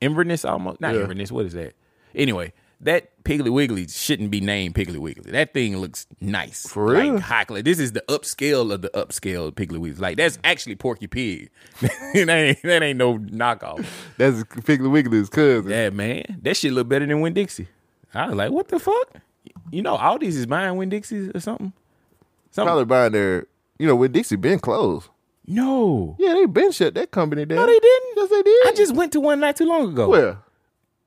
Inverness 0.00 0.44
almost. 0.46 0.80
Not 0.80 0.94
Yeah. 0.94 1.02
Inverness. 1.02 1.30
What 1.30 1.44
is 1.44 1.52
that? 1.52 1.74
Anyway, 2.14 2.54
that 2.80 3.22
Piggly 3.24 3.50
Wiggly 3.52 3.86
shouldn't 3.86 4.30
be 4.30 4.40
named 4.40 4.74
Piggly 4.74 4.96
Wiggly. 4.96 5.30
That 5.32 5.52
thing 5.52 5.76
looks 5.76 6.06
nice. 6.18 6.66
For 6.66 6.86
real? 6.86 7.14
Like 7.14 7.22
high 7.22 7.44
class. 7.44 7.62
This 7.62 7.78
is 7.78 7.92
the 7.92 8.02
upscale 8.08 8.72
of 8.72 8.80
the 8.80 8.88
upscale 8.94 9.52
Piggly 9.52 9.76
Wiggly. 9.78 10.00
Like 10.00 10.16
that's 10.16 10.38
actually 10.44 10.76
Porky 10.76 11.06
Pig. 11.06 11.50
that 11.82 12.28
ain't 12.30 12.62
that 12.62 12.82
ain't 12.82 12.98
no 12.98 13.18
knockoff. 13.18 13.84
That's 14.16 14.42
Piggly 14.44 14.90
Wiggly's 14.90 15.28
cousin. 15.28 15.70
Yeah, 15.70 15.90
man. 15.90 16.40
That 16.42 16.56
shit 16.56 16.72
look 16.72 16.88
better 16.88 17.04
than 17.04 17.20
Winn 17.20 17.34
Dixie. 17.34 17.68
I 18.14 18.28
was 18.28 18.36
like, 18.36 18.50
what 18.50 18.68
the 18.68 18.78
fuck? 18.78 19.16
You 19.70 19.82
know, 19.82 19.96
Aldi's 19.98 20.36
is 20.36 20.46
buying 20.46 20.76
Winn 20.76 20.88
Dixies 20.88 21.30
or 21.34 21.40
something. 21.40 21.72
Something. 22.50 22.66
Probably 22.68 22.84
buying 22.86 23.12
their, 23.12 23.46
you 23.80 23.86
know, 23.86 23.96
with 23.96 24.12
Dixie 24.12 24.36
been 24.36 24.58
closed. 24.58 25.08
No. 25.46 26.14
Yeah, 26.18 26.34
they 26.34 26.46
been 26.46 26.70
shut 26.70 26.94
that 26.94 27.10
company 27.10 27.44
down. 27.46 27.56
No, 27.56 27.66
they 27.66 27.78
didn't. 27.78 28.12
Yes, 28.16 28.28
they 28.30 28.42
did. 28.42 28.66
I 28.68 28.72
just 28.76 28.94
went 28.94 29.12
to 29.12 29.20
one 29.20 29.40
not 29.40 29.56
too 29.56 29.64
long 29.66 29.88
ago. 29.88 30.08
Where? 30.08 30.38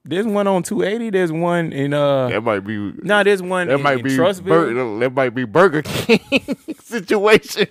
There's 0.06 0.26
one 0.26 0.48
on 0.48 0.64
280. 0.64 1.12
There's 1.12 1.32
one 1.32 1.72
in 1.72 1.94
uh. 1.94 2.28
That 2.30 2.42
might 2.42 2.60
be. 2.62 2.76
No, 3.04 3.24
there's 3.24 3.42
one 3.42 3.68
That 3.68 3.76
in, 3.76 3.82
might 3.84 4.00
in 4.00 4.04
be. 4.04 4.18
Bur- 4.18 5.00
that 5.00 5.14
might 5.14 5.30
be 5.36 5.46
Burger 5.46 5.82
King 5.84 6.20
situation. 6.84 7.68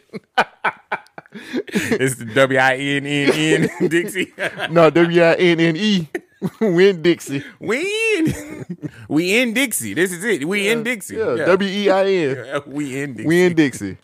it's 1.69 2.17
the 2.17 2.27
W 2.35 2.59
I 2.59 2.77
N 2.77 3.07
N 3.07 3.69
N 3.81 3.89
Dixie. 3.89 4.33
no, 4.71 4.89
W 4.91 5.23
I 5.23 5.35
N 5.35 5.61
N 5.61 5.77
E. 5.77 6.09
Win 6.61 7.03
Dixie. 7.03 7.45
we 7.61 7.81
in. 8.17 8.91
we 9.09 9.41
in 9.41 9.53
Dixie. 9.53 9.95
This 9.95 10.11
is 10.13 10.25
it. 10.25 10.47
We 10.49 10.69
in 10.71 10.83
Dixie. 10.85 11.17
Yeah, 11.17 11.37
W 11.47 11.69
E 11.71 11.91
I 11.91 12.05
N. 12.07 12.63
we 12.67 13.01
in 13.03 13.13
Dixie. 13.15 13.29
We 13.29 13.43
in 13.45 13.55
Dixie. 13.55 13.97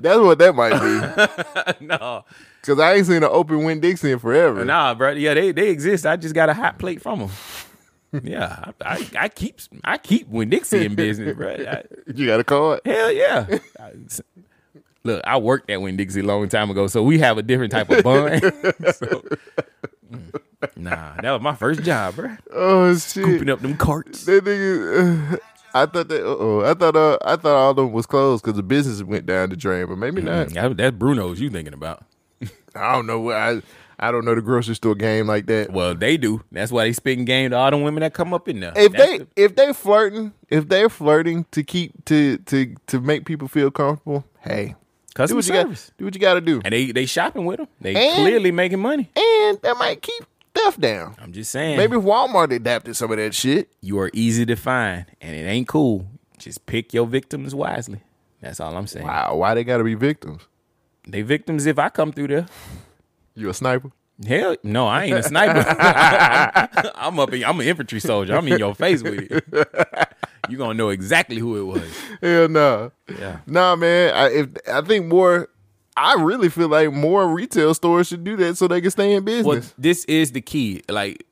That's 0.00 0.18
what 0.20 0.38
that 0.38 0.54
might 0.54 1.78
be. 1.80 1.84
no, 1.86 2.24
Cause 2.62 2.78
I 2.80 2.94
ain't 2.94 3.06
seen 3.06 3.16
an 3.16 3.24
open 3.24 3.64
Winn 3.64 3.80
Dixie 3.80 4.12
in 4.12 4.18
forever. 4.18 4.64
nah, 4.64 4.94
bro. 4.94 5.10
Yeah, 5.12 5.34
they 5.34 5.52
they 5.52 5.68
exist. 5.70 6.06
I 6.06 6.16
just 6.16 6.34
got 6.34 6.48
a 6.48 6.54
hot 6.54 6.78
plate 6.78 7.00
from 7.02 7.20
them. 7.20 7.30
Yeah, 8.22 8.70
I, 8.84 8.94
I, 8.94 9.08
I 9.24 9.28
keep 9.28 9.58
I 9.82 9.98
keep 9.98 10.28
Winn 10.28 10.48
Dixie 10.50 10.84
in 10.84 10.94
business, 10.94 11.36
bro. 11.36 11.50
I, 11.52 11.82
You 12.14 12.26
got 12.26 12.40
a 12.40 12.44
card? 12.44 12.80
Hell 12.84 13.12
yeah. 13.12 13.58
I- 13.80 13.92
Look, 15.06 15.22
I 15.26 15.36
worked 15.36 15.68
at 15.68 15.82
Winn 15.82 15.98
Dixie 15.98 16.20
a 16.20 16.22
long 16.22 16.48
time 16.48 16.70
ago, 16.70 16.86
so 16.86 17.02
we 17.02 17.18
have 17.18 17.36
a 17.36 17.42
different 17.42 17.72
type 17.72 17.90
of 17.90 18.02
bun. 18.02 18.40
So, 18.94 19.22
mm, 20.10 20.40
nah, 20.76 21.20
that 21.20 21.30
was 21.30 21.42
my 21.42 21.54
first 21.54 21.82
job, 21.82 22.14
bro. 22.16 22.34
Oh 22.54 22.92
shit! 22.94 23.00
Scooping 23.00 23.50
up 23.50 23.60
them 23.60 23.76
carts. 23.76 24.24
That 24.24 24.44
nigga. 24.44 25.34
Uh, 25.34 25.36
I 25.74 25.86
thought 25.86 26.08
that. 26.08 26.22
Oh, 26.24 26.60
I 26.64 26.74
thought. 26.74 26.96
Uh, 26.96 27.18
I 27.24 27.36
thought 27.36 27.56
all 27.56 27.70
of 27.70 27.76
them 27.76 27.92
was 27.92 28.06
closed 28.06 28.44
because 28.44 28.56
the 28.56 28.62
business 28.62 29.02
went 29.02 29.26
down 29.26 29.50
the 29.50 29.56
drain, 29.56 29.86
but 29.86 29.98
maybe 29.98 30.22
not. 30.22 30.50
That- 30.50 30.76
that's 30.76 30.96
Bruno's 30.96 31.40
you 31.40 31.50
thinking 31.50 31.74
about. 31.74 32.04
I 32.76 32.92
don't 32.92 33.06
know. 33.06 33.20
what- 33.20 33.36
I 33.36 33.60
I 33.98 34.10
don't 34.10 34.24
know 34.24 34.34
the 34.34 34.42
grocery 34.42 34.74
store 34.74 34.94
game 34.96 35.26
like 35.28 35.46
that. 35.46 35.70
Well, 35.72 35.94
they 35.94 36.16
do. 36.16 36.42
That's 36.50 36.72
why 36.72 36.84
they 36.84 36.92
spitting 36.92 37.24
game 37.24 37.50
to 37.50 37.56
all 37.56 37.70
the 37.70 37.76
women 37.78 38.00
that 38.00 38.12
come 38.12 38.34
up 38.34 38.48
in 38.48 38.60
there. 38.60 38.72
if 38.76 38.92
That's 38.92 39.04
they 39.04 39.18
the- 39.18 39.26
if 39.36 39.56
they 39.56 39.72
flirting, 39.72 40.32
if 40.48 40.68
they're 40.68 40.88
flirting 40.88 41.46
to 41.52 41.62
keep 41.62 42.04
to 42.06 42.38
to 42.38 42.74
to 42.88 43.00
make 43.00 43.24
people 43.24 43.48
feel 43.48 43.70
comfortable, 43.70 44.24
hey, 44.40 44.66
do 44.68 44.74
customer 45.14 45.38
what 45.38 45.46
you 45.46 45.52
got. 45.52 45.90
Do 45.98 46.04
what 46.04 46.14
you 46.14 46.20
got 46.20 46.34
to 46.34 46.40
do, 46.40 46.60
and 46.64 46.72
they 46.72 46.92
they 46.92 47.06
shopping 47.06 47.46
with 47.46 47.58
them. 47.58 47.68
They 47.80 47.94
And- 47.94 48.16
clearly 48.16 48.50
making 48.52 48.80
money. 48.80 49.10
and 49.16 49.58
that 49.62 49.76
might 49.78 50.02
keep 50.02 50.24
theft 50.64 50.80
down. 50.80 51.16
I'm 51.20 51.32
just 51.32 51.50
saying. 51.50 51.76
Maybe 51.76 51.96
Walmart 51.96 52.52
adapted 52.52 52.96
some 52.96 53.10
of 53.10 53.18
that 53.18 53.34
shit. 53.34 53.70
you 53.80 53.98
are 53.98 54.10
easy 54.12 54.46
to 54.46 54.56
find, 54.56 55.06
and 55.20 55.34
it 55.34 55.44
ain't 55.48 55.68
cool. 55.68 56.06
Just 56.38 56.66
pick 56.66 56.92
your 56.92 57.06
victims 57.06 57.54
wisely. 57.54 58.00
That's 58.40 58.60
all 58.60 58.76
I'm 58.76 58.86
saying. 58.86 59.06
Wow, 59.06 59.36
why 59.36 59.54
they 59.54 59.64
got 59.64 59.78
to 59.78 59.84
be 59.84 59.94
victims? 59.94 60.42
They 61.08 61.22
victims 61.22 61.66
if 61.66 61.78
I 61.78 61.88
come 61.88 62.12
through 62.12 62.28
there. 62.28 62.46
You 63.34 63.48
a 63.48 63.54
sniper? 63.54 63.90
Hell 64.26 64.56
no, 64.62 64.86
I 64.86 65.04
ain't 65.04 65.18
a 65.18 65.22
sniper. 65.22 65.64
I'm 66.94 67.18
up 67.18 67.32
in, 67.32 67.44
I'm 67.44 67.58
an 67.58 67.66
infantry 67.66 67.98
soldier. 68.00 68.36
I'm 68.36 68.46
in 68.46 68.58
your 68.58 68.74
face 68.74 69.02
with 69.02 69.28
it. 69.30 70.08
You 70.48 70.56
gonna 70.56 70.74
know 70.74 70.90
exactly 70.90 71.38
who 71.38 71.56
it 71.58 71.64
was. 71.64 72.00
Hell 72.22 72.48
no. 72.48 72.92
Yeah. 73.18 73.38
Nah, 73.46 73.74
man. 73.76 74.14
I 74.14 74.28
if 74.30 74.48
I 74.70 74.82
think 74.82 75.06
more. 75.06 75.48
I 75.96 76.14
really 76.14 76.48
feel 76.48 76.68
like 76.68 76.92
more 76.92 77.28
retail 77.28 77.72
stores 77.74 78.08
should 78.08 78.24
do 78.24 78.36
that 78.38 78.56
so 78.56 78.66
they 78.68 78.80
can 78.80 78.90
stay 78.90 79.14
in 79.14 79.24
business. 79.24 79.46
Well, 79.46 79.62
this 79.78 80.04
is 80.06 80.32
the 80.32 80.40
key. 80.40 80.82
Like 80.88 81.24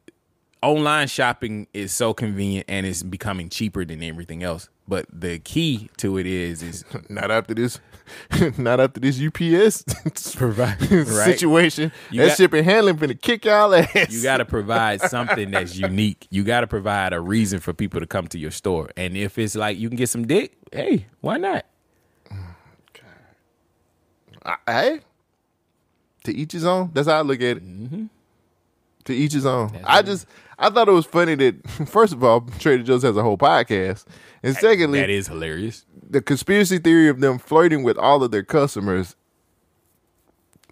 online 0.62 1.08
shopping 1.08 1.66
is 1.74 1.92
so 1.92 2.14
convenient 2.14 2.66
and 2.68 2.86
it's 2.86 3.02
becoming 3.02 3.48
cheaper 3.48 3.84
than 3.84 4.02
everything 4.02 4.42
else. 4.44 4.68
But 4.86 5.06
the 5.12 5.38
key 5.40 5.90
to 5.98 6.18
it 6.18 6.26
is 6.26 6.62
is 6.62 6.84
not 7.08 7.30
after 7.30 7.54
this, 7.54 7.80
not 8.58 8.78
after 8.78 9.00
this 9.00 9.20
UPS 9.20 9.84
Provide- 10.36 10.80
situation. 10.80 11.90
You 12.10 12.20
that 12.22 12.28
got- 12.28 12.36
shipping 12.36 12.62
handling 12.64 12.96
finna 12.98 13.20
kick 13.20 13.44
y'all 13.44 13.74
ass. 13.74 14.10
you 14.12 14.22
got 14.22 14.36
to 14.38 14.44
provide 14.44 15.00
something 15.00 15.50
that's 15.50 15.76
unique. 15.76 16.26
You 16.30 16.44
got 16.44 16.60
to 16.60 16.66
provide 16.68 17.12
a 17.12 17.20
reason 17.20 17.58
for 17.60 17.72
people 17.72 18.00
to 18.00 18.06
come 18.06 18.28
to 18.28 18.38
your 18.38 18.50
store. 18.52 18.90
And 18.96 19.16
if 19.16 19.38
it's 19.38 19.56
like 19.56 19.78
you 19.78 19.88
can 19.88 19.96
get 19.96 20.08
some 20.08 20.26
dick, 20.26 20.56
hey, 20.72 21.06
why 21.20 21.38
not? 21.38 21.64
Hey, 24.66 25.00
to 26.24 26.34
each 26.34 26.52
his 26.52 26.64
own. 26.64 26.90
That's 26.92 27.08
how 27.08 27.18
I 27.18 27.22
look 27.22 27.38
at 27.40 27.58
it. 27.58 27.64
Mm-hmm. 27.64 28.06
To 29.04 29.12
each 29.12 29.32
his 29.32 29.46
own. 29.46 29.76
I 29.84 30.02
just 30.02 30.26
I 30.58 30.70
thought 30.70 30.88
it 30.88 30.92
was 30.92 31.06
funny 31.06 31.34
that 31.34 31.68
first 31.88 32.12
of 32.12 32.22
all, 32.22 32.42
Trader 32.58 32.82
Joe's 32.84 33.02
has 33.02 33.16
a 33.16 33.22
whole 33.22 33.38
podcast, 33.38 34.04
and 34.42 34.54
secondly, 34.56 35.00
That 35.00 35.10
is 35.10 35.26
hilarious. 35.28 35.84
the 36.08 36.22
conspiracy 36.22 36.78
theory 36.78 37.08
of 37.08 37.20
them 37.20 37.38
flirting 37.38 37.82
with 37.82 37.98
all 37.98 38.22
of 38.22 38.30
their 38.30 38.44
customers. 38.44 39.16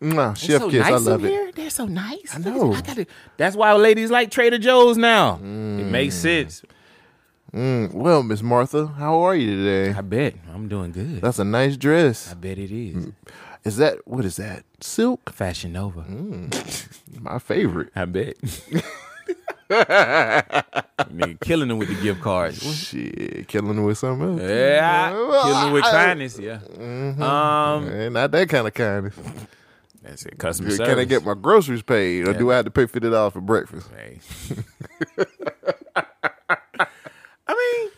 Mwah, 0.00 0.34
chef 0.36 0.62
kiss, 0.70 0.86
I 0.86 0.96
love 0.96 1.24
it. 1.26 1.54
They're 1.54 1.68
so 1.68 1.84
nice. 1.86 2.34
I 2.34 2.38
know. 2.38 2.72
I 2.72 2.80
gotta, 2.80 3.06
that's 3.36 3.54
why 3.54 3.72
ladies 3.74 4.10
like 4.10 4.30
Trader 4.30 4.56
Joe's 4.58 4.96
now. 4.96 5.34
It 5.36 5.44
makes 5.44 6.14
sense. 6.14 6.62
Mm, 7.52 7.92
well, 7.92 8.22
Miss 8.22 8.42
Martha, 8.42 8.86
how 8.86 9.20
are 9.20 9.34
you 9.34 9.56
today? 9.56 9.92
I 9.98 10.00
bet 10.02 10.36
I'm 10.54 10.68
doing 10.68 10.92
good. 10.92 11.20
That's 11.20 11.38
a 11.40 11.44
nice 11.44 11.76
dress. 11.76 12.30
I 12.30 12.34
bet 12.34 12.58
it 12.58 12.70
is. 12.70 13.08
Is 13.64 13.76
that 13.76 13.98
what 14.06 14.24
is 14.24 14.36
that? 14.36 14.64
Silk? 14.80 15.30
Fashion 15.32 15.72
Nova. 15.72 16.04
My 17.20 17.38
favorite. 17.38 17.90
I 17.94 18.04
bet. 18.06 18.36
Nigga 19.70 21.38
killing 21.40 21.68
them 21.68 21.78
with 21.78 21.88
the 21.88 21.94
gift 22.02 22.20
cards. 22.20 22.60
Shit, 22.88 23.46
killing 23.48 23.76
them 23.76 23.84
with 23.84 23.98
something 23.98 24.40
else. 24.40 24.50
Yeah, 24.50 25.12
Well, 25.12 25.42
killing 25.44 25.64
them 25.64 25.72
with 25.72 25.84
I- 25.84 25.90
kindness. 25.90 26.38
Yeah. 26.38 26.60
Um, 26.78 27.88
Eh, 27.88 28.08
not 28.08 28.30
that 28.32 28.48
kind 28.48 28.66
of 28.66 28.74
kindness. 28.74 29.14
that's 30.02 30.26
it. 30.26 30.38
Customer 30.38 30.70
Can 30.70 30.76
service. 30.78 30.98
I 30.98 31.04
get 31.04 31.24
my 31.24 31.34
groceries 31.34 31.82
paid, 31.82 32.26
or 32.26 32.32
do 32.32 32.50
I 32.50 32.56
have 32.56 32.64
to 32.64 32.70
pay 32.70 32.86
fifty 32.86 33.10
dollars 33.10 33.32
for 33.34 33.40
breakfast? 33.40 33.88
Hey. 33.96 34.18
I 37.46 37.54
mean, 37.54 37.90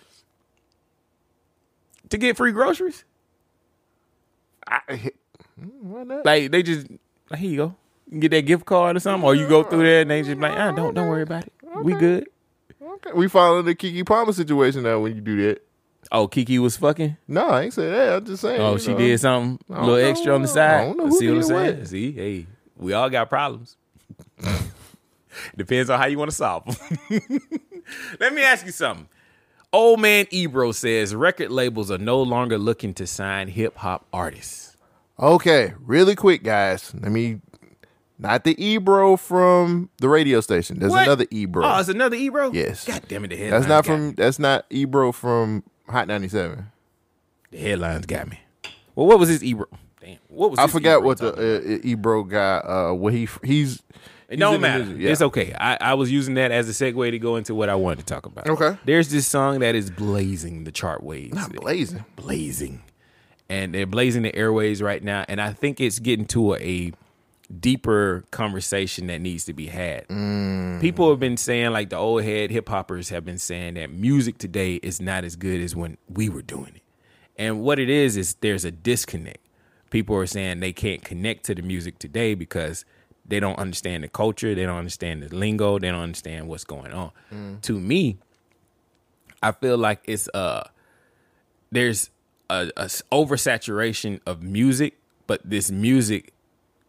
to 2.11 2.19
get 2.19 2.37
free 2.37 2.53
groceries. 2.53 3.05
I, 4.67 5.11
why 5.81 6.05
not? 6.05 6.25
Like 6.25 6.51
they 6.51 6.63
just 6.63 6.87
like 7.31 7.41
here 7.41 7.51
you 7.51 7.57
go. 7.57 7.75
You 8.11 8.21
get 8.21 8.31
that 8.33 8.43
gift 8.43 8.67
card 8.67 8.97
or 8.97 9.01
something, 9.01 9.25
or 9.27 9.35
you 9.35 9.49
go 9.49 9.63
through 9.63 9.85
there 9.85 10.03
and 10.03 10.11
they 10.11 10.23
just 10.23 10.39
like, 10.41 10.53
ah, 10.59 10.73
don't 10.73 10.95
don't 10.95 11.09
worry 11.09 11.23
about 11.23 11.45
it. 11.45 11.53
We 11.83 11.95
good. 11.95 12.29
Okay. 12.83 13.13
We 13.15 13.29
following 13.29 13.65
the 13.65 13.75
Keke 13.75 14.05
Palmer 14.07 14.33
situation 14.33 14.83
now 14.83 15.01
when 15.01 15.15
you 15.15 15.21
do 15.21 15.49
that. 15.49 15.63
Oh, 16.11 16.29
Keke 16.29 16.59
was 16.59 16.77
fucking. 16.77 17.17
No, 17.27 17.47
I 17.47 17.63
ain't 17.63 17.73
say 17.73 17.89
that. 17.89 18.13
I'm 18.17 18.25
just 18.25 18.43
saying. 18.43 18.61
Oh, 18.61 18.77
she 18.77 18.93
know. 18.93 18.99
did 18.99 19.19
something 19.19 19.59
a 19.75 19.87
little 19.87 20.11
extra 20.11 20.35
on 20.35 20.43
the 20.43 20.49
side. 20.49 20.81
I 20.81 20.85
don't 20.85 20.99
know 20.99 21.07
who 21.07 21.19
See 21.19 21.29
what 21.29 21.37
I'm 21.37 21.43
saying? 21.45 21.79
what. 21.79 21.89
See, 21.89 22.13
hey, 22.13 22.47
we 22.77 22.93
all 22.93 23.09
got 23.09 23.31
problems. 23.31 23.77
Depends 25.57 25.89
on 25.89 25.99
how 25.99 26.07
you 26.07 26.19
want 26.19 26.31
to 26.31 26.37
solve 26.37 26.67
them. 26.67 27.01
Let 28.21 28.35
me 28.35 28.43
ask 28.43 28.67
you 28.67 28.73
something. 28.73 29.09
Old 29.73 30.01
man 30.01 30.27
Ebro 30.31 30.73
says 30.73 31.15
record 31.15 31.51
labels 31.51 31.91
are 31.91 31.97
no 31.99 32.21
longer 32.21 32.59
looking 32.59 32.93
to 32.95 33.07
sign 33.07 33.49
hip 33.49 33.79
hop 33.79 34.07
artists. 34.13 34.62
Okay, 35.23 35.73
really 35.79 36.17
quick, 36.17 36.43
guys. 36.43 36.93
Let 37.01 37.13
me. 37.13 37.41
Not 38.19 38.45
the 38.45 38.61
Ebro 38.63 39.17
from 39.17 39.89
the 39.99 40.09
radio 40.09 40.41
station. 40.41 40.79
There's 40.79 40.91
What? 40.93 41.05
another 41.05 41.27
Ebro. 41.31 41.65
Oh, 41.65 41.79
it's 41.79 41.89
another 41.89 42.15
Ebro. 42.17 42.53
Yes. 42.53 42.85
God 42.85 43.03
damn 43.09 43.25
it, 43.25 43.29
the 43.29 43.37
headlines. 43.37 43.65
that's 43.65 43.69
not 43.69 43.87
from. 43.87 44.09
me. 44.09 44.15
That's 44.17 44.39
not 44.39 44.67
Ebro 44.71 45.13
from 45.13 45.63
Hot 45.89 46.07
97. 46.09 46.67
The 47.51 47.59
headlines 47.59 48.07
got 48.07 48.29
me. 48.29 48.41
Well, 48.95 49.07
what 49.07 49.19
was 49.19 49.29
his 49.29 49.43
Ebro? 49.43 49.67
Damn, 50.01 50.19
what 50.29 50.51
was? 50.51 50.59
I 50.59 50.67
forgot 50.67 50.99
Ebro 50.99 51.07
what 51.07 51.19
the 51.19 51.33
uh, 51.33 51.75
uh, 51.77 51.79
Ebro 51.85 52.25
guy. 52.25 52.57
Uh, 52.59 52.93
what 52.93 53.13
he 53.13 53.29
he's. 53.45 53.83
It 54.29 54.37
don't 54.39 54.61
matter. 54.61 54.85
yeah. 54.85 55.11
It's 55.11 55.21
okay. 55.23 55.53
I, 55.59 55.77
I 55.81 55.95
was 55.95 56.11
using 56.11 56.35
that 56.35 56.51
as 56.51 56.69
a 56.69 56.73
segue 56.73 57.11
to 57.11 57.19
go 57.19 57.37
into 57.37 57.55
what 57.55 57.69
I 57.69 57.75
wanted 57.75 57.99
to 57.99 58.05
talk 58.07 58.25
about. 58.25 58.49
Okay. 58.49 58.79
There's 58.85 59.09
this 59.11 59.27
song 59.27 59.59
that 59.61 59.75
is 59.75 59.91
blazing 59.91 60.65
the 60.65 60.73
chart 60.73 61.03
waves. 61.03 61.35
Not 61.35 61.53
blazing. 61.53 62.05
Blazing. 62.17 62.83
And 63.49 63.75
they're 63.75 63.87
blazing 63.87 64.23
the 64.23 64.35
airways 64.35 64.81
right 64.81 65.03
now. 65.03 65.25
And 65.29 65.41
I 65.41 65.53
think 65.53 65.81
it's 65.81 65.99
getting 65.99 66.27
to 66.27 66.55
a, 66.55 66.59
a 66.59 66.93
deeper 67.61 68.25
conversation 68.31 69.09
that 69.09 69.21
needs 69.21 69.45
to 69.45 69.53
be 69.53 69.67
had. 69.67 70.09
Mm. 70.09 70.81
People 70.81 71.11
have 71.11 71.21
been 71.21 71.37
saying, 71.37 71.71
like 71.73 71.91
the 71.91 71.97
old 71.97 72.23
head 72.23 72.51
hip 72.51 72.69
hoppers 72.69 73.11
have 73.11 73.25
been 73.25 73.39
saying, 73.39 73.75
that 73.75 73.93
music 73.93 74.39
today 74.39 74.77
is 74.77 75.01
not 75.01 75.25
as 75.25 75.37
good 75.37 75.61
as 75.61 75.77
when 75.77 75.99
we 76.09 76.29
were 76.29 76.43
doing 76.43 76.73
it. 76.77 76.83
And 77.37 77.63
what 77.63 77.79
it 77.79 77.91
is, 77.91 78.17
is 78.17 78.35
there's 78.41 78.65
a 78.65 78.71
disconnect. 78.71 79.39
People 79.91 80.17
are 80.17 80.27
saying 80.27 80.61
they 80.61 80.73
can't 80.73 81.05
connect 81.05 81.45
to 81.45 81.55
the 81.55 81.63
music 81.63 81.99
today 81.99 82.35
because 82.35 82.87
they 83.27 83.41
don't 83.41 83.59
understand 83.59 84.05
the 84.05 84.09
culture, 84.09 84.55
they 84.55 84.65
don't 84.65 84.79
understand 84.79 85.23
the 85.23 85.35
lingo, 85.35 85.79
they 85.79 85.91
don't 85.91 86.01
understand 86.01 86.49
what's 86.49 86.65
going 86.65 86.93
on. 86.93 87.11
To 87.63 87.79
me, 87.79 88.19
I 89.43 89.53
feel 89.53 89.77
like 89.77 90.01
it's 90.05 90.29
uh 90.33 90.65
there's 91.71 92.11
a, 92.53 92.71
a 92.77 92.85
oversaturation 93.11 94.21
of 94.27 94.43
music, 94.43 94.99
but 95.27 95.41
this 95.45 95.71
music 95.71 96.33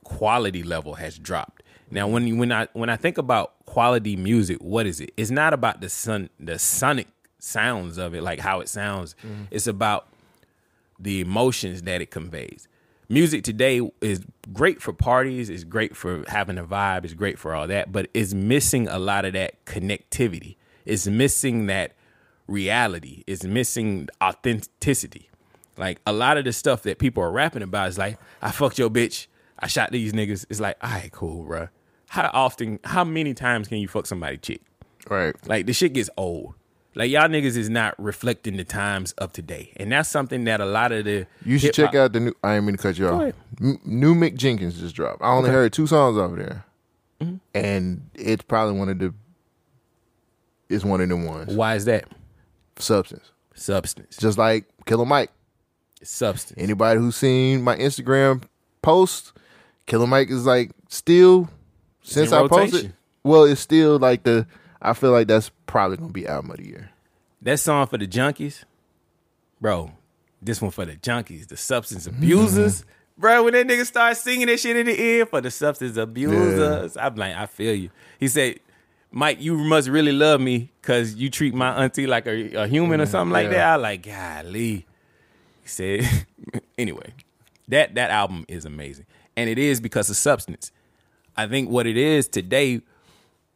quality 0.04 0.64
level 0.64 0.96
has 0.96 1.18
dropped. 1.18 1.64
Now, 1.90 2.08
when 2.08 2.28
you- 2.28 2.38
when 2.38 2.52
I 2.52 2.68
when 2.74 2.90
I 2.90 2.96
think 2.98 3.18
about 3.18 3.54
quality 3.66 4.16
music, 4.16 4.58
what 4.62 4.86
is 4.86 5.00
it? 5.00 5.12
It's 5.16 5.32
not 5.32 5.54
about 5.54 5.82
the 5.82 5.90
sun 5.90 6.30
the 6.40 6.58
sonic 6.60 7.08
sounds 7.40 7.98
of 7.98 8.14
it, 8.16 8.22
like 8.24 8.40
how 8.40 8.60
it 8.62 8.70
sounds. 8.70 9.16
Mm-hmm. 9.26 9.44
It's 9.52 9.68
about 9.68 10.08
the 11.00 11.22
emotions 11.22 11.82
that 11.84 12.02
it 12.02 12.10
conveys. 12.12 12.68
Music 13.10 13.44
today 13.44 13.82
is 14.02 14.22
great 14.54 14.82
for 14.82 14.94
parties, 14.94 15.50
it's 15.50 15.64
great 15.66 15.96
for 15.96 16.24
having 16.28 16.58
a 16.58 16.64
vibe, 16.64 17.04
it's 17.06 17.14
great 17.14 17.38
for 17.38 17.54
all 17.54 17.68
that, 17.68 17.92
but 17.92 18.08
it's 18.14 18.34
missing 18.34 18.88
a 18.88 18.98
lot 18.98 19.26
of 19.26 19.34
that 19.34 19.64
connectivity. 19.66 20.56
It's 20.86 21.06
missing 21.08 21.68
that 21.68 21.94
reality. 22.48 23.24
It's 23.28 23.44
missing 23.44 24.08
authenticity. 24.22 25.30
Like 25.78 26.00
a 26.06 26.14
lot 26.14 26.38
of 26.38 26.46
the 26.46 26.54
stuff 26.54 26.84
that 26.84 27.00
people 27.00 27.24
are 27.24 27.32
rapping 27.32 27.64
about 27.64 27.90
is 27.90 27.98
like, 27.98 28.18
I 28.42 28.52
fucked 28.52 28.78
your 28.78 28.90
bitch, 28.90 29.28
I 29.60 29.68
shot 29.68 29.92
these 29.92 30.14
niggas. 30.14 30.46
It's 30.50 30.60
like, 30.60 30.78
all 30.82 30.90
right, 30.92 31.12
cool, 31.12 31.44
bro. 31.44 31.70
How 32.10 32.30
often, 32.34 32.80
how 32.84 33.04
many 33.04 33.34
times 33.34 33.68
can 33.68 33.78
you 33.80 33.88
fuck 33.88 34.06
somebody 34.06 34.38
chick? 34.38 34.62
Right. 35.10 35.36
Like 35.48 35.66
the 35.66 35.74
shit 35.74 35.94
gets 35.94 36.10
old. 36.16 36.54
Like 36.96 37.10
y'all 37.10 37.28
niggas 37.28 37.58
is 37.58 37.72
not 37.72 37.96
reflecting 37.98 38.56
the 38.58 38.64
times 38.64 39.14
of 39.14 39.34
today, 39.34 39.74
and 39.78 39.92
that's 39.92 40.08
something 40.10 40.44
that 40.44 40.62
a 40.62 40.66
lot 40.66 40.92
of 40.92 41.06
the 41.06 41.26
You 41.44 41.58
should 41.58 41.76
hip-hop- 41.76 41.92
check 41.92 42.00
out 42.00 42.14
the 42.14 42.20
new. 42.20 42.34
I 42.44 42.56
ain't 42.58 42.66
mean 42.66 42.76
to 42.78 42.82
cut 42.84 43.00
you 43.00 43.08
off. 43.08 43.34
M- 43.60 43.80
new 43.84 44.14
Mick 44.14 44.36
Jenkins 44.36 44.80
just 44.80 44.96
dropped. 44.96 45.24
I 45.24 45.32
only 45.32 45.50
Okay. 45.50 45.56
heard 45.56 45.74
two 45.74 45.88
songs 45.88 46.20
over 46.20 46.36
there, 46.36 46.66
Mm-hmm. 47.20 47.36
and 47.56 48.10
it's 48.14 48.44
probably 48.44 48.78
one 48.78 48.90
of 48.90 49.00
the. 49.00 49.12
It's 50.70 50.86
one 50.86 51.02
of 51.02 51.10
the 51.10 51.18
ones. 51.18 51.54
Why 51.56 51.76
is 51.76 51.86
that? 51.86 52.06
Substance, 52.78 53.32
Substance. 53.56 54.18
just 54.18 54.38
like 54.38 54.66
Killer 54.86 55.06
Mike. 55.06 55.32
Substance. 56.04 56.62
Anybody 56.62 57.00
who's 57.00 57.16
seen 57.16 57.62
my 57.62 57.76
Instagram 57.76 58.44
post, 58.82 59.34
Killer 59.86 60.08
Mike 60.08 60.30
is 60.30 60.46
like 60.46 60.72
still 60.90 61.50
since 62.02 62.32
in 62.32 62.38
I 62.38 62.48
posted. 62.48 62.94
Well, 63.24 63.46
it's 63.46 63.62
still 63.62 63.98
like 63.98 64.24
the. 64.24 64.46
I 64.82 64.94
feel 64.94 65.12
like 65.12 65.28
that's 65.28 65.50
probably 65.66 65.98
gonna 65.98 66.12
be 66.12 66.28
album 66.28 66.52
of 66.52 66.58
the 66.58 66.68
year. 66.68 66.90
That 67.42 67.60
song 67.60 67.88
for 67.88 67.98
the 67.98 68.08
junkies, 68.08 68.64
bro. 69.60 69.92
This 70.42 70.62
one 70.62 70.72
for 70.72 70.86
the 70.86 70.96
junkies, 70.96 71.48
the 71.48 71.58
substance 71.58 72.06
abusers, 72.06 72.82
mm-hmm. 72.82 73.22
bro. 73.22 73.44
When 73.44 73.54
that 73.54 73.66
nigga 73.66 73.86
started 73.86 74.16
singing 74.16 74.48
that 74.48 74.60
shit 74.60 74.76
in 74.76 74.86
the 74.86 75.02
ear 75.02 75.26
for 75.26 75.40
the 75.40 75.52
substance 75.52 75.96
abusers, 75.96 76.98
I'm 76.98 77.16
like, 77.16 77.36
I 77.36 77.46
feel 77.46 77.74
you. 77.74 77.90
He 78.20 78.28
said, 78.28 78.60
"Mike, 79.10 79.42
you 79.42 79.58
must 79.58 79.88
really 79.88 80.12
love 80.12 80.42
me 80.42 80.72
because 80.82 81.16
you 81.16 81.30
treat 81.30 81.54
my 81.54 81.84
auntie 81.84 82.08
like 82.08 82.28
a, 82.28 82.64
a 82.64 82.68
human 82.68 83.00
or 83.00 83.06
mm, 83.06 83.10
something 83.10 83.32
like 83.32 83.50
that." 83.52 83.66
I 83.66 83.76
like, 83.76 84.04
golly. 84.04 84.86
Said, 85.66 86.26
anyway, 86.78 87.14
that 87.68 87.96
that 87.96 88.12
album 88.12 88.46
is 88.48 88.66
amazing, 88.66 89.06
and 89.36 89.50
it 89.50 89.58
is 89.58 89.80
because 89.80 90.10
of 90.10 90.18
substance. 90.18 90.72
I 91.36 91.48
think 91.48 91.70
what 91.70 91.88
it 91.88 91.98
is 91.98 92.28
today, 92.28 92.82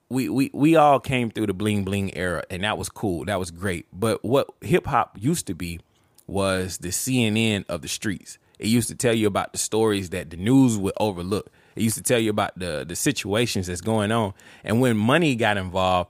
we 0.10 0.30
we 0.30 0.50
we 0.54 0.76
all 0.76 1.00
came 1.00 1.30
through 1.30 1.48
the 1.48 1.54
bling 1.54 1.84
bling 1.84 2.16
era, 2.16 2.44
and 2.50 2.64
that 2.64 2.78
was 2.78 2.90
cool. 2.90 3.26
That 3.26 3.40
was 3.40 3.52
great. 3.52 3.86
But 3.94 4.24
what 4.24 4.50
hip 4.62 4.88
hop 4.88 5.18
used 5.20 5.48
to 5.48 5.54
be 5.54 5.80
was 6.26 6.80
the 6.80 6.90
CNN 6.90 7.66
of 7.70 7.82
the 7.82 7.88
streets. 7.88 8.38
It 8.60 8.68
used 8.68 8.90
to 8.90 8.96
tell 8.96 9.14
you 9.14 9.28
about 9.28 9.52
the 9.52 9.60
stories 9.60 10.10
that 10.10 10.30
the 10.30 10.38
news 10.38 10.78
would 10.78 10.94
overlook. 11.00 11.52
It 11.76 11.84
used 11.84 11.98
to 11.98 12.04
tell 12.04 12.20
you 12.20 12.32
about 12.32 12.58
the 12.58 12.86
the 12.88 12.96
situations 12.96 13.68
that's 13.68 13.82
going 13.82 14.12
on. 14.12 14.34
And 14.64 14.82
when 14.82 14.98
money 14.98 15.36
got 15.36 15.58
involved, 15.58 16.10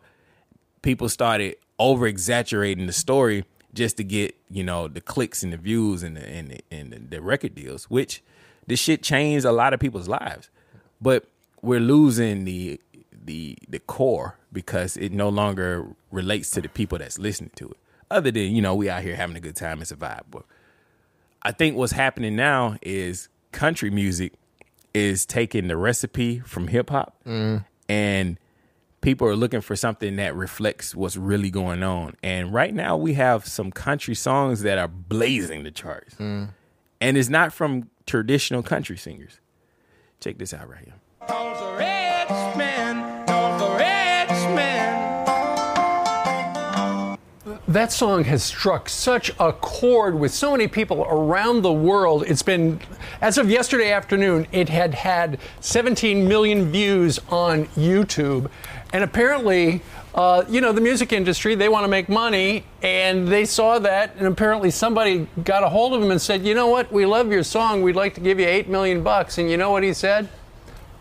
people 0.81 1.09
started 1.09 1.57
over 1.79 2.07
exaggerating 2.07 2.87
the 2.87 2.93
story 2.93 3.45
just 3.77 3.95
to 3.97 4.03
get 4.03 4.35
you 4.49 4.63
know 4.63 4.87
the 4.87 4.99
clicks 4.99 5.43
and 5.43 5.53
the 5.53 5.57
views 5.57 6.03
and 6.03 6.17
the 6.17 6.27
and 6.27 6.49
the, 6.49 6.59
and 6.71 6.91
the, 6.91 6.99
the 6.99 7.21
record 7.21 7.55
deals, 7.55 7.85
which 7.85 8.21
this 8.65 8.79
shit 8.79 9.01
changed 9.01 9.45
a 9.45 9.51
lot 9.51 9.73
of 9.73 9.79
people's 9.79 10.09
lives. 10.09 10.49
But 10.99 11.25
we're 11.61 11.79
losing 11.79 12.43
the 12.43 12.81
the 13.11 13.57
the 13.69 13.79
core 13.79 14.37
because 14.51 14.97
it 14.97 15.13
no 15.13 15.29
longer 15.29 15.87
relates 16.11 16.49
to 16.51 16.61
the 16.61 16.69
people 16.69 16.97
that's 16.97 17.19
listening 17.19 17.51
to 17.55 17.69
it. 17.69 17.77
Other 18.09 18.31
than 18.31 18.55
you 18.55 18.61
know 18.61 18.75
we 18.75 18.89
out 18.89 19.03
here 19.03 19.15
having 19.15 19.37
a 19.37 19.41
good 19.41 19.55
time, 19.55 19.81
it's 19.81 19.91
a 19.91 19.95
vibe. 19.95 20.23
But 20.31 20.43
I 21.43 21.51
think 21.51 21.77
what's 21.77 21.93
happening 21.93 22.35
now 22.35 22.77
is 22.81 23.29
country 23.51 23.89
music 23.89 24.33
is 24.93 25.25
taking 25.25 25.67
the 25.67 25.77
recipe 25.77 26.39
from 26.39 26.67
hip 26.67 26.89
hop 26.89 27.15
mm. 27.25 27.63
and 27.87 28.39
people 29.01 29.27
are 29.27 29.35
looking 29.35 29.61
for 29.61 29.75
something 29.75 30.15
that 30.17 30.35
reflects 30.35 30.95
what's 30.95 31.17
really 31.17 31.49
going 31.49 31.83
on. 31.83 32.15
And 32.23 32.53
right 32.53 32.73
now 32.73 32.97
we 32.97 33.13
have 33.13 33.45
some 33.45 33.71
country 33.71 34.15
songs 34.15 34.61
that 34.61 34.77
are 34.77 34.87
blazing 34.87 35.63
the 35.63 35.71
charts. 35.71 36.15
Mm. 36.15 36.49
And 36.99 37.17
it's 37.17 37.29
not 37.29 37.53
from 37.53 37.89
traditional 38.05 38.63
country 38.63 38.97
singers. 38.97 39.39
Check 40.19 40.37
this 40.39 40.53
out 40.53 40.67
right 40.67 40.83
here. 40.83 40.95
That 47.67 47.91
song 47.91 48.23
has 48.23 48.43
struck 48.43 48.87
such 48.87 49.29
a 49.41 49.51
chord 49.51 50.15
with 50.15 50.33
so 50.33 50.51
many 50.51 50.69
people 50.69 51.05
around 51.09 51.63
the 51.63 51.73
world. 51.73 52.23
It's 52.25 52.41
been, 52.41 52.79
as 53.19 53.37
of 53.37 53.49
yesterday 53.49 53.91
afternoon, 53.91 54.47
it 54.53 54.69
had 54.69 54.93
had 54.93 55.37
17 55.59 56.29
million 56.29 56.71
views 56.71 57.19
on 57.29 57.65
YouTube. 57.75 58.49
And 58.93 59.03
apparently, 59.03 59.81
uh, 60.15 60.45
you 60.47 60.61
know, 60.61 60.71
the 60.71 60.81
music 60.81 61.11
industry, 61.11 61.55
they 61.55 61.69
want 61.69 61.83
to 61.83 61.89
make 61.89 62.07
money, 62.07 62.63
and 62.81 63.27
they 63.27 63.45
saw 63.45 63.79
that, 63.79 64.15
and 64.17 64.27
apparently 64.27 64.71
somebody 64.71 65.27
got 65.43 65.63
a 65.63 65.69
hold 65.69 65.93
of 65.93 66.01
him 66.01 66.11
and 66.11 66.21
said, 66.21 66.45
you 66.45 66.53
know 66.53 66.67
what, 66.67 66.91
we 66.91 67.05
love 67.05 67.31
your 67.31 67.43
song, 67.43 67.81
we'd 67.81 67.95
like 67.95 68.15
to 68.15 68.21
give 68.21 68.39
you 68.39 68.47
8 68.47 68.69
million 68.69 69.03
bucks. 69.03 69.37
And 69.37 69.49
you 69.49 69.57
know 69.57 69.71
what 69.71 69.83
he 69.83 69.93
said? 69.93 70.29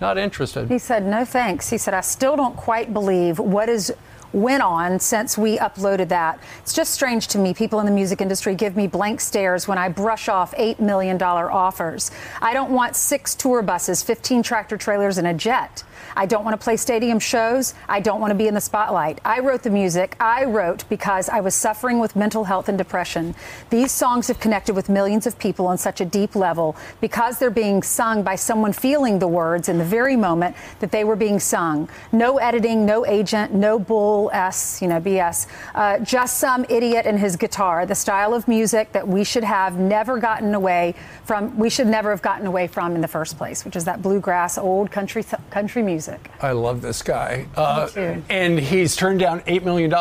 Not 0.01 0.19
interested. 0.19 0.69
He 0.69 0.79
said, 0.79 1.07
no 1.07 1.25
thanks. 1.25 1.71
He 1.71 1.79
said, 1.79 1.95
I 1.95 2.03
still 2.03 2.37
don't 2.37 2.57
quite 2.57 2.93
believe 2.93 3.39
what 3.39 3.69
is 3.69 3.95
went 4.37 4.63
on 4.63 5.01
since 5.01 5.39
we 5.39 5.57
uploaded 5.57 6.09
that. 6.09 6.39
It's 6.61 6.75
just 6.75 6.93
strange 6.93 7.27
to 7.29 7.39
me. 7.39 7.55
People 7.55 7.81
in 7.81 7.87
the 7.87 7.93
music 7.93 8.21
industry 8.21 8.55
give 8.55 8.77
me 8.77 8.87
blank 8.87 9.21
stares 9.21 9.67
when 9.67 9.79
I 9.79 9.89
brush 9.89 10.29
off 10.29 10.55
$8 10.57 10.79
million 10.79 11.21
offers. 11.21 12.11
I 12.43 12.53
don't 12.53 12.71
want 12.71 12.97
six 12.97 13.35
tour 13.35 13.63
buses, 13.63 14.03
15 14.03 14.43
tractor 14.43 14.77
trailers, 14.77 15.17
and 15.17 15.27
a 15.27 15.33
jet. 15.33 15.83
I 16.15 16.27
don't 16.27 16.45
want 16.45 16.59
to 16.59 16.63
play 16.63 16.77
stadium 16.77 17.19
shows. 17.19 17.75
I 17.89 18.01
don't 18.01 18.21
want 18.21 18.31
to 18.31 18.35
be 18.35 18.47
in 18.47 18.55
the 18.55 18.61
spotlight. 18.61 19.21
I 19.25 19.41
wrote 19.41 19.63
the 19.63 19.71
music. 19.71 20.17
I 20.21 20.45
wrote 20.45 20.87
because 20.91 21.31
I 21.31 21.41
was 21.41 21.55
suffering 21.55 21.99
with 21.99 22.15
mental 22.15 22.45
health 22.45 22.69
and 22.69 22.77
depression. 22.77 23.35
These 23.71 23.91
songs 23.91 24.29
have 24.29 24.39
connected 24.39 24.75
with 24.75 24.91
millions 24.91 25.27
of 25.27 25.39
people 25.39 25.67
on 25.67 25.79
such 25.79 26.03
a 26.03 26.05
deep 26.05 26.37
level 26.37 26.77
because 27.01 27.39
they're 27.39 27.51
being 27.51 27.83
sung 27.83 28.23
by 28.23 28.37
someone 28.37 28.75
feeling 28.75 29.19
the 29.19 29.29
words 29.29 29.71
in 29.71 29.79
the 29.79 29.85
very 29.85 30.17
moment 30.17 30.57
that 30.81 30.93
they 30.93 31.05
were 31.05 31.17
being 31.17 31.41
sung. 31.41 31.89
No 32.13 32.37
editing, 32.39 32.85
no 32.85 33.07
agent, 33.07 33.55
no 33.55 33.79
bull 33.79 34.26
s, 34.33 34.81
you 34.83 34.89
know, 34.89 35.01
BS. 35.01 35.47
Uh, 35.75 35.99
just 36.01 36.39
some 36.39 36.65
idiot 36.69 37.07
and 37.07 37.19
his 37.19 37.37
guitar. 37.37 37.87
The 37.87 37.95
style 37.95 38.35
of 38.35 38.49
music 38.49 38.93
that 38.93 39.07
we 39.07 39.25
should 39.25 39.45
have 39.45 39.79
never 39.79 40.19
gotten 40.19 40.55
away 40.55 40.95
from. 41.25 41.57
We 41.57 41.71
should 41.71 41.87
never 41.87 42.11
have 42.11 42.23
gotten 42.23 42.47
away 42.47 42.67
from 42.67 42.95
in 42.95 43.01
the 43.01 43.09
first 43.09 43.37
place, 43.37 43.65
which 43.65 43.77
is 43.77 43.85
that 43.85 44.03
bluegrass, 44.03 44.59
old 44.59 44.91
country 44.91 45.25
country 45.51 45.83
music. 45.83 46.31
I 46.41 46.53
love 46.53 46.83
this 46.83 47.03
guy. 47.03 47.47
Uh, 47.57 47.89
and 48.29 48.59
he's 48.59 48.97
turned 48.97 49.21
down 49.21 49.41
$8 49.41 49.65
million. 49.65 49.93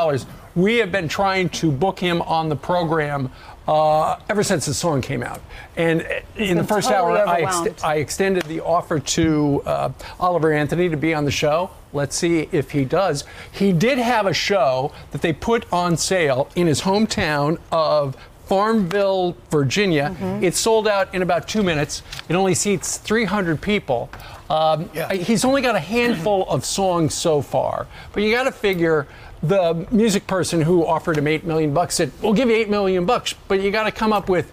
We 0.56 0.78
have 0.78 0.92
been 0.92 1.10
trying 1.10 1.50
to 1.50 1.72
book 1.72 2.00
him 2.00 2.22
on 2.22 2.48
the 2.48 2.56
program 2.56 3.30
uh, 3.68 4.20
ever 4.30 4.44
since 4.44 4.66
the 4.66 4.74
song 4.74 5.02
came 5.02 5.24
out. 5.24 5.42
And 5.76 6.06
in 6.36 6.58
the 6.58 6.64
first 6.64 6.90
totally 6.90 7.20
hour, 7.20 7.28
I, 7.28 7.42
ex- 7.42 7.84
I 7.84 7.96
extended 7.96 8.44
the 8.44 8.62
offer 8.62 9.00
to 9.00 9.62
uh, 9.66 9.92
Oliver 10.20 10.54
Anthony 10.54 10.90
to 10.90 10.98
be 10.98 11.14
on 11.14 11.26
the 11.26 11.32
show. 11.32 11.72
Let's 11.94 12.16
see 12.16 12.50
if 12.52 12.72
he 12.72 12.86
does. 12.86 13.24
He 13.52 13.72
did 13.72 13.98
have 13.98 14.26
a 14.28 14.34
show 14.34 14.92
that 15.12 15.22
they 15.22 15.34
put 15.34 15.72
on 15.72 15.98
sale 15.98 16.50
in 16.56 16.68
his 16.68 16.82
hometown 16.82 17.60
of 17.72 18.16
Farmville, 18.46 19.36
Virginia. 19.50 20.16
Mm-hmm. 20.20 20.44
It 20.44 20.56
sold 20.56 20.88
out 20.88 21.14
in 21.16 21.22
about 21.22 21.48
two 21.48 21.64
minutes. 21.64 22.04
It 22.30 22.36
only 22.36 22.54
seats 22.54 22.98
300 22.98 23.60
people. 23.60 24.10
Um, 24.50 24.90
He's 25.12 25.44
only 25.44 25.64
got 25.64 25.76
a 25.76 25.80
handful 25.80 26.48
of 26.50 26.64
songs 26.64 27.16
so 27.16 27.42
far, 27.42 27.88
but 28.14 28.22
you 28.22 28.32
got 28.32 28.44
to 28.44 28.52
figure 28.52 29.08
the 29.48 29.88
music 29.92 30.28
person 30.28 30.62
who 30.62 30.86
offered 30.86 31.18
him 31.18 31.28
eight 31.28 31.44
million 31.46 31.74
bucks 31.74 31.96
said, 31.96 32.12
"We'll 32.22 32.34
give 32.34 32.50
you 32.50 32.56
eight 32.56 32.70
million 32.70 33.06
bucks, 33.06 33.34
but 33.48 33.62
you 33.62 33.72
got 33.72 33.84
to 33.84 33.92
come 33.92 34.14
up 34.14 34.30
with 34.30 34.52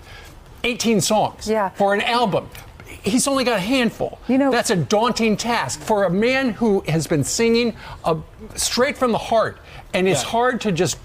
18 0.65 1.01
songs 1.01 1.49
Yeah. 1.49 1.71
for 1.71 1.95
an 1.95 2.01
album." 2.03 2.49
He's 3.03 3.27
only 3.27 3.43
got 3.45 3.57
a 3.57 3.61
handful. 3.61 4.19
You 4.29 4.39
know- 4.39 4.51
that's 4.53 4.71
a 4.71 4.77
daunting 4.77 5.37
task 5.37 5.81
for 5.81 6.05
a 6.05 6.11
man 6.11 6.51
who 6.51 6.85
has 6.87 7.07
been 7.09 7.25
singing 7.25 7.75
uh, 8.05 8.17
straight 8.55 8.97
from 8.97 9.11
the 9.13 9.19
heart, 9.19 9.59
and 9.93 10.07
it's 10.09 10.23
hard 10.23 10.61
to 10.63 10.73
just. 10.73 10.99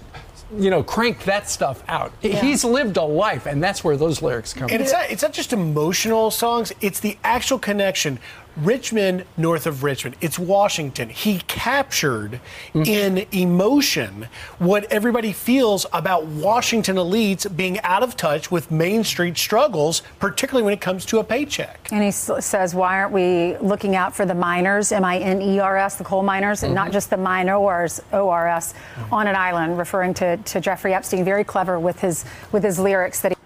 You 0.56 0.70
know, 0.70 0.82
crank 0.82 1.24
that 1.24 1.50
stuff 1.50 1.82
out. 1.88 2.10
He's 2.22 2.64
lived 2.64 2.96
a 2.96 3.02
life, 3.02 3.44
and 3.44 3.62
that's 3.62 3.84
where 3.84 3.98
those 3.98 4.22
lyrics 4.22 4.54
come 4.54 4.62
And 4.62 4.70
from. 4.70 4.80
it's 4.80 4.92
not, 4.94 5.10
it's 5.10 5.22
not 5.22 5.34
just 5.34 5.52
emotional 5.52 6.30
songs, 6.30 6.72
it's 6.80 7.00
the 7.00 7.18
actual 7.22 7.58
connection. 7.58 8.18
Richmond, 8.58 9.24
north 9.36 9.66
of 9.66 9.82
Richmond, 9.82 10.16
it's 10.20 10.38
Washington. 10.38 11.08
He 11.08 11.38
captured 11.46 12.40
mm. 12.74 12.86
in 12.86 13.26
emotion 13.32 14.28
what 14.58 14.84
everybody 14.92 15.32
feels 15.32 15.86
about 15.92 16.26
Washington 16.26 16.96
elites 16.96 17.54
being 17.56 17.78
out 17.80 18.02
of 18.02 18.16
touch 18.16 18.50
with 18.50 18.70
Main 18.70 19.04
Street 19.04 19.38
struggles, 19.38 20.02
particularly 20.18 20.64
when 20.64 20.72
it 20.74 20.80
comes 20.80 21.06
to 21.06 21.18
a 21.18 21.24
paycheck. 21.24 21.88
And 21.92 22.02
he 22.02 22.10
says, 22.10 22.74
why 22.74 22.98
aren't 22.98 23.12
we 23.12 23.56
looking 23.58 23.94
out 23.94 24.14
for 24.14 24.26
the 24.26 24.34
miners, 24.34 24.92
M 24.92 25.04
I 25.04 25.18
N 25.18 25.40
E 25.40 25.58
R 25.60 25.76
S, 25.76 25.96
the 25.96 26.04
coal 26.04 26.22
miners, 26.22 26.62
and 26.62 26.74
not 26.74 26.86
mm-hmm. 26.86 26.92
just 26.94 27.10
the 27.10 27.16
minors, 27.16 28.00
O 28.12 28.28
R 28.28 28.48
S, 28.48 28.72
mm-hmm. 28.72 29.14
on 29.14 29.26
an 29.26 29.36
island, 29.36 29.78
referring 29.78 30.14
to, 30.14 30.36
to 30.36 30.60
Jeffrey 30.60 30.94
Epstein. 30.94 31.24
Very 31.24 31.44
clever 31.44 31.78
with 31.78 32.00
his 32.00 32.24
with 32.52 32.62
his 32.64 32.78
lyrics 32.78 33.20
that 33.20 33.32
he. 33.32 33.38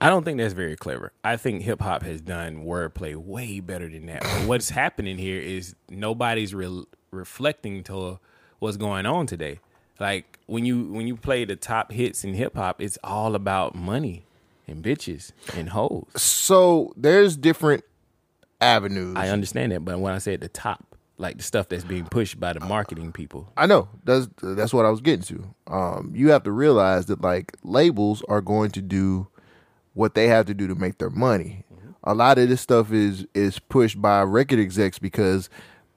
I 0.00 0.08
don't 0.08 0.24
think 0.24 0.38
that's 0.38 0.54
very 0.54 0.76
clever. 0.76 1.12
I 1.24 1.36
think 1.36 1.62
hip 1.62 1.80
hop 1.80 2.02
has 2.02 2.20
done 2.20 2.64
wordplay 2.64 3.16
way 3.16 3.60
better 3.60 3.88
than 3.88 4.06
that. 4.06 4.22
But 4.22 4.46
what's 4.46 4.70
happening 4.82 5.18
here 5.18 5.40
is 5.40 5.74
nobody's 5.88 6.54
re- 6.54 6.84
reflecting 7.10 7.82
to 7.84 8.18
what's 8.58 8.76
going 8.76 9.06
on 9.06 9.26
today. 9.26 9.60
Like 9.98 10.38
when 10.46 10.64
you 10.64 10.84
when 10.84 11.06
you 11.06 11.16
play 11.16 11.44
the 11.44 11.56
top 11.56 11.92
hits 11.92 12.24
in 12.24 12.34
hip 12.34 12.56
hop, 12.56 12.80
it's 12.80 12.98
all 13.04 13.34
about 13.34 13.74
money 13.74 14.24
and 14.66 14.82
bitches 14.82 15.32
and 15.54 15.68
hoes. 15.70 16.06
So 16.16 16.92
there's 16.96 17.36
different 17.36 17.84
avenues. 18.60 19.16
I 19.16 19.28
understand 19.28 19.72
that, 19.72 19.84
but 19.84 19.98
when 20.00 20.14
I 20.14 20.18
say 20.18 20.34
at 20.34 20.40
the 20.40 20.48
top, 20.48 20.90
like 21.18 21.36
the 21.36 21.42
stuff 21.42 21.68
that's 21.68 21.84
being 21.84 22.06
pushed 22.06 22.40
by 22.40 22.54
the 22.54 22.60
marketing 22.60 23.12
people. 23.12 23.52
I 23.56 23.66
know 23.66 23.88
that's 24.04 24.28
that's 24.42 24.72
what 24.72 24.86
I 24.86 24.90
was 24.90 25.02
getting 25.02 25.22
to. 25.24 25.54
Um, 25.66 26.12
you 26.14 26.30
have 26.30 26.44
to 26.44 26.52
realize 26.52 27.06
that 27.06 27.20
like 27.20 27.56
labels 27.62 28.22
are 28.28 28.40
going 28.40 28.70
to 28.72 28.82
do 28.82 29.28
what 30.00 30.14
they 30.14 30.26
have 30.26 30.46
to 30.46 30.54
do 30.54 30.66
to 30.66 30.74
make 30.74 30.96
their 30.96 31.10
money. 31.10 31.62
A 32.02 32.14
lot 32.14 32.38
of 32.38 32.48
this 32.48 32.62
stuff 32.62 32.90
is 32.92 33.26
is 33.34 33.58
pushed 33.58 34.00
by 34.00 34.22
record 34.22 34.58
execs 34.58 34.98
because 34.98 35.50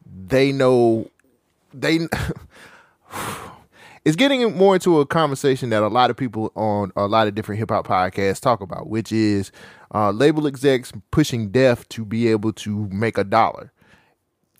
they 0.05 0.51
know 0.51 1.09
they. 1.73 2.01
it's 4.05 4.17
getting 4.17 4.55
more 4.57 4.75
into 4.75 4.99
a 4.99 5.05
conversation 5.05 5.69
that 5.69 5.81
a 5.81 5.87
lot 5.87 6.09
of 6.09 6.17
people 6.17 6.51
on 6.55 6.91
a 6.97 7.07
lot 7.07 7.27
of 7.27 7.35
different 7.35 7.59
hip 7.59 7.71
hop 7.71 7.87
podcasts 7.87 8.41
talk 8.41 8.59
about, 8.59 8.87
which 8.87 9.13
is 9.13 9.53
uh, 9.95 10.11
label 10.11 10.45
execs 10.45 10.91
pushing 11.11 11.49
death 11.49 11.87
to 11.87 12.03
be 12.03 12.27
able 12.27 12.51
to 12.51 12.89
make 12.89 13.17
a 13.17 13.23
dollar 13.23 13.71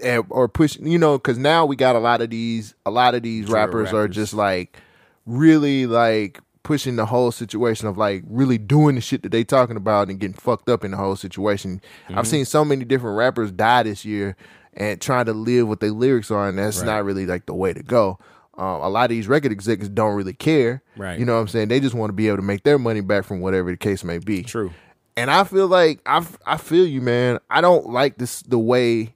and, 0.02 0.24
or 0.30 0.48
push 0.48 0.78
you 0.80 0.98
know 0.98 1.18
because 1.18 1.38
now 1.38 1.66
we 1.66 1.76
got 1.76 1.98
a 1.98 2.00
lot 2.00 2.22
of 2.22 2.30
these 2.30 2.74
a 2.86 2.92
lot 2.92 3.14
of 3.14 3.24
these 3.24 3.48
Drill 3.48 3.56
rappers, 3.58 3.92
are 3.92 4.08
just 4.08 4.34
like 4.34 4.78
really 5.26 5.86
like 5.86 6.40
pushing 6.64 6.96
the 6.96 7.06
whole 7.06 7.32
situation 7.32 7.88
of 7.88 7.98
like 7.98 8.24
really 8.28 8.58
doing 8.58 8.96
the 8.96 9.02
shit 9.02 9.22
that 9.24 9.32
they 9.32 9.44
talking 9.44 9.76
about 9.78 10.10
and 10.10 10.20
getting 10.20 10.34
fucked 10.34 10.70
up 10.70 10.84
in 10.84 10.92
the 10.92 10.98
whole 10.98 11.16
situation 11.16 11.82
Mm-hmm. 12.08 12.18
i've 12.20 12.28
seen 12.28 12.46
so 12.46 12.64
many 12.66 12.86
different 12.86 13.18
rappers 13.18 13.52
die 13.52 13.84
this 13.84 14.04
year 14.06 14.36
and 14.74 15.00
trying 15.02 15.26
to 15.26 15.34
live 15.34 15.68
what 15.68 15.80
their 15.82 15.92
lyrics 15.92 16.32
are 16.32 16.48
and 16.50 16.58
that's 16.58 16.80
Right. 16.80 16.86
not 16.88 17.06
really 17.06 17.26
like 17.26 17.46
the 17.46 17.54
way 17.54 17.74
to 17.74 17.84
go 17.84 18.18
um, 18.58 18.82
a 18.82 18.90
lot 18.90 19.04
of 19.06 19.10
these 19.10 19.28
record 19.28 19.52
executives 19.52 19.90
don't 19.90 20.16
really 20.16 20.34
care 20.34 20.82
Right. 20.96 21.20
you 21.20 21.26
know 21.26 21.36
what 21.36 21.42
i'm 21.42 21.48
saying 21.48 21.68
they 21.68 21.80
just 21.80 21.96
want 21.96 22.10
to 22.10 22.14
be 22.14 22.28
able 22.28 22.38
to 22.38 22.44
make 22.44 22.64
their 22.64 22.80
money 22.80 23.02
back 23.02 23.26
from 23.26 23.42
whatever 23.42 23.70
the 23.72 23.78
case 23.78 24.04
may 24.04 24.18
be 24.20 24.44
True. 24.44 24.72
and 25.18 25.30
I 25.30 25.44
feel 25.44 25.68
like 25.68 26.00
I 26.06 26.26
I 26.46 26.58
feel 26.58 26.86
you, 26.88 27.02
man. 27.02 27.40
I 27.50 27.62
don't 27.62 27.90
like 27.90 28.18
this 28.18 28.42
the 28.44 28.58
way 28.60 29.14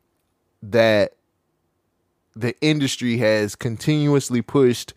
that 0.64 1.14
the 2.36 2.53
industry 2.61 3.18
has 3.18 3.56
continuously 3.56 4.41
pushed 4.44 4.94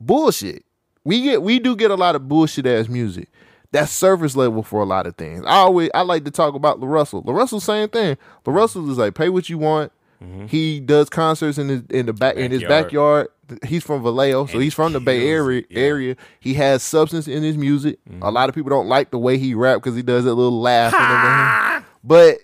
bullshit. 0.00 0.64
We 1.08 1.22
get 1.22 1.42
we 1.42 1.58
do 1.58 1.74
get 1.74 1.90
a 1.90 1.94
lot 1.94 2.14
of 2.16 2.28
bullshit 2.28 2.66
ass 2.66 2.86
music. 2.86 3.28
That's 3.72 3.90
surface 3.90 4.36
level 4.36 4.62
for 4.62 4.82
a 4.82 4.84
lot 4.84 5.06
of 5.06 5.16
things. 5.16 5.42
I 5.46 5.56
always 5.56 5.88
I 5.94 6.02
like 6.02 6.26
to 6.26 6.30
talk 6.30 6.54
about 6.54 6.80
LaRussell. 6.80 7.24
LaRussell, 7.24 7.62
same 7.62 7.88
thing. 7.88 8.18
LaRussell 8.44 8.90
is 8.90 8.98
like 8.98 9.14
pay 9.14 9.30
what 9.30 9.48
you 9.48 9.56
want. 9.56 9.90
Mm-hmm. 10.22 10.46
He 10.48 10.80
does 10.80 11.08
concerts 11.08 11.56
in 11.56 11.70
his 11.70 11.82
in 11.88 12.04
the 12.04 12.12
back 12.12 12.36
in 12.36 12.50
his 12.50 12.60
Backyard. 12.62 13.28
backyard. 13.48 13.64
He's 13.66 13.82
from 13.82 14.02
Vallejo, 14.02 14.44
so 14.44 14.52
And 14.52 14.62
he's 14.62 14.74
from 14.74 14.92
the 14.92 15.00
Bay 15.00 15.26
Area. 15.26 15.62
yeah. 15.70 15.80
Area. 15.80 16.16
He 16.40 16.52
has 16.54 16.82
substance 16.82 17.26
in 17.26 17.42
his 17.42 17.56
music. 17.56 17.98
Mm-hmm. 18.04 18.22
A 18.22 18.30
lot 18.30 18.50
of 18.50 18.54
people 18.54 18.68
don't 18.68 18.88
like 18.88 19.10
the 19.10 19.18
way 19.18 19.38
he 19.38 19.54
rap 19.54 19.76
because 19.76 19.96
he 19.96 20.02
does 20.02 20.24
that 20.24 20.34
little 20.34 20.60
laugh. 20.60 21.84
But 22.04 22.40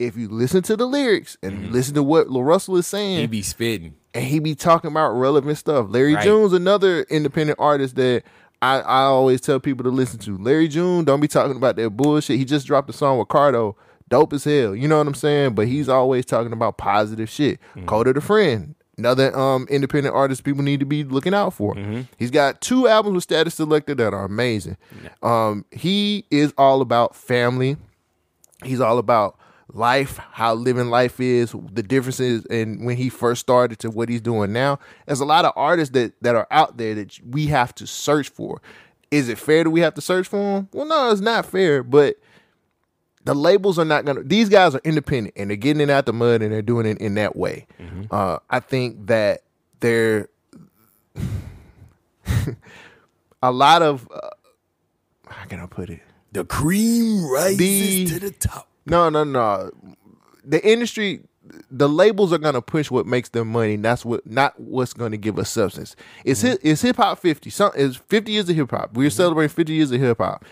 if 0.00 0.16
you 0.16 0.28
listen 0.28 0.62
to 0.62 0.76
the 0.76 0.86
lyrics 0.86 1.36
and 1.40 1.52
mm-hmm. 1.52 1.72
listen 1.72 1.94
to 1.94 2.02
what 2.02 2.26
LaRussell 2.26 2.78
is 2.78 2.86
saying, 2.88 3.20
He 3.20 3.26
be 3.28 3.42
spitting. 3.42 3.94
And 4.14 4.24
he 4.24 4.38
be 4.38 4.54
talking 4.54 4.90
about 4.90 5.10
relevant 5.10 5.58
stuff. 5.58 5.86
Larry 5.90 6.14
Right. 6.14 6.24
June's 6.24 6.52
another 6.52 7.02
independent 7.04 7.58
artist 7.60 7.96
that 7.96 8.22
I, 8.62 8.80
I 8.80 9.02
always 9.02 9.40
tell 9.40 9.60
people 9.60 9.84
to 9.84 9.90
listen 9.90 10.18
to. 10.20 10.36
Larry 10.38 10.66
June, 10.68 11.04
don't 11.04 11.20
be 11.20 11.28
talking 11.28 11.56
about 11.56 11.76
that 11.76 11.90
bullshit. 11.90 12.38
He 12.38 12.44
just 12.44 12.66
dropped 12.66 12.90
a 12.90 12.92
song 12.92 13.18
with 13.18 13.28
Cardo, 13.28 13.74
dope 14.08 14.32
as 14.32 14.44
hell. 14.44 14.74
You 14.74 14.88
know 14.88 14.98
what 14.98 15.06
I'm 15.06 15.14
saying? 15.14 15.54
But 15.54 15.68
he's 15.68 15.88
always 15.88 16.24
talking 16.24 16.52
about 16.52 16.78
positive 16.78 17.28
shit. 17.30 17.60
Coda 17.86 18.12
the 18.14 18.20
Friend, 18.20 18.74
another 18.96 19.36
um 19.38 19.66
independent 19.70 20.14
artist 20.14 20.42
people 20.42 20.64
need 20.64 20.80
to 20.80 20.86
be 20.86 21.04
looking 21.04 21.34
out 21.34 21.52
for. 21.54 21.76
He's 22.18 22.30
got 22.32 22.60
two 22.60 22.88
albums 22.88 23.14
with 23.14 23.26
Statik 23.28 23.54
Selektah 23.54 23.96
that 23.98 24.12
are 24.14 24.24
amazing. 24.24 24.76
Um, 25.22 25.64
he 25.70 26.24
is 26.30 26.52
all 26.58 26.80
about 26.80 27.14
family. 27.14 27.76
He's 28.64 28.80
all 28.80 28.98
about 28.98 29.38
life, 29.72 30.16
how 30.32 30.54
living 30.54 30.88
life 30.88 31.20
is, 31.20 31.54
the 31.72 31.82
differences, 31.82 32.44
and 32.46 32.84
when 32.86 32.96
he 32.96 33.08
first 33.08 33.40
started 33.40 33.78
to 33.80 33.90
what 33.90 34.08
he's 34.08 34.20
doing 34.20 34.52
now. 34.52 34.78
There's 35.06 35.20
a 35.20 35.24
lot 35.26 35.44
of 35.44 35.52
artists 35.56 35.92
that 35.94 36.12
that 36.22 36.34
are 36.34 36.46
out 36.50 36.76
there 36.78 36.94
that 36.94 37.18
we 37.28 37.46
have 37.46 37.74
to 37.76 37.86
search 37.86 38.28
for. 38.30 38.60
Is 39.10 39.28
it 39.28 39.38
fair 39.38 39.64
that 39.64 39.70
we 39.70 39.80
have 39.80 39.94
to 39.94 40.00
search 40.00 40.26
for 40.28 40.36
them? 40.36 40.68
Well, 40.72 40.86
no, 40.86 41.10
it's 41.10 41.20
not 41.20 41.46
fair, 41.46 41.82
but 41.82 42.16
the 43.24 43.34
labels 43.34 43.78
are 43.78 43.84
not 43.84 44.04
gonna. 44.04 44.22
These 44.22 44.48
guys 44.48 44.74
are 44.74 44.80
independent 44.84 45.34
and 45.36 45.50
they're 45.50 45.56
getting 45.56 45.80
it 45.82 45.90
out 45.90 46.06
the 46.06 46.12
mud 46.12 46.40
and 46.42 46.52
they're 46.52 46.62
doing 46.62 46.86
it 46.86 46.98
in 46.98 47.14
that 47.14 47.36
way. 47.36 47.66
Uh, 48.10 48.38
I 48.50 48.60
think 48.60 49.06
that 49.08 49.42
they're 49.80 50.28
a 53.42 53.52
lot 53.52 53.82
of. 53.82 54.08
Uh, 54.12 54.30
how 55.28 55.44
can 55.44 55.60
I 55.60 55.66
put 55.66 55.90
it? 55.90 56.00
The 56.32 56.44
cream 56.44 57.24
rises 57.30 57.58
The- 57.58 58.06
to 58.06 58.18
the 58.20 58.30
top. 58.30 58.67
No, 58.88 59.08
no, 59.08 59.24
no. 59.24 59.70
The 60.44 60.66
industry, 60.66 61.20
the 61.70 61.88
labels 61.88 62.32
are 62.32 62.38
gonna 62.38 62.62
push 62.62 62.90
what 62.90 63.06
makes 63.06 63.30
them 63.30 63.48
money. 63.48 63.74
and 63.74 63.84
That's 63.84 64.04
what, 64.04 64.26
not 64.26 64.58
what's 64.58 64.92
gonna 64.92 65.16
give 65.16 65.38
us 65.38 65.50
substance. 65.50 65.96
It's 66.24 66.40
mm-hmm. 66.40 66.48
hip, 66.48 66.60
it's 66.62 66.82
hip 66.82 66.96
hop 66.96 67.18
fifty. 67.18 67.50
Some 67.50 67.72
is 67.74 67.96
fifty 67.96 68.32
years 68.32 68.48
of 68.48 68.56
hip 68.56 68.70
hop. 68.70 68.94
We're 68.94 69.08
mm-hmm. 69.08 69.16
celebrating 69.16 69.54
fifty 69.54 69.74
years 69.74 69.90
of 69.90 70.00
hip 70.00 70.18
hop. 70.18 70.44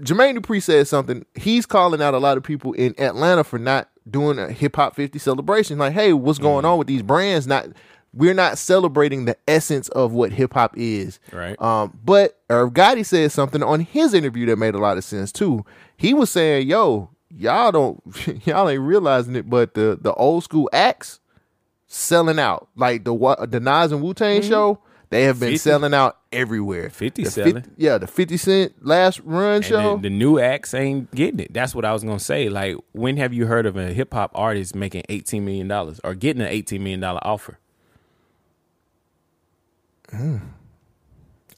Jermaine 0.00 0.36
Dupri 0.36 0.62
said 0.62 0.86
something. 0.86 1.24
He's 1.34 1.64
calling 1.64 2.02
out 2.02 2.14
a 2.14 2.18
lot 2.18 2.36
of 2.36 2.42
people 2.42 2.74
in 2.74 2.94
Atlanta 3.00 3.44
for 3.44 3.58
not 3.58 3.88
doing 4.08 4.38
a 4.38 4.52
hip 4.52 4.76
hop 4.76 4.94
50 4.94 5.18
celebration. 5.18 5.78
Like, 5.78 5.94
hey, 5.94 6.12
what's 6.12 6.38
going 6.38 6.58
mm-hmm. 6.58 6.66
on 6.66 6.78
with 6.78 6.86
these 6.86 7.02
brands? 7.02 7.46
Not 7.46 7.68
we're 8.12 8.34
not 8.34 8.56
celebrating 8.56 9.26
the 9.26 9.36
essence 9.46 9.88
of 9.90 10.12
what 10.12 10.32
hip 10.32 10.54
hop 10.54 10.74
is. 10.76 11.20
Right. 11.32 11.60
Um, 11.60 11.98
but 12.02 12.40
Irv 12.48 12.72
Gotti 12.72 13.04
said 13.04 13.30
something 13.30 13.62
on 13.62 13.80
his 13.80 14.14
interview 14.14 14.46
that 14.46 14.56
made 14.56 14.74
a 14.74 14.78
lot 14.78 14.96
of 14.96 15.04
sense 15.04 15.30
too. 15.30 15.64
He 15.98 16.14
was 16.14 16.30
saying, 16.30 16.66
"Yo, 16.66 17.10
y'all 17.30 17.72
don't, 17.72 18.02
y'all 18.46 18.68
ain't 18.68 18.82
realizing 18.82 19.36
it, 19.36 19.48
but 19.48 19.74
the 19.74 19.98
the 20.00 20.12
old 20.14 20.44
school 20.44 20.68
acts 20.72 21.20
selling 21.86 22.38
out. 22.38 22.68
Like 22.76 23.04
the 23.04 23.14
what 23.14 23.50
the 23.50 23.60
Nas 23.60 23.92
and 23.92 24.02
Wu 24.02 24.14
Tang 24.14 24.40
mm-hmm. 24.40 24.48
show, 24.48 24.78
they 25.10 25.22
have 25.24 25.38
been 25.38 25.50
50. 25.52 25.58
selling 25.58 25.94
out 25.94 26.18
everywhere. 26.32 26.90
50 26.90 27.22
The 27.24 27.30
selling. 27.30 27.64
yeah, 27.76 27.96
the 27.98 28.06
Fifty 28.06 28.36
Cent 28.36 28.84
last 28.84 29.20
run 29.20 29.56
And 29.56 29.64
show. 29.64 29.96
the, 29.96 30.02
the 30.02 30.10
new 30.10 30.38
acts 30.38 30.74
ain't 30.74 31.10
getting 31.14 31.40
it. 31.40 31.52
That's 31.54 31.74
what 31.74 31.84
I 31.84 31.92
was 31.92 32.02
gonna 32.02 32.18
say. 32.18 32.48
Like, 32.48 32.76
when 32.92 33.16
have 33.16 33.32
you 33.32 33.46
heard 33.46 33.66
of 33.66 33.76
a 33.76 33.92
hip 33.92 34.12
hop 34.12 34.32
artist 34.34 34.74
making 34.74 35.04
eighteen 35.08 35.44
million 35.44 35.68
dollars 35.68 36.00
or 36.04 36.14
getting 36.14 36.42
an 36.42 36.48
eighteen 36.48 36.82
million 36.82 37.00
dollar 37.00 37.20
offer? 37.22 37.58
Mm. 40.12 40.40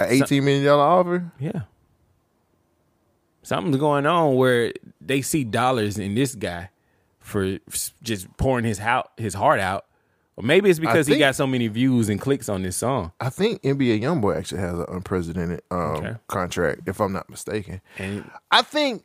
An 0.00 0.06
eighteen 0.08 0.44
million 0.44 0.64
dollar 0.64 0.82
offer. 0.84 1.32
Yeah. 1.38 1.62
Something's 3.48 3.78
going 3.78 4.04
on 4.04 4.34
where 4.34 4.74
they 5.00 5.22
see 5.22 5.42
dollars 5.42 5.96
in 5.96 6.14
this 6.14 6.34
guy 6.34 6.68
for 7.18 7.58
just 8.02 8.28
pouring 8.36 8.66
his 8.66 8.78
out 8.78 9.12
his 9.16 9.32
heart 9.32 9.58
out. 9.58 9.86
Or 10.36 10.44
maybe 10.44 10.68
it's 10.68 10.78
because 10.78 11.06
he 11.06 11.16
got 11.16 11.34
so 11.34 11.46
many 11.46 11.66
views 11.68 12.10
and 12.10 12.20
clicks 12.20 12.50
on 12.50 12.62
this 12.62 12.76
song. 12.76 13.10
I 13.18 13.30
think 13.30 13.62
NBA 13.62 14.02
YoungBoy 14.02 14.36
actually 14.36 14.60
has 14.60 14.78
an 14.78 14.84
unprecedented 14.90 15.62
um, 15.70 15.78
Okay. 15.78 16.16
contract, 16.26 16.82
if 16.86 17.00
I'm 17.00 17.14
not 17.14 17.30
mistaken. 17.30 17.80
And 17.96 18.30
I 18.50 18.60
think 18.60 19.04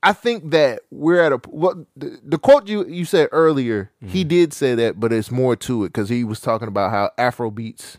I 0.00 0.12
think 0.12 0.52
that 0.52 0.82
we're 0.92 1.20
at 1.20 1.32
a 1.32 1.38
what 1.48 1.76
the, 1.96 2.20
the 2.22 2.38
quote 2.38 2.68
you 2.68 2.86
you 2.86 3.04
said 3.04 3.30
earlier. 3.32 3.90
He 4.00 4.22
did 4.22 4.52
say 4.52 4.76
that, 4.76 5.00
but 5.00 5.12
it's 5.12 5.32
more 5.32 5.56
to 5.56 5.82
it 5.84 5.88
because 5.88 6.08
he 6.08 6.22
was 6.22 6.38
talking 6.38 6.68
about 6.68 6.92
how 6.92 7.10
Afro 7.18 7.50
beats. 7.50 7.98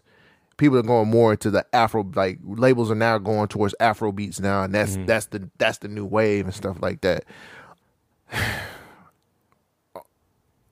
People 0.57 0.77
are 0.77 0.83
going 0.83 1.09
more 1.09 1.31
into 1.31 1.49
the 1.49 1.65
Afro 1.73 2.09
like 2.15 2.39
labels 2.43 2.91
are 2.91 2.95
now 2.95 3.17
going 3.17 3.47
towards 3.47 3.73
Afro 3.79 4.11
beats 4.11 4.39
now, 4.39 4.63
and 4.63 4.73
that's 4.73 4.97
that's 5.05 5.25
the 5.27 5.49
that's 5.57 5.79
the 5.79 5.87
new 5.87 6.05
wave 6.05 6.45
and 6.45 6.53
stuff 6.53 6.77
like 6.81 7.01
that. 7.01 7.25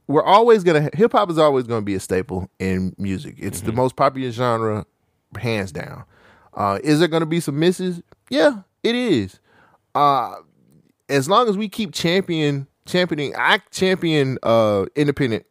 We're 0.08 0.24
always 0.24 0.64
gonna 0.64 0.90
hip 0.94 1.14
hop 1.14 1.30
is 1.30 1.38
always 1.38 1.66
gonna 1.66 1.82
be 1.82 1.96
a 1.96 2.00
staple 2.00 2.50
in 2.60 2.94
music. 2.98 3.36
It's 3.38 3.62
the 3.62 3.72
most 3.72 3.96
popular 3.96 4.32
genre, 4.32 4.86
hands 5.40 5.72
down. 5.72 6.04
Uh, 6.54 6.80
is 6.84 7.00
there 7.00 7.08
gonna 7.08 7.26
be 7.26 7.40
some 7.40 7.58
misses? 7.60 8.02
Yeah, 8.30 8.62
it 8.84 8.94
is. 8.96 9.40
Uh, 9.96 10.36
as 11.10 11.30
long 11.30 11.50
as 11.50 11.58
we 11.58 11.70
keep 11.70 11.94
champion 11.94 12.68
championing, 12.86 13.34
I 13.38 13.62
champion 13.72 14.38
uh 14.44 14.86
independent. 14.96 15.46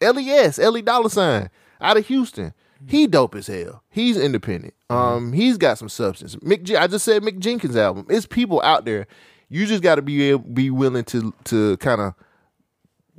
Les 0.00 0.58
Ellie 0.58 0.82
Dollar 0.82 1.08
Sign 1.08 1.50
out 1.80 1.96
of 1.96 2.06
Houston. 2.06 2.52
He 2.86 3.06
dope 3.06 3.34
as 3.34 3.46
hell. 3.46 3.82
He's 3.90 4.16
independent. 4.16 4.74
Um, 4.90 5.32
he's 5.32 5.56
got 5.56 5.78
some 5.78 5.88
substance. 5.88 6.36
Mick, 6.36 6.62
J- 6.64 6.76
I 6.76 6.86
just 6.86 7.04
said 7.04 7.22
Mick 7.22 7.38
Jenkins 7.38 7.76
album. 7.76 8.06
It's 8.08 8.26
people 8.26 8.60
out 8.62 8.84
there. 8.84 9.06
You 9.48 9.66
just 9.66 9.82
got 9.82 9.96
to 9.96 10.02
be 10.02 10.30
able, 10.30 10.40
be 10.48 10.70
willing 10.70 11.04
to 11.04 11.32
to 11.44 11.76
kind 11.78 12.00
of 12.00 12.14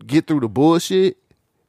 get 0.06 0.28
through 0.28 0.42
the 0.42 0.50
bullshit 0.50 1.18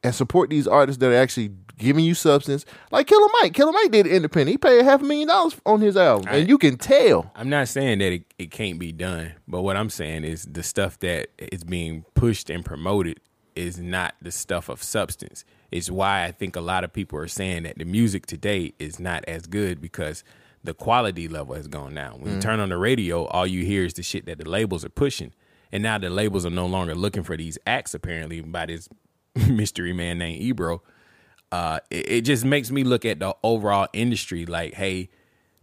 and 0.02 0.14
support 0.14 0.50
these 0.50 0.66
artists 0.66 0.98
that 1.00 1.10
are 1.10 1.16
actually 1.16 1.52
giving 1.78 2.04
you 2.04 2.14
substance. 2.14 2.64
Like 2.90 3.06
Killer 3.06 3.28
Mike. 3.40 3.54
Killer 3.54 3.72
Mike 3.72 3.90
did 3.90 4.06
it 4.06 4.12
independent. 4.12 4.50
He 4.50 4.58
paid 4.58 4.84
half 4.84 5.02
a 5.02 5.04
million 5.04 5.28
dollars 5.28 5.56
on 5.66 5.80
his 5.80 5.96
album, 5.96 6.28
and 6.30 6.48
you 6.48 6.58
can 6.58 6.76
tell. 6.76 7.30
I'm 7.34 7.48
not 7.48 7.68
saying 7.68 7.98
that 7.98 8.12
it, 8.12 8.24
it 8.38 8.50
can't 8.50 8.78
be 8.78 8.92
done, 8.92 9.32
but 9.48 9.62
what 9.62 9.76
I'm 9.76 9.90
saying 9.90 10.24
is 10.24 10.44
the 10.44 10.62
stuff 10.62 10.98
that 11.00 11.28
is 11.38 11.64
being 11.64 12.04
pushed 12.14 12.50
and 12.50 12.64
promoted 12.64 13.20
is 13.54 13.78
not 13.78 14.14
the 14.20 14.30
stuff 14.32 14.68
of 14.68 14.82
substance. 14.82 15.44
It's 15.70 15.90
why 15.90 16.24
I 16.24 16.30
think 16.32 16.56
a 16.56 16.60
lot 16.60 16.84
of 16.84 16.92
people 16.92 17.18
are 17.18 17.28
saying 17.28 17.64
that 17.64 17.78
the 17.78 17.84
music 17.84 18.26
today 18.26 18.74
is 18.78 18.98
not 19.00 19.24
as 19.26 19.46
good 19.46 19.80
because 19.80 20.22
the 20.62 20.74
quality 20.74 21.28
level 21.28 21.54
has 21.54 21.68
gone 21.68 21.94
down. 21.94 22.20
When 22.20 22.32
you 22.32 22.38
Mm. 22.38 22.42
turn 22.42 22.60
on 22.60 22.68
the 22.70 22.76
radio, 22.78 23.24
all 23.26 23.46
you 23.46 23.64
hear 23.64 23.84
is 23.84 23.94
the 23.94 24.02
shit 24.02 24.24
that 24.26 24.38
the 24.38 24.48
labels 24.48 24.84
are 24.84 24.88
pushing. 24.90 25.32
And 25.72 25.82
now 25.82 25.98
the 25.98 26.08
labels 26.10 26.46
are 26.46 26.50
no 26.50 26.66
longer 26.66 26.94
looking 26.94 27.22
for 27.24 27.36
these 27.36 27.58
acts, 27.66 27.92
apparently, 27.94 28.40
by 28.40 28.66
this 28.66 28.88
mystery 29.48 29.92
man 29.92 30.18
named 30.18 30.40
Ebro. 30.40 30.82
Uh, 31.52 31.80
it, 31.90 32.08
it 32.10 32.20
just 32.22 32.44
makes 32.44 32.70
me 32.70 32.84
look 32.84 33.04
at 33.04 33.18
the 33.18 33.34
overall 33.42 33.88
industry 33.92 34.46
like, 34.46 34.74
hey, 34.74 35.10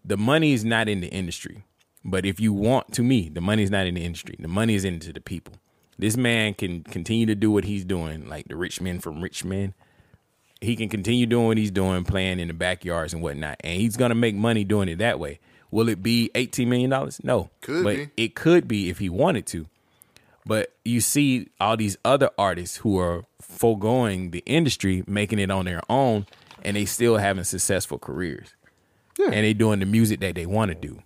the 0.03 0.18
money 0.18 0.53
is 0.53 0.64
not 0.65 0.88
in 0.90 1.02
the 1.02 1.07
industry. 1.10 1.64
But 2.03 2.26
if 2.26 2.40
you 2.40 2.52
want, 2.53 2.91
to 2.94 3.03
me, 3.03 3.30
the 3.30 3.41
money 3.41 3.64
is 3.64 3.69
not 3.72 3.86
in 3.88 3.94
the 3.95 4.03
industry. 4.03 4.36
The 4.40 4.48
money 4.48 4.76
is 4.76 4.84
into 4.84 5.14
the 5.14 5.22
people. 5.22 5.53
This 5.98 6.18
man 6.18 6.56
can 6.56 6.84
continue 6.84 7.26
to 7.28 7.36
do 7.36 7.52
what 7.52 7.64
he's 7.65 7.86
doing, 7.86 8.28
like 8.28 8.48
the 8.48 8.56
rich 8.56 8.82
men 8.82 8.99
from 8.99 9.22
rich 9.22 9.45
men. 9.45 9.73
He 10.61 10.75
can 10.75 10.89
continue 10.89 11.25
doing 11.25 11.47
what 11.47 11.57
he's 11.57 11.71
doing, 11.71 12.03
playing 12.03 12.39
in 12.39 12.47
the 12.47 12.53
backyards 12.53 13.13
and 13.13 13.21
whatnot, 13.23 13.57
and 13.61 13.81
he's 13.81 13.97
gonna 13.97 14.15
make 14.15 14.35
money 14.35 14.63
doing 14.63 14.88
it 14.89 14.97
that 14.99 15.19
way. 15.19 15.39
Will 15.71 15.89
it 15.89 16.03
be 16.03 16.29
eighteen 16.35 16.69
million 16.69 16.89
dollars? 16.91 17.19
No, 17.23 17.49
Could 17.61 17.83
but 17.83 17.95
be. 17.95 18.09
it 18.17 18.35
could 18.35 18.67
be 18.67 18.89
if 18.89 18.99
he 18.99 19.09
wanted 19.09 19.45
to. 19.47 19.65
But 20.45 20.73
you 20.85 21.01
see 21.01 21.49
all 21.59 21.77
these 21.77 21.97
other 22.03 22.29
artists 22.38 22.77
who 22.77 22.97
are 22.99 23.25
foregoing 23.41 24.31
the 24.31 24.43
industry, 24.45 25.03
making 25.07 25.39
it 25.39 25.51
on 25.51 25.65
their 25.65 25.81
own, 25.89 26.25
and 26.63 26.75
they 26.75 26.85
still 26.85 27.17
having 27.17 27.43
successful 27.43 27.97
careers. 27.99 28.55
And 29.19 29.33
they 29.33 29.53
doing 29.53 29.79
the 29.79 29.85
music 29.85 30.19
that 30.21 30.33
they 30.33 30.47
want 30.47 30.69
to 30.69 30.75
do. 30.75 31.03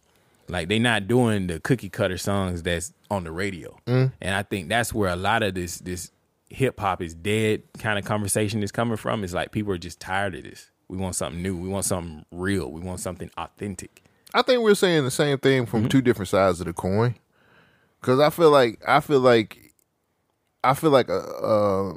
Like 0.47 0.69
they're 0.69 0.79
not 0.79 1.07
doing 1.07 1.47
the 1.47 1.59
cookie 1.59 1.89
cutter 1.89 2.17
songs 2.17 2.63
that's 2.63 2.93
on 3.11 3.23
the 3.25 3.31
radio. 3.31 3.77
Mm. 3.87 4.13
And 4.21 4.35
I 4.35 4.43
think 4.43 4.69
that's 4.69 4.93
where 4.93 5.09
a 5.09 5.15
lot 5.17 5.43
of 5.43 5.53
this 5.53 5.77
this 5.79 6.11
hip 6.49 6.79
hop 6.79 7.01
is 7.01 7.13
dead 7.13 7.63
kind 7.79 7.97
of 7.99 8.05
conversation 8.05 8.63
is 8.63 8.71
coming 8.71 8.97
from. 8.97 9.23
Is 9.23 9.33
like 9.33 9.51
people 9.51 9.73
are 9.73 9.77
just 9.77 9.99
tired 9.99 10.35
of 10.35 10.43
this. 10.43 10.71
We 10.87 10.97
want 10.97 11.15
something 11.15 11.41
new. 11.41 11.57
We 11.57 11.67
want 11.67 11.85
something 11.85 12.25
real. 12.31 12.71
We 12.71 12.81
want 12.81 12.99
something 12.99 13.29
authentic. 13.37 14.03
I 14.33 14.41
think 14.41 14.61
we're 14.61 14.75
saying 14.75 15.03
the 15.03 15.11
same 15.11 15.37
thing 15.37 15.65
from 15.65 15.87
two 15.89 16.01
different 16.01 16.29
sides 16.29 16.59
of 16.59 16.67
the 16.67 16.73
coin. 16.73 17.15
Cause 18.01 18.19
I 18.19 18.29
feel 18.29 18.51
like 18.51 18.79
I 18.87 18.99
feel 18.99 19.19
like 19.19 19.73
I 20.63 20.73
feel 20.75 20.91
like 20.91 21.09
uh, 21.09 21.19
uh, 21.19 21.93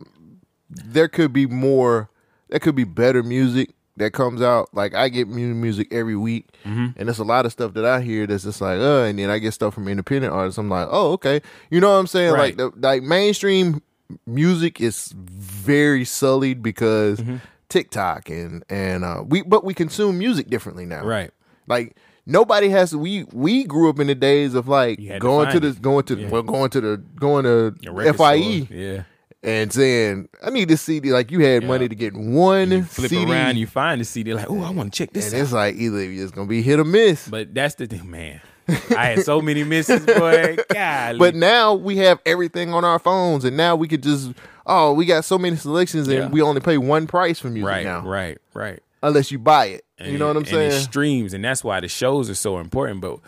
there 0.70 1.08
could 1.08 1.32
be 1.32 1.46
more. 1.46 2.10
There 2.48 2.60
could 2.60 2.74
be 2.74 2.84
better 2.84 3.22
music 3.22 3.70
that 3.98 4.12
comes 4.14 4.40
out. 4.40 4.72
Like 4.72 4.94
I 4.94 5.10
get 5.10 5.28
mu- 5.28 5.54
music 5.54 5.88
every 5.90 6.16
week, 6.16 6.46
and 6.64 6.94
there's 6.96 7.18
a 7.18 7.24
lot 7.24 7.44
of 7.44 7.52
stuff 7.52 7.74
that 7.74 7.84
I 7.84 8.00
hear 8.00 8.26
that's 8.26 8.44
just 8.44 8.60
like, 8.62 8.78
uh, 8.78 9.02
and 9.02 9.18
then 9.18 9.28
I 9.28 9.38
get 9.38 9.52
stuff 9.52 9.74
from 9.74 9.86
independent 9.88 10.32
artists. 10.32 10.56
I'm 10.56 10.70
like, 10.70 10.88
oh, 10.90 11.12
okay, 11.12 11.42
you 11.70 11.80
know 11.80 11.90
what 11.92 11.98
I'm 11.98 12.06
saying? 12.06 12.32
Like 12.38 12.56
the 12.56 12.70
like 12.76 13.02
mainstream 13.02 13.82
music 14.26 14.80
is 14.80 15.12
very 15.16 16.04
sullied 16.04 16.62
because 16.62 17.20
TikTok 17.68 18.30
and 18.30 18.64
and 18.68 19.04
uh, 19.04 19.22
we 19.26 19.42
but 19.42 19.64
we 19.64 19.74
consume 19.74 20.18
music 20.18 20.48
differently 20.48 20.86
now, 20.86 21.04
Right. 21.04 21.30
Like 21.66 21.96
nobody 22.24 22.70
has 22.70 22.96
we 22.96 23.24
we 23.32 23.64
grew 23.64 23.90
up 23.90 23.98
in 24.00 24.06
the 24.06 24.14
days 24.14 24.54
of 24.54 24.68
like 24.68 24.98
You 24.98 25.12
to 25.12 25.18
going 25.18 25.46
to, 25.46 25.52
find 25.52 25.64
the 25.64 25.68
it. 25.68 25.82
going 25.82 26.04
to 26.04 26.16
Yeah. 26.16 26.28
well 26.30 26.42
going 26.42 26.70
to 26.70 26.80
the 26.80 26.96
going 26.96 27.44
to 27.44 27.74
record 27.90 28.16
FIE 28.16 28.64
store. 28.64 28.76
Yeah. 28.76 29.02
and 29.42 29.70
saying 29.72 30.28
I 30.42 30.48
need 30.50 30.68
this 30.68 30.80
CD. 30.80 31.12
Like 31.12 31.30
you 31.30 31.40
had 31.40 31.64
money 31.64 31.88
to 31.88 31.94
get 31.94 32.14
one 32.16 32.84
Flip 32.84 33.10
CD, 33.10 33.30
around, 33.30 33.56
you 33.58 33.66
find 33.66 34.00
the 34.00 34.04
CD. 34.06 34.32
Like, 34.32 34.46
oh, 34.48 34.62
I 34.62 34.70
want 34.70 34.92
to 34.92 34.96
check 34.98 35.12
this 35.12 35.26
and 35.32 35.40
out. 35.40 35.42
it's 35.44 35.52
like 35.52 35.74
either 35.76 35.98
it's 36.00 36.30
gonna 36.32 36.48
be 36.48 36.62
hit 36.62 36.80
or 36.80 36.84
miss. 36.84 37.28
But 37.28 37.52
that's 37.54 37.74
the 37.74 37.86
thing, 37.86 38.10
man. 38.10 38.40
I 38.68 39.06
had 39.06 39.24
so 39.24 39.40
many 39.40 39.64
misses, 39.64 40.04
boy. 40.04 40.56
God. 40.70 41.18
But 41.18 41.34
now 41.34 41.74
we 41.74 41.96
have 41.98 42.20
everything 42.26 42.72
on 42.74 42.84
our 42.84 42.98
phones, 42.98 43.44
and 43.44 43.56
now 43.56 43.76
we 43.76 43.88
could 43.88 44.02
just 44.02 44.32
oh 44.66 44.92
we 44.92 45.06
got 45.06 45.24
so 45.24 45.38
many 45.38 45.56
selections, 45.56 46.08
and 46.08 46.16
Yeah. 46.16 46.28
we 46.28 46.42
only 46.42 46.60
pay 46.60 46.78
one 46.78 47.06
price 47.06 47.38
for 47.38 47.48
music 47.48 47.68
right, 47.68 47.84
now, 47.84 48.00
right, 48.06 48.38
right. 48.54 48.80
Unless 49.02 49.30
you 49.30 49.38
buy 49.38 49.66
it, 49.66 49.84
And 49.98 50.12
you 50.12 50.18
know 50.18 50.26
what 50.26 50.36
I'm 50.36 50.42
and 50.42 50.48
saying? 50.48 50.82
Streams, 50.82 51.32
and 51.32 51.44
that's 51.44 51.62
why 51.62 51.80
the 51.80 51.88
shows 51.88 52.28
are 52.28 52.34
so 52.34 52.58
important. 52.58 53.00
But 53.00 53.20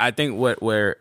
I 0.00 0.10
think 0.10 0.36
what 0.36 0.62
where 0.62 0.96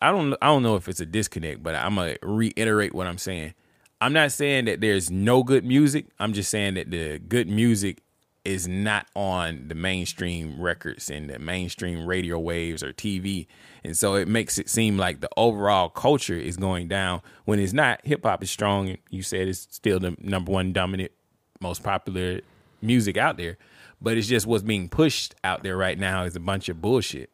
I 0.00 0.10
don't 0.10 0.34
I 0.40 0.46
don't 0.46 0.62
know 0.62 0.76
if 0.76 0.88
it's 0.88 1.00
a 1.00 1.06
disconnect, 1.06 1.62
but 1.62 1.74
I'm 1.74 1.96
gonna 1.96 2.16
reiterate 2.22 2.94
what 2.94 3.06
I'm 3.06 3.18
saying. 3.18 3.54
I'm 4.00 4.12
not 4.12 4.32
saying 4.32 4.66
that 4.66 4.80
there's 4.80 5.10
no 5.10 5.42
good 5.42 5.64
music. 5.64 6.06
I'm 6.18 6.32
just 6.34 6.50
saying 6.50 6.74
that 6.74 6.90
the 6.90 7.18
good 7.18 7.48
music 7.48 7.98
is 8.44 8.68
not 8.68 9.06
on 9.14 9.68
the 9.68 9.74
mainstream 9.74 10.60
records 10.60 11.08
and 11.10 11.30
the 11.30 11.38
mainstream 11.38 12.06
radio 12.06 12.38
waves 12.38 12.82
or 12.82 12.92
TV. 12.92 13.46
And 13.82 13.96
so 13.96 14.14
it 14.14 14.28
makes 14.28 14.58
it 14.58 14.68
seem 14.68 14.96
like 14.98 15.20
the 15.20 15.30
overall 15.36 15.88
culture 15.88 16.34
is 16.36 16.56
going 16.56 16.88
down 16.88 17.22
when 17.46 17.58
it's 17.58 17.72
not. 17.72 18.00
Hip 18.04 18.22
hop 18.24 18.42
is 18.42 18.50
strong. 18.50 18.88
And 18.90 18.98
you 19.10 19.22
said 19.22 19.48
it's 19.48 19.66
still 19.70 19.98
the 19.98 20.14
number 20.20 20.52
one 20.52 20.72
dominant, 20.72 21.12
most 21.60 21.82
popular 21.82 22.40
music 22.82 23.16
out 23.16 23.36
there. 23.38 23.56
But 24.00 24.18
it's 24.18 24.28
just 24.28 24.46
what's 24.46 24.62
being 24.62 24.88
pushed 24.90 25.34
out 25.42 25.62
there 25.62 25.76
right 25.76 25.98
now 25.98 26.24
is 26.24 26.36
a 26.36 26.40
bunch 26.40 26.68
of 26.68 26.82
bullshit. 26.82 27.30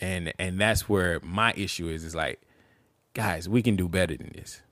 And 0.00 0.32
and 0.38 0.58
that's 0.58 0.88
where 0.88 1.20
my 1.20 1.52
issue 1.56 1.88
is 1.88 2.02
is 2.04 2.14
like, 2.14 2.40
guys, 3.12 3.48
we 3.48 3.62
can 3.62 3.76
do 3.76 3.88
better 3.88 4.16
than 4.16 4.32
this. 4.34 4.62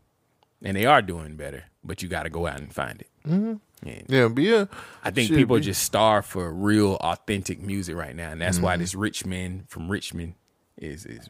And 0.62 0.77
they 0.77 0.87
are 0.87 1.03
doing 1.03 1.37
better, 1.37 1.65
but 1.85 2.03
you 2.03 2.09
got 2.09 2.23
to 2.23 2.31
go 2.31 2.47
out 2.47 2.59
and 2.61 2.73
find 2.73 3.01
it. 3.03 3.09
Mhm. 3.27 3.61
And 3.85 4.05
Yeah, 4.09 4.29
but 4.29 4.43
yeah, 4.45 4.65
I 5.05 5.11
think 5.11 5.31
people 5.31 5.55
we- 5.55 5.61
just 5.63 5.83
starve 5.83 6.25
for 6.27 6.53
real, 6.53 6.95
authentic 7.01 7.61
music 7.61 7.97
right 7.97 8.15
now, 8.15 8.31
and 8.31 8.41
that's 8.41 8.59
why 8.61 8.77
Mhm. 8.77 8.81
this 8.81 8.95
rich 8.95 9.27
man 9.27 9.65
from 9.69 9.91
Richmond 9.91 10.35
is 10.79 11.05
is 11.07 11.29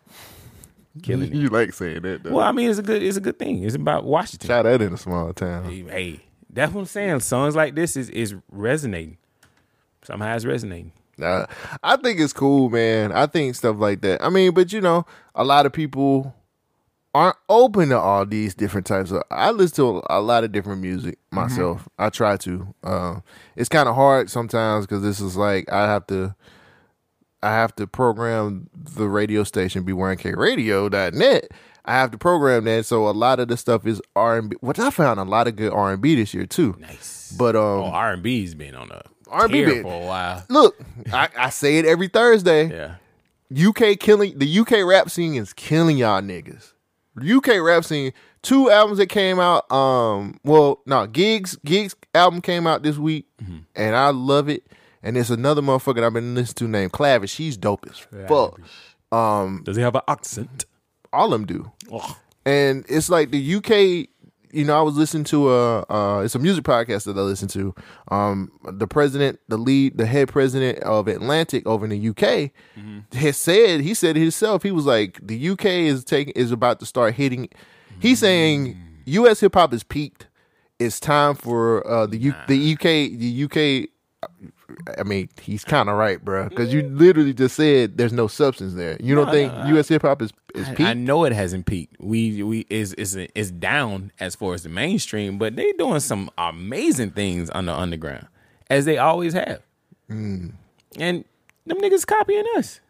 killing 1.02 1.34
You 1.34 1.48
like 1.48 1.72
saying 1.72 2.02
that, 2.02 2.22
though. 2.22 2.32
Well, 2.32 2.46
I 2.46 2.52
mean, 2.52 2.68
it's 2.68 2.78
a 2.78 2.82
good 2.82 3.02
it's 3.02 3.16
a 3.16 3.20
good 3.20 3.38
thing. 3.38 3.62
It's 3.64 3.74
about 3.74 4.04
Washington. 4.04 4.46
Try 4.48 4.62
that 4.62 4.82
in 4.82 4.92
a 4.92 4.96
small 4.98 5.32
town. 5.32 5.64
Hey, 5.64 5.82
hey, 5.88 6.20
that's 6.50 6.72
what 6.72 6.80
I'm 6.82 6.86
saying. 6.86 7.20
Songs 7.20 7.56
like 7.56 7.74
this 7.74 7.96
is 7.96 8.10
is 8.10 8.34
resonating. 8.50 9.16
Somehow 10.04 10.34
it's 10.36 10.44
resonating. 10.44 10.92
Nah, 11.18 11.46
I 11.82 11.96
think 11.96 12.18
it's 12.20 12.32
cool, 12.32 12.68
man. 12.70 13.12
I 13.12 13.26
think 13.26 13.54
stuff 13.54 13.76
like 13.78 14.00
that. 14.00 14.22
I 14.22 14.28
mean, 14.30 14.52
but 14.52 14.72
you 14.72 14.80
know, 14.80 15.06
a 15.34 15.44
lot 15.44 15.66
of 15.66 15.72
people 15.72 16.34
aren't 17.14 17.36
open 17.48 17.90
to 17.90 17.98
all 17.98 18.24
these 18.24 18.54
different 18.54 18.86
types 18.86 19.10
of. 19.10 19.22
I 19.30 19.50
listen 19.50 19.76
to 19.76 20.02
a 20.08 20.20
lot 20.20 20.44
of 20.44 20.52
different 20.52 20.80
music 20.80 21.18
myself. 21.30 21.88
I 21.98 22.08
try 22.10 22.36
to. 22.38 22.74
Uh, 22.82 23.20
it's 23.56 23.68
kind 23.68 23.88
of 23.88 23.94
hard 23.94 24.30
sometimes 24.30 24.86
because 24.86 25.02
this 25.02 25.20
is 25.20 25.36
like 25.36 25.70
I 25.70 25.86
have 25.86 26.06
to. 26.08 26.34
I 27.44 27.50
have 27.50 27.74
to 27.76 27.86
program 27.88 28.70
the 28.74 29.08
radio 29.08 29.42
station 29.42 29.84
b1kradio.net. 29.84 31.48
I 31.84 31.92
have 31.94 32.12
to 32.12 32.18
program 32.18 32.62
that, 32.64 32.86
so 32.86 33.08
a 33.08 33.10
lot 33.10 33.40
of 33.40 33.48
the 33.48 33.56
stuff 33.56 33.84
is 33.86 34.00
R 34.14 34.38
and 34.38 34.50
B, 34.50 34.56
which 34.60 34.78
I 34.78 34.90
found 34.90 35.18
a 35.18 35.24
lot 35.24 35.48
of 35.48 35.56
good 35.56 35.72
R 35.72 35.92
and 35.92 36.00
B 36.00 36.14
this 36.14 36.32
year 36.32 36.46
too. 36.46 36.76
Nice, 36.78 37.34
but 37.36 37.56
um, 37.56 37.62
Oh, 37.62 37.84
R 37.86 38.12
and 38.12 38.22
B's 38.22 38.54
been 38.54 38.76
on 38.76 38.92
a 38.92 39.02
R&B 39.28 39.82
for 39.82 39.92
a 39.92 40.06
while. 40.06 40.44
Look, 40.48 40.76
I, 41.12 41.28
I 41.36 41.50
say 41.50 41.78
it 41.78 41.84
every 41.84 42.08
Thursday. 42.08 42.68
Yeah. 43.52 43.68
UK 43.68 43.98
killing 44.00 44.38
the 44.38 44.58
UK 44.60 44.78
rap 44.82 45.10
scene 45.10 45.34
is 45.34 45.52
killing 45.52 45.98
y'all 45.98 46.22
niggas. 46.22 46.71
UK 47.16 47.60
rap 47.60 47.84
scene, 47.84 48.12
two 48.42 48.70
albums 48.70 48.98
that 48.98 49.08
came 49.08 49.38
out. 49.40 49.70
Um, 49.72 50.38
well, 50.44 50.80
no, 50.86 51.06
Giggs 51.06 51.56
Giggs 51.64 51.94
album 52.14 52.40
came 52.40 52.66
out 52.66 52.82
this 52.82 52.96
week, 52.96 53.26
Mm-hmm. 53.42 53.58
and 53.76 53.96
I 53.96 54.10
love 54.10 54.48
it. 54.48 54.66
And 55.02 55.16
there's 55.16 55.30
another 55.32 55.62
motherfucker 55.62 55.96
that 55.96 56.04
I've 56.04 56.12
been 56.12 56.34
listening 56.34 56.54
to 56.72 56.78
named 56.78 56.92
Clavish. 56.92 57.36
He's 57.36 57.56
dope 57.56 57.84
as 57.90 57.98
fuck. 58.28 58.60
Um, 59.10 59.62
Does 59.64 59.76
he 59.76 59.82
have 59.82 59.96
an 59.96 60.02
accent? 60.06 60.64
all 61.12 61.34
of 61.34 61.40
them 61.40 61.46
do. 61.46 61.72
And 62.46 62.84
it's 62.88 63.10
like 63.10 63.30
the 63.32 63.54
UK. 63.56 64.08
You 64.52 64.64
know, 64.64 64.78
I 64.78 64.82
was 64.82 64.96
listening 64.96 65.24
to 65.24 65.50
a 65.50 65.80
uh, 65.88 66.20
it's 66.24 66.34
a 66.34 66.38
music 66.38 66.64
podcast 66.64 67.04
that 67.04 67.16
I 67.16 67.22
listen 67.22 67.48
to. 67.48 67.74
Um, 68.08 68.52
the 68.64 68.86
president, 68.86 69.40
the 69.48 69.56
lead, 69.56 69.96
the 69.96 70.04
head 70.06 70.28
president 70.28 70.78
of 70.80 71.08
Atlantic 71.08 71.66
over 71.66 71.86
in 71.86 71.90
the 71.90 72.08
UK 72.10 72.50
has 73.14 73.36
said 73.36 73.80
he 73.80 73.94
said 73.94 74.16
it 74.16 74.20
himself. 74.20 74.62
He 74.62 74.70
was 74.70 74.84
like, 74.86 75.18
the 75.26 75.48
UK 75.50 75.64
is 75.66 76.04
taking 76.04 76.34
is 76.34 76.52
about 76.52 76.80
to 76.80 76.86
start 76.86 77.14
hitting. 77.14 77.48
He's 77.98 78.18
saying 78.18 78.76
U.S. 79.06 79.40
hip 79.40 79.54
hop 79.54 79.72
is 79.72 79.82
peaked. 79.82 80.26
It's 80.78 81.00
time 81.00 81.34
for 81.34 81.86
uh, 81.86 82.06
the 82.06 82.18
U- 82.18 82.34
the 82.48 82.72
UK 82.74 82.82
the 83.18 83.44
UK. 83.44 83.88
I 84.98 85.02
mean, 85.02 85.28
he's 85.40 85.64
kind 85.64 85.88
of 85.88 85.96
right, 85.96 86.24
bro. 86.24 86.48
Because 86.48 86.72
you 86.72 86.82
literally 86.82 87.34
just 87.34 87.56
said 87.56 87.96
there's 87.98 88.12
no 88.12 88.26
substance 88.28 88.74
there. 88.74 88.96
You 89.00 89.14
don't 89.14 89.26
No, 89.26 89.32
think 89.32 89.52
no, 89.52 89.58
I- 89.60 89.68
U.S. 89.70 89.88
hip 89.88 90.02
hop 90.02 90.22
is 90.22 90.32
is 90.54 90.68
I, 90.68 90.74
peaked? 90.74 90.88
I 90.88 90.94
know 90.94 91.24
it 91.24 91.32
hasn't 91.32 91.66
peaked. 91.66 91.96
We 92.00 92.42
we 92.42 92.66
is 92.68 92.92
is 92.94 93.16
is 93.16 93.50
down 93.50 94.12
as 94.20 94.34
far 94.34 94.54
as 94.54 94.62
the 94.62 94.68
mainstream, 94.68 95.38
but 95.38 95.56
they 95.56 95.72
doing 95.72 96.00
some 96.00 96.30
amazing 96.38 97.10
things 97.10 97.50
on 97.50 97.66
the 97.66 97.74
underground, 97.74 98.26
as 98.70 98.84
they 98.84 98.98
always 98.98 99.32
have. 99.34 99.62
Mm. 100.10 100.52
And 100.98 101.24
them 101.66 101.78
niggas 101.78 102.06
copying 102.06 102.44
us. 102.56 102.80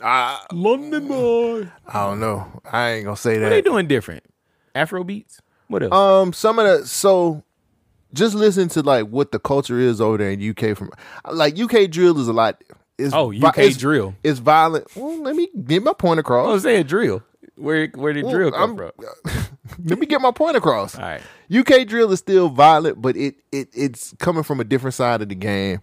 Ah, 0.00 0.44
London 0.52 1.06
boy. 1.06 1.68
I 1.86 2.06
don't 2.06 2.20
know. 2.20 2.60
I 2.70 2.90
ain't 2.90 3.04
gonna 3.04 3.16
say 3.16 3.38
that. 3.38 3.44
What 3.44 3.50
they 3.50 3.62
doing 3.62 3.86
different? 3.86 4.24
Afro 4.74 5.04
beats. 5.04 5.40
What 5.68 5.82
else? 5.82 5.92
Um, 5.92 6.32
some 6.32 6.58
of 6.58 6.66
the 6.66 6.86
so 6.86 7.42
just 8.12 8.34
listen 8.34 8.68
to 8.70 8.82
like 8.82 9.06
what 9.08 9.32
the 9.32 9.38
culture 9.38 9.78
is 9.78 10.00
over 10.00 10.18
there 10.18 10.30
in 10.30 10.50
UK. 10.50 10.76
From 10.76 10.90
like 11.30 11.58
UK 11.58 11.90
drill 11.90 12.18
is 12.18 12.28
a 12.28 12.32
lot. 12.32 12.62
It's 13.02 13.14
Oh, 13.14 13.30
vi- 13.30 13.46
UK 13.46 13.58
it's- 13.58 13.76
drill. 13.76 14.14
It's 14.24 14.38
violent. 14.38 14.86
Well, 14.96 15.22
let 15.22 15.36
me 15.36 15.48
get 15.64 15.82
my 15.82 15.92
point 15.92 16.18
I 16.18 16.20
across. 16.20 16.46
was 16.48 16.62
saying 16.62 16.84
drill. 16.86 17.22
Where 17.56 17.88
where 17.94 18.12
did 18.12 18.24
Well, 18.24 18.32
drill 18.34 18.50
come 18.52 18.78
I'm- 18.80 18.92
from? 19.24 19.48
Let 19.84 19.98
me 19.98 20.06
get 20.06 20.20
my 20.20 20.32
point 20.32 20.56
across. 20.56 20.96
All 20.96 21.02
right. 21.02 21.20
UK 21.50 21.86
drill 21.86 22.10
is 22.12 22.18
still 22.18 22.48
violent, 22.48 23.00
but 23.00 23.16
it 23.16 23.36
it 23.52 23.68
it's 23.72 24.14
coming 24.18 24.42
from 24.42 24.60
a 24.60 24.64
different 24.64 24.94
side 24.94 25.22
of 25.22 25.28
the 25.28 25.34
game. 25.34 25.80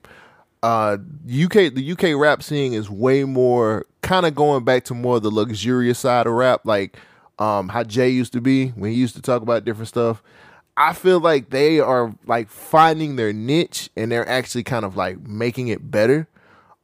Uh, 0.62 0.98
UK 1.26 1.74
the 1.74 1.92
UK 1.94 2.20
rap 2.20 2.44
scene 2.44 2.74
is 2.74 2.90
way 2.90 3.24
more 3.24 3.86
kind 4.02 4.26
of 4.26 4.36
going 4.36 4.64
back 4.66 4.84
to 4.86 4.94
more 4.94 5.18
of 5.18 5.24
the 5.24 5.32
luxurious 5.32 6.00
side 6.00 6.28
of 6.28 6.34
rap, 6.34 6.62
like 6.66 6.98
um 7.40 7.70
how 7.70 7.84
Jay 7.84 8.10
used 8.10 8.34
to 8.34 8.42
be 8.42 8.70
when 8.70 8.92
he 8.92 8.98
used 8.98 9.16
to 9.16 9.22
talk 9.22 9.42
about 9.42 9.64
different 9.66 9.88
stuff. 9.88 10.22
I 10.76 10.94
feel 10.94 11.20
like 11.20 11.50
they 11.50 11.80
are 11.80 12.14
like 12.26 12.50
finding 12.50 13.16
their 13.16 13.34
niche 13.34 13.90
and 13.98 14.12
they're 14.12 14.28
actually 14.28 14.64
kind 14.64 14.86
of 14.86 14.96
like 14.96 15.20
making 15.28 15.68
it 15.70 15.90
better. 15.92 16.28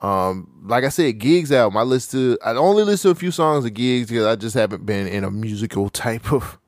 Um, 0.06 0.48
like 0.64 0.84
I 0.84 0.90
said, 0.90 1.18
Giggs 1.18 1.52
album. 1.52 1.77
I 1.77 1.82
listen 1.82 2.19
to. 2.19 2.38
I 2.45 2.52
only 2.52 2.84
listen 2.84 3.10
to 3.10 3.18
a 3.18 3.19
few 3.19 3.32
songs 3.32 3.65
of 3.65 3.73
Giggs 3.73 4.10
because 4.10 4.27
I 4.27 4.36
just 4.36 4.53
haven't 4.53 4.86
been 4.86 5.07
in 5.07 5.23
a 5.23 5.32
musical 5.32 5.90
type 5.90 6.32
of 6.32 6.60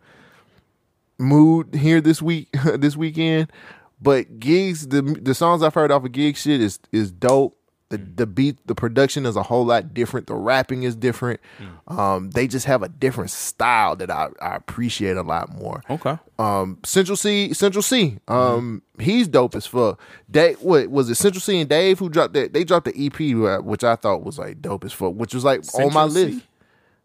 mood 1.20 1.76
here 1.76 2.02
this 2.02 2.20
week, 2.20 2.50
this 2.76 2.98
weekend. 2.98 3.52
But 4.02 4.40
Giggs, 4.40 4.88
the 4.88 5.04
the 5.04 5.36
songs 5.36 5.62
I've 5.62 5.76
heard 5.76 5.92
off 5.92 6.04
of 6.04 6.12
Gig 6.14 6.36
shit 6.36 6.62
is 6.62 6.80
is 6.92 7.12
dope. 7.12 7.57
The 7.90 7.98
the 7.98 8.26
beat, 8.28 8.58
the 8.68 8.76
production 8.76 9.26
is 9.26 9.36
a 9.38 9.44
whole 9.44 9.66
lot 9.66 9.94
different. 9.94 10.28
The 10.28 10.36
rapping 10.36 10.84
is 10.84 10.94
different. 10.96 11.40
Um, 11.88 12.32
they 12.32 12.46
just 12.48 12.66
have 12.66 12.84
a 12.84 12.90
different 12.90 13.30
style 13.30 13.96
that 13.96 14.12
I, 14.12 14.28
I 14.42 14.56
appreciate 14.58 15.16
a 15.16 15.22
lot 15.24 15.54
more. 15.56 15.82
Okay. 15.90 16.18
Um, 16.38 16.80
Central 16.84 17.16
Cee, 17.16 17.54
Central 17.54 17.82
Cee. 17.82 18.20
Um, 18.28 18.82
he's 19.00 19.30
dope 19.30 19.56
as 19.56 19.66
fuck. 19.66 20.02
Dave, 20.30 20.62
what 20.62 20.90
was 20.90 21.10
it? 21.10 21.16
Central 21.16 21.40
Cee 21.40 21.62
and 21.62 21.70
Dave 21.70 22.00
who 22.00 22.10
dropped 22.10 22.34
that? 22.34 22.52
They 22.52 22.66
dropped 22.66 22.86
the 22.94 23.06
EP, 23.06 23.16
uh, 23.46 23.64
which 23.64 23.86
I 23.86 23.96
thought 23.96 24.24
was 24.24 24.38
like 24.38 24.62
dope 24.62 24.84
as 24.84 24.92
fuck, 24.92 25.14
which 25.14 25.34
was 25.34 25.46
like 25.46 25.62
on 25.76 25.94
my 25.94 26.10
C? 26.10 26.26
list. 26.26 26.46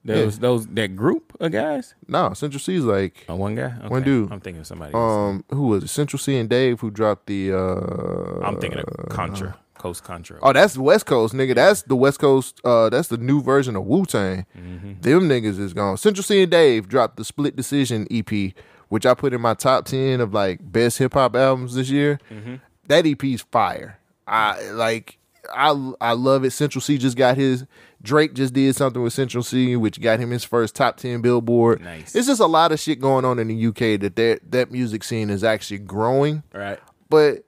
Those 0.05 0.41
those 0.41 0.67
that 0.67 0.97
group 0.97 1.33
of 1.39 1.53
guys. 1.53 1.95
No, 2.09 2.33
Central 2.35 2.59
Cee 2.59 2.75
is 2.75 2.85
like 2.85 3.25
Oh, 3.29 3.37
one 3.37 3.55
guy. 3.55 3.69
one 3.87 4.03
dude. 4.03 4.33
I'm 4.33 4.41
thinking 4.41 4.63
of 4.63 4.67
somebody. 4.67 4.93
else. 4.93 5.13
Um, 5.13 5.45
who 5.51 5.69
was 5.69 5.85
it? 5.85 5.89
Central 5.89 6.19
Cee 6.19 6.39
and 6.39 6.49
Dave 6.51 6.81
who 6.81 6.91
dropped 6.91 7.27
the. 7.27 7.53
uh 7.53 8.41
I'm 8.45 8.59
thinking 8.61 8.81
of 8.81 9.09
Contra, 9.11 9.57
Coast 9.83 10.05
Contra. 10.05 10.39
Oh, 10.43 10.53
that's 10.53 10.79
West 10.79 11.07
Coast, 11.07 11.35
nigga. 11.35 11.57
That's 11.57 11.83
the 11.83 11.97
West 11.97 12.21
Coast. 12.21 12.61
Uh, 12.65 12.89
that's 12.89 13.09
the 13.09 13.17
new 13.17 13.43
version 13.43 13.75
of 13.75 13.85
Wu 13.85 14.05
Tang. 14.05 14.47
Mm-hmm. 14.57 15.01
Them 15.01 15.29
niggas 15.29 15.59
is 15.59 15.73
gone. 15.73 15.97
Central 15.97 16.23
Cee 16.23 16.43
and 16.43 16.53
Dave 16.53 16.89
dropped 16.89 17.17
the 17.17 17.25
Split 17.25 17.57
Decision 17.57 18.07
EP, 18.09 18.53
which 18.91 19.05
I 19.05 19.15
put 19.15 19.35
in 19.35 19.41
my 19.41 19.55
top 19.55 19.87
ten 19.87 20.21
of 20.21 20.33
like 20.33 20.61
best 20.63 20.99
hip 20.99 21.15
hop 21.15 21.35
albums 21.35 21.75
this 21.75 21.91
year. 21.91 22.21
Mm-hmm. 22.31 22.57
That 22.87 23.07
EP's 23.07 23.43
fire. 23.51 23.99
I 24.25 24.71
like. 24.71 25.19
I 25.53 25.93
I 26.01 26.13
love 26.13 26.45
it. 26.45 26.53
Central 26.53 26.81
Cee 26.81 26.97
just 26.97 27.17
got 27.17 27.37
his. 27.37 27.67
Drake 28.01 28.35
just 28.35 28.55
did 28.55 28.77
something 28.77 29.03
with 29.03 29.13
Central 29.13 29.43
Cee, 29.43 29.75
which 29.75 30.01
got 30.01 30.21
him 30.21 30.31
his 30.31 30.45
first 30.45 30.77
top 30.77 30.97
ten 30.97 31.23
Billboard. 31.23 31.83
Nice. 31.83 32.15
It's 32.15 32.29
just 32.29 32.41
a 32.41 32.47
lot 32.47 32.71
of 32.71 32.79
shit 32.79 33.01
going 33.01 33.25
on 33.25 33.41
in 33.41 33.49
the 33.49 33.67
UK 33.67 34.01
that 34.01 34.15
that, 34.15 34.41
that 34.53 34.71
music 34.71 35.03
scene 35.03 35.29
is 35.29 35.43
actually 35.43 35.79
growing. 35.79 36.45
Right. 36.53 36.79
But 37.09 37.45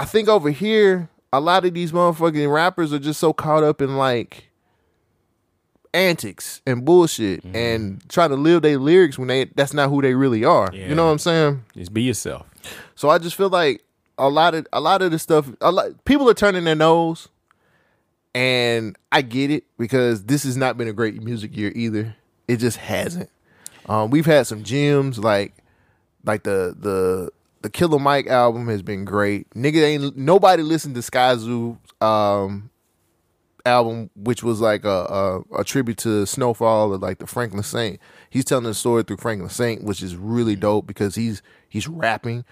I 0.00 0.06
think 0.06 0.28
over 0.28 0.50
here, 0.50 1.10
a 1.36 1.40
lot 1.40 1.64
of 1.64 1.74
these 1.74 1.92
motherfucking 1.92 2.52
rappers 2.52 2.92
are 2.92 2.98
just 2.98 3.20
so 3.20 3.32
caught 3.32 3.62
up 3.64 3.80
in 3.82 3.96
like 3.96 4.50
antics 5.94 6.60
and 6.66 6.84
bullshit 6.84 7.42
Mm-hmm. 7.42 7.56
and 7.56 8.08
trying 8.08 8.30
to 8.30 8.36
live 8.36 8.62
their 8.62 8.78
lyrics 8.78 9.18
when 9.18 9.28
they 9.28 9.44
that's 9.46 9.72
not 9.72 9.88
who 9.88 10.02
they 10.02 10.14
really 10.14 10.44
are. 10.44 10.70
You 10.72 10.94
know 10.94 11.06
what 11.06 11.12
I'm 11.12 11.18
saying? 11.18 11.64
Just 11.74 11.92
be 11.94 12.02
yourself. 12.02 12.46
So 12.94 13.08
I 13.08 13.18
just 13.18 13.36
feel 13.36 13.48
like 13.48 13.82
a 14.18 14.28
lot 14.28 14.54
of 14.54 14.66
a 14.72 14.80
lot 14.80 15.02
of 15.02 15.10
the 15.10 15.18
stuff 15.18 15.48
a 15.60 15.70
lot 15.70 16.04
people 16.04 16.28
are 16.28 16.34
turning 16.34 16.64
their 16.64 16.74
nose 16.74 17.28
and 18.34 18.96
I 19.12 19.22
get 19.22 19.50
it 19.50 19.64
because 19.78 20.24
this 20.24 20.42
has 20.44 20.56
not 20.56 20.76
been 20.76 20.88
a 20.88 20.92
great 20.92 21.22
music 21.22 21.56
year 21.56 21.72
either. 21.74 22.14
It 22.48 22.58
just 22.58 22.76
hasn't. 22.78 23.30
Um, 23.88 24.10
we've 24.10 24.26
had 24.26 24.46
some 24.46 24.62
gems 24.64 25.18
like 25.18 25.54
like 26.24 26.42
the 26.42 26.74
the 26.78 27.30
the 27.66 27.70
Killer 27.70 27.98
Mike 27.98 28.28
album 28.28 28.68
has 28.68 28.80
been 28.80 29.04
great. 29.04 29.50
Nigga 29.50 29.82
ain't 29.82 30.16
nobody 30.16 30.62
listened 30.62 30.94
to 30.94 31.00
Skyzoo 31.00 31.76
um 32.00 32.70
album, 33.64 34.08
which 34.14 34.44
was 34.44 34.60
like 34.60 34.84
a, 34.84 34.88
a 35.50 35.60
a 35.62 35.64
tribute 35.64 35.98
to 35.98 36.24
Snowfall 36.26 36.92
or 36.92 36.98
like 36.98 37.18
the 37.18 37.26
Franklin 37.26 37.64
Saint. 37.64 37.98
He's 38.30 38.44
telling 38.44 38.66
the 38.66 38.72
story 38.74 39.02
through 39.02 39.16
Franklin 39.16 39.50
Saint, 39.50 39.82
which 39.82 40.00
is 40.00 40.14
really 40.14 40.54
dope 40.54 40.86
because 40.86 41.16
he's 41.16 41.42
he's 41.68 41.88
rapping. 41.88 42.44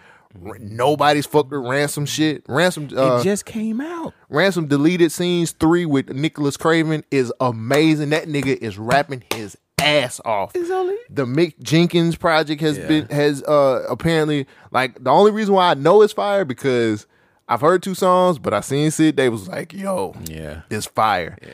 Nobody's 0.58 1.26
fucked 1.26 1.52
with 1.52 1.64
ransom 1.64 2.06
shit. 2.06 2.42
Ransom 2.48 2.88
uh, 2.96 3.18
it 3.18 3.22
just 3.22 3.46
came 3.46 3.80
out. 3.80 4.14
Ransom 4.28 4.66
deleted 4.66 5.12
scenes 5.12 5.52
three 5.52 5.86
with 5.86 6.10
Nicholas 6.10 6.56
Craven 6.56 7.04
is 7.12 7.32
amazing. 7.38 8.10
That 8.10 8.26
nigga 8.26 8.56
is 8.56 8.78
rapping 8.78 9.22
his 9.32 9.56
ass 9.80 10.20
off. 10.24 10.52
It's 10.54 10.70
only 10.70 10.96
The 11.10 11.24
Mick 11.26 11.58
Jenkins 11.62 12.16
project 12.16 12.60
has 12.60 12.78
Yeah. 12.78 12.86
been 12.88 13.06
has 13.08 13.42
uh 13.44 13.84
apparently 13.88 14.46
like 14.70 15.02
the 15.02 15.10
only 15.10 15.30
reason 15.32 15.54
why 15.54 15.70
I 15.70 15.74
know 15.74 16.02
it's 16.02 16.12
fire 16.12 16.44
because 16.44 17.06
I've 17.48 17.60
heard 17.60 17.82
two 17.82 17.94
songs, 17.94 18.38
but 18.38 18.54
I 18.54 18.60
seen 18.60 18.90
Sid 18.90 19.16
Davis 19.16 19.40
was 19.40 19.48
like, 19.48 19.72
yo, 19.74 20.14
Yeah. 20.24 20.62
it's 20.70 20.86
fire. 20.86 21.36
Yeah. 21.42 21.48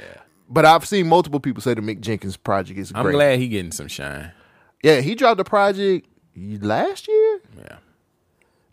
But 0.49 0.65
I've 0.65 0.87
seen 0.87 1.09
multiple 1.09 1.41
people 1.41 1.63
say 1.63 1.75
the 1.75 1.81
Mick 1.81 2.01
Jenkins 2.01 2.37
project 2.37 2.79
is 2.79 2.93
I'm 2.95 3.03
great. 3.05 3.13
glad 3.15 3.39
he 3.39 3.49
getting 3.49 3.73
some 3.73 3.89
shine. 3.89 4.33
Yeah, 4.83 5.01
he 5.01 5.15
dropped 5.15 5.41
a 5.41 5.45
project 5.45 6.07
last 6.37 7.09
year. 7.09 7.41
Yeah. 7.59 7.77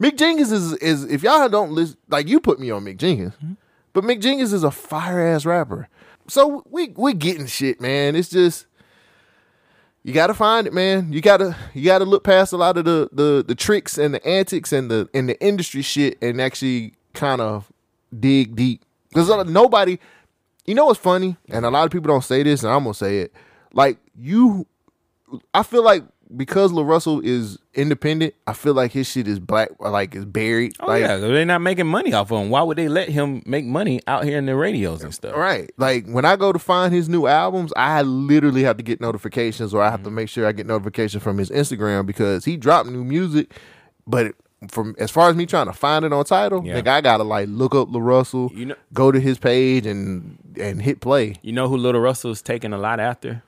Mick 0.01 0.17
Jenkins 0.17 0.51
is 0.51 0.73
is 0.75 1.03
if 1.05 1.23
y'all 1.23 1.49
don't 1.49 1.71
listen, 1.71 1.97
like 2.09 2.27
you 2.27 2.39
put 2.39 2.59
me 2.59 2.69
on 2.69 2.83
Mick 2.85 2.97
Jenkins, 2.97 3.33
Mm-hmm. 3.35 3.53
but 3.93 4.03
Mick 4.03 4.21
Jenkins 4.21 4.53
is 4.53 4.63
a 4.63 4.71
fire 4.71 5.19
ass 5.19 5.45
rapper. 5.45 5.87
So 6.27 6.63
we 6.69 6.93
we 6.95 7.13
getting 7.13 7.47
shit, 7.47 7.81
man. 7.81 8.15
It's 8.15 8.29
just 8.29 8.67
you 10.07 10.13
gotta 10.13 10.33
find 10.33 10.65
it, 10.67 10.73
man. 10.73 11.11
You 11.11 11.19
gotta 11.19 11.53
you 11.73 11.83
gotta 11.83 12.05
look 12.05 12.23
past 12.23 12.53
a 12.53 12.57
lot 12.57 12.77
of 12.77 12.85
the 12.85 13.09
the 13.11 13.43
the 13.45 13.53
tricks 13.53 13.97
and 13.97 14.13
the 14.13 14.25
antics 14.25 14.71
and 14.71 14.89
the 14.89 15.09
and 15.13 15.27
the 15.27 15.37
industry 15.43 15.81
shit 15.81 16.17
and 16.21 16.39
actually 16.39 16.93
kind 17.13 17.41
of 17.41 17.69
dig 18.17 18.55
deep. 18.55 18.81
Because 19.09 19.29
uh, 19.29 19.43
nobody, 19.43 19.99
you 20.65 20.75
know 20.75 20.85
what's 20.85 20.97
funny, 20.97 21.35
and 21.49 21.65
a 21.65 21.69
lot 21.69 21.83
of 21.83 21.91
people 21.91 22.07
don't 22.07 22.23
say 22.23 22.41
this, 22.41 22.63
and 22.63 22.71
I'm 22.71 22.83
gonna 22.83 22.93
say 22.93 23.19
it. 23.19 23.33
Like 23.73 23.97
you, 24.17 24.65
I 25.53 25.61
feel 25.63 25.83
like 25.83 26.05
because 26.35 26.73
Lil 26.73 26.85
Russell 26.85 27.21
is 27.21 27.57
independent, 27.73 28.33
I 28.45 28.53
feel 28.53 28.73
like 28.73 28.91
his 28.91 29.07
shit 29.07 29.27
is 29.27 29.39
black, 29.39 29.69
like 29.79 30.15
is 30.15 30.25
buried. 30.25 30.75
Oh 30.79 30.87
like, 30.87 31.01
yeah, 31.01 31.17
they're 31.17 31.45
not 31.45 31.61
making 31.61 31.87
money 31.87 32.13
off 32.13 32.31
of 32.31 32.41
him. 32.41 32.49
Why 32.49 32.61
would 32.61 32.77
they 32.77 32.89
let 32.89 33.09
him 33.09 33.43
make 33.45 33.65
money 33.65 34.01
out 34.07 34.25
here 34.25 34.37
in 34.37 34.45
the 34.45 34.55
radios 34.55 35.03
and 35.03 35.13
stuff? 35.13 35.35
Right. 35.35 35.71
Like 35.77 36.05
when 36.07 36.25
I 36.25 36.35
go 36.35 36.51
to 36.51 36.59
find 36.59 36.93
his 36.93 37.07
new 37.07 37.27
albums, 37.27 37.71
I 37.75 38.01
literally 38.01 38.63
have 38.63 38.77
to 38.77 38.83
get 38.83 38.99
notifications 38.99 39.73
or 39.73 39.81
I 39.81 39.89
have 39.89 40.01
to 40.01 40.07
mm-hmm. 40.07 40.15
make 40.15 40.29
sure 40.29 40.45
I 40.45 40.51
get 40.51 40.65
notifications 40.65 41.23
from 41.23 41.37
his 41.37 41.49
Instagram 41.49 42.05
because 42.05 42.43
he 42.43 42.57
dropped 42.57 42.89
new 42.89 43.03
music. 43.03 43.53
But 44.05 44.35
from 44.69 44.95
as 44.97 45.11
far 45.11 45.29
as 45.29 45.35
me 45.35 45.45
trying 45.45 45.67
to 45.67 45.73
find 45.73 46.03
it 46.03 46.11
on 46.11 46.25
Tidal, 46.25 46.65
Yeah. 46.65 46.75
like 46.75 46.87
I 46.87 47.01
gotta 47.01 47.23
like 47.23 47.47
look 47.49 47.75
up 47.75 47.89
Lil 47.89 48.01
Russell, 48.01 48.51
You 48.53 48.67
know- 48.67 48.75
go 48.93 49.11
to 49.11 49.19
his 49.19 49.37
page 49.37 49.85
and 49.85 50.37
and 50.59 50.81
hit 50.81 50.99
play. 50.99 51.35
You 51.41 51.53
know 51.53 51.67
who 51.69 51.77
Little 51.77 52.01
Russell's 52.01 52.41
taking 52.41 52.73
a 52.73 52.77
lot 52.77 52.99
after? 52.99 53.43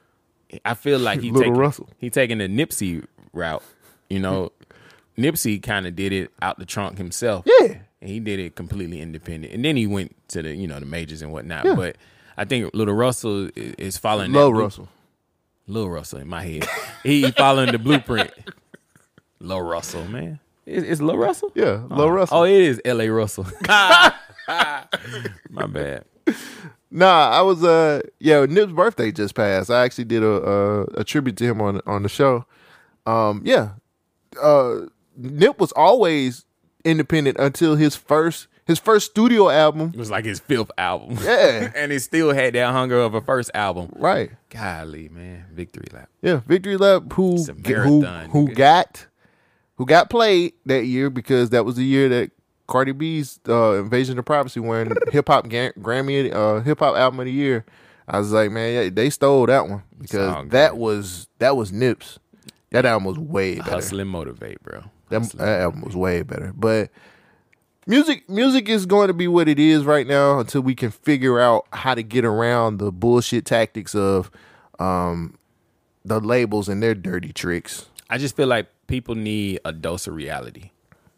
I 0.66 0.74
feel 0.74 1.00
like 1.00 1.22
he 1.22 1.28
Little 1.32 1.42
taking, 1.44 1.58
Russell. 1.58 1.90
He 1.98 2.10
taking 2.10 2.40
the 2.40 2.48
Nipsey 2.48 3.06
route. 3.34 3.64
You 4.10 4.20
know, 4.20 4.52
Nipsey 5.18 5.62
kind 5.62 5.88
of 5.88 5.96
did 5.96 6.14
it 6.14 6.32
out 6.42 6.60
the 6.60 6.66
trunk 6.66 6.98
himself. 6.98 7.46
Yeah. 7.46 7.78
and 8.02 8.10
he 8.10 8.20
did 8.20 8.40
it 8.40 8.56
completely 8.56 9.02
independent, 9.02 9.54
and 9.54 9.64
then 9.64 9.76
he 9.76 9.88
went 9.88 10.16
to 10.30 10.42
the 10.42 10.56
you 10.56 10.68
know 10.68 10.80
the 10.80 10.86
majors 10.86 11.22
and 11.22 11.32
whatnot. 11.32 11.66
Yeah. 11.66 11.76
But 11.76 11.98
I 12.38 12.46
think 12.46 12.74
Little 12.74 12.96
Russell 12.96 13.50
is 13.56 13.98
following 13.98 14.32
blue- 14.32 14.52
Russell. 14.52 14.88
Lil 15.68 15.88
Russell 15.90 16.20
in 16.20 16.28
my 16.28 16.42
head. 16.42 16.68
he 17.04 17.30
following 17.32 17.72
the 17.72 17.78
blueprint. 17.78 18.32
Lil 19.40 19.62
Russell, 19.62 20.06
man. 20.08 20.40
Is, 20.66 20.84
is 20.84 21.02
Lil 21.02 21.18
Russell? 21.18 21.52
Yeah, 21.56 21.84
Lil 21.90 22.02
oh. 22.02 22.10
Russell. 22.10 22.38
Oh, 22.40 22.44
it 22.44 22.54
is 22.54 22.82
LaRussell. 22.86 23.46
my 25.50 25.66
bad. 25.68 26.06
Nah, 26.92 27.30
I 27.30 27.42
was 27.42 27.64
uh 27.64 28.02
yeah, 28.20 28.46
Nip's 28.46 28.74
birthday 28.74 29.12
just 29.12 29.36
passed. 29.36 29.70
I 29.70 29.84
actually 29.84 30.06
did 30.06 30.24
a 30.24 30.28
a, 30.28 30.84
a 30.98 31.04
tribute 31.04 31.38
to 31.38 31.46
him 31.46 31.62
on 31.62 31.82
on 31.86 32.04
the 32.04 32.10
show. 32.10 32.46
Um 33.06 33.42
yeah. 33.46 33.72
Uh 34.42 34.88
Nip 35.16 35.60
was 35.60 35.72
always 35.74 36.46
independent 36.86 37.38
until 37.40 37.76
his 37.76 37.96
first 37.96 38.48
his 38.66 38.80
first 38.80 39.12
studio 39.12 39.50
album. 39.50 39.92
It 39.94 39.98
was 39.98 40.12
like 40.12 40.26
his 40.26 40.40
fifth 40.40 40.72
album. 40.78 41.18
Yeah. 41.24 41.72
and 41.76 41.92
he 41.92 42.00
still 42.00 42.34
had 42.34 42.54
that 42.54 42.72
hunger 42.72 43.00
of 43.00 43.16
a 43.16 43.22
first 43.22 43.52
album. 43.54 43.92
Right. 43.96 44.32
Golly, 44.50 45.10
man. 45.10 45.46
Victory 45.52 45.88
lap. 45.92 46.10
Yeah, 46.22 46.42
Victory 46.46 46.78
Lap 46.78 47.12
who 47.14 47.44
a 47.48 47.54
who 47.54 48.04
who 48.04 48.54
got 48.54 49.08
who 49.76 49.86
got 49.86 50.10
played 50.10 50.54
that 50.66 50.86
year 50.86 51.10
because 51.10 51.50
that 51.50 51.66
was 51.66 51.78
the 51.78 51.84
year 51.84 52.10
that 52.10 52.32
Cardi 52.70 52.92
B's 52.92 53.40
uh, 53.50 53.74
Invasion 53.74 54.18
of 54.20 54.26
Privacy 54.26 54.60
won 54.60 54.94
hip 55.12 55.28
hop 55.28 55.50
Ga- 55.50 55.74
Grammy 55.80 56.34
uh, 56.34 56.62
hip 56.62 56.80
hop 56.80 56.96
album 56.96 57.20
of 57.20 57.26
the 57.26 57.32
year. 57.32 57.66
I 58.08 58.20
was 58.20 58.32
like, 58.32 58.52
man, 58.52 58.74
yeah, 58.74 58.90
they 58.90 59.10
stole 59.10 59.46
that 59.48 59.68
one 59.68 59.84
because 60.00 60.48
that 60.50 60.78
was 60.78 61.28
that 61.40 61.58
was 61.58 61.72
Nips. 61.72 62.20
That 62.72 62.86
album 62.86 63.06
was 63.06 63.18
way 63.18 63.56
better. 63.56 63.72
Hustle 63.72 64.00
and 64.00 64.10
motivate, 64.10 64.62
bro. 64.62 64.84
That, 65.10 65.24
that 65.34 65.62
album 65.62 65.82
was 65.82 65.96
way 65.96 66.22
better. 66.22 66.54
But 66.56 66.92
music 67.88 68.30
music 68.30 68.70
is 68.70 68.86
going 68.86 69.08
to 69.08 69.14
be 69.14 69.28
what 69.28 69.48
it 69.48 69.60
is 69.60 69.84
right 69.84 70.06
now 70.06 70.40
until 70.40 70.62
we 70.62 70.76
can 70.76 70.92
figure 70.92 71.40
out 71.40 71.66
how 71.74 71.96
to 71.96 72.04
get 72.04 72.24
around 72.24 72.78
the 72.78 72.92
bullshit 72.92 73.46
tactics 73.46 73.96
of 73.96 74.30
um, 74.78 75.36
the 76.06 76.20
labels 76.20 76.70
and 76.70 76.82
their 76.84 76.94
dirty 76.96 77.34
tricks. 77.34 77.88
I 78.10 78.20
just 78.20 78.36
feel 78.36 78.48
like 78.48 78.68
people 78.88 79.16
need 79.16 79.60
a 79.66 79.72
dose 79.72 80.06
of 80.08 80.14
reality. 80.14 80.72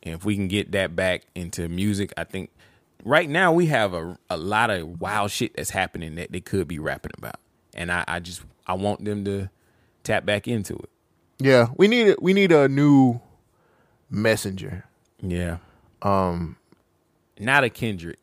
And 0.03 0.15
if 0.15 0.26
we 0.26 0.36
can 0.36 0.48
get 0.48 0.72
that 0.72 0.95
back 0.95 1.23
into 1.36 1.69
music, 1.69 2.14
I 2.18 2.23
think 2.23 2.49
right 3.03 3.30
now 3.30 3.52
we 3.52 3.68
have 3.68 3.94
a, 3.94 4.18
a 4.30 4.38
lot 4.38 4.69
of 4.69 4.99
wild 5.02 5.32
shit 5.32 5.56
that's 5.56 5.69
happening 5.69 6.15
that 6.15 6.32
they 6.32 6.41
could 6.41 6.68
be 6.68 6.80
rapping 6.80 7.11
about. 7.18 7.40
And 7.76 7.91
I, 7.91 8.03
I 8.07 8.19
just 8.19 8.41
I 8.68 8.73
want 8.73 9.06
them 9.06 9.23
to 9.26 9.49
tap 10.03 10.26
back 10.26 10.48
into 10.48 10.76
it. 10.76 10.90
Yeah, 11.40 11.68
we 11.78 11.88
need 11.88 12.10
a, 12.10 12.15
we 12.22 12.34
need 12.34 12.52
a 12.52 12.68
new 12.68 13.19
messenger. 14.10 14.86
Yeah. 15.22 15.57
Um 16.02 16.57
Not 17.40 17.64
a 17.64 17.69
Kendrick. 17.69 18.19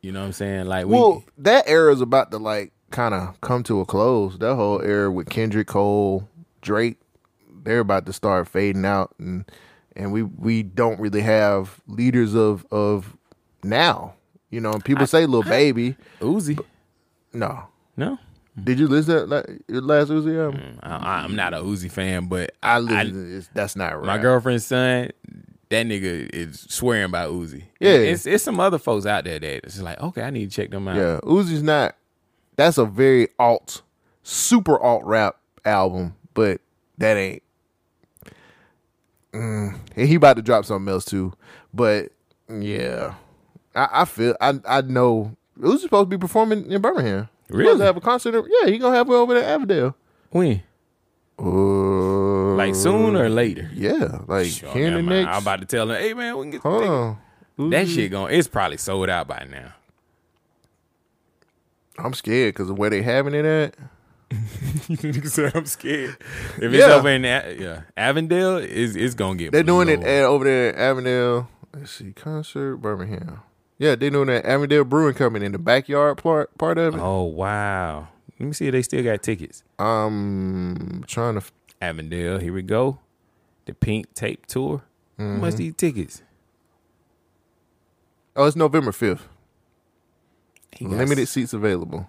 You 0.00 0.12
know 0.12 0.20
what 0.20 0.26
I'm 0.26 0.32
saying? 0.32 0.66
Like 0.66 0.86
we 0.86 0.94
well, 0.94 1.24
that 1.38 1.68
era 1.68 1.92
is 1.92 2.00
about 2.00 2.30
to 2.30 2.38
like 2.38 2.72
kind 2.90 3.14
of 3.14 3.40
come 3.40 3.62
to 3.64 3.80
a 3.80 3.84
close. 3.84 4.38
That 4.38 4.54
whole 4.54 4.80
era 4.80 5.10
with 5.10 5.28
Kendrick 5.28 5.66
Cole, 5.66 6.28
Drake, 6.62 6.96
they're 7.64 7.80
about 7.80 8.06
to 8.06 8.12
start 8.12 8.48
fading 8.48 8.84
out, 8.84 9.14
and 9.18 9.44
and 9.96 10.12
we 10.12 10.22
we 10.22 10.62
don't 10.62 11.00
really 11.00 11.20
have 11.22 11.80
leaders 11.86 12.34
of 12.34 12.66
of 12.70 13.16
now. 13.62 14.14
You 14.50 14.60
know, 14.60 14.74
people 14.84 15.06
say 15.06 15.26
"Little 15.26 15.48
Baby," 15.48 15.96
Uzi. 16.20 16.58
no, 17.32 17.64
no. 17.96 18.18
Did 18.62 18.78
you 18.80 18.88
listen 18.88 19.30
to 19.30 19.60
your 19.68 19.80
last 19.80 20.10
Uzi 20.10 20.38
album? 20.44 20.60
Mm, 20.60 20.78
I, 20.82 21.22
I'm 21.22 21.36
not 21.36 21.54
a 21.54 21.58
Uzi 21.58 21.90
fan, 21.90 22.26
but 22.26 22.52
I 22.62 22.78
listen. 22.80 23.30
this. 23.30 23.48
That's 23.54 23.76
not 23.76 23.96
right. 23.96 24.06
My 24.06 24.18
girlfriend's 24.18 24.66
son, 24.66 25.10
that 25.70 25.86
nigga 25.86 26.28
is 26.34 26.66
swearing 26.68 27.10
by 27.12 27.26
Uzi. 27.26 27.62
Yeah. 27.78 27.92
it's 27.92 28.26
it's 28.26 28.42
some 28.42 28.58
other 28.60 28.78
folks 28.78 29.06
out 29.06 29.24
there 29.24 29.38
that 29.38 29.64
it's 29.64 29.80
like, 29.80 30.00
okay, 30.00 30.22
I 30.22 30.30
need 30.30 30.50
to 30.50 30.56
check 30.56 30.70
them 30.70 30.88
out. 30.88 30.96
Yeah, 30.96 31.20
Uzi's 31.22 31.62
not. 31.62 31.94
That's 32.56 32.76
a 32.76 32.84
very 32.84 33.28
alt, 33.38 33.82
super 34.24 34.78
alt 34.78 35.04
rap 35.04 35.36
album, 35.64 36.16
but 36.34 36.60
that 36.98 37.16
ain't. 37.16 37.42
Mm, 39.32 39.78
and 39.96 40.08
he 40.08 40.16
about 40.16 40.36
to 40.36 40.42
drop 40.42 40.64
something 40.64 40.92
else 40.92 41.04
too, 41.04 41.32
but 41.72 42.10
yeah, 42.48 43.14
I, 43.74 43.88
I 43.92 44.04
feel 44.04 44.34
I 44.40 44.58
I 44.66 44.80
know 44.80 45.36
who's 45.60 45.82
supposed 45.82 46.10
to 46.10 46.16
be 46.16 46.20
performing 46.20 46.70
in 46.70 46.80
Birmingham. 46.82 47.28
Really? 47.48 47.78
to 47.78 47.84
have 47.84 47.96
a 47.96 48.00
concert. 48.00 48.34
Yeah, 48.48 48.70
he 48.70 48.78
gonna 48.78 48.96
have 48.96 49.08
it 49.08 49.12
over 49.12 49.34
there 49.34 49.44
at 49.44 49.50
Avondale. 49.50 49.94
When? 50.30 50.62
Uh, 51.38 52.54
Like 52.56 52.74
soon 52.74 53.16
or 53.16 53.28
later? 53.28 53.70
Yeah, 53.72 54.18
like 54.26 54.46
Sure, 54.46 54.70
here 54.72 54.88
in 54.88 54.94
the 54.94 55.02
next. 55.02 55.28
I'm 55.28 55.42
about 55.42 55.60
to 55.60 55.66
tell 55.66 55.90
him, 55.90 56.00
hey 56.00 56.12
man, 56.14 56.36
we 56.36 56.42
can 56.44 56.50
get 56.50 56.60
Hold 56.62 56.82
tickets." 56.82 57.18
on. 57.58 57.70
That 57.70 57.88
shit 57.88 58.10
going. 58.10 58.34
It's 58.34 58.48
probably 58.48 58.76
sold 58.78 59.08
out 59.10 59.28
by 59.28 59.46
now. 59.50 59.74
I'm 61.98 62.14
scared 62.14 62.54
because 62.54 62.70
of 62.70 62.78
where 62.78 62.90
they 62.90 63.02
having 63.02 63.34
it 63.34 63.44
at. 63.44 63.74
Nigga 64.88 65.28
said 65.28 65.52
I'm 65.56 65.66
scared. 65.66 66.16
If 66.56 66.62
it's 66.72 66.74
Yeah. 66.74 66.94
over 66.94 67.08
in 67.10 67.24
A- 67.24 67.56
yeah 67.58 67.82
Avondale, 67.96 68.58
it's, 68.58 68.94
it's 68.94 69.14
gonna 69.14 69.36
get. 69.36 69.52
They're 69.52 69.62
doing 69.62 69.88
it 69.88 69.96
blown. 70.00 70.08
at, 70.08 70.22
over 70.24 70.44
there 70.44 70.68
at 70.74 70.78
Avondale. 70.90 71.48
Let's 71.74 71.90
see, 71.92 72.12
concert 72.12 72.76
Birmingham. 72.76 73.40
Yeah, 73.78 73.94
they're 73.96 74.10
doing 74.10 74.26
that 74.28 74.44
Avondale 74.44 74.84
Brewing 74.84 75.14
Company 75.14 75.46
in 75.46 75.52
the 75.52 75.58
backyard 75.58 76.18
part 76.18 76.56
part 76.58 76.78
of 76.78 76.94
it. 76.94 77.00
Oh 77.00 77.22
wow! 77.24 78.08
Let 78.38 78.46
me 78.46 78.52
see 78.52 78.66
if 78.66 78.72
they 78.72 78.82
still 78.82 79.02
got 79.02 79.22
tickets. 79.22 79.64
Um, 79.78 81.04
trying 81.06 81.34
to. 81.34 81.38
f- 81.38 81.52
Avondale, 81.82 82.38
here 82.38 82.52
we 82.52 82.60
go. 82.62 82.98
The 83.64 83.72
Pink 83.74 84.12
Tape 84.14 84.44
Tour. 84.46 84.82
How 85.18 85.24
much 85.24 85.54
Mhm. 85.54 85.56
these 85.56 85.74
tickets? 85.76 86.22
Oh, 88.36 88.44
it's 88.46 88.54
November 88.56 88.92
fifth. 88.92 89.26
He 90.72 90.84
got 90.84 90.94
Limited 90.94 91.26
seats 91.26 91.52
available. 91.52 92.08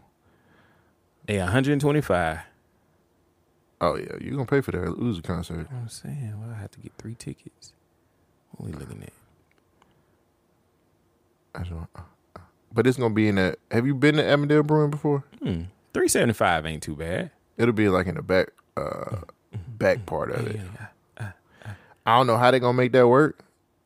They 1.25 1.37
125. 1.37 2.39
Oh 3.79 3.95
yeah, 3.95 4.13
you 4.19 4.31
gonna 4.31 4.45
pay 4.45 4.61
for 4.61 4.71
that 4.71 4.85
Uzi 4.85 5.23
concert? 5.23 5.67
I'm 5.71 5.89
saying, 5.89 6.35
well, 6.39 6.55
I 6.55 6.59
have 6.59 6.71
to 6.71 6.79
get 6.79 6.91
three 6.97 7.15
tickets. 7.15 7.73
What 8.51 8.67
we 8.69 8.73
looking 8.73 9.01
at? 9.03 9.13
I 11.55 11.63
don't. 11.63 11.87
But 12.73 12.87
it's 12.87 12.97
gonna 12.97 13.13
be 13.13 13.27
in 13.27 13.35
that. 13.35 13.57
Have 13.71 13.87
you 13.87 13.95
been 13.95 14.15
to 14.15 14.23
Avondale 14.23 14.63
Brewing 14.63 14.91
before? 14.91 15.23
Hmm. 15.39 15.63
375 15.93 16.65
ain't 16.65 16.83
too 16.83 16.95
bad. 16.95 17.31
It'll 17.57 17.73
be 17.73 17.89
like 17.89 18.07
in 18.07 18.15
the 18.15 18.21
back, 18.21 18.49
uh, 18.77 19.17
back 19.67 20.05
part 20.05 20.31
of 20.31 20.47
it. 20.47 20.61
I 22.05 22.17
don't 22.17 22.27
know 22.27 22.37
how 22.37 22.51
they're 22.51 22.59
gonna 22.59 22.77
make 22.77 22.91
that 22.93 23.07
work. 23.07 23.39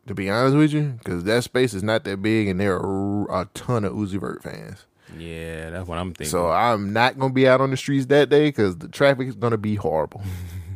To 0.08 0.14
be 0.14 0.30
honest 0.30 0.56
with 0.56 0.72
you, 0.72 1.00
because 1.04 1.24
that 1.24 1.44
space 1.44 1.74
is 1.74 1.82
not 1.82 2.04
that 2.04 2.22
big, 2.22 2.48
and 2.48 2.60
there 2.60 2.76
are 2.76 3.42
a 3.42 3.46
ton 3.56 3.84
of 3.84 3.94
Uzi 3.94 4.20
Vert 4.20 4.44
fans. 4.44 4.86
Yeah, 5.18 5.70
that's 5.70 5.88
what 5.88 5.98
I'm 5.98 6.14
thinking. 6.14 6.32
So 6.32 6.50
I'm 6.50 6.94
not 6.94 7.18
gonna 7.20 7.34
be 7.34 7.48
out 7.48 7.62
on 7.62 7.72
the 7.72 7.78
streets 7.78 8.08
that 8.08 8.30
day 8.30 8.48
because 8.48 8.78
the 8.78 8.88
traffic 8.88 9.28
is 9.28 9.36
gonna 9.36 9.58
be 9.58 9.76
horrible. 9.76 10.22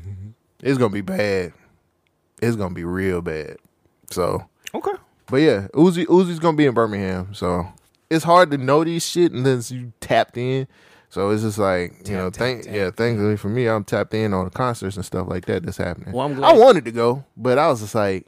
it's 0.61 0.77
gonna 0.77 0.93
be 0.93 1.01
bad. 1.01 1.53
It's 2.41 2.56
gonna 2.56 2.73
be 2.73 2.84
real 2.84 3.22
bad. 3.22 3.57
So 4.11 4.45
okay, 4.73 4.93
but 5.27 5.38
yeah, 5.38 5.68
Uzi 5.73 6.06
Uzi's 6.06 6.39
gonna 6.39 6.57
be 6.57 6.65
in 6.65 6.73
Birmingham. 6.73 7.34
So 7.34 7.68
it's 8.10 8.23
hard 8.23 8.51
to 8.51 8.57
know 8.57 8.84
these 8.84 9.07
shit 9.07 9.31
unless 9.31 9.72
you 9.72 9.93
tapped 9.99 10.38
in. 10.38 10.68
So 11.10 11.31
it's 11.31 11.41
just 11.41 11.57
like 11.57 12.07
you 12.07 12.15
know, 12.15 12.30
thank 12.30 12.65
yeah, 12.65 12.91
thankfully 12.91 13.35
for 13.35 13.49
me, 13.49 13.68
I'm 13.68 13.84
tapped 13.84 14.14
in 14.14 14.34
on 14.34 14.45
the 14.45 14.51
concerts 14.51 14.95
and 14.95 15.06
stuff 15.06 15.27
like 15.27 15.45
that 15.45 15.64
that's 15.64 15.77
happening. 15.77 16.14
Well, 16.14 16.27
I'm 16.27 16.43
I 16.43 16.53
wanted 16.53 16.85
to 16.85 16.91
go, 16.91 17.26
but 17.35 17.57
I 17.57 17.68
was 17.68 17.81
just 17.81 17.95
like, 17.95 18.27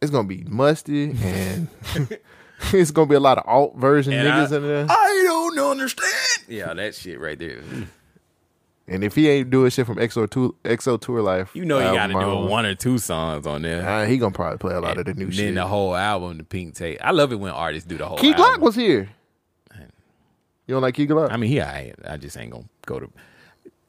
it's 0.00 0.10
gonna 0.10 0.26
be 0.26 0.44
musty 0.44 1.10
and 1.22 1.68
it's 2.72 2.90
gonna 2.90 3.06
be 3.08 3.14
a 3.14 3.20
lot 3.20 3.38
of 3.38 3.44
alt 3.46 3.76
version 3.76 4.12
And 4.12 4.26
niggas 4.28 4.52
I- 4.52 4.56
in 4.56 4.62
there. 4.62 4.86
I 4.88 5.22
don't 5.26 5.58
understand. 5.58 6.12
Yeah, 6.48 6.74
that 6.74 6.94
shit 6.94 7.18
right 7.20 7.38
there. 7.38 7.60
And 8.86 9.02
if 9.02 9.14
he 9.14 9.28
ain't 9.30 9.48
doing 9.48 9.70
shit 9.70 9.86
from 9.86 9.96
XO 9.96 10.28
Tour, 10.28 10.52
XO 10.64 11.00
Tour 11.00 11.22
Life, 11.22 11.50
You 11.54 11.64
know 11.64 11.78
you 11.78 11.96
got 11.96 12.08
to 12.08 12.12
do 12.12 12.18
a 12.20 12.44
one 12.46 12.66
or 12.66 12.74
two 12.74 12.98
songs 12.98 13.46
on 13.46 13.62
there. 13.62 13.88
uh, 13.88 14.04
he 14.06 14.18
gonna 14.18 14.34
probably 14.34 14.58
play 14.58 14.74
a 14.74 14.80
lot 14.80 14.98
of 14.98 15.06
the 15.06 15.14
new 15.14 15.24
and 15.24 15.34
shit. 15.34 15.44
then 15.46 15.54
the 15.54 15.66
whole 15.66 15.94
album, 15.96 16.36
the 16.36 16.44
Pink 16.44 16.74
Tape. 16.74 16.98
I 17.02 17.12
love 17.12 17.32
it 17.32 17.36
when 17.36 17.50
artists 17.52 17.88
do 17.88 17.96
the 17.96 18.06
whole. 18.06 18.18
Key 18.18 18.32
album. 18.34 18.44
Glock 18.44 18.58
was 18.60 18.74
here. 18.74 19.08
You 20.66 20.74
don't 20.74 20.82
like 20.82 20.94
Key 20.94 21.06
Glock? 21.06 21.30
I 21.30 21.36
mean, 21.36 21.50
he 21.50 21.60
I, 21.60 21.92
I 22.06 22.16
just 22.16 22.36
ain't 22.38 22.50
gonna 22.52 22.64
go 22.86 22.98
to. 23.00 23.10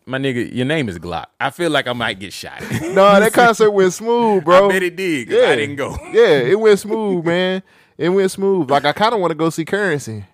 My 0.05 0.17
nigga, 0.17 0.53
your 0.53 0.65
name 0.65 0.87
is 0.87 0.99
Glock. 0.99 1.25
I 1.41 1.49
feel 1.49 1.71
like 1.71 1.87
I 1.87 1.93
might 1.93 2.19
get 2.19 2.31
shot. 2.31 2.61
no, 2.81 3.19
that 3.19 3.33
concert 3.33 3.71
went 3.71 3.91
smooth, 3.93 4.43
bro. 4.45 4.67
I 4.69 4.71
bet 4.73 4.83
it 4.83 4.95
did. 4.95 5.29
'cause 5.29 5.37
I 5.43 5.55
didn't 5.55 5.77
go. 5.77 5.97
yeah, 6.11 6.37
it 6.39 6.59
went 6.59 6.79
smooth, 6.79 7.25
man. 7.25 7.63
It 7.97 8.09
went 8.09 8.31
smooth. 8.31 8.69
Like 8.69 8.85
I 8.85 8.91
kind 8.93 9.13
of 9.13 9.19
want 9.19 9.31
to 9.31 9.35
go 9.35 9.49
see 9.49 9.63
Currency, 9.65 10.25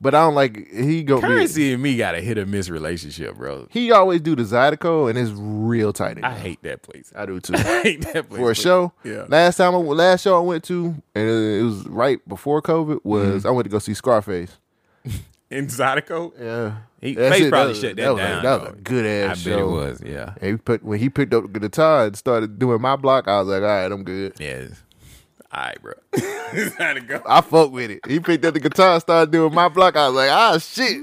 but 0.00 0.14
I 0.14 0.20
don't 0.22 0.34
like 0.34 0.70
he 0.72 1.02
go. 1.02 1.20
Currency 1.20 1.72
and 1.74 1.82
me 1.82 1.96
got 1.96 2.14
a 2.14 2.20
hit 2.20 2.38
or 2.38 2.46
miss 2.46 2.68
relationship, 2.70 3.36
bro. 3.36 3.66
He 3.70 3.90
always 3.92 4.20
do 4.22 4.34
the 4.34 4.42
Zydeco, 4.44 5.10
and 5.10 5.18
it's 5.18 5.30
real 5.34 5.92
tight. 5.92 6.18
I 6.24 6.34
hate 6.34 6.62
that 6.62 6.82
place. 6.82 7.12
I 7.14 7.26
do 7.26 7.40
too. 7.40 7.54
I 7.54 7.82
hate 7.82 8.00
that 8.12 8.28
place 8.28 8.40
For 8.40 8.50
a 8.50 8.54
show, 8.54 8.92
Yeah. 9.04 9.26
Last 9.28 9.56
time, 9.56 9.74
I, 9.74 9.78
last 9.78 10.22
show 10.22 10.36
I 10.36 10.40
went 10.40 10.64
to, 10.64 10.94
and 11.14 11.28
it 11.28 11.62
was 11.62 11.86
right 11.88 12.26
before 12.28 12.62
COVID. 12.62 13.00
Was 13.04 13.42
Mm-hmm. 13.42 13.46
I 13.46 13.50
went 13.50 13.64
to 13.66 13.70
go 13.70 13.78
see 13.78 13.94
Scarface? 13.94 14.56
In 15.50 15.66
Zydeco? 15.66 16.32
Yeah, 16.38 16.76
He, 17.00 17.14
That 17.14 17.34
shit, 17.36 17.48
probably 17.50 17.68
was- 17.70 17.80
shut 17.80 17.96
that, 17.96 18.02
that 18.02 18.12
was, 18.14 18.20
down. 18.22 18.34
Like, 18.34 18.42
that 18.44 18.60
was 18.60 18.68
a 18.78 18.82
good 18.82 19.06
ass 19.06 19.30
I 19.30 19.40
show. 19.40 19.50
bet 19.50 19.58
it 19.60 19.64
was, 19.66 20.02
yeah. 20.04 20.34
And 20.42 20.50
he 20.52 20.56
put 20.58 20.82
when 20.84 20.98
he 20.98 21.08
picked 21.08 21.32
up 21.34 21.50
the 21.52 21.60
guitar 21.60 22.04
and 22.06 22.16
started 22.16 22.58
doing 22.58 22.80
my 22.82 22.96
block, 22.96 23.28
I 23.28 23.38
was 23.40 23.48
like, 23.48 23.62
all 23.62 23.68
right, 23.68 23.90
I'm 23.92 24.04
good. 24.04 24.34
Yes. 24.38 24.82
All 25.50 25.62
right, 25.62 25.80
bro. 25.80 25.94
Zydeco. 26.12 27.22
I 27.26 27.40
fuck 27.40 27.72
with 27.72 27.90
it. 27.90 28.00
He 28.06 28.20
picked 28.20 28.44
up 28.44 28.54
the 28.54 28.60
guitar, 28.60 28.94
and 28.94 29.00
started 29.00 29.30
doing 29.30 29.54
my 29.54 29.68
block. 29.68 29.96
I 29.96 30.08
was 30.08 30.16
like, 30.16 30.30
ah, 30.30 30.58
shit. 30.58 31.02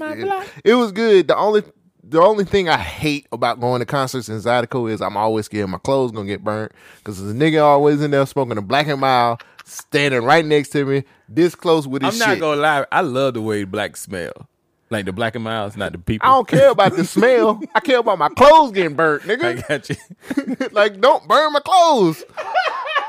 It 0.64 0.76
was 0.76 0.92
good. 0.92 1.28
The 1.28 1.36
only 1.36 1.64
the 2.08 2.22
only 2.22 2.46
thing 2.46 2.70
I 2.70 2.78
hate 2.78 3.28
about 3.32 3.60
going 3.60 3.80
to 3.80 3.86
concerts 3.86 4.30
in 4.30 4.38
Zydeco 4.38 4.92
is 4.92 5.02
I'm 5.02 5.18
always 5.18 5.46
scared 5.46 5.70
my 5.70 5.80
clothes 5.80 6.12
gonna 6.12 6.28
get 6.28 6.44
burnt 6.44 6.72
because 6.98 7.22
the 7.22 7.34
nigga 7.34 7.64
always 7.64 8.02
in 8.02 8.12
there 8.12 8.26
smoking 8.28 8.58
a 8.58 8.62
black 8.62 8.88
and 8.88 9.02
mild, 9.02 9.42
standing 9.64 10.24
right 10.24 10.46
next 10.46 10.70
to 10.70 10.86
me, 10.86 11.04
this 11.28 11.56
close 11.56 11.88
with 11.88 12.04
his 12.04 12.14
shit. 12.14 12.22
I'm 12.22 12.30
not 12.30 12.34
shit. 12.36 12.42
gonna 12.42 12.62
lie. 12.62 12.86
I 12.92 13.02
love 13.02 13.34
the 13.34 13.42
way 13.42 13.64
black 13.64 13.98
smell. 13.98 14.48
Like 14.92 15.06
the 15.06 15.14
black 15.14 15.34
and 15.34 15.44
miles, 15.44 15.76
not 15.76 15.94
the 15.94 15.98
people. 15.98 16.30
I 16.30 16.34
don't 16.34 16.48
care 16.48 16.70
about 16.70 16.96
the 16.96 17.06
smell. 17.06 17.60
I 17.76 17.80
care 17.80 18.00
about 18.00 18.20
my 18.20 18.30
clothes 18.30 18.72
getting 18.72 18.96
burnt, 18.96 19.24
nigga. 19.24 19.44
I 19.44 19.68
got 19.68 19.90
you. 19.90 20.68
like, 20.72 21.02
don't 21.02 21.28
burn 21.28 21.54
my 21.54 21.60
clothes. 21.60 22.24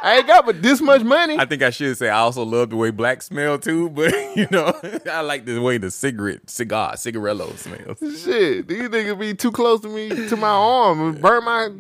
I 0.03 0.17
ain't 0.19 0.27
got 0.27 0.47
but 0.47 0.63
this 0.63 0.81
much 0.81 1.03
money. 1.03 1.37
I 1.39 1.45
think 1.47 1.63
I 1.63 1.71
should 1.71 1.97
say 1.97 2.09
I 2.09 2.19
also 2.19 2.43
love 2.45 2.71
the 2.71 2.77
way 2.77 2.91
black 2.91 3.23
smell 3.23 3.59
too, 3.59 3.91
but 3.91 4.13
you 4.37 4.47
know, 4.51 4.73
I 5.11 5.21
like 5.23 5.45
the 5.45 5.59
way 5.61 5.79
the 5.79 5.91
cigarette, 5.91 6.49
cigar, 6.49 6.95
cigarello 6.95 7.57
smells. 7.57 7.99
Shit, 8.23 8.69
these 8.69 8.89
niggas 8.89 9.19
be 9.19 9.35
too 9.35 9.53
close 9.53 9.81
to 9.81 9.89
me 9.89 10.09
to 10.29 10.37
my 10.37 10.49
arm 10.49 11.01
and 11.01 11.21
burn 11.21 11.45
my 11.45 11.71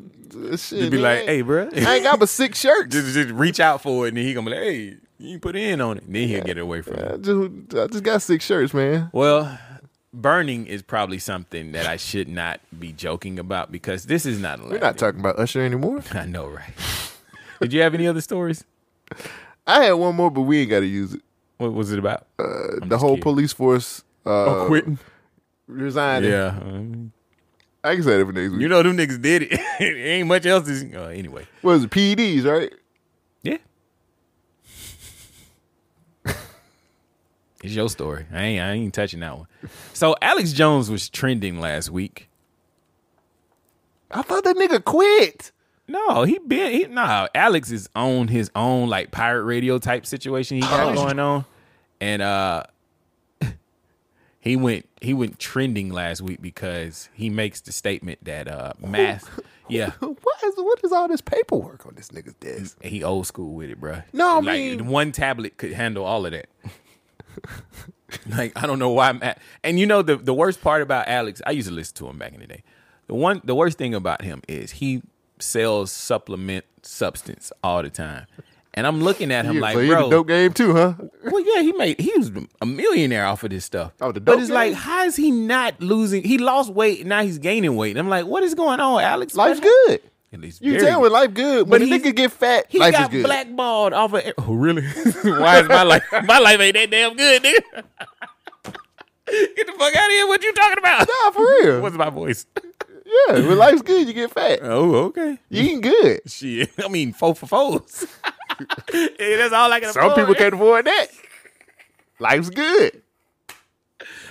shit. 0.56 0.80
You'd 0.82 0.90
be 0.90 0.98
like, 0.98 1.24
hey, 1.24 1.43
bro. 1.43 1.68
I 1.74 1.94
ain't 1.97 2.05
got 2.05 2.18
but 2.18 2.28
six 2.28 2.60
shirts. 2.62 2.93
just, 2.94 3.14
just 3.14 3.30
reach 3.30 3.60
out 3.60 3.82
for 3.82 4.06
it, 4.06 4.09
and 4.09 4.16
then 4.16 4.24
he 4.24 4.34
gonna 4.34 4.51
be 4.51 4.56
like, 4.56 4.64
hey, 4.64 4.97
you 5.18 5.30
can 5.32 5.40
put 5.40 5.56
in 5.56 5.80
on 5.80 5.98
it. 5.98 6.05
Then 6.06 6.28
he'll 6.28 6.44
get 6.44 6.59
it 6.59 6.62
away 6.62 6.82
from 6.82 6.97
I 6.98 7.12
you. 7.14 7.66
just, 7.68 7.74
I 7.78 7.86
just 7.86 8.05
got 8.05 8.22
six 8.22 8.44
shirts, 8.44 8.74
man. 8.74 9.09
Well, 9.12 9.59
burning 10.12 10.66
is 10.66 10.82
probably 10.82 11.18
something 11.18 11.72
that 11.72 11.86
I 11.86 11.97
should 11.97 12.28
not 12.28 12.60
be 12.78 12.93
joking 12.93 13.38
about 13.38 13.70
because 13.70 14.05
this 14.05 14.26
is 14.26 14.38
not. 14.40 14.60
We're 14.66 14.78
not 14.78 14.98
talking 14.98 15.20
about 15.20 15.38
Usher 15.38 15.62
anymore. 15.62 16.02
I 16.12 16.26
know, 16.26 16.48
right? 16.48 16.72
Did 17.61 17.73
you 17.73 17.81
have 17.83 17.95
any 17.95 18.07
other 18.07 18.20
stories? 18.20 18.65
I 19.66 19.85
had 19.85 19.93
one 19.93 20.15
more, 20.15 20.31
but 20.31 20.43
we 20.43 20.61
ain't 20.61 20.70
got 20.70 20.81
to 20.81 20.87
use 20.87 21.15
it. 21.15 21.23
What 21.59 21.73
was 21.73 21.91
it 21.93 21.99
about? 21.99 22.27
Uh, 22.39 22.85
the 22.85 22.99
whole 22.99 23.16
police 23.19 23.53
force 23.53 24.05
uh, 24.27 24.31
Oh, 24.31 24.66
quitting. 24.66 24.99
resigning. 25.66 26.31
Yeah. 26.31 26.59
um, 26.61 27.12
I 27.83 27.95
can 27.95 28.03
say 28.05 28.19
that 28.19 28.27
for 28.27 28.33
next 28.33 28.51
week. 28.53 28.61
You 28.61 28.69
know 28.69 28.83
them 28.83 28.97
niggas 28.97 29.20
did 29.23 29.43
it. 29.51 29.61
ain't 29.81 30.28
much 30.28 30.45
else. 30.45 30.69
Is, 30.69 30.93
uh, 30.95 31.05
anyway. 31.05 31.47
was 31.62 31.85
it? 31.85 31.91
PEDs, 31.91 32.45
right? 32.45 32.73
Yeah. 33.43 33.57
It's 37.65 37.74
your 37.74 37.89
story. 37.89 38.27
I 38.33 38.43
ain't 38.43 38.62
I 38.62 38.73
ain't 38.73 38.95
touching 38.95 39.20
that 39.20 39.37
one. 39.37 39.47
So 39.93 40.15
Alex 40.23 40.53
Jones 40.53 40.91
was 40.91 41.09
trending 41.09 41.59
last 41.59 41.91
week. 41.91 42.28
I 44.11 44.23
thought 44.23 44.45
that 44.45 44.57
nigga 44.57 44.85
quit. 44.85 45.51
No, 45.89 46.25
he 46.25 46.39
been 46.39 46.73
he, 46.73 46.85
nah. 46.87 47.29
Alex 47.35 47.71
is 47.71 47.89
on 47.95 48.29
his 48.29 48.51
own 48.57 48.89
like 48.89 49.11
pirate 49.13 49.45
radio 49.45 49.79
type 49.79 50.05
situation 50.07 50.57
he 50.57 50.61
got 50.63 50.81
Oh. 50.81 50.95
going 50.95 51.19
on, 51.21 51.45
and 52.01 52.23
uh, 52.23 52.65
he 54.41 54.57
went 54.57 54.89
he 55.01 55.15
went 55.15 55.39
trending 55.39 55.91
last 55.91 56.23
week 56.23 56.41
because 56.43 57.09
he 57.15 57.31
makes 57.31 57.61
the 57.61 57.73
statement 57.73 58.25
that 58.25 58.49
uh 58.49 58.73
math, 58.81 59.29
yeah, 59.69 59.91
What 60.01 60.43
is 60.45 60.55
what 60.57 60.81
is 60.85 60.93
all 60.93 61.09
this 61.09 61.21
paperwork 61.21 61.87
on 61.87 61.95
this 61.95 62.09
nigga's 62.09 62.35
desk? 62.35 62.83
he 62.83 63.03
old 63.05 63.27
school 63.27 63.55
with 63.55 63.71
it, 63.71 63.81
bruh. 63.81 64.03
No, 64.13 64.37
I 64.39 64.41
like 64.41 64.45
mean- 64.45 64.87
one 64.89 65.13
tablet 65.13 65.57
could 65.57 65.73
handle 65.73 66.05
all 66.05 66.27
of 66.27 66.33
that. 66.33 66.49
like 68.27 68.53
I 68.57 68.67
don't 68.67 68.79
know 68.79 68.91
why 68.91 69.09
I'm 69.09 69.23
at. 69.23 69.39
And 69.63 69.79
you 69.79 69.87
know 69.87 70.03
the 70.03 70.17
the 70.17 70.35
worst 70.35 70.61
part 70.63 70.83
about 70.83 71.09
Alex, 71.09 71.41
I 71.47 71.51
used 71.53 71.69
to 71.69 71.75
listen 71.75 71.95
to 71.97 72.09
him 72.09 72.19
back 72.19 72.33
in 72.33 72.41
the 72.41 72.47
day. 72.47 72.63
The 73.07 73.15
one 73.15 73.41
the 73.45 73.55
worst 73.55 73.79
thing 73.79 73.95
about 73.95 74.23
him 74.23 74.43
is 74.49 74.73
he 74.73 75.03
sells 75.39 75.91
supplement 75.93 76.65
substance 76.83 77.53
all 77.63 77.83
the 77.83 77.91
time. 77.91 78.27
And 78.75 78.87
I'm 78.87 79.01
looking 79.03 79.33
at 79.33 79.47
him 79.47 79.55
Yeah, 79.55 79.61
like, 79.63 79.75
so 79.75 79.81
he 79.81 79.89
bro, 79.89 80.03
the 80.05 80.11
dope 80.11 80.29
game 80.29 80.53
too, 80.53 80.75
huh? 80.75 80.95
well, 81.25 81.41
yeah, 81.41 81.63
he 81.63 81.73
made 81.73 81.99
he 81.99 82.13
was 82.19 82.31
a 82.61 82.67
millionaire 82.67 83.25
off 83.25 83.43
of 83.43 83.49
this 83.51 83.65
stuff. 83.65 83.93
Oh, 84.03 84.13
the 84.13 84.21
dope 84.21 84.25
but 84.27 84.33
dope 84.33 84.41
it's 84.41 84.49
game? 84.49 84.55
like, 84.55 84.75
how 84.75 85.05
is 85.05 85.17
he 85.17 85.31
not 85.31 85.81
losing? 85.81 86.23
He 86.23 86.37
lost 86.37 86.71
weight, 86.73 87.07
now 87.07 87.23
he's 87.23 87.39
gaining 87.39 87.75
weight. 87.77 87.93
And 87.93 87.99
I'm 88.01 88.09
like, 88.11 88.27
what 88.27 88.43
is 88.43 88.55
going 88.55 88.79
on, 88.81 89.01
Alex? 89.03 89.35
Life's 89.35 89.61
What- 89.61 89.87
good. 89.89 90.01
At 90.33 90.41
least 90.41 90.61
You 90.61 90.73
can 90.73 90.81
very 90.81 90.91
tell 90.93 91.01
when 91.01 91.13
life 91.13 91.33
good. 91.33 91.69
When 91.71 91.81
But 91.81 91.83
a 91.83 91.85
he's- 91.87 92.03
nigga 92.03 92.15
get 92.17 92.33
fat, 92.33 92.67
He 92.69 92.79
life 92.79 92.93
is 92.95 92.99
got 93.01 93.11
good. 93.11 93.25
blackballed 93.25 93.93
off 93.95 94.13
of. 94.13 94.23
Oh, 94.39 94.53
really? 94.53 94.83
Why 95.23 95.61
is 95.61 95.69
my 95.69 95.83
life? 95.85 96.03
My 96.25 96.39
life 96.39 96.61
ain't 96.61 96.75
that 96.75 96.91
damn 96.91 97.17
good, 97.17 97.43
nigga. 97.43 97.83
Get 99.27 99.67
the 99.67 99.73
fuck 99.77 99.97
out 99.97 100.05
of 100.07 100.11
here! 100.13 100.27
What 100.29 100.43
you 100.45 100.53
talking 100.53 100.79
about? 100.79 101.09
Nah, 101.09 101.31
for 101.33 101.41
real. 101.43 101.81
What's 101.81 101.97
my 101.97 102.11
voice? 102.11 102.47
Yeah, 103.07 103.35
when 103.47 103.57
life's 103.59 103.83
good, 103.83 104.07
you 104.09 104.12
get 104.12 104.31
fat. 104.33 104.59
Oh, 104.62 104.95
okay. 105.07 105.39
You 105.49 105.62
eating 105.62 105.81
good. 105.81 106.20
Shit, 106.27 106.70
I 106.85 106.89
mean, 106.89 107.12
four 107.12 107.35
for 107.35 107.47
fours. 107.47 108.07
Hey, 108.91 109.37
that's 109.37 109.53
all 109.53 109.70
I 109.70 109.81
can 109.81 109.93
Some 109.93 110.05
afford. 110.05 110.16
people 110.16 110.35
can't 110.35 110.55
afford 110.55 110.87
that. 110.87 111.07
Life's 112.19 112.49
good. 112.49 113.03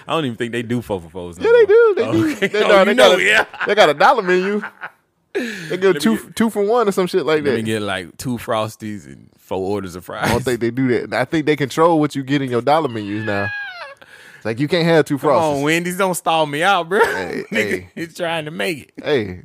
I 0.08 0.14
don't 0.14 0.26
even 0.26 0.38
think 0.38 0.52
they 0.52 0.64
do 0.64 0.82
four 0.82 1.00
for 1.00 1.10
fours. 1.10 1.38
Yeah, 1.38 1.52
they 1.52 1.66
do. 1.66 1.94
They 1.96 2.12
do. 2.12 2.32
Okay. 2.34 2.48
They, 2.48 2.64
Oh, 2.64 2.68
no, 2.68 2.86
they 2.86 2.94
know, 2.96 3.10
got 3.12 3.20
a, 3.20 3.24
yeah. 3.24 3.46
They 3.68 3.76
got 3.76 3.90
a 3.90 3.94
dollar 3.94 4.24
menu. 4.24 4.64
They 5.34 5.78
go 5.78 5.94
two 5.94 6.32
two 6.32 6.50
for 6.50 6.64
one 6.66 6.88
or 6.88 6.92
some 6.92 7.06
shit 7.08 7.26
like 7.26 7.44
that. 7.44 7.64
get 7.66 7.82
like 7.82 8.16
two 8.18 8.38
frosties 8.38 9.06
and 9.06 9.30
four 9.38 9.60
orders 9.60 9.96
of 9.96 10.06
fries. 10.06 10.26
I 10.28 10.30
don't 10.32 10.44
think 10.44 10.60
they 10.62 10.72
do 10.72 10.88
that. 11.08 11.14
I 11.14 11.26
think 11.26 11.46
they 11.46 11.56
control 11.56 12.00
what 12.00 12.16
you 12.16 12.24
get 12.24 12.42
in 12.42 12.50
your 12.50 12.62
dollar 12.62 12.88
menus 12.88 13.26
now. 13.26 13.48
It's 14.46 14.48
like 14.52 14.60
you 14.60 14.68
can't 14.68 14.86
have 14.86 15.06
two 15.06 15.18
Come 15.18 15.32
on. 15.32 15.62
Wendy's, 15.64 15.98
don't 15.98 16.14
stall 16.14 16.46
me 16.46 16.62
out, 16.62 16.88
bro. 16.88 17.00
Hey, 17.00 17.46
Nigga, 17.52 17.72
hey. 17.72 17.90
he's 17.96 18.16
trying 18.16 18.46
to 18.46 18.52
make 18.52 18.94
it. 18.96 19.04
Hey, 19.04 19.42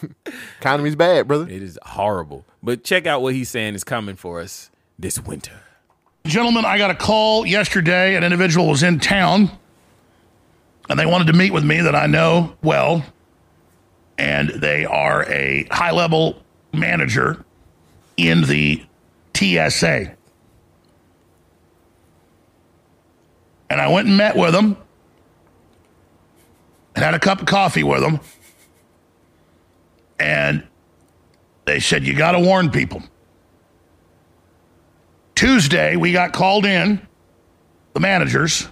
economy's 0.60 0.94
bad, 0.94 1.26
brother. 1.26 1.48
It 1.48 1.60
is 1.60 1.76
horrible. 1.82 2.44
But 2.62 2.84
check 2.84 3.08
out 3.08 3.22
what 3.22 3.34
he's 3.34 3.50
saying 3.50 3.74
is 3.74 3.82
coming 3.82 4.14
for 4.14 4.40
us 4.40 4.70
this 4.96 5.18
winter. 5.18 5.58
Gentlemen, 6.26 6.64
I 6.64 6.78
got 6.78 6.92
a 6.92 6.94
call 6.94 7.44
yesterday. 7.44 8.14
An 8.14 8.22
individual 8.22 8.68
was 8.68 8.84
in 8.84 9.00
town 9.00 9.50
and 10.88 10.96
they 10.96 11.06
wanted 11.06 11.26
to 11.26 11.32
meet 11.32 11.52
with 11.52 11.64
me 11.64 11.80
that 11.80 11.96
I 11.96 12.06
know 12.06 12.56
well. 12.62 13.04
And 14.16 14.50
they 14.50 14.84
are 14.84 15.24
a 15.28 15.66
high 15.72 15.90
level 15.90 16.40
manager 16.72 17.44
in 18.16 18.42
the 18.42 18.80
TSA. 19.34 20.14
And 23.70 23.80
I 23.80 23.88
went 23.88 24.08
and 24.08 24.16
met 24.16 24.36
with 24.36 24.52
them 24.52 24.76
and 26.94 27.04
had 27.04 27.14
a 27.14 27.20
cup 27.20 27.40
of 27.40 27.46
coffee 27.46 27.84
with 27.84 28.00
them. 28.00 28.20
And 30.18 30.66
they 31.64 31.80
said, 31.80 32.04
You 32.04 32.14
got 32.14 32.32
to 32.32 32.40
warn 32.40 32.70
people. 32.70 33.02
Tuesday, 35.36 35.96
we 35.96 36.12
got 36.12 36.32
called 36.32 36.66
in, 36.66 37.00
the 37.94 38.00
managers, 38.00 38.68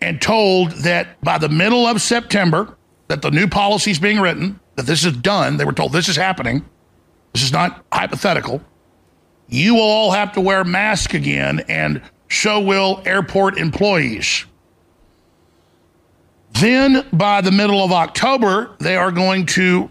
and 0.00 0.22
told 0.22 0.70
that 0.70 1.20
by 1.22 1.36
the 1.36 1.48
middle 1.48 1.86
of 1.86 2.00
September, 2.00 2.76
that 3.08 3.20
the 3.20 3.30
new 3.30 3.46
policy 3.46 3.90
is 3.90 3.98
being 3.98 4.20
written, 4.20 4.58
that 4.76 4.86
this 4.86 5.04
is 5.04 5.14
done. 5.16 5.56
They 5.56 5.64
were 5.64 5.72
told 5.72 5.92
this 5.92 6.08
is 6.08 6.16
happening. 6.16 6.64
This 7.34 7.42
is 7.42 7.52
not 7.52 7.84
hypothetical. 7.92 8.62
You 9.48 9.74
will 9.74 9.82
all 9.82 10.12
have 10.12 10.32
to 10.34 10.40
wear 10.40 10.64
masks 10.64 11.12
again, 11.12 11.64
and 11.68 12.00
so 12.30 12.60
will 12.60 13.02
airport 13.04 13.58
employees. 13.58 14.46
Then, 16.52 17.06
by 17.12 17.40
the 17.40 17.50
middle 17.50 17.84
of 17.84 17.92
October, 17.92 18.70
they 18.78 18.96
are 18.96 19.12
going 19.12 19.46
to 19.46 19.90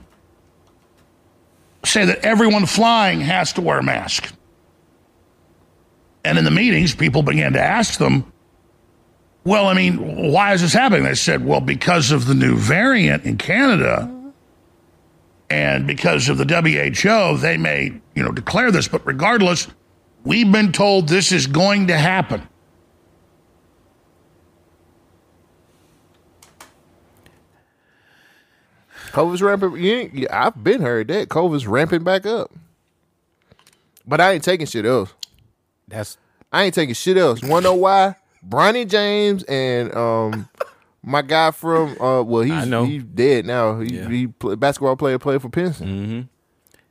say 1.85 2.05
that 2.05 2.19
everyone 2.25 2.65
flying 2.65 3.21
has 3.21 3.53
to 3.53 3.61
wear 3.61 3.79
a 3.79 3.83
mask. 3.83 4.33
And 6.23 6.37
in 6.37 6.43
the 6.43 6.51
meetings, 6.51 6.93
people 6.93 7.23
began 7.23 7.53
to 7.53 7.61
ask 7.61 7.97
them, 7.97 8.31
Well, 9.45 9.67
I 9.67 9.73
mean, 9.73 10.31
why 10.31 10.53
is 10.53 10.61
this 10.61 10.73
happening? 10.73 11.03
They 11.03 11.15
said, 11.15 11.45
well, 11.45 11.61
because 11.61 12.11
of 12.11 12.25
the 12.25 12.35
new 12.35 12.55
variant 12.55 13.23
in 13.23 13.37
Canada 13.37 14.13
and 15.49 15.87
because 15.87 16.29
of 16.29 16.37
the 16.37 16.45
WHO, 16.45 17.37
they 17.37 17.57
may, 17.57 17.93
you 18.15 18.23
know, 18.23 18.31
declare 18.31 18.69
this. 18.69 18.87
But 18.87 19.05
regardless, 19.07 19.67
we've 20.23 20.51
been 20.51 20.71
told 20.71 21.07
this 21.07 21.31
is 21.31 21.47
going 21.47 21.87
to 21.87 21.97
happen. 21.97 22.47
COVID's 29.11 29.41
ramping. 29.41 29.75
You 29.77 29.93
ain't, 29.95 30.31
I've 30.31 30.63
been 30.63 30.81
heard 30.81 31.07
that 31.07 31.29
COVID's 31.29 31.67
ramping 31.67 32.03
back 32.03 32.25
up. 32.25 32.51
But 34.05 34.21
I 34.21 34.33
ain't 34.33 34.43
taking 34.43 34.67
shit 34.67 34.85
else. 34.85 35.13
That's 35.87 36.17
I 36.51 36.63
ain't 36.63 36.73
taking 36.75 36.95
shit 36.95 37.17
else. 37.17 37.41
You 37.41 37.49
wanna 37.49 37.65
know 37.65 37.75
why? 37.75 38.15
Bronny 38.47 38.87
James 38.89 39.43
and 39.43 39.93
um 39.95 40.49
my 41.03 41.21
guy 41.21 41.51
from 41.51 41.99
uh 42.01 42.21
well 42.23 42.43
he's 42.43 42.53
I 42.53 42.65
know. 42.65 42.85
he's 42.85 43.03
dead 43.03 43.45
now. 43.45 43.79
He, 43.79 43.95
Yeah. 43.97 44.09
he 44.09 44.27
play, 44.27 44.55
basketball 44.55 44.95
player 44.95 45.19
played 45.19 45.41
for 45.41 45.49
Princeton. 45.49 45.87
Mm-hmm. 45.87 46.21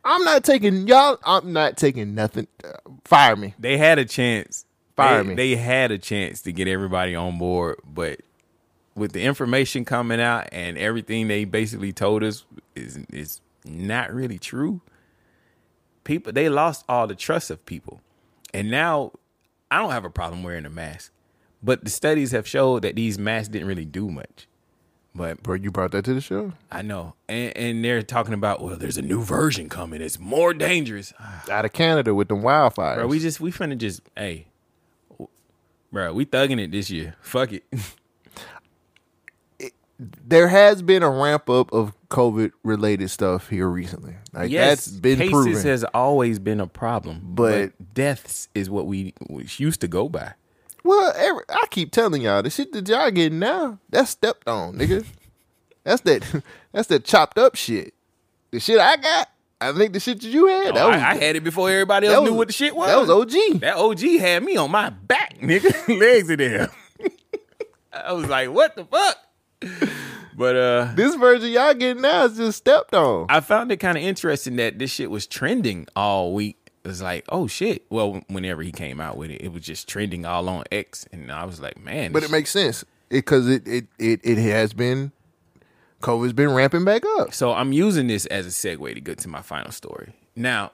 I'm 0.08 0.24
not 0.24 0.42
taking 0.42 0.88
y'all. 0.88 1.18
I'm 1.22 1.52
not 1.52 1.76
taking 1.76 2.14
nothing. 2.14 2.46
Fire 3.04 3.36
me. 3.36 3.54
They 3.58 3.76
had 3.76 3.98
a 3.98 4.06
chance. 4.06 4.64
Fire 4.96 5.22
they, 5.22 5.28
me. 5.28 5.34
They 5.34 5.56
had 5.56 5.90
a 5.90 5.98
chance 5.98 6.40
to 6.42 6.52
get 6.52 6.66
everybody 6.66 7.14
on 7.14 7.38
board, 7.38 7.76
but 7.84 8.22
with 8.94 9.12
the 9.12 9.22
information 9.22 9.84
coming 9.84 10.18
out 10.18 10.48
and 10.50 10.78
everything 10.78 11.28
they 11.28 11.44
basically 11.44 11.92
told 11.92 12.24
us 12.24 12.46
is 12.74 12.98
is 13.12 13.42
not 13.66 14.12
really 14.12 14.38
true. 14.38 14.80
People 16.04 16.32
they 16.32 16.48
lost 16.48 16.86
all 16.88 17.06
the 17.06 17.14
trust 17.14 17.50
of 17.50 17.64
people. 17.66 18.00
And 18.54 18.70
now 18.70 19.12
I 19.70 19.78
don't 19.78 19.90
have 19.90 20.06
a 20.06 20.10
problem 20.10 20.42
wearing 20.42 20.64
a 20.64 20.70
mask. 20.70 21.12
But 21.62 21.84
the 21.84 21.90
studies 21.90 22.30
have 22.30 22.48
showed 22.48 22.80
that 22.80 22.96
these 22.96 23.18
masks 23.18 23.48
didn't 23.48 23.68
really 23.68 23.84
do 23.84 24.08
much. 24.10 24.47
But 25.14 25.42
bro, 25.42 25.54
you 25.56 25.70
brought 25.70 25.90
that 25.92 26.04
to 26.04 26.14
the 26.14 26.20
show. 26.20 26.52
I 26.70 26.82
know, 26.82 27.14
and, 27.28 27.56
and 27.56 27.84
they're 27.84 28.02
talking 28.02 28.34
about 28.34 28.62
well, 28.62 28.76
there's 28.76 28.98
a 28.98 29.02
new 29.02 29.22
version 29.22 29.68
coming. 29.68 30.00
It's 30.00 30.18
more 30.18 30.54
dangerous. 30.54 31.12
Out 31.50 31.64
of 31.64 31.72
Canada 31.72 32.14
with 32.14 32.28
the 32.28 32.36
wildfires. 32.36 32.96
Bro, 32.96 33.06
we 33.08 33.18
just 33.18 33.40
we 33.40 33.50
finna 33.50 33.76
just 33.76 34.00
hey, 34.16 34.46
bro, 35.90 36.12
we 36.12 36.24
thugging 36.24 36.60
it 36.60 36.70
this 36.70 36.90
year. 36.90 37.16
Fuck 37.20 37.52
it. 37.52 37.64
there 39.98 40.48
has 40.48 40.82
been 40.82 41.02
a 41.02 41.10
ramp 41.10 41.50
up 41.50 41.72
of 41.72 41.92
COVID 42.10 42.52
related 42.62 43.10
stuff 43.10 43.48
here 43.48 43.68
recently. 43.68 44.14
Like 44.32 44.50
yes, 44.50 44.84
that's 44.84 44.88
been 44.98 45.18
cases 45.18 45.32
proven. 45.32 45.62
has 45.66 45.84
always 45.92 46.38
been 46.38 46.60
a 46.60 46.66
problem, 46.66 47.20
But- 47.24 47.72
deaths 47.94 48.48
is 48.54 48.70
what 48.70 48.86
we, 48.86 49.14
we 49.28 49.46
used 49.56 49.80
to 49.80 49.88
go 49.88 50.08
by. 50.08 50.34
Well, 50.84 51.12
every, 51.16 51.42
I 51.48 51.64
keep 51.70 51.90
telling 51.92 52.22
y'all 52.22 52.42
the 52.42 52.50
shit 52.50 52.72
that 52.72 52.88
y'all 52.88 53.10
getting 53.10 53.38
now, 53.38 53.78
that's 53.90 54.10
stepped 54.10 54.48
on, 54.48 54.74
nigga. 54.78 55.04
that's 55.84 56.02
that. 56.02 56.42
That's 56.72 56.88
that 56.88 57.04
chopped 57.04 57.38
up 57.38 57.56
shit. 57.56 57.94
The 58.50 58.60
shit 58.60 58.78
I 58.78 58.96
got, 58.98 59.28
I 59.58 59.72
think 59.72 59.94
the 59.94 60.00
shit 60.00 60.20
that 60.20 60.28
you 60.28 60.46
had. 60.46 60.72
Oh, 60.72 60.74
that 60.74 60.86
was, 60.86 60.96
I, 60.96 61.10
I 61.12 61.14
had 61.16 61.34
it 61.34 61.42
before 61.42 61.70
everybody 61.70 62.06
else 62.06 62.20
was- 62.20 62.30
knew 62.30 62.36
what 62.36 62.46
the 62.48 62.52
shit 62.52 62.76
was. 62.76 62.88
that 62.88 63.00
was 63.00 63.08
OG. 63.10 63.60
That 63.60 63.76
OG 63.76 64.00
had 64.20 64.42
me 64.44 64.56
on 64.58 64.70
my 64.70 64.90
back, 64.90 65.38
nigga. 65.40 65.88
Legs 65.98 66.28
in 66.28 66.38
there. 66.38 66.70
I 67.90 68.12
was 68.12 68.26
like, 68.28 68.50
what 68.50 68.76
the 68.76 68.84
fuck? 68.84 69.16
But 70.36 70.56
uh 70.56 70.92
this 70.94 71.14
version 71.16 71.48
y'all 71.50 71.74
getting 71.74 72.02
now 72.02 72.26
is 72.26 72.36
just 72.36 72.58
stepped 72.58 72.94
on. 72.94 73.26
I 73.30 73.40
found 73.40 73.72
it 73.72 73.78
kind 73.78 73.96
of 73.98 74.04
interesting 74.04 74.56
that 74.56 74.78
this 74.78 74.90
shit 74.92 75.10
was 75.10 75.26
trending 75.26 75.88
all 75.96 76.32
week. 76.34 76.57
Was 76.88 77.02
like, 77.02 77.24
oh 77.28 77.46
shit. 77.46 77.84
Well, 77.90 78.22
whenever 78.28 78.62
he 78.62 78.72
came 78.72 79.00
out 79.00 79.16
with 79.16 79.30
it, 79.30 79.42
it 79.42 79.52
was 79.52 79.62
just 79.62 79.88
trending 79.88 80.24
all 80.24 80.48
on 80.48 80.64
X, 80.72 81.06
and 81.12 81.30
I 81.30 81.44
was 81.44 81.60
like, 81.60 81.78
man. 81.78 82.12
But 82.12 82.22
it 82.22 82.30
makes 82.30 82.50
sense 82.50 82.84
because 83.08 83.48
it, 83.48 83.66
it 83.68 83.86
it 83.98 84.20
it 84.24 84.38
has 84.38 84.72
been 84.72 85.12
COVID's 86.00 86.32
been 86.32 86.50
ramping 86.52 86.84
back 86.84 87.02
up. 87.18 87.34
So 87.34 87.52
I'm 87.52 87.72
using 87.72 88.06
this 88.06 88.26
as 88.26 88.46
a 88.46 88.50
segue 88.50 88.94
to 88.94 89.00
get 89.00 89.18
to 89.18 89.28
my 89.28 89.42
final 89.42 89.72
story. 89.72 90.14
Now, 90.34 90.72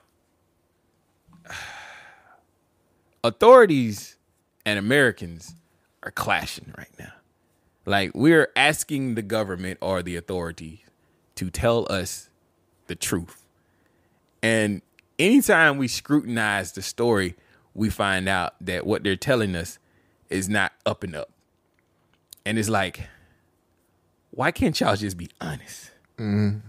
authorities 3.23 4.17
and 4.65 4.79
Americans 4.79 5.55
are 6.03 6.11
clashing 6.11 6.73
right 6.77 6.91
now. 6.97 7.13
Like 7.85 8.11
we're 8.13 8.51
asking 8.55 9.15
the 9.15 9.21
government 9.21 9.79
or 9.81 10.01
the 10.01 10.15
authorities 10.15 10.79
to 11.35 11.49
tell 11.49 11.85
us 11.89 12.29
the 12.87 12.95
truth. 12.95 13.45
And 14.41 14.81
anytime 15.19 15.77
we 15.77 15.87
scrutinize 15.87 16.71
the 16.71 16.81
story, 16.81 17.35
we 17.73 17.89
find 17.89 18.27
out 18.27 18.55
that 18.61 18.85
what 18.85 19.03
they're 19.03 19.15
telling 19.15 19.55
us 19.55 19.79
is 20.29 20.49
not 20.49 20.71
up 20.85 21.03
and 21.03 21.15
up. 21.15 21.29
And 22.45 22.57
it's 22.57 22.69
like, 22.69 23.07
why 24.31 24.51
can't 24.51 24.79
y'all 24.79 24.95
just 24.95 25.17
be 25.17 25.29
honest? 25.41 25.91
Mm-hmm. 26.17 26.59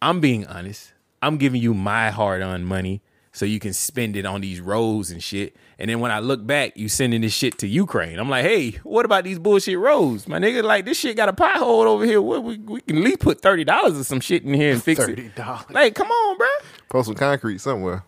I'm 0.00 0.20
being 0.20 0.46
honest. 0.46 0.92
I'm 1.20 1.36
giving 1.36 1.60
you 1.60 1.74
my 1.74 2.10
hard 2.10 2.42
earned 2.42 2.66
money 2.66 3.02
so 3.32 3.44
you 3.44 3.58
can 3.58 3.72
spend 3.72 4.16
it 4.16 4.24
on 4.24 4.40
these 4.40 4.60
roads 4.60 5.10
and 5.10 5.22
shit. 5.22 5.54
And 5.78 5.88
then 5.88 6.00
when 6.00 6.10
I 6.10 6.18
look 6.18 6.44
back, 6.44 6.76
you 6.76 6.88
sending 6.88 7.20
this 7.20 7.32
shit 7.32 7.58
to 7.58 7.68
Ukraine. 7.68 8.18
I'm 8.18 8.28
like, 8.28 8.44
hey, 8.44 8.72
what 8.82 9.04
about 9.04 9.22
these 9.22 9.38
bullshit 9.38 9.78
roads? 9.78 10.26
My 10.26 10.38
nigga, 10.38 10.64
like 10.64 10.84
this 10.84 10.98
shit 10.98 11.16
got 11.16 11.28
a 11.28 11.32
pothole 11.32 11.86
over 11.86 12.04
here. 12.04 12.20
What 12.20 12.42
we, 12.42 12.58
we 12.58 12.80
can 12.80 12.98
at 12.98 13.04
least 13.04 13.20
put 13.20 13.40
thirty 13.40 13.62
dollars 13.62 13.98
or 13.98 14.02
some 14.02 14.20
shit 14.20 14.42
in 14.42 14.54
here 14.54 14.72
and 14.72 14.82
fix 14.82 15.00
it. 15.00 15.16
$30. 15.36 15.70
Like, 15.70 15.94
come 15.94 16.10
on, 16.10 16.36
bro. 16.36 16.48
Post 16.88 17.06
some 17.06 17.14
concrete 17.14 17.60
somewhere. 17.60 18.04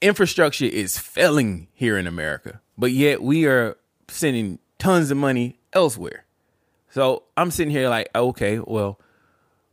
Infrastructure 0.00 0.66
is 0.66 0.96
failing 0.96 1.66
here 1.74 1.98
in 1.98 2.06
America, 2.06 2.60
but 2.76 2.92
yet 2.92 3.20
we 3.22 3.46
are 3.46 3.76
sending 4.06 4.60
tons 4.78 5.10
of 5.10 5.16
money 5.16 5.58
elsewhere. 5.72 6.24
So 6.90 7.24
I'm 7.36 7.50
sitting 7.50 7.72
here 7.72 7.88
like, 7.88 8.08
okay, 8.14 8.60
well, 8.60 9.00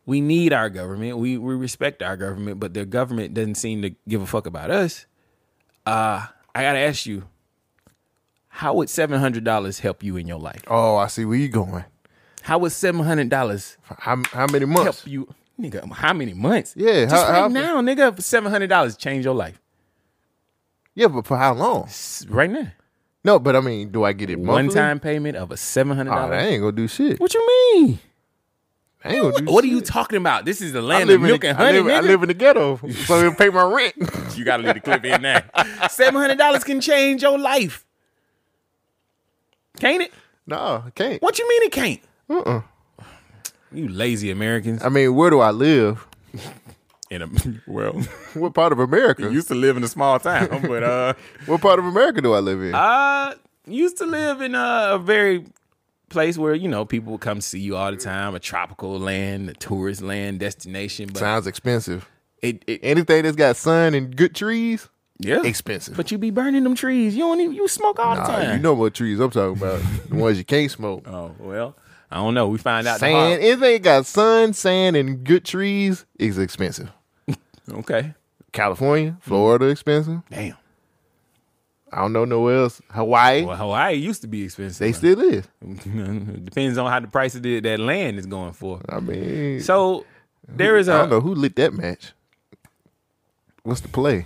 we 0.08 0.22
need 0.22 0.54
our 0.54 0.72
government. 0.72 1.20
We 1.20 1.38
we 1.38 1.54
respect 1.54 2.02
our 2.02 2.18
government, 2.18 2.60
but 2.60 2.74
their 2.74 2.86
government 2.86 3.36
doesn't 3.36 3.56
seem 3.56 3.84
to 3.84 3.92
give 4.08 4.24
a 4.24 4.26
fuck 4.26 4.48
about 4.48 4.72
us. 4.72 5.06
Uh, 5.86 6.26
I 6.56 6.62
gotta 6.62 6.80
ask 6.80 7.06
you, 7.06 7.24
how 8.48 8.74
would 8.76 8.90
seven 8.90 9.20
hundred 9.20 9.44
dollars 9.44 9.80
help 9.80 10.02
you 10.04 10.18
in 10.18 10.26
your 10.28 10.40
life? 10.40 10.62
Oh, 10.68 10.96
I 10.96 11.08
see 11.08 11.26
where 11.26 11.38
you 11.38 11.50
going. 11.50 11.84
How 12.44 12.58
would 12.60 12.72
seven 12.72 13.04
hundred 13.04 13.30
dollars 13.30 13.78
How 13.84 14.22
how 14.32 14.48
many 14.52 14.66
months? 14.66 14.84
help 15.04 15.08
you, 15.12 15.28
nigga? 15.60 15.92
How 15.92 16.14
many 16.14 16.34
months? 16.34 16.74
Yeah, 16.78 17.04
just 17.06 17.14
how- 17.16 17.30
right 17.32 17.40
how- 17.42 17.48
now, 17.50 17.82
nigga. 17.82 18.22
Seven 18.22 18.50
hundred 18.52 18.68
dollars 18.68 18.96
change 18.96 19.26
your 19.26 19.36
life 19.36 19.60
Yeah, 20.96 21.08
but 21.08 21.26
for 21.28 21.38
how 21.38 21.54
long? 21.54 21.90
right 22.30 22.50
now. 22.50 22.68
No, 23.26 23.40
but 23.40 23.56
I 23.56 23.60
mean, 23.62 23.90
do 23.90 24.04
I 24.04 24.14
get 24.14 24.30
it 24.30 24.38
monthly? 24.38 24.68
One 24.68 24.70
time 24.70 25.00
payment 25.00 25.36
of 25.36 25.52
a 25.52 25.58
seven 25.58 25.98
hundred 25.98 26.12
dollars. 26.12 26.32
Oh, 26.32 26.46
I 26.46 26.48
ain't 26.48 26.62
gonna 26.62 26.72
do 26.72 26.88
shit. 26.88 27.20
What 27.20 27.34
you 27.34 27.46
mean? 27.48 28.00
I 29.06 29.14
ain't 29.14 29.22
gonna 29.34 29.46
do 29.46 29.52
What 29.54 29.64
are 29.64 29.68
you 29.68 29.82
talking 29.82 30.18
about? 30.18 30.46
This 30.46 30.62
is 30.62 30.74
the 30.74 30.80
I 30.80 30.84
land 30.84 31.10
of 31.12 31.22
milk 31.22 31.42
the, 31.42 31.50
and 31.50 31.58
I, 31.58 31.66
honey. 31.66 31.80
live, 31.80 32.04
I 32.04 32.08
live 32.08 32.24
in 32.24 32.28
the 32.28 32.34
ghetto, 32.34 32.78
so 33.06 33.30
I 33.30 33.34
pay 33.36 33.50
my 33.50 33.64
rent. 33.64 33.96
You 34.36 34.44
gotta 34.44 34.64
leave 34.64 34.74
the 34.74 34.80
clip 34.82 35.06
in 35.06 35.22
there. 35.22 35.50
Seven 35.90 36.20
hundred 36.20 36.38
dollars 36.38 36.64
can 36.66 36.82
change 36.82 37.22
your 37.22 37.38
life. 37.40 37.86
Can't 39.80 40.02
it? 40.04 40.14
no, 40.48 40.84
I 40.86 40.90
can't. 40.90 41.22
What 41.22 41.40
you 41.40 41.48
mean 41.48 41.64
it 41.64 41.72
can't? 41.72 42.02
Uh-uh. 42.30 42.62
You 43.72 43.88
lazy 43.90 44.30
Americans. 44.32 44.84
I 44.84 44.90
mean, 44.90 45.16
where 45.16 45.30
do 45.30 45.40
I 45.40 45.52
live? 45.52 46.06
In 47.12 47.22
a 47.22 47.30
well, 47.68 47.94
What 48.34 48.54
part 48.56 48.74
of 48.74 48.80
America? 48.80 49.22
you 49.24 49.30
used 49.32 49.48
to 49.50 49.56
live 49.56 49.78
in 49.78 49.84
a 49.84 49.88
small 49.88 50.20
town, 50.20 50.64
but 50.68 50.82
uh, 50.84 51.14
what 51.46 51.62
part 51.62 51.78
of 51.78 51.86
America 51.86 52.20
do 52.20 52.34
I 52.34 52.40
live 52.40 52.60
in? 52.64 52.74
I 52.74 53.36
used 53.68 53.98
to 54.00 54.06
live 54.08 54.42
in 54.42 54.56
a, 54.56 54.90
a 54.94 54.98
very 55.00 55.46
place 56.10 56.38
where 56.38 56.54
you 56.54 56.68
know 56.68 56.86
people 56.86 57.12
would 57.14 57.22
come 57.22 57.42
see 57.42 57.60
you 57.60 57.76
all 57.76 57.92
the 57.92 57.98
time, 57.98 58.36
a 58.36 58.40
tropical 58.40 58.98
land, 59.00 59.50
a 59.50 59.54
tourist 59.54 60.02
land, 60.02 60.40
destination. 60.40 61.08
But 61.12 61.20
Sounds 61.20 61.48
expensive. 61.48 62.08
it, 62.42 62.64
it 62.68 62.80
Anything 62.84 63.24
that's 63.24 63.36
got 63.36 63.56
sun 63.56 63.94
and 63.94 64.16
good 64.16 64.36
trees, 64.36 64.90
yeah, 65.20 65.42
expensive. 65.44 65.96
But 65.96 66.12
you 66.12 66.18
be 66.18 66.30
burning 66.32 66.64
them 66.64 66.76
trees. 66.76 67.16
You 67.16 67.22
don't 67.24 67.40
even 67.42 67.56
you 67.56 67.68
smoke 67.68 68.00
all 68.00 68.16
the 68.16 68.22
time. 68.24 68.58
you 68.58 68.62
know 68.62 68.74
what 68.74 68.94
trees 68.94 69.20
I'm 69.20 69.32
talking 69.32 69.58
about. 69.58 69.82
the 70.10 70.16
ones 70.16 70.38
you 70.38 70.46
can't 70.46 70.70
smoke. 70.72 71.06
Oh 71.08 71.34
well, 71.40 71.76
I 72.12 72.18
don't 72.18 72.34
know. 72.34 72.48
We 72.48 72.58
find 72.58 72.88
out. 72.88 73.00
Sand, 73.00 73.42
anything 73.42 73.82
got 73.82 74.06
sun, 74.06 74.54
sand, 74.54 74.96
and 74.96 75.24
good 75.24 75.44
trees 75.46 76.06
is 76.20 76.38
expensive. 76.38 76.92
Okay. 77.72 78.14
California, 78.52 79.18
Florida, 79.22 79.66
expensive. 79.66 80.22
Damn. 80.30 80.56
I 81.96 82.00
don't 82.00 82.12
know 82.12 82.26
nowhere 82.26 82.58
else. 82.58 82.82
Hawaii, 82.90 83.46
Well, 83.46 83.56
Hawaii 83.56 83.94
used 83.94 84.22
to 84.24 84.28
be 84.28 84.44
expensive. 84.44 84.80
they 84.80 84.92
still 84.92 85.18
is. 85.22 85.48
depends 86.44 86.78
on 86.78 86.92
how 86.92 87.00
the 87.00 87.08
price 87.08 87.36
of 87.36 87.42
the, 87.44 87.62
that 87.62 87.80
land 87.80 88.20
is 88.20 88.26
going 88.26 88.52
for. 88.52 88.82
I 88.90 89.00
mean, 89.00 89.62
So 89.62 90.06
there 90.46 90.76
is 90.78 90.90
I 90.90 90.98
don't 91.00 91.10
know 91.10 91.22
who 91.22 91.34
lit 91.34 91.56
that 91.56 91.74
match. 91.74 92.12
What's 93.64 93.80
the 93.80 93.88
play? 93.88 94.26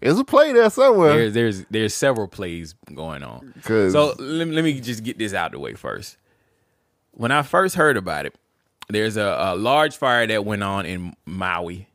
There's 0.00 0.16
a 0.18 0.24
play 0.24 0.52
there 0.52 0.70
somewhere. 0.70 1.12
there's 1.14 1.34
there's 1.34 1.64
there's 1.70 1.92
several 1.94 2.28
plays 2.28 2.76
going 2.94 3.24
on. 3.24 3.52
So 3.64 4.14
let, 4.20 4.46
let 4.46 4.62
me 4.62 4.80
just 4.80 5.02
get 5.02 5.18
this 5.18 5.34
out 5.34 5.46
of 5.46 5.52
the 5.52 5.58
way 5.58 5.74
first. 5.74 6.16
When 7.10 7.32
I 7.32 7.42
first 7.42 7.74
heard 7.74 7.96
about 7.96 8.26
it, 8.26 8.36
there's 8.88 9.16
a, 9.16 9.24
a 9.40 9.56
large 9.56 9.96
fire 9.96 10.24
that 10.28 10.44
went 10.44 10.62
on 10.62 10.86
in 10.86 11.14
Maui, 11.26 11.88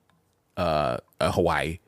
uh, 0.57 0.97
uh, 1.21 1.31
Hawaii, 1.31 1.79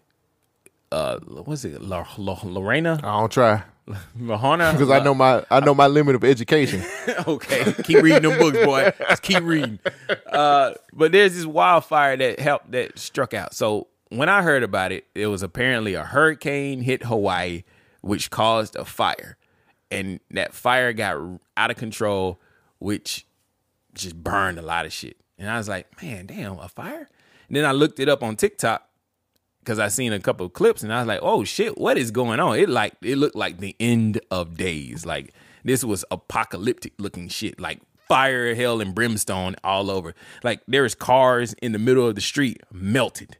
uh, 0.95 1.19
what's 1.19 1.65
it, 1.65 1.81
La, 1.81 2.05
La, 2.17 2.39
Lorena? 2.43 2.99
I 3.03 3.19
don't 3.19 3.31
try 3.31 3.63
Lahana? 4.17 4.71
because 4.71 4.89
I 4.89 5.03
know 5.03 5.13
my 5.13 5.45
I 5.51 5.59
know 5.59 5.75
my 5.75 5.87
limit 5.87 6.15
of 6.15 6.23
education. 6.23 6.83
okay, 7.27 7.73
keep 7.83 8.01
reading 8.01 8.21
them 8.21 8.39
books, 8.39 8.57
boy. 8.63 8.93
Just 9.09 9.21
keep 9.21 9.43
reading. 9.43 9.79
Uh, 10.25 10.73
but 10.93 11.11
there's 11.11 11.35
this 11.35 11.45
wildfire 11.45 12.15
that 12.17 12.39
helped 12.39 12.71
that 12.71 12.97
struck 12.97 13.33
out. 13.33 13.53
So 13.53 13.87
when 14.09 14.29
I 14.29 14.41
heard 14.41 14.63
about 14.63 14.93
it, 14.93 15.05
it 15.13 15.27
was 15.27 15.43
apparently 15.43 15.95
a 15.95 16.03
hurricane 16.03 16.81
hit 16.81 17.03
Hawaii, 17.03 17.63
which 17.99 18.31
caused 18.31 18.77
a 18.77 18.85
fire, 18.85 19.37
and 19.91 20.21
that 20.31 20.53
fire 20.53 20.93
got 20.93 21.17
out 21.57 21.71
of 21.71 21.75
control, 21.75 22.39
which 22.79 23.27
just 23.93 24.15
burned 24.23 24.57
a 24.57 24.63
lot 24.63 24.85
of 24.85 24.93
shit. 24.93 25.17
And 25.37 25.49
I 25.49 25.57
was 25.57 25.67
like, 25.67 26.01
man, 26.01 26.27
damn, 26.27 26.57
a 26.57 26.69
fire. 26.69 27.09
And 27.49 27.57
then 27.57 27.65
I 27.65 27.73
looked 27.73 27.99
it 27.99 28.07
up 28.07 28.23
on 28.23 28.37
TikTok 28.37 28.87
because 29.65 29.79
I 29.79 29.87
seen 29.87 30.13
a 30.13 30.19
couple 30.19 30.45
of 30.45 30.53
clips 30.53 30.83
and 30.83 30.93
I 30.93 30.99
was 30.99 31.07
like, 31.07 31.19
oh 31.23 31.43
shit, 31.43 31.77
what 31.77 31.97
is 31.97 32.11
going 32.11 32.39
on? 32.39 32.59
It 32.59 32.69
like 32.69 32.93
it 33.01 33.17
looked 33.17 33.35
like 33.35 33.57
the 33.57 33.75
end 33.79 34.21
of 34.29 34.55
days. 34.55 35.05
Like 35.05 35.33
this 35.63 35.83
was 35.83 36.05
apocalyptic 36.11 36.93
looking 36.99 37.27
shit. 37.27 37.59
Like 37.59 37.81
fire, 38.07 38.53
hell, 38.53 38.79
and 38.79 38.93
brimstone 38.93 39.55
all 39.63 39.89
over. 39.89 40.13
Like 40.43 40.61
there's 40.67 40.93
cars 40.93 41.53
in 41.53 41.71
the 41.71 41.79
middle 41.79 42.07
of 42.07 42.13
the 42.13 42.21
street 42.21 42.61
melted. 42.71 43.37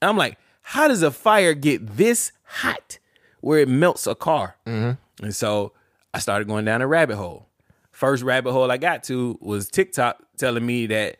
I'm 0.00 0.16
like, 0.16 0.38
how 0.62 0.86
does 0.86 1.02
a 1.02 1.10
fire 1.10 1.54
get 1.54 1.96
this 1.96 2.30
hot 2.44 2.98
where 3.40 3.58
it 3.58 3.68
melts 3.68 4.06
a 4.06 4.14
car? 4.14 4.56
Mm-hmm. 4.66 5.24
And 5.24 5.34
so 5.34 5.72
I 6.14 6.20
started 6.20 6.46
going 6.46 6.64
down 6.64 6.80
a 6.80 6.86
rabbit 6.86 7.16
hole. 7.16 7.48
First 7.90 8.22
rabbit 8.22 8.52
hole 8.52 8.70
I 8.70 8.76
got 8.76 9.02
to 9.04 9.38
was 9.40 9.68
TikTok 9.68 10.22
telling 10.36 10.64
me 10.64 10.86
that, 10.86 11.16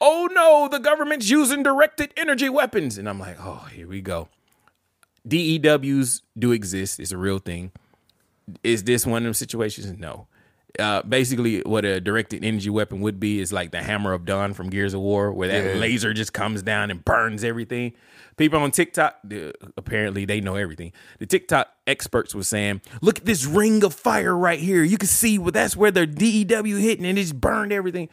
oh 0.00 0.28
no, 0.32 0.68
the 0.70 0.78
government's 0.78 1.28
using 1.30 1.62
directed 1.62 2.12
energy 2.16 2.48
weapons. 2.48 2.98
And 2.98 3.08
I'm 3.08 3.18
like, 3.18 3.36
oh, 3.40 3.66
here 3.72 3.88
we 3.88 4.00
go. 4.00 4.28
DEWs 5.26 6.22
do 6.38 6.52
exist, 6.52 7.00
it's 7.00 7.12
a 7.12 7.18
real 7.18 7.38
thing. 7.38 7.72
Is 8.64 8.84
this 8.84 9.04
one 9.04 9.18
of 9.18 9.24
them 9.24 9.34
situations? 9.34 9.98
No. 9.98 10.26
Uh, 10.78 11.02
basically, 11.02 11.60
what 11.62 11.84
a 11.84 12.00
directed 12.00 12.44
energy 12.44 12.70
weapon 12.70 13.00
would 13.00 13.18
be 13.18 13.40
is 13.40 13.52
like 13.52 13.72
the 13.72 13.82
hammer 13.82 14.12
of 14.12 14.24
dawn 14.24 14.54
from 14.54 14.70
Gears 14.70 14.94
of 14.94 15.00
War, 15.00 15.32
where 15.32 15.48
that 15.48 15.74
Yeah. 15.74 15.80
laser 15.80 16.14
just 16.14 16.32
comes 16.32 16.62
down 16.62 16.90
and 16.90 17.04
burns 17.04 17.42
everything. 17.42 17.94
People 18.36 18.60
on 18.60 18.70
TikTok, 18.70 19.16
apparently 19.76 20.24
they 20.24 20.40
know 20.40 20.54
everything. 20.54 20.92
The 21.18 21.26
TikTok 21.26 21.68
experts 21.86 22.34
were 22.34 22.44
saying, 22.44 22.82
"Look 23.02 23.18
at 23.18 23.24
this 23.24 23.44
ring 23.44 23.82
of 23.82 23.92
fire 23.92 24.36
right 24.36 24.60
here. 24.60 24.84
You 24.84 24.98
can 24.98 25.08
see 25.08 25.36
well, 25.38 25.50
that's 25.50 25.76
where 25.76 25.90
the 25.90 26.06
DEW 26.06 26.76
hitting 26.76 27.04
and 27.04 27.18
it 27.18 27.22
just 27.22 27.40
burned 27.40 27.72
everything." 27.72 28.08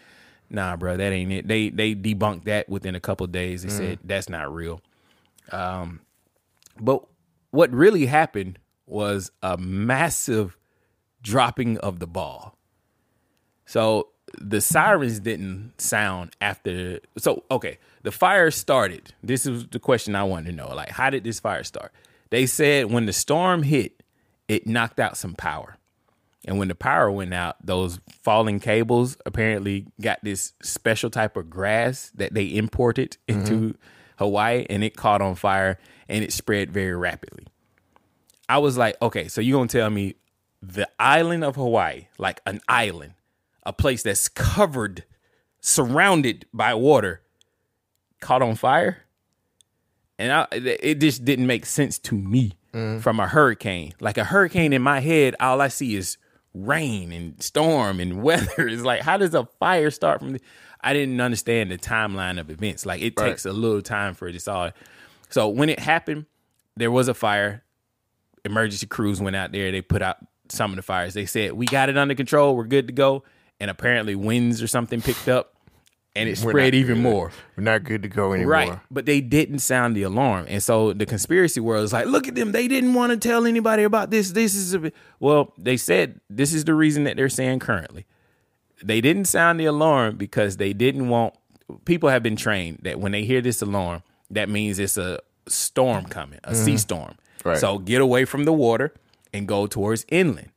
Nah, 0.49 0.75
bro, 0.75 0.97
that 0.97 1.11
ain't 1.11 1.31
it. 1.31 1.47
They 1.47 1.69
they 1.69 1.95
debunked 1.95 2.45
that 2.45 2.69
within 2.69 2.95
a 2.95 2.99
couple 2.99 3.27
days. 3.27 3.63
They 3.63 3.69
said 3.69 3.99
that's 4.03 4.29
not 4.29 4.53
real. 4.53 4.81
Um, 5.51 6.01
but 6.79 7.05
what 7.51 7.71
really 7.71 8.05
happened 8.05 8.59
was 8.85 9.31
a 9.41 9.57
massive 9.57 10.57
dropping 11.21 11.77
of 11.79 11.99
the 11.99 12.07
ball. 12.07 12.57
So 13.65 14.09
the 14.39 14.61
sirens 14.61 15.19
didn't 15.19 15.73
sound 15.79 16.35
after. 16.41 16.99
So 17.17 17.43
okay, 17.49 17.79
the 18.03 18.11
fire 18.11 18.51
started. 18.51 19.13
This 19.23 19.45
is 19.45 19.67
the 19.67 19.79
question 19.79 20.15
I 20.15 20.23
wanted 20.23 20.51
to 20.51 20.55
know. 20.55 20.73
Like, 20.73 20.89
how 20.89 21.09
did 21.09 21.23
this 21.23 21.39
fire 21.39 21.63
start? 21.63 21.91
They 22.29 22.45
said 22.45 22.91
when 22.91 23.05
the 23.05 23.13
storm 23.13 23.63
hit, 23.63 24.03
it 24.47 24.67
knocked 24.67 24.99
out 24.99 25.17
some 25.17 25.33
power. 25.35 25.77
And 26.45 26.59
when 26.59 26.67
the 26.67 26.75
power 26.75 27.11
went 27.11 27.33
out, 27.33 27.57
those 27.65 27.99
falling 28.21 28.59
cables 28.59 29.17
apparently 29.25 29.87
got 29.99 30.19
this 30.23 30.53
special 30.61 31.09
type 31.09 31.35
of 31.35 31.49
grass 31.49 32.11
that 32.15 32.33
they 32.33 32.55
imported 32.55 33.17
into 33.27 33.53
mm-hmm. 33.53 33.71
Hawaii 34.17 34.65
and 34.69 34.83
it 34.83 34.95
caught 34.95 35.21
on 35.21 35.35
fire 35.35 35.79
and 36.07 36.23
it 36.23 36.31
spread 36.31 36.71
very 36.71 36.95
rapidly. 36.95 37.47
I 38.47 38.59
was 38.59 38.77
like, 38.77 38.95
okay, 39.01 39.27
so 39.27 39.41
you're 39.41 39.57
going 39.57 39.67
to 39.67 39.77
tell 39.79 39.89
me 39.89 40.15
the 40.61 40.87
island 40.99 41.43
of 41.43 41.55
Hawaii, 41.55 42.07
like 42.19 42.41
an 42.45 42.61
island, 42.67 43.13
a 43.63 43.73
place 43.73 44.03
that's 44.03 44.29
covered, 44.29 45.03
surrounded 45.61 46.45
by 46.53 46.75
water, 46.75 47.21
caught 48.21 48.43
on 48.43 48.55
fire? 48.55 49.03
And 50.19 50.31
I, 50.31 50.47
it 50.51 50.99
just 50.99 51.25
didn't 51.25 51.47
make 51.47 51.65
sense 51.65 51.97
to 51.99 52.15
me 52.15 52.53
mm. 52.71 53.01
from 53.01 53.19
a 53.19 53.27
hurricane. 53.27 53.93
Like 53.99 54.17
a 54.19 54.23
hurricane 54.23 54.73
in 54.73 54.81
my 54.81 54.99
head, 54.99 55.35
all 55.39 55.59
I 55.59 55.67
see 55.69 55.95
is 55.95 56.17
rain 56.55 57.11
and 57.11 57.41
storm 57.43 57.99
and 57.99 58.23
weather. 58.23 58.67
It's 58.67 58.83
like, 58.83 59.01
how 59.01 59.17
does 59.17 59.33
a 59.33 59.45
fire 59.59 59.91
start 59.91 60.19
from? 60.19 60.33
The, 60.33 60.41
I 60.81 60.93
didn't 60.93 61.19
understand 61.19 61.71
the 61.71 61.77
timeline 61.77 62.39
of 62.39 62.49
events. 62.49 62.85
Like 62.85 63.01
it 63.01 63.13
Right. 63.19 63.29
takes 63.29 63.45
a 63.45 63.51
little 63.53 63.81
time 63.81 64.13
for 64.13 64.27
it 64.27 64.39
to 64.39 64.51
all. 64.51 64.71
So 65.29 65.49
when 65.49 65.69
it 65.69 65.79
happened, 65.79 66.25
there 66.77 66.91
was 66.91 67.07
a 67.07 67.13
fire. 67.13 67.63
Emergency 68.43 68.85
crews 68.85 69.19
went 69.19 69.35
out 69.35 69.51
there. 69.51 69.71
They 69.71 69.81
put 69.81 70.01
out 70.01 70.17
some 70.49 70.71
of 70.71 70.75
the 70.75 70.83
fires. 70.83 71.13
They 71.15 71.25
said 71.25 71.53
we 71.53 71.65
got 71.65 71.89
it 71.89 71.97
under 71.97 72.13
control. 72.15 72.55
We're 72.55 72.65
good 72.65 72.87
to 72.87 72.93
go. 72.93 73.23
And 73.59 73.71
apparently 73.71 74.15
winds 74.15 74.61
or 74.61 74.67
something 74.67 75.01
picked 75.01 75.27
up, 75.29 75.54
and 76.15 76.29
it 76.29 76.37
spread 76.37 76.73
even 76.73 77.01
more. 77.01 77.31
We're 77.57 77.63
not 77.63 77.83
good 77.83 78.01
to 78.03 78.07
go 78.07 78.33
anymore. 78.33 78.51
Right. 78.51 78.79
But 78.89 79.05
they 79.05 79.19
didn't 79.21 79.59
sound 79.59 79.95
the 79.95 80.03
alarm. 80.03 80.45
And 80.47 80.63
so 80.63 80.93
the 80.93 81.05
conspiracy 81.05 81.59
world 81.59 81.83
is 81.83 81.91
like, 81.93 82.05
look 82.05 82.27
at 82.27 82.35
them. 82.35 82.51
They 82.53 82.67
didn't 82.67 82.93
want 82.93 83.11
to 83.11 83.17
tell 83.17 83.45
anybody 83.45 83.83
about 83.83 84.11
this. 84.11 84.31
This 84.31 84.55
is 84.55 84.73
a 84.73 84.91
well, 85.19 85.53
they 85.57 85.77
said 85.77 86.21
this 86.29 86.53
is 86.53 86.65
the 86.65 86.73
reason 86.73 87.03
that 87.03 87.17
they're 87.17 87.29
saying 87.29 87.59
currently. 87.59 88.05
They 88.83 89.01
didn't 89.01 89.25
sound 89.25 89.59
the 89.59 89.65
alarm 89.65 90.17
because 90.17 90.57
they 90.57 90.73
didn't 90.73 91.09
want 91.09 91.33
people 91.85 92.09
have 92.09 92.23
been 92.23 92.35
trained 92.35 92.79
that 92.83 92.99
when 92.99 93.11
they 93.11 93.23
hear 93.23 93.41
this 93.41 93.61
alarm, 93.61 94.03
that 94.29 94.49
means 94.49 94.79
it's 94.79 94.97
a 94.97 95.19
storm 95.47 96.05
coming, 96.05 96.39
a 96.43 96.55
sea 96.55 96.73
Mhm. 96.75 96.79
storm. 96.79 97.15
Right. 97.43 97.57
So 97.57 97.77
get 97.79 98.01
away 98.01 98.25
from 98.25 98.45
the 98.45 98.53
water 98.53 98.93
and 99.33 99.47
go 99.47 99.67
towards 99.67 100.05
inland. 100.09 100.49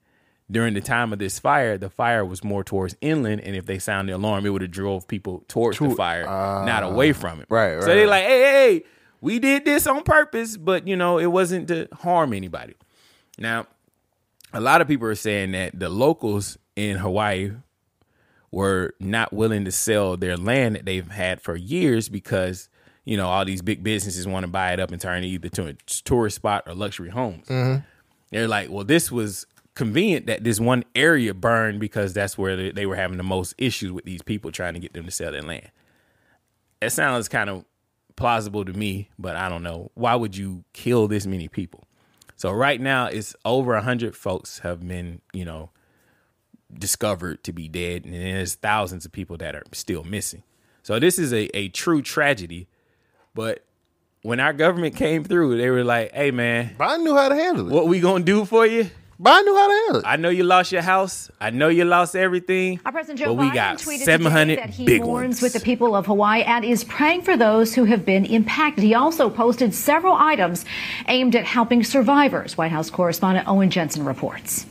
During 0.51 0.73
the 0.73 0.81
time 0.81 1.12
of 1.12 1.19
this 1.19 1.39
fire, 1.39 1.77
the 1.77 1.91
fire 1.91 2.25
was 2.25 2.43
more 2.43 2.65
towards 2.65 2.97
inland, 3.03 3.43
and 3.43 3.55
if 3.55 3.66
they 3.66 3.79
sound 3.79 4.09
the 4.09 4.15
alarm, 4.16 4.47
it 4.47 4.49
would 4.49 4.62
have 4.62 4.70
drove 4.70 5.07
people 5.07 5.45
towards 5.47 5.79
the 5.79 5.91
fire, 5.91 6.27
Ah. 6.27 6.65
not 6.65 6.83
away 6.85 7.12
from 7.12 7.41
it. 7.41 7.47
Right, 7.51 7.81
So 7.83 7.89
they're 7.89 8.07
like, 8.07 8.25
hey, 8.25 8.41
hey, 8.41 8.73
hey, 8.77 8.85
we 9.20 9.39
did 9.41 9.66
this 9.66 9.87
on 9.87 10.03
purpose, 10.05 10.57
but 10.57 10.89
you 10.89 10.97
know, 10.97 11.19
it 11.19 11.27
wasn't 11.27 11.69
to 11.69 11.87
harm 11.93 12.33
anybody. 12.33 12.75
Now, 13.39 13.66
a 14.55 14.61
lot 14.61 14.81
of 14.81 14.89
people 14.89 15.07
are 15.09 15.15
saying 15.15 15.53
that 15.53 15.79
the 15.79 15.91
locals 15.91 16.57
in 16.77 16.97
Hawaii 16.97 17.53
were 18.51 18.95
not 18.99 19.33
willing 19.33 19.66
to 19.66 19.70
sell 19.73 20.16
their 20.16 20.37
land 20.37 20.77
that 20.77 20.87
they've 20.87 21.11
had 21.11 21.41
for 21.43 21.55
years 21.57 22.09
because 22.09 22.70
you 23.05 23.16
know 23.16 23.29
all 23.29 23.45
these 23.45 23.61
big 23.61 23.83
businesses 23.83 24.27
want 24.27 24.45
to 24.45 24.49
buy 24.49 24.73
it 24.73 24.81
up 24.81 24.91
and 24.91 25.01
turn 25.01 25.23
it 25.23 25.27
either 25.27 25.49
to 25.51 25.66
a 25.66 25.73
tourist 26.05 26.37
spot 26.37 26.62
or 26.66 26.75
luxury 26.75 27.11
homes. 27.11 27.47
Mhm. 27.49 27.85
They're 28.31 28.49
like, 28.49 28.70
well, 28.70 28.85
this 28.85 29.12
was 29.12 29.47
convenient 29.79 30.27
that 30.27 30.43
this 30.43 30.59
one 30.59 30.85
area 30.97 31.33
burned 31.33 31.79
because 31.79 32.13
that's 32.13 32.37
where 32.37 32.57
they, 32.57 32.73
they 32.73 32.85
were 32.85 32.97
having 32.97 33.17
the 33.17 33.23
most 33.23 33.55
issues 33.59 33.93
with 33.93 34.05
these 34.05 34.23
people 34.23 34.51
trying 34.51 34.75
to 34.75 34.81
get 34.81 34.93
them 34.93 35.05
to 35.05 35.11
sell 35.13 35.31
their 35.31 35.41
land. 35.41 35.71
That 36.81 36.91
sounds 36.91 37.29
kind 37.29 37.49
of 37.49 37.65
plausible 38.17 38.65
to 38.65 38.73
me, 38.73 39.09
but 39.21 39.37
I 39.37 39.49
don't 39.49 39.63
know. 39.63 39.93
Why 39.95 40.17
would 40.17 40.37
you 40.37 40.65
kill 40.73 41.07
this 41.07 41.27
many 41.27 41.47
people? 41.47 41.85
So 42.35 42.51
right 42.51 42.81
now, 42.81 43.07
it's 43.07 43.37
over 43.45 43.75
a 43.75 43.83
hundred 43.83 44.17
folks 44.17 44.59
have 44.61 44.87
been, 44.87 45.21
you 45.33 45.45
know, 45.45 45.71
discovered 46.77 47.45
to 47.45 47.53
be 47.53 47.69
dead, 47.69 48.05
and 48.05 48.15
there's 48.15 48.57
thousands 48.57 49.07
of 49.07 49.13
people 49.13 49.37
that 49.37 49.55
are 49.55 49.63
still 49.73 50.03
missing. 50.03 50.43
So 50.83 50.99
this 50.99 51.21
is 51.21 51.33
a, 51.33 51.57
a 51.57 51.69
true 51.69 52.03
tragedy. 52.03 52.67
But 53.33 53.65
when 54.23 54.41
our 54.41 54.53
government 54.53 54.97
came 54.97 55.23
through, 55.23 55.57
they 55.57 55.71
were 55.71 55.85
like, 55.85 56.13
"Hey, 56.13 56.33
man, 56.33 56.75
Biden 56.79 57.05
knew 57.05 57.15
how 57.15 57.29
to 57.29 57.37
handle 57.37 57.69
it. 57.69 57.73
What 57.73 57.87
we 57.87 58.01
gonna 58.01 58.25
do 58.25 58.45
for 58.45 58.67
you?" 58.67 58.91
Biden 59.20 59.45
knew 59.47 59.57
how 59.57 59.66
to 59.66 59.73
handle 59.73 59.97
it. 59.97 60.07
I 60.07 60.15
know 60.16 60.28
you 60.28 60.45
lost 60.45 60.70
your 60.70 60.82
house. 60.82 61.28
I 61.40 61.51
know 61.51 61.66
you 61.69 61.85
lost 61.85 62.15
everything. 62.15 62.78
Our 62.86 62.93
President 62.93 63.19
but 63.19 63.24
Joe 63.24 63.32
we 63.32 63.47
Biden 63.47 63.55
got 63.55 63.78
tweeted 63.78 64.05
seven 64.05 64.32
today 64.32 64.55
that 64.55 64.70
he 64.70 64.85
big 64.85 65.03
mourns 65.03 65.43
ones. 65.43 65.43
with 65.43 65.53
the 65.55 65.61
people 65.61 65.97
of 65.97 66.07
Hawaii 66.07 66.43
and 66.43 66.65
is 66.65 66.85
praying 66.85 67.23
for 67.23 67.36
those 67.36 67.74
who 67.74 67.85
have 67.85 68.05
been 68.05 68.24
impacted. 68.24 68.85
He 68.85 68.95
also 68.95 69.28
posted 69.28 69.74
several 69.74 70.15
items 70.15 70.65
aimed 71.09 71.35
at 71.35 71.45
helping 71.45 71.82
survivors. 71.82 72.57
White 72.57 72.70
House 72.70 72.90
correspondent 72.90 73.49
Owen 73.49 73.70
Jensen 73.70 74.05
reports. 74.05 74.66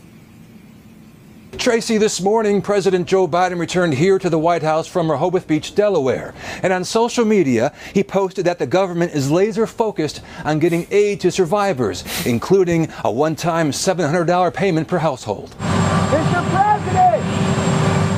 Tracy, 1.58 1.98
this 1.98 2.22
morning, 2.22 2.62
President 2.62 3.08
Joe 3.08 3.28
Biden 3.28 3.60
returned 3.60 3.96
here 3.96 4.20
to 4.20 4.30
the 4.30 4.38
White 4.38 4.62
House 4.62 4.86
from 4.86 5.10
Rehoboth 5.10 5.48
Beach, 5.48 5.74
Delaware. 5.74 6.34
And 6.62 6.72
on 6.72 6.84
social 6.84 7.26
media, 7.26 7.74
he 7.94 8.04
posted 8.04 8.46
that 8.46 8.60
the 8.60 8.68
government 8.68 9.14
is 9.14 9.32
laser 9.32 9.66
focused 9.66 10.22
on 10.46 10.60
getting 10.60 10.88
aid 10.92 11.20
to 11.22 11.32
survivors, 11.32 12.04
including 12.26 12.92
a 13.04 13.12
one 13.12 13.36
time 13.36 13.72
$700 13.72 14.54
payment 14.54 14.88
per 14.88 15.00
household. 15.00 15.50
Mr. 15.60 16.50
President! 16.52 16.77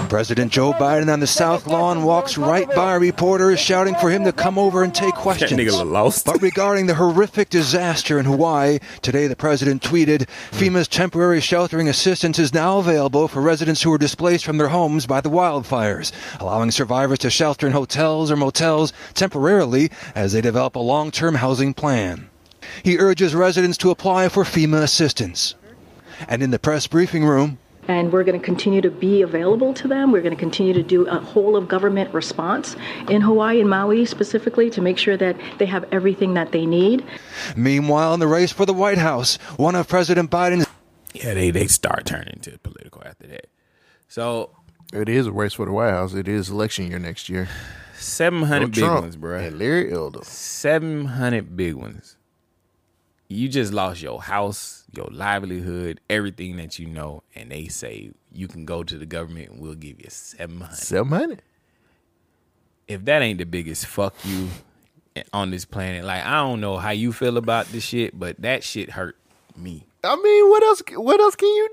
President 0.10 0.52
Joe 0.52 0.73
Biden 0.73 1.14
on 1.14 1.19
the 1.19 1.27
South 1.27 1.68
Lawn 1.68 2.03
walks 2.03 2.36
right 2.36 2.68
by 2.73 2.95
reporters 2.95 3.60
shouting 3.60 3.94
for 3.94 4.10
him 4.10 4.23
to 4.23 4.31
come 4.31 4.57
over 4.57 4.84
and 4.84 4.94
take 4.94 5.14
questions. 5.14 5.52
nigga 5.52 5.72
look 5.72 5.88
lost. 5.88 6.26
But 6.26 6.41
regarding 6.41 6.88
the 6.88 6.95
horrific 6.95 7.49
disaster 7.49 8.18
in 8.18 8.26
Hawaii, 8.26 8.80
today 9.03 9.27
the 9.27 9.36
president 9.36 9.84
tweeted 9.84 10.27
FEMA's 10.49 10.88
temporary 10.88 11.40
sheltering 11.40 11.88
assistance 11.88 12.40
is 12.40 12.56
now 12.56 12.80
available 12.80 13.27
for 13.27 13.40
residents 13.40 13.84
who 13.84 13.91
were 13.91 13.99
displaced 13.99 14.45
from 14.45 14.57
their 14.57 14.69
homes 14.69 15.06
by 15.06 15.22
the 15.22 15.30
wildfires, 15.30 16.11
allowing 16.40 16.72
survivors 16.72 17.19
to 17.19 17.30
shelter 17.30 17.68
in 17.68 17.73
hotels 17.73 18.31
or 18.31 18.36
motels 18.36 18.91
temporarily 19.14 19.91
as 20.15 20.34
they 20.34 20.41
develop 20.41 20.76
a 20.76 20.80
long 20.80 21.11
term 21.11 21.36
housing 21.36 21.72
plan. 21.72 22.31
He 22.81 22.98
urges 22.98 23.36
residents 23.36 23.77
to 23.77 23.91
apply 23.91 24.30
for 24.30 24.44
FEMA 24.44 24.81
assistance. 24.81 25.53
And 26.27 26.41
in 26.41 26.49
the 26.49 26.60
press 26.60 26.88
briefing 26.88 27.26
room, 27.26 27.60
and 27.90 28.14
we're 28.14 28.24
going 28.24 28.40
to 28.40 28.45
continue 28.45 28.82
to 28.82 28.91
be 28.91 29.24
available 29.24 29.74
to 29.74 29.88
them. 29.88 30.11
We're 30.11 30.22
going 30.22 30.36
to 30.36 30.40
continue 30.40 30.74
to 30.74 30.84
do 30.84 31.06
a 31.07 31.20
whole 31.20 31.56
of 31.57 31.68
government 31.68 32.14
response 32.14 32.76
in 33.10 33.20
Hawaii 33.22 33.60
and 33.60 33.70
Maui 33.70 34.06
specifically 34.06 34.70
to 34.70 34.80
make 34.82 34.98
sure 34.98 35.18
that 35.18 35.36
they 35.57 35.66
have 35.66 35.86
everything 35.91 36.36
that 36.36 36.52
they 36.52 36.66
need. 36.66 37.03
meanwhile, 37.57 38.14
in 38.14 38.20
the 38.20 38.28
race 38.28 38.52
for 38.52 38.66
the 38.66 38.74
White 38.74 38.99
House, 38.99 39.38
one 39.57 39.76
of 39.76 39.88
President 39.88 40.30
Biden's 40.30 40.68
Yeah, 41.14 41.34
they 41.34 41.49
they 41.52 41.68
start 41.68 42.06
turning 42.06 42.40
to 42.41 42.57
political 42.60 43.02
after 43.06 43.26
that. 43.28 43.48
So 44.07 44.52
It 44.94 45.10
is 45.10 45.26
a 45.28 45.32
race 45.32 45.53
for 45.53 45.66
the 45.66 45.72
White 45.72 45.91
House. 45.91 46.14
It 46.14 46.28
is 46.28 46.49
election 46.49 46.88
year 46.88 46.99
next 46.99 47.28
year. 47.28 47.49
seven 47.95 48.44
hundred 48.44 48.72
big 48.72 48.84
Trump 48.84 49.02
ones, 49.02 49.16
bro. 49.18 49.40
and 49.40 49.57
Larry 49.57 49.91
Elder. 49.91 50.20
Seven 50.24 51.06
hundred 51.06 51.57
big 51.57 51.74
ones. 51.74 52.18
You 53.28 53.48
just 53.49 53.72
lost 53.74 54.02
your 54.02 54.22
house, 54.22 54.78
your 54.95 55.07
livelihood, 55.11 55.99
everything 56.10 56.57
that 56.57 56.80
you 56.80 56.88
know, 56.88 57.24
and 57.36 57.52
they 57.52 57.68
say 57.68 58.11
you 58.32 58.48
can 58.48 58.66
go 58.66 58.84
to 58.84 58.98
the 58.98 59.06
government 59.06 59.52
and 59.52 59.60
we'll 59.61 59.76
give 59.76 59.99
you 59.99 60.07
seven 60.10 60.60
hundred. 60.61 60.76
Seven 60.78 61.11
hundred. 61.11 61.41
If 62.88 63.06
that 63.06 63.22
ain't 63.22 63.38
the 63.38 63.45
biggest 63.45 63.86
fuck 63.86 64.16
you 64.26 64.49
on 65.34 65.52
this 65.52 65.66
planet, 65.66 66.06
like 66.06 66.24
I 66.26 66.36
don't 66.38 66.60
know 66.61 66.78
how 66.78 66.90
you 66.91 67.14
feel 67.14 67.38
about 67.38 67.68
this 67.68 67.84
shit, 67.84 68.18
but 68.18 68.41
that 68.41 68.64
shit 68.64 68.91
hurt 68.91 69.18
me. 69.56 69.86
I 70.03 70.16
mean, 70.16 70.49
what 70.49 70.64
else? 70.64 70.82
What 70.95 71.20
else 71.20 71.36
can 71.36 71.49
you? 71.49 71.70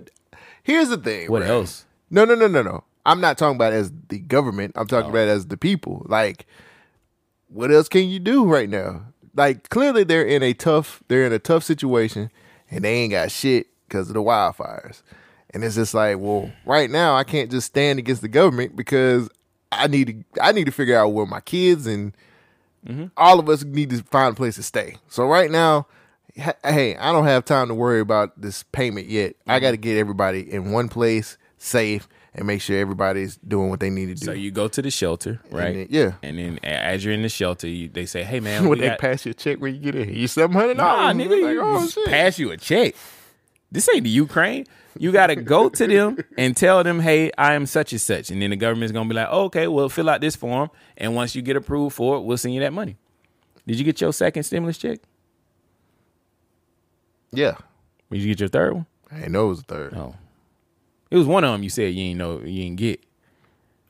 Here's 0.62 0.88
the 0.88 0.98
thing. 0.98 1.30
What 1.30 1.42
right? 1.42 1.50
else? 1.50 1.86
No, 2.10 2.24
no, 2.24 2.34
no, 2.34 2.48
no, 2.48 2.62
no. 2.62 2.84
I'm 3.06 3.20
not 3.20 3.38
talking 3.38 3.54
about 3.56 3.72
as 3.72 3.92
the 4.08 4.18
government. 4.18 4.72
I'm 4.74 4.82
Oh. 4.82 4.86
talking 4.86 5.10
about 5.10 5.28
as 5.28 5.46
the 5.46 5.56
people. 5.56 6.04
Like, 6.08 6.44
what 7.48 7.70
else 7.70 7.88
can 7.88 8.08
you 8.08 8.18
do 8.18 8.44
right 8.44 8.68
now? 8.68 9.06
Like, 9.34 9.68
clearly 9.68 10.02
they're 10.02 10.24
in 10.26 10.42
a 10.42 10.52
tough. 10.54 11.02
They're 11.08 11.24
in 11.24 11.32
a 11.32 11.38
tough 11.38 11.62
situation, 11.62 12.30
and 12.70 12.84
they 12.84 12.94
ain't 12.94 13.12
got 13.12 13.30
shit 13.30 13.68
because 13.88 14.08
of 14.08 14.14
the 14.14 14.22
wildfires. 14.22 15.02
And 15.50 15.64
it's 15.64 15.74
just 15.74 15.94
like, 15.94 16.18
well, 16.18 16.50
right 16.64 16.90
now 16.90 17.16
I 17.16 17.24
can't 17.24 17.50
just 17.50 17.68
stand 17.68 17.98
against 17.98 18.22
the 18.22 18.28
government 18.28 18.76
because 18.76 19.28
I 19.72 19.86
need 19.86 20.06
to. 20.06 20.42
I 20.42 20.52
need 20.52 20.64
to 20.64 20.72
figure 20.72 20.98
out 20.98 21.08
where 21.08 21.26
my 21.26 21.40
kids 21.40 21.86
and 21.86 22.14
mm-hmm. 22.86 23.06
all 23.16 23.38
of 23.38 23.48
us 23.48 23.64
need 23.64 23.90
to 23.90 24.02
find 24.02 24.32
a 24.32 24.36
place 24.36 24.56
to 24.56 24.62
stay. 24.62 24.96
So 25.08 25.26
right 25.26 25.50
now, 25.50 25.86
hey, 26.34 26.96
I 26.96 27.12
don't 27.12 27.24
have 27.24 27.44
time 27.44 27.68
to 27.68 27.74
worry 27.74 28.00
about 28.00 28.40
this 28.40 28.62
payment 28.64 29.08
yet. 29.08 29.36
I 29.46 29.56
mm-hmm. 29.56 29.64
got 29.64 29.70
to 29.72 29.76
get 29.76 29.98
everybody 29.98 30.52
in 30.52 30.72
one 30.72 30.88
place, 30.88 31.36
safe, 31.58 32.08
and 32.36 32.46
make 32.46 32.60
sure 32.60 32.78
everybody's 32.78 33.36
doing 33.38 33.70
what 33.70 33.80
they 33.80 33.90
need 33.90 34.06
to 34.06 34.14
do. 34.14 34.24
So 34.26 34.32
you 34.32 34.50
go 34.52 34.68
to 34.68 34.80
the 34.82 34.90
shelter, 34.90 35.40
right? 35.50 35.74
then- 35.74 35.86
yeah. 35.90 36.12
And 36.22 36.38
then 36.38 36.58
as 36.62 37.04
you're 37.04 37.14
in 37.14 37.22
the 37.22 37.28
shelter, 37.28 37.66
you, 37.66 37.88
they 37.88 38.06
say, 38.06 38.22
"Hey 38.22 38.38
man, 38.40 38.68
when 38.68 38.78
they 38.78 38.88
got- 38.90 38.98
pass 39.00 39.24
you 39.26 39.30
a 39.30 39.34
check 39.34 39.58
when 39.58 39.74
you 39.74 39.80
get 39.80 39.94
in, 39.96 40.14
you 40.14 40.28
seven 40.28 40.52
hundred 40.54 40.76
Nah, 40.76 41.12
dollars. 41.12 41.16
nigga, 41.16 41.42
oh, 41.42 41.48
you 41.50 41.60
oh, 41.62 41.86
shit. 41.88 42.06
pass 42.06 42.38
you 42.38 42.50
a 42.52 42.56
check. 42.56 42.94
This 43.72 43.88
ain't 43.92 44.04
the 44.04 44.10
Ukraine. 44.10 44.66
You 44.98 45.12
got 45.12 45.26
to 45.26 45.36
go 45.36 45.68
to 45.68 45.86
them 45.86 46.16
and 46.38 46.56
tell 46.56 46.84
them, 46.84 47.00
"Hey, 47.00 47.30
I 47.36 47.54
am 47.54 47.66
such 47.66 47.92
and 47.92 48.00
such," 48.00 48.30
and 48.30 48.40
then 48.40 48.50
the 48.50 48.56
government's 48.56 48.92
gonna 48.92 49.08
be 49.08 49.14
like, 49.14 49.28
oh, 49.30 49.44
"Okay, 49.46 49.66
well, 49.66 49.88
fill 49.88 50.08
out 50.08 50.20
this 50.20 50.36
form, 50.36 50.70
and 50.96 51.14
once 51.16 51.34
you 51.34 51.42
get 51.42 51.56
approved 51.56 51.94
for 51.96 52.16
it, 52.16 52.20
we'll 52.20 52.36
send 52.38 52.54
you 52.54 52.60
that 52.60 52.72
money." 52.72 52.96
Did 53.66 53.78
you 53.78 53.84
get 53.84 54.00
your 54.00 54.12
second 54.12 54.42
stimulus 54.44 54.78
check? 54.78 55.00
Yeah. 57.32 57.56
Did 58.10 58.20
you 58.22 58.28
get 58.28 58.40
your 58.40 58.48
third 58.48 58.74
one? 58.74 58.86
I 59.10 59.16
didn't 59.16 59.32
know 59.32 59.46
it 59.46 59.48
was 59.48 59.60
a 59.60 59.64
third. 59.64 59.94
Oh, 59.94 60.14
it 61.10 61.16
was 61.16 61.26
one 61.26 61.44
of 61.44 61.52
them. 61.52 61.62
You 61.62 61.70
said 61.70 61.94
you 61.94 62.04
ain't 62.04 62.18
know 62.18 62.40
you 62.40 62.62
didn't 62.64 62.76
get. 62.76 63.00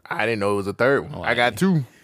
I 0.08 0.24
didn't 0.26 0.40
know 0.40 0.52
it 0.52 0.56
was 0.56 0.66
a 0.66 0.72
third 0.72 1.10
one. 1.12 1.26
I 1.26 1.34
got 1.34 1.56
two. 1.56 1.84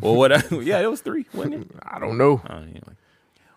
Well, 0.00 0.16
what? 0.16 0.50
yeah, 0.64 0.80
it 0.80 0.90
was 0.90 1.00
three, 1.02 1.24
wasn't 1.32 1.54
it? 1.54 1.70
I 1.86 2.00
don't 2.00 2.18
know. 2.18 2.42
Oh, 2.50 2.56
anyway. 2.56 2.94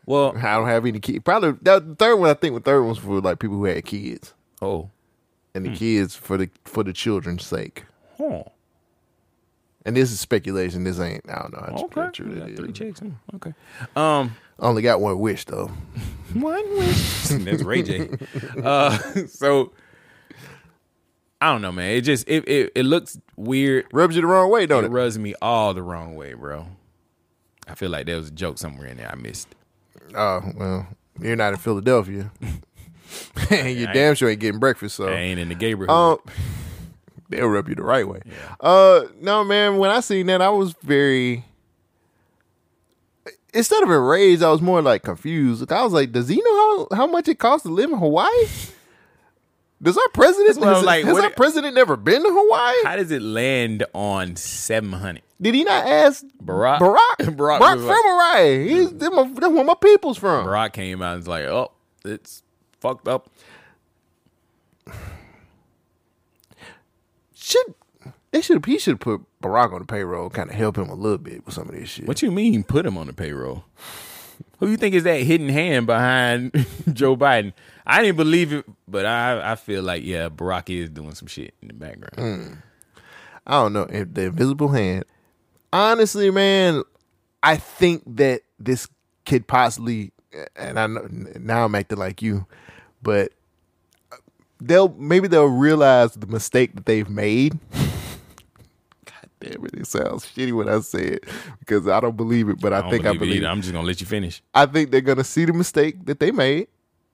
Well, 0.05 0.33
I 0.37 0.53
don't 0.55 0.67
have 0.67 0.85
any 0.85 0.99
kids. 0.99 1.23
Probably 1.25 1.53
that 1.63 1.87
the 1.87 1.95
third 1.95 2.15
one. 2.17 2.29
I 2.29 2.35
think 2.35 2.53
the 2.53 2.61
third 2.61 2.83
one's 2.83 2.99
for 2.99 3.19
like 3.21 3.39
people 3.39 3.57
who 3.57 3.65
had 3.65 3.83
kids. 3.85 4.35
Oh, 4.61 4.91
and 5.55 5.65
the 5.65 5.69
Hmm. 5.69 5.75
kids 5.75 6.15
for 6.15 6.37
the 6.37 6.49
for 6.63 6.83
the 6.83 6.93
children's 6.93 7.43
sake. 7.43 7.85
Huh. 8.19 8.43
And 9.83 9.97
this 9.97 10.11
is 10.11 10.19
speculation. 10.19 10.83
This 10.83 10.99
ain't. 10.99 11.27
I 11.27 11.41
don't 11.41 11.53
know. 11.53 11.59
How 11.59 11.85
Okay. 11.85 12.11
true 12.13 12.29
You 12.29 12.35
that 12.35 12.47
got 12.49 12.55
three 12.57 12.71
checks. 12.71 13.01
Okay. 13.35 13.53
Um, 13.95 14.35
I 14.59 14.67
only 14.67 14.83
got 14.83 15.01
one 15.01 15.17
wish 15.17 15.43
though. 15.45 15.71
One 16.33 16.77
wish. 16.77 17.23
That's 17.29 17.63
Ray 17.63 17.81
J. 17.81 18.09
Uh, 18.63 18.97
so 19.27 19.71
I 21.39 21.51
don't 21.51 21.61
know, 21.61 21.71
man. 21.71 21.91
It 21.91 22.01
just 22.01 22.27
it 22.27 22.47
it, 22.47 22.71
it 22.75 22.83
looks 22.83 23.19
weird. 23.35 23.85
Rubs 23.93 24.15
you 24.15 24.21
the 24.21 24.27
wrong 24.27 24.49
way, 24.49 24.65
don't 24.65 24.85
it? 24.85 24.91
rubs 24.91 25.19
me 25.19 25.35
all 25.41 25.73
the 25.73 25.83
wrong 25.83 26.15
way, 26.15 26.33
bro. 26.33 26.65
I 27.67 27.75
feel 27.75 27.89
like 27.89 28.05
there 28.05 28.17
was 28.17 28.29
a 28.29 28.31
joke 28.31 28.57
somewhere 28.57 28.87
in 28.87 28.97
there 28.97 29.11
I 29.11 29.15
missed. 29.15 29.49
Oh 30.15 30.41
well, 30.55 30.87
you're 31.21 31.35
not 31.35 31.53
in 31.53 31.59
Philadelphia, 31.59 32.31
and 33.51 33.77
you 33.77 33.87
damn 33.87 34.15
sure 34.15 34.29
ain't 34.29 34.39
getting 34.39 34.59
breakfast. 34.59 34.95
So 34.95 35.07
I 35.07 35.11
ain't 35.17 35.39
in 35.39 35.49
the 35.49 35.55
neighborhood. 35.55 35.89
Um, 35.89 36.17
they'll 37.29 37.47
rub 37.47 37.69
you 37.69 37.75
the 37.75 37.83
right 37.83 38.07
way. 38.07 38.21
Uh, 38.59 39.03
no, 39.21 39.43
man. 39.43 39.77
When 39.77 39.91
I 39.91 39.99
seen 39.99 40.25
that, 40.27 40.41
I 40.41 40.49
was 40.49 40.73
very. 40.81 41.45
Instead 43.53 43.81
of 43.83 43.89
enraged, 43.89 44.43
I 44.43 44.51
was 44.51 44.61
more 44.61 44.81
like 44.81 45.03
confused. 45.03 45.71
I 45.71 45.83
was 45.83 45.93
like, 45.93 46.11
"Does 46.11 46.27
he 46.27 46.37
know 46.37 46.87
how, 46.91 46.97
how 46.97 47.07
much 47.07 47.27
it 47.27 47.39
costs 47.39 47.65
to 47.65 47.71
live 47.71 47.91
in 47.91 47.97
Hawaii? 47.97 48.47
Does 49.81 49.95
our 49.97 50.09
president 50.13 50.47
That's 50.47 50.57
what 50.59 50.69
I'm 50.69 50.75
has, 50.75 50.83
like, 50.83 51.05
has 51.05 51.13
what 51.13 51.23
our 51.23 51.29
president 51.29 51.75
never 51.75 51.95
been 51.95 52.23
to 52.23 52.29
Hawaii? 52.31 52.75
How 52.83 52.95
does 52.95 53.11
it 53.11 53.21
land 53.21 53.85
on 53.93 54.35
seven 54.35 54.91
hundred? 54.91 55.21
Did 55.39 55.53
he 55.53 55.63
not 55.63 55.85
ask 55.85 56.25
Barack? 56.43 56.79
Barack? 56.79 56.97
Barack 57.19 57.59
Barack 57.59 57.73
from 57.75 57.85
like- 57.85 57.97
Hawaii. 58.03 58.67
He's 58.69 58.91
that's 58.93 59.13
where 59.15 59.63
my 59.63 59.75
people's 59.75 60.17
from. 60.17 60.47
Barack 60.47 60.73
came 60.73 61.01
out 61.03 61.13
and 61.13 61.19
was 61.19 61.27
like, 61.27 61.45
"Oh, 61.45 61.71
it's 62.03 62.41
fucked 62.79 63.07
up." 63.07 63.29
Should 67.35 67.75
they 68.31 68.41
should 68.41 68.65
he 68.65 68.77
should 68.79 68.99
put 68.99 69.21
Barack 69.41 69.71
on 69.73 69.79
the 69.79 69.85
payroll, 69.85 70.29
kind 70.29 70.49
of 70.49 70.55
help 70.55 70.77
him 70.77 70.89
a 70.89 70.95
little 70.95 71.17
bit 71.17 71.45
with 71.45 71.53
some 71.53 71.69
of 71.69 71.75
this 71.75 71.89
shit. 71.89 72.07
What 72.07 72.21
you 72.21 72.31
mean 72.31 72.63
put 72.63 72.85
him 72.85 72.97
on 72.97 73.07
the 73.07 73.13
payroll? 73.13 73.63
Who 74.59 74.69
you 74.69 74.77
think 74.77 74.95
is 74.95 75.03
that 75.03 75.21
hidden 75.21 75.49
hand 75.49 75.85
behind 75.85 76.51
Joe 76.93 77.15
Biden? 77.15 77.53
I 77.89 78.01
didn't 78.01 78.17
believe 78.17 78.51
it, 78.51 78.65
but 78.85 79.05
I 79.05 79.53
I 79.53 79.55
feel 79.55 79.81
like 79.81 80.03
yeah, 80.03 80.27
Barack 80.27 80.69
is 80.69 80.89
doing 80.89 81.15
some 81.15 81.27
shit 81.27 81.53
in 81.61 81.69
the 81.69 81.73
background. 81.73 82.17
Mm. 82.17 82.57
I 83.47 83.51
don't 83.53 83.73
know 83.73 83.87
if 83.89 84.13
the 84.13 84.23
invisible 84.23 84.67
hand. 84.67 85.05
Honestly, 85.71 86.29
man, 86.29 86.83
I 87.41 87.55
think 87.55 88.03
that 88.17 88.41
this 88.59 88.89
could 89.25 89.47
possibly, 89.47 90.11
and 90.57 90.77
I 90.77 90.87
know 90.87 91.07
now 91.39 91.63
I'm 91.63 91.75
acting 91.75 91.97
like 91.97 92.21
you, 92.21 92.45
but 93.01 93.31
they'll 94.59 94.89
maybe 94.89 95.29
they'll 95.29 95.45
realize 95.45 96.13
the 96.13 96.27
mistake 96.27 96.75
that 96.75 96.85
they've 96.85 97.09
made. 97.09 97.57
God 99.05 99.29
damn 99.39 99.65
it, 99.65 99.75
it 99.75 99.87
sounds 99.87 100.25
shitty 100.25 100.51
when 100.51 100.67
I 100.67 100.81
say 100.81 101.03
it 101.03 101.25
because 101.59 101.87
I 101.87 102.01
don't 102.01 102.17
believe 102.17 102.49
it, 102.49 102.59
but 102.59 102.73
I, 102.73 102.81
don't 102.81 102.91
think 102.91 103.05
I 103.05 103.13
believe 103.13 103.43
it 103.43 103.45
it. 103.45 103.47
I'm 103.47 103.61
just 103.61 103.73
gonna 103.73 103.87
let 103.87 104.01
you 104.01 104.07
finish. 104.07 104.41
I 104.53 104.65
think 104.65 104.91
they're 104.91 104.99
gonna 104.99 105.23
see 105.23 105.45
the 105.45 105.53
mistake 105.53 106.05
that 106.05 106.19
they 106.19 106.31
made, 106.31 106.67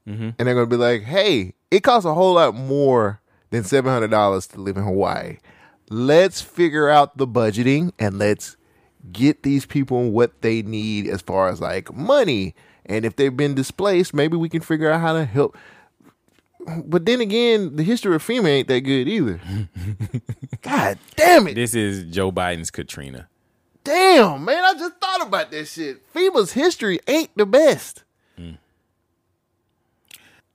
Mhm. 0.08 0.36
and 0.38 0.48
they're 0.48 0.56
gonna 0.56 0.66
be 0.68 0.76
like, 0.76 1.04
"Hey, 1.04 1.54
it 1.72 1.82
costs 1.82 2.06
a 2.06 2.14
whole 2.14 2.34
lot 2.34 2.56
more 2.56 3.22
than 3.52 3.64
seven 3.64 3.92
hundred 3.92 4.12
dollars 4.12 4.48
to 4.48 4.60
live 4.62 4.78
in 4.78 4.84
Hawaii. 4.84 5.38
Let's 5.90 6.42
figure 6.42 6.90
out 6.90 7.18
the 7.18 7.28
budgeting 7.28 7.92
and 8.00 8.18
let's 8.20 8.58
get 9.12 9.44
these 9.44 9.66
people 9.66 10.12
what 10.12 10.42
they 10.42 10.62
need 10.62 11.08
as 11.08 11.22
far 11.22 11.50
as 11.50 11.60
like 11.62 11.94
money. 11.94 12.56
And 12.86 13.06
if 13.06 13.16
they've 13.16 13.36
been 13.36 13.54
displaced, 13.54 14.14
maybe 14.14 14.36
we 14.36 14.50
can 14.50 14.62
figure 14.62 14.92
out 14.92 15.02
how 15.02 15.14
to 15.14 15.26
help." 15.26 15.56
But 16.86 17.06
then 17.06 17.20
again, 17.20 17.76
the 17.76 17.84
history 17.84 18.16
of 18.16 18.24
FEMA 18.24 18.48
ain't 18.48 18.68
that 18.70 18.82
good 18.82 19.08
either. 19.08 19.40
God 20.62 20.98
damn 21.18 21.48
it! 21.48 21.56
This 21.56 21.76
is 21.76 22.04
Joe 22.14 22.32
Biden's 22.32 22.72
Katrina. 22.72 23.28
Damn, 23.84 24.46
man, 24.46 24.64
I 24.64 24.74
just 24.74 24.96
thought 25.02 25.28
about 25.28 25.52
this 25.52 25.74
shit. 25.74 26.02
FEMA's 26.14 26.54
history 26.54 27.00
ain't 27.06 27.32
the 27.36 27.46
best. 27.46 28.03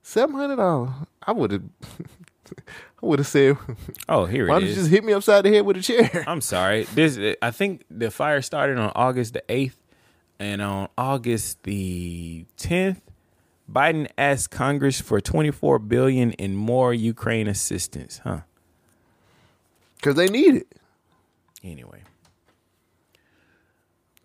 Seven 0.09 0.35
hundred 0.35 0.55
dollars. 0.55 0.89
I 1.21 1.31
would 1.31 1.51
have. 1.51 1.61
I 2.57 3.05
would 3.05 3.19
have 3.19 3.27
said. 3.27 3.57
Oh, 4.07 4.25
here 4.25 4.47
Why 4.47 4.57
it 4.57 4.59
don't 4.61 4.65
you 4.65 4.71
is. 4.71 4.77
just 4.77 4.89
hit 4.89 5.03
me 5.03 5.13
upside 5.13 5.45
the 5.45 5.51
head 5.51 5.67
with 5.67 5.77
a 5.77 5.81
chair? 5.83 6.23
I'm 6.27 6.41
sorry. 6.41 6.85
This 6.95 7.35
I 7.43 7.51
think 7.51 7.85
the 7.91 8.09
fire 8.09 8.41
started 8.41 8.79
on 8.79 8.91
August 8.95 9.33
the 9.35 9.43
8th 9.47 9.75
and 10.39 10.63
on 10.63 10.89
August 10.97 11.61
the 11.61 12.45
10th 12.57 13.01
Biden 13.71 14.09
asked 14.17 14.49
Congress 14.49 14.99
for 14.99 15.21
24 15.21 15.77
billion 15.77 16.31
in 16.33 16.55
more 16.55 16.91
Ukraine 16.91 17.47
assistance, 17.47 18.19
huh? 18.23 18.39
Because 19.97 20.15
they 20.15 20.27
need 20.27 20.55
it. 20.55 20.67
Anyway, 21.63 22.01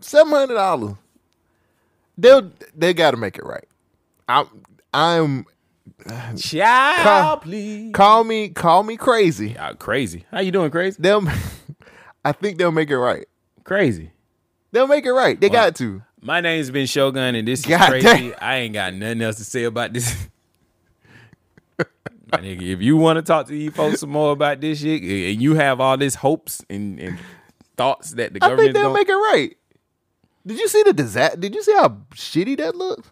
Seven 0.01 0.33
hundred 0.33 0.55
dollars. 0.55 0.95
They'll 2.17 2.51
they 2.75 2.95
got 2.95 3.11
to 3.11 3.19
make 3.19 3.37
it 3.37 3.45
right. 3.45 3.69
I'm 4.27 4.49
I'm. 4.95 5.45
Child, 6.37 7.03
call, 7.03 7.37
please. 7.39 7.93
call 7.93 8.25
me 8.25 8.51
call 8.51 8.83
me 8.83 8.97
crazy. 8.97 9.51
Yeah, 9.51 9.73
crazy. 9.73 10.27
How 10.31 10.41
you 10.41 10.53
doing, 10.53 10.71
crazy? 10.71 10.97
They'll. 11.01 11.27
I 12.25 12.33
think 12.33 12.59
they'll 12.59 12.73
make 12.73 12.91
it 12.91 12.99
right. 12.99 13.27
Crazy. 13.65 14.11
They'll 14.73 14.87
make 14.87 15.07
it 15.07 15.13
right. 15.13 15.41
They 15.41 15.49
got 15.49 15.77
to. 15.77 16.03
My 16.21 16.41
name's 16.41 16.71
been 16.71 16.87
Shogun, 16.87 17.35
and 17.35 17.47
this 17.47 17.61
is 17.61 17.67
God 17.67 17.91
crazy. 17.91 18.07
damn. 18.07 18.35
I 18.41 18.57
ain't 18.57 18.75
got 18.75 18.95
nothing 18.95 19.23
else 19.23 19.37
to 19.37 19.45
say 19.45 19.65
about 19.65 19.93
this. 19.93 20.27
My 21.79 22.39
nigga, 22.39 22.63
if 22.63 22.81
you 22.81 22.97
want 22.97 23.19
to 23.19 23.23
talk 23.23 23.47
to 23.49 23.57
you 23.57 23.71
folks 23.71 24.01
some 24.01 24.11
more 24.11 24.33
about 24.33 24.61
this 24.61 24.81
shit, 24.81 25.03
and 25.03 25.43
you 25.43 25.55
have 25.55 25.81
all 25.81 25.97
this 25.97 26.15
hopes 26.15 26.65
and, 26.71 26.99
and 26.99 27.19
thoughts 27.77 28.13
that 28.13 28.33
the 28.33 28.41
government, 28.41 28.71
I 28.71 28.73
government 28.73 28.75
think 28.75 28.75
they'll 28.75 28.95
make 28.95 29.09
it 29.09 29.13
right. 29.13 29.57
Did 30.47 30.59
you 30.59 30.69
see 30.69 30.83
the 30.83 30.93
disaster? 30.93 31.37
Did 31.39 31.55
you 31.55 31.63
see 31.63 31.75
how 31.75 31.89
shitty 32.15 32.57
that 32.59 32.75
looked? 32.75 33.11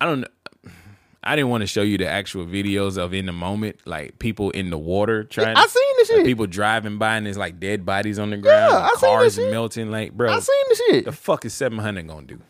I 0.00 0.06
don't 0.06 0.20
know. 0.20 0.28
I 1.22 1.36
didn't 1.36 1.50
want 1.50 1.60
to 1.60 1.66
show 1.66 1.82
you 1.82 1.98
the 1.98 2.08
actual 2.08 2.46
videos 2.46 2.96
of 2.96 3.12
in 3.12 3.26
the 3.26 3.32
moment, 3.32 3.78
like 3.84 4.18
people 4.18 4.50
in 4.50 4.70
the 4.70 4.78
water 4.78 5.24
trying. 5.24 5.54
I 5.54 5.66
seen 5.66 5.82
the 5.96 5.98
like, 5.98 6.06
shit. 6.06 6.26
people 6.26 6.46
driving 6.46 6.96
by 6.96 7.16
and 7.16 7.26
there's 7.26 7.36
like 7.36 7.60
dead 7.60 7.84
bodies 7.84 8.18
on 8.18 8.30
the 8.30 8.38
ground. 8.38 8.72
Yeah, 8.72 8.76
and 8.76 8.84
I 8.84 8.88
seen 8.88 9.00
that 9.00 9.06
cars 9.06 9.34
shit. 9.34 9.50
melting. 9.50 9.90
Like, 9.90 10.12
bro, 10.12 10.32
I 10.32 10.38
seen 10.38 10.64
the 10.68 10.74
shit. 10.74 11.04
The 11.04 11.12
fuck 11.12 11.44
is 11.44 11.52
seven 11.52 11.78
hundred 11.78 12.08
gonna 12.08 12.26
do? 12.26 12.40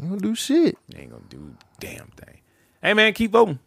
Ain't 0.00 0.08
gonna 0.08 0.20
do 0.20 0.34
shit. 0.36 0.78
Ain't 0.94 1.10
gonna 1.10 1.24
do 1.28 1.56
damn 1.80 2.06
thing. 2.08 2.40
Hey 2.80 2.94
man, 2.94 3.12
keep 3.12 3.32
voting. 3.32 3.58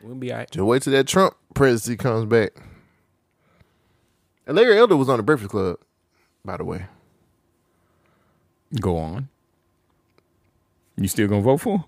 We'll 0.00 0.14
be 0.14 0.30
alright. 0.30 0.50
Just 0.50 0.64
wait 0.64 0.82
till 0.82 0.92
that 0.92 1.08
Trump 1.08 1.34
presidency 1.54 1.96
comes 1.96 2.24
back. 2.24 2.52
And 4.46 4.56
Larry 4.56 4.78
Elder 4.78 4.96
was 4.96 5.08
on 5.08 5.16
the 5.16 5.24
Breakfast 5.24 5.50
Club, 5.50 5.78
by 6.44 6.56
the 6.56 6.64
way. 6.64 6.86
Go 8.80 8.96
on. 8.96 9.28
You 10.96 11.08
still 11.08 11.26
gonna 11.26 11.42
vote 11.42 11.58
for 11.58 11.78
him? 11.78 11.84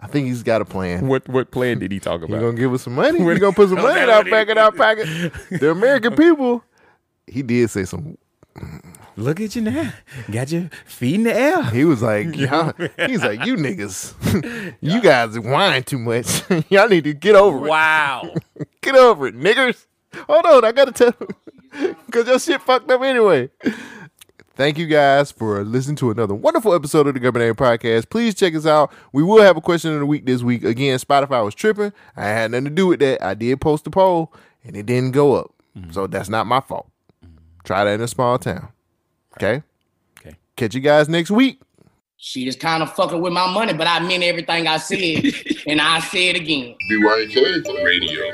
I 0.00 0.06
think 0.06 0.28
he's 0.28 0.42
got 0.44 0.60
a 0.60 0.64
plan. 0.64 1.08
What 1.08 1.28
what 1.28 1.50
plan 1.50 1.78
did 1.80 1.90
he 1.90 1.98
talk 1.98 2.18
about? 2.22 2.28
He's 2.28 2.36
about? 2.36 2.46
gonna 2.50 2.58
give 2.58 2.72
us 2.72 2.82
some 2.82 2.94
money. 2.94 3.20
What- 3.22 3.32
He's 3.32 3.40
gonna 3.40 3.52
put 3.52 3.68
some 3.68 3.78
money 3.82 3.88
Okay, 4.00 4.02
in 4.04 4.10
our 4.10 4.16
what 4.18 4.26
he- 4.26 4.30
back 4.30 4.48
in 4.48 4.58
our 4.58 4.72
pocket. 4.72 5.06
The 5.50 5.70
American 5.70 6.14
people. 6.16 6.62
He 7.26 7.42
did 7.42 7.68
say 7.70 7.84
some. 7.84 8.16
Look 9.16 9.40
at 9.40 9.56
you 9.56 9.62
now. 9.62 9.92
Got 10.30 10.52
your 10.52 10.70
feet 10.84 11.16
in 11.16 11.22
the 11.24 11.34
air. 11.34 11.62
He 11.64 11.84
was 11.84 12.02
like, 12.02 12.34
y'all, 12.36 12.72
he's 13.06 13.22
like, 13.22 13.44
you 13.44 13.56
niggas, 13.56 14.76
you 14.80 15.00
guys 15.00 15.38
whine 15.38 15.82
too 15.82 15.98
much. 15.98 16.42
y'all 16.70 16.88
need 16.88 17.04
to 17.04 17.14
get 17.14 17.34
over 17.34 17.66
it. 17.66 17.68
Wow. 17.68 18.32
Get 18.80 18.94
over 18.94 19.26
it, 19.26 19.36
niggers. 19.36 19.86
Hold 20.28 20.46
on, 20.46 20.64
I 20.64 20.70
gotta 20.72 20.92
tell 20.92 21.12
him. 21.12 21.94
because 22.06 22.26
your 22.28 22.38
shit 22.38 22.62
fucked 22.62 22.90
up 22.90 23.02
anyway. 23.02 23.50
Thank 24.58 24.76
you 24.76 24.88
guys 24.88 25.30
for 25.30 25.62
listening 25.62 25.94
to 25.98 26.10
another 26.10 26.34
wonderful 26.34 26.74
episode 26.74 27.06
of 27.06 27.14
the 27.14 27.20
Government 27.20 27.46
Name 27.46 27.54
Podcast. 27.54 28.10
Please 28.10 28.34
check 28.34 28.56
us 28.56 28.66
out. 28.66 28.92
We 29.12 29.22
will 29.22 29.40
have 29.40 29.56
a 29.56 29.60
question 29.60 29.94
of 29.94 30.00
the 30.00 30.06
week 30.06 30.26
this 30.26 30.42
week. 30.42 30.64
Again, 30.64 30.98
Spotify 30.98 31.44
was 31.44 31.54
tripping. 31.54 31.92
I 32.16 32.24
had 32.24 32.50
nothing 32.50 32.64
to 32.64 32.70
do 32.72 32.88
with 32.88 32.98
that. 32.98 33.24
I 33.24 33.34
did 33.34 33.60
post 33.60 33.86
a 33.86 33.90
poll 33.90 34.32
and 34.64 34.76
it 34.76 34.84
didn't 34.84 35.12
go 35.12 35.34
up. 35.34 35.54
Mm-hmm. 35.78 35.92
So 35.92 36.08
that's 36.08 36.28
not 36.28 36.48
my 36.48 36.58
fault. 36.58 36.90
Mm-hmm. 37.24 37.36
Try 37.62 37.84
that 37.84 37.92
in 37.92 38.00
a 38.00 38.08
small 38.08 38.36
town. 38.36 38.70
Okay? 39.36 39.62
Okay. 40.18 40.36
Catch 40.56 40.74
you 40.74 40.80
guys 40.80 41.08
next 41.08 41.30
week. 41.30 41.60
She 42.16 42.44
just 42.44 42.58
kind 42.58 42.82
of 42.82 42.92
fucking 42.94 43.20
with 43.20 43.32
my 43.32 43.54
money, 43.54 43.74
but 43.74 43.86
I 43.86 44.00
meant 44.00 44.24
everything 44.24 44.66
I 44.66 44.78
said, 44.78 45.22
and 45.68 45.80
I 45.80 46.00
say 46.00 46.30
it 46.30 46.36
again. 46.36 46.74
BYK 46.90 47.84
Radio. 47.84 48.32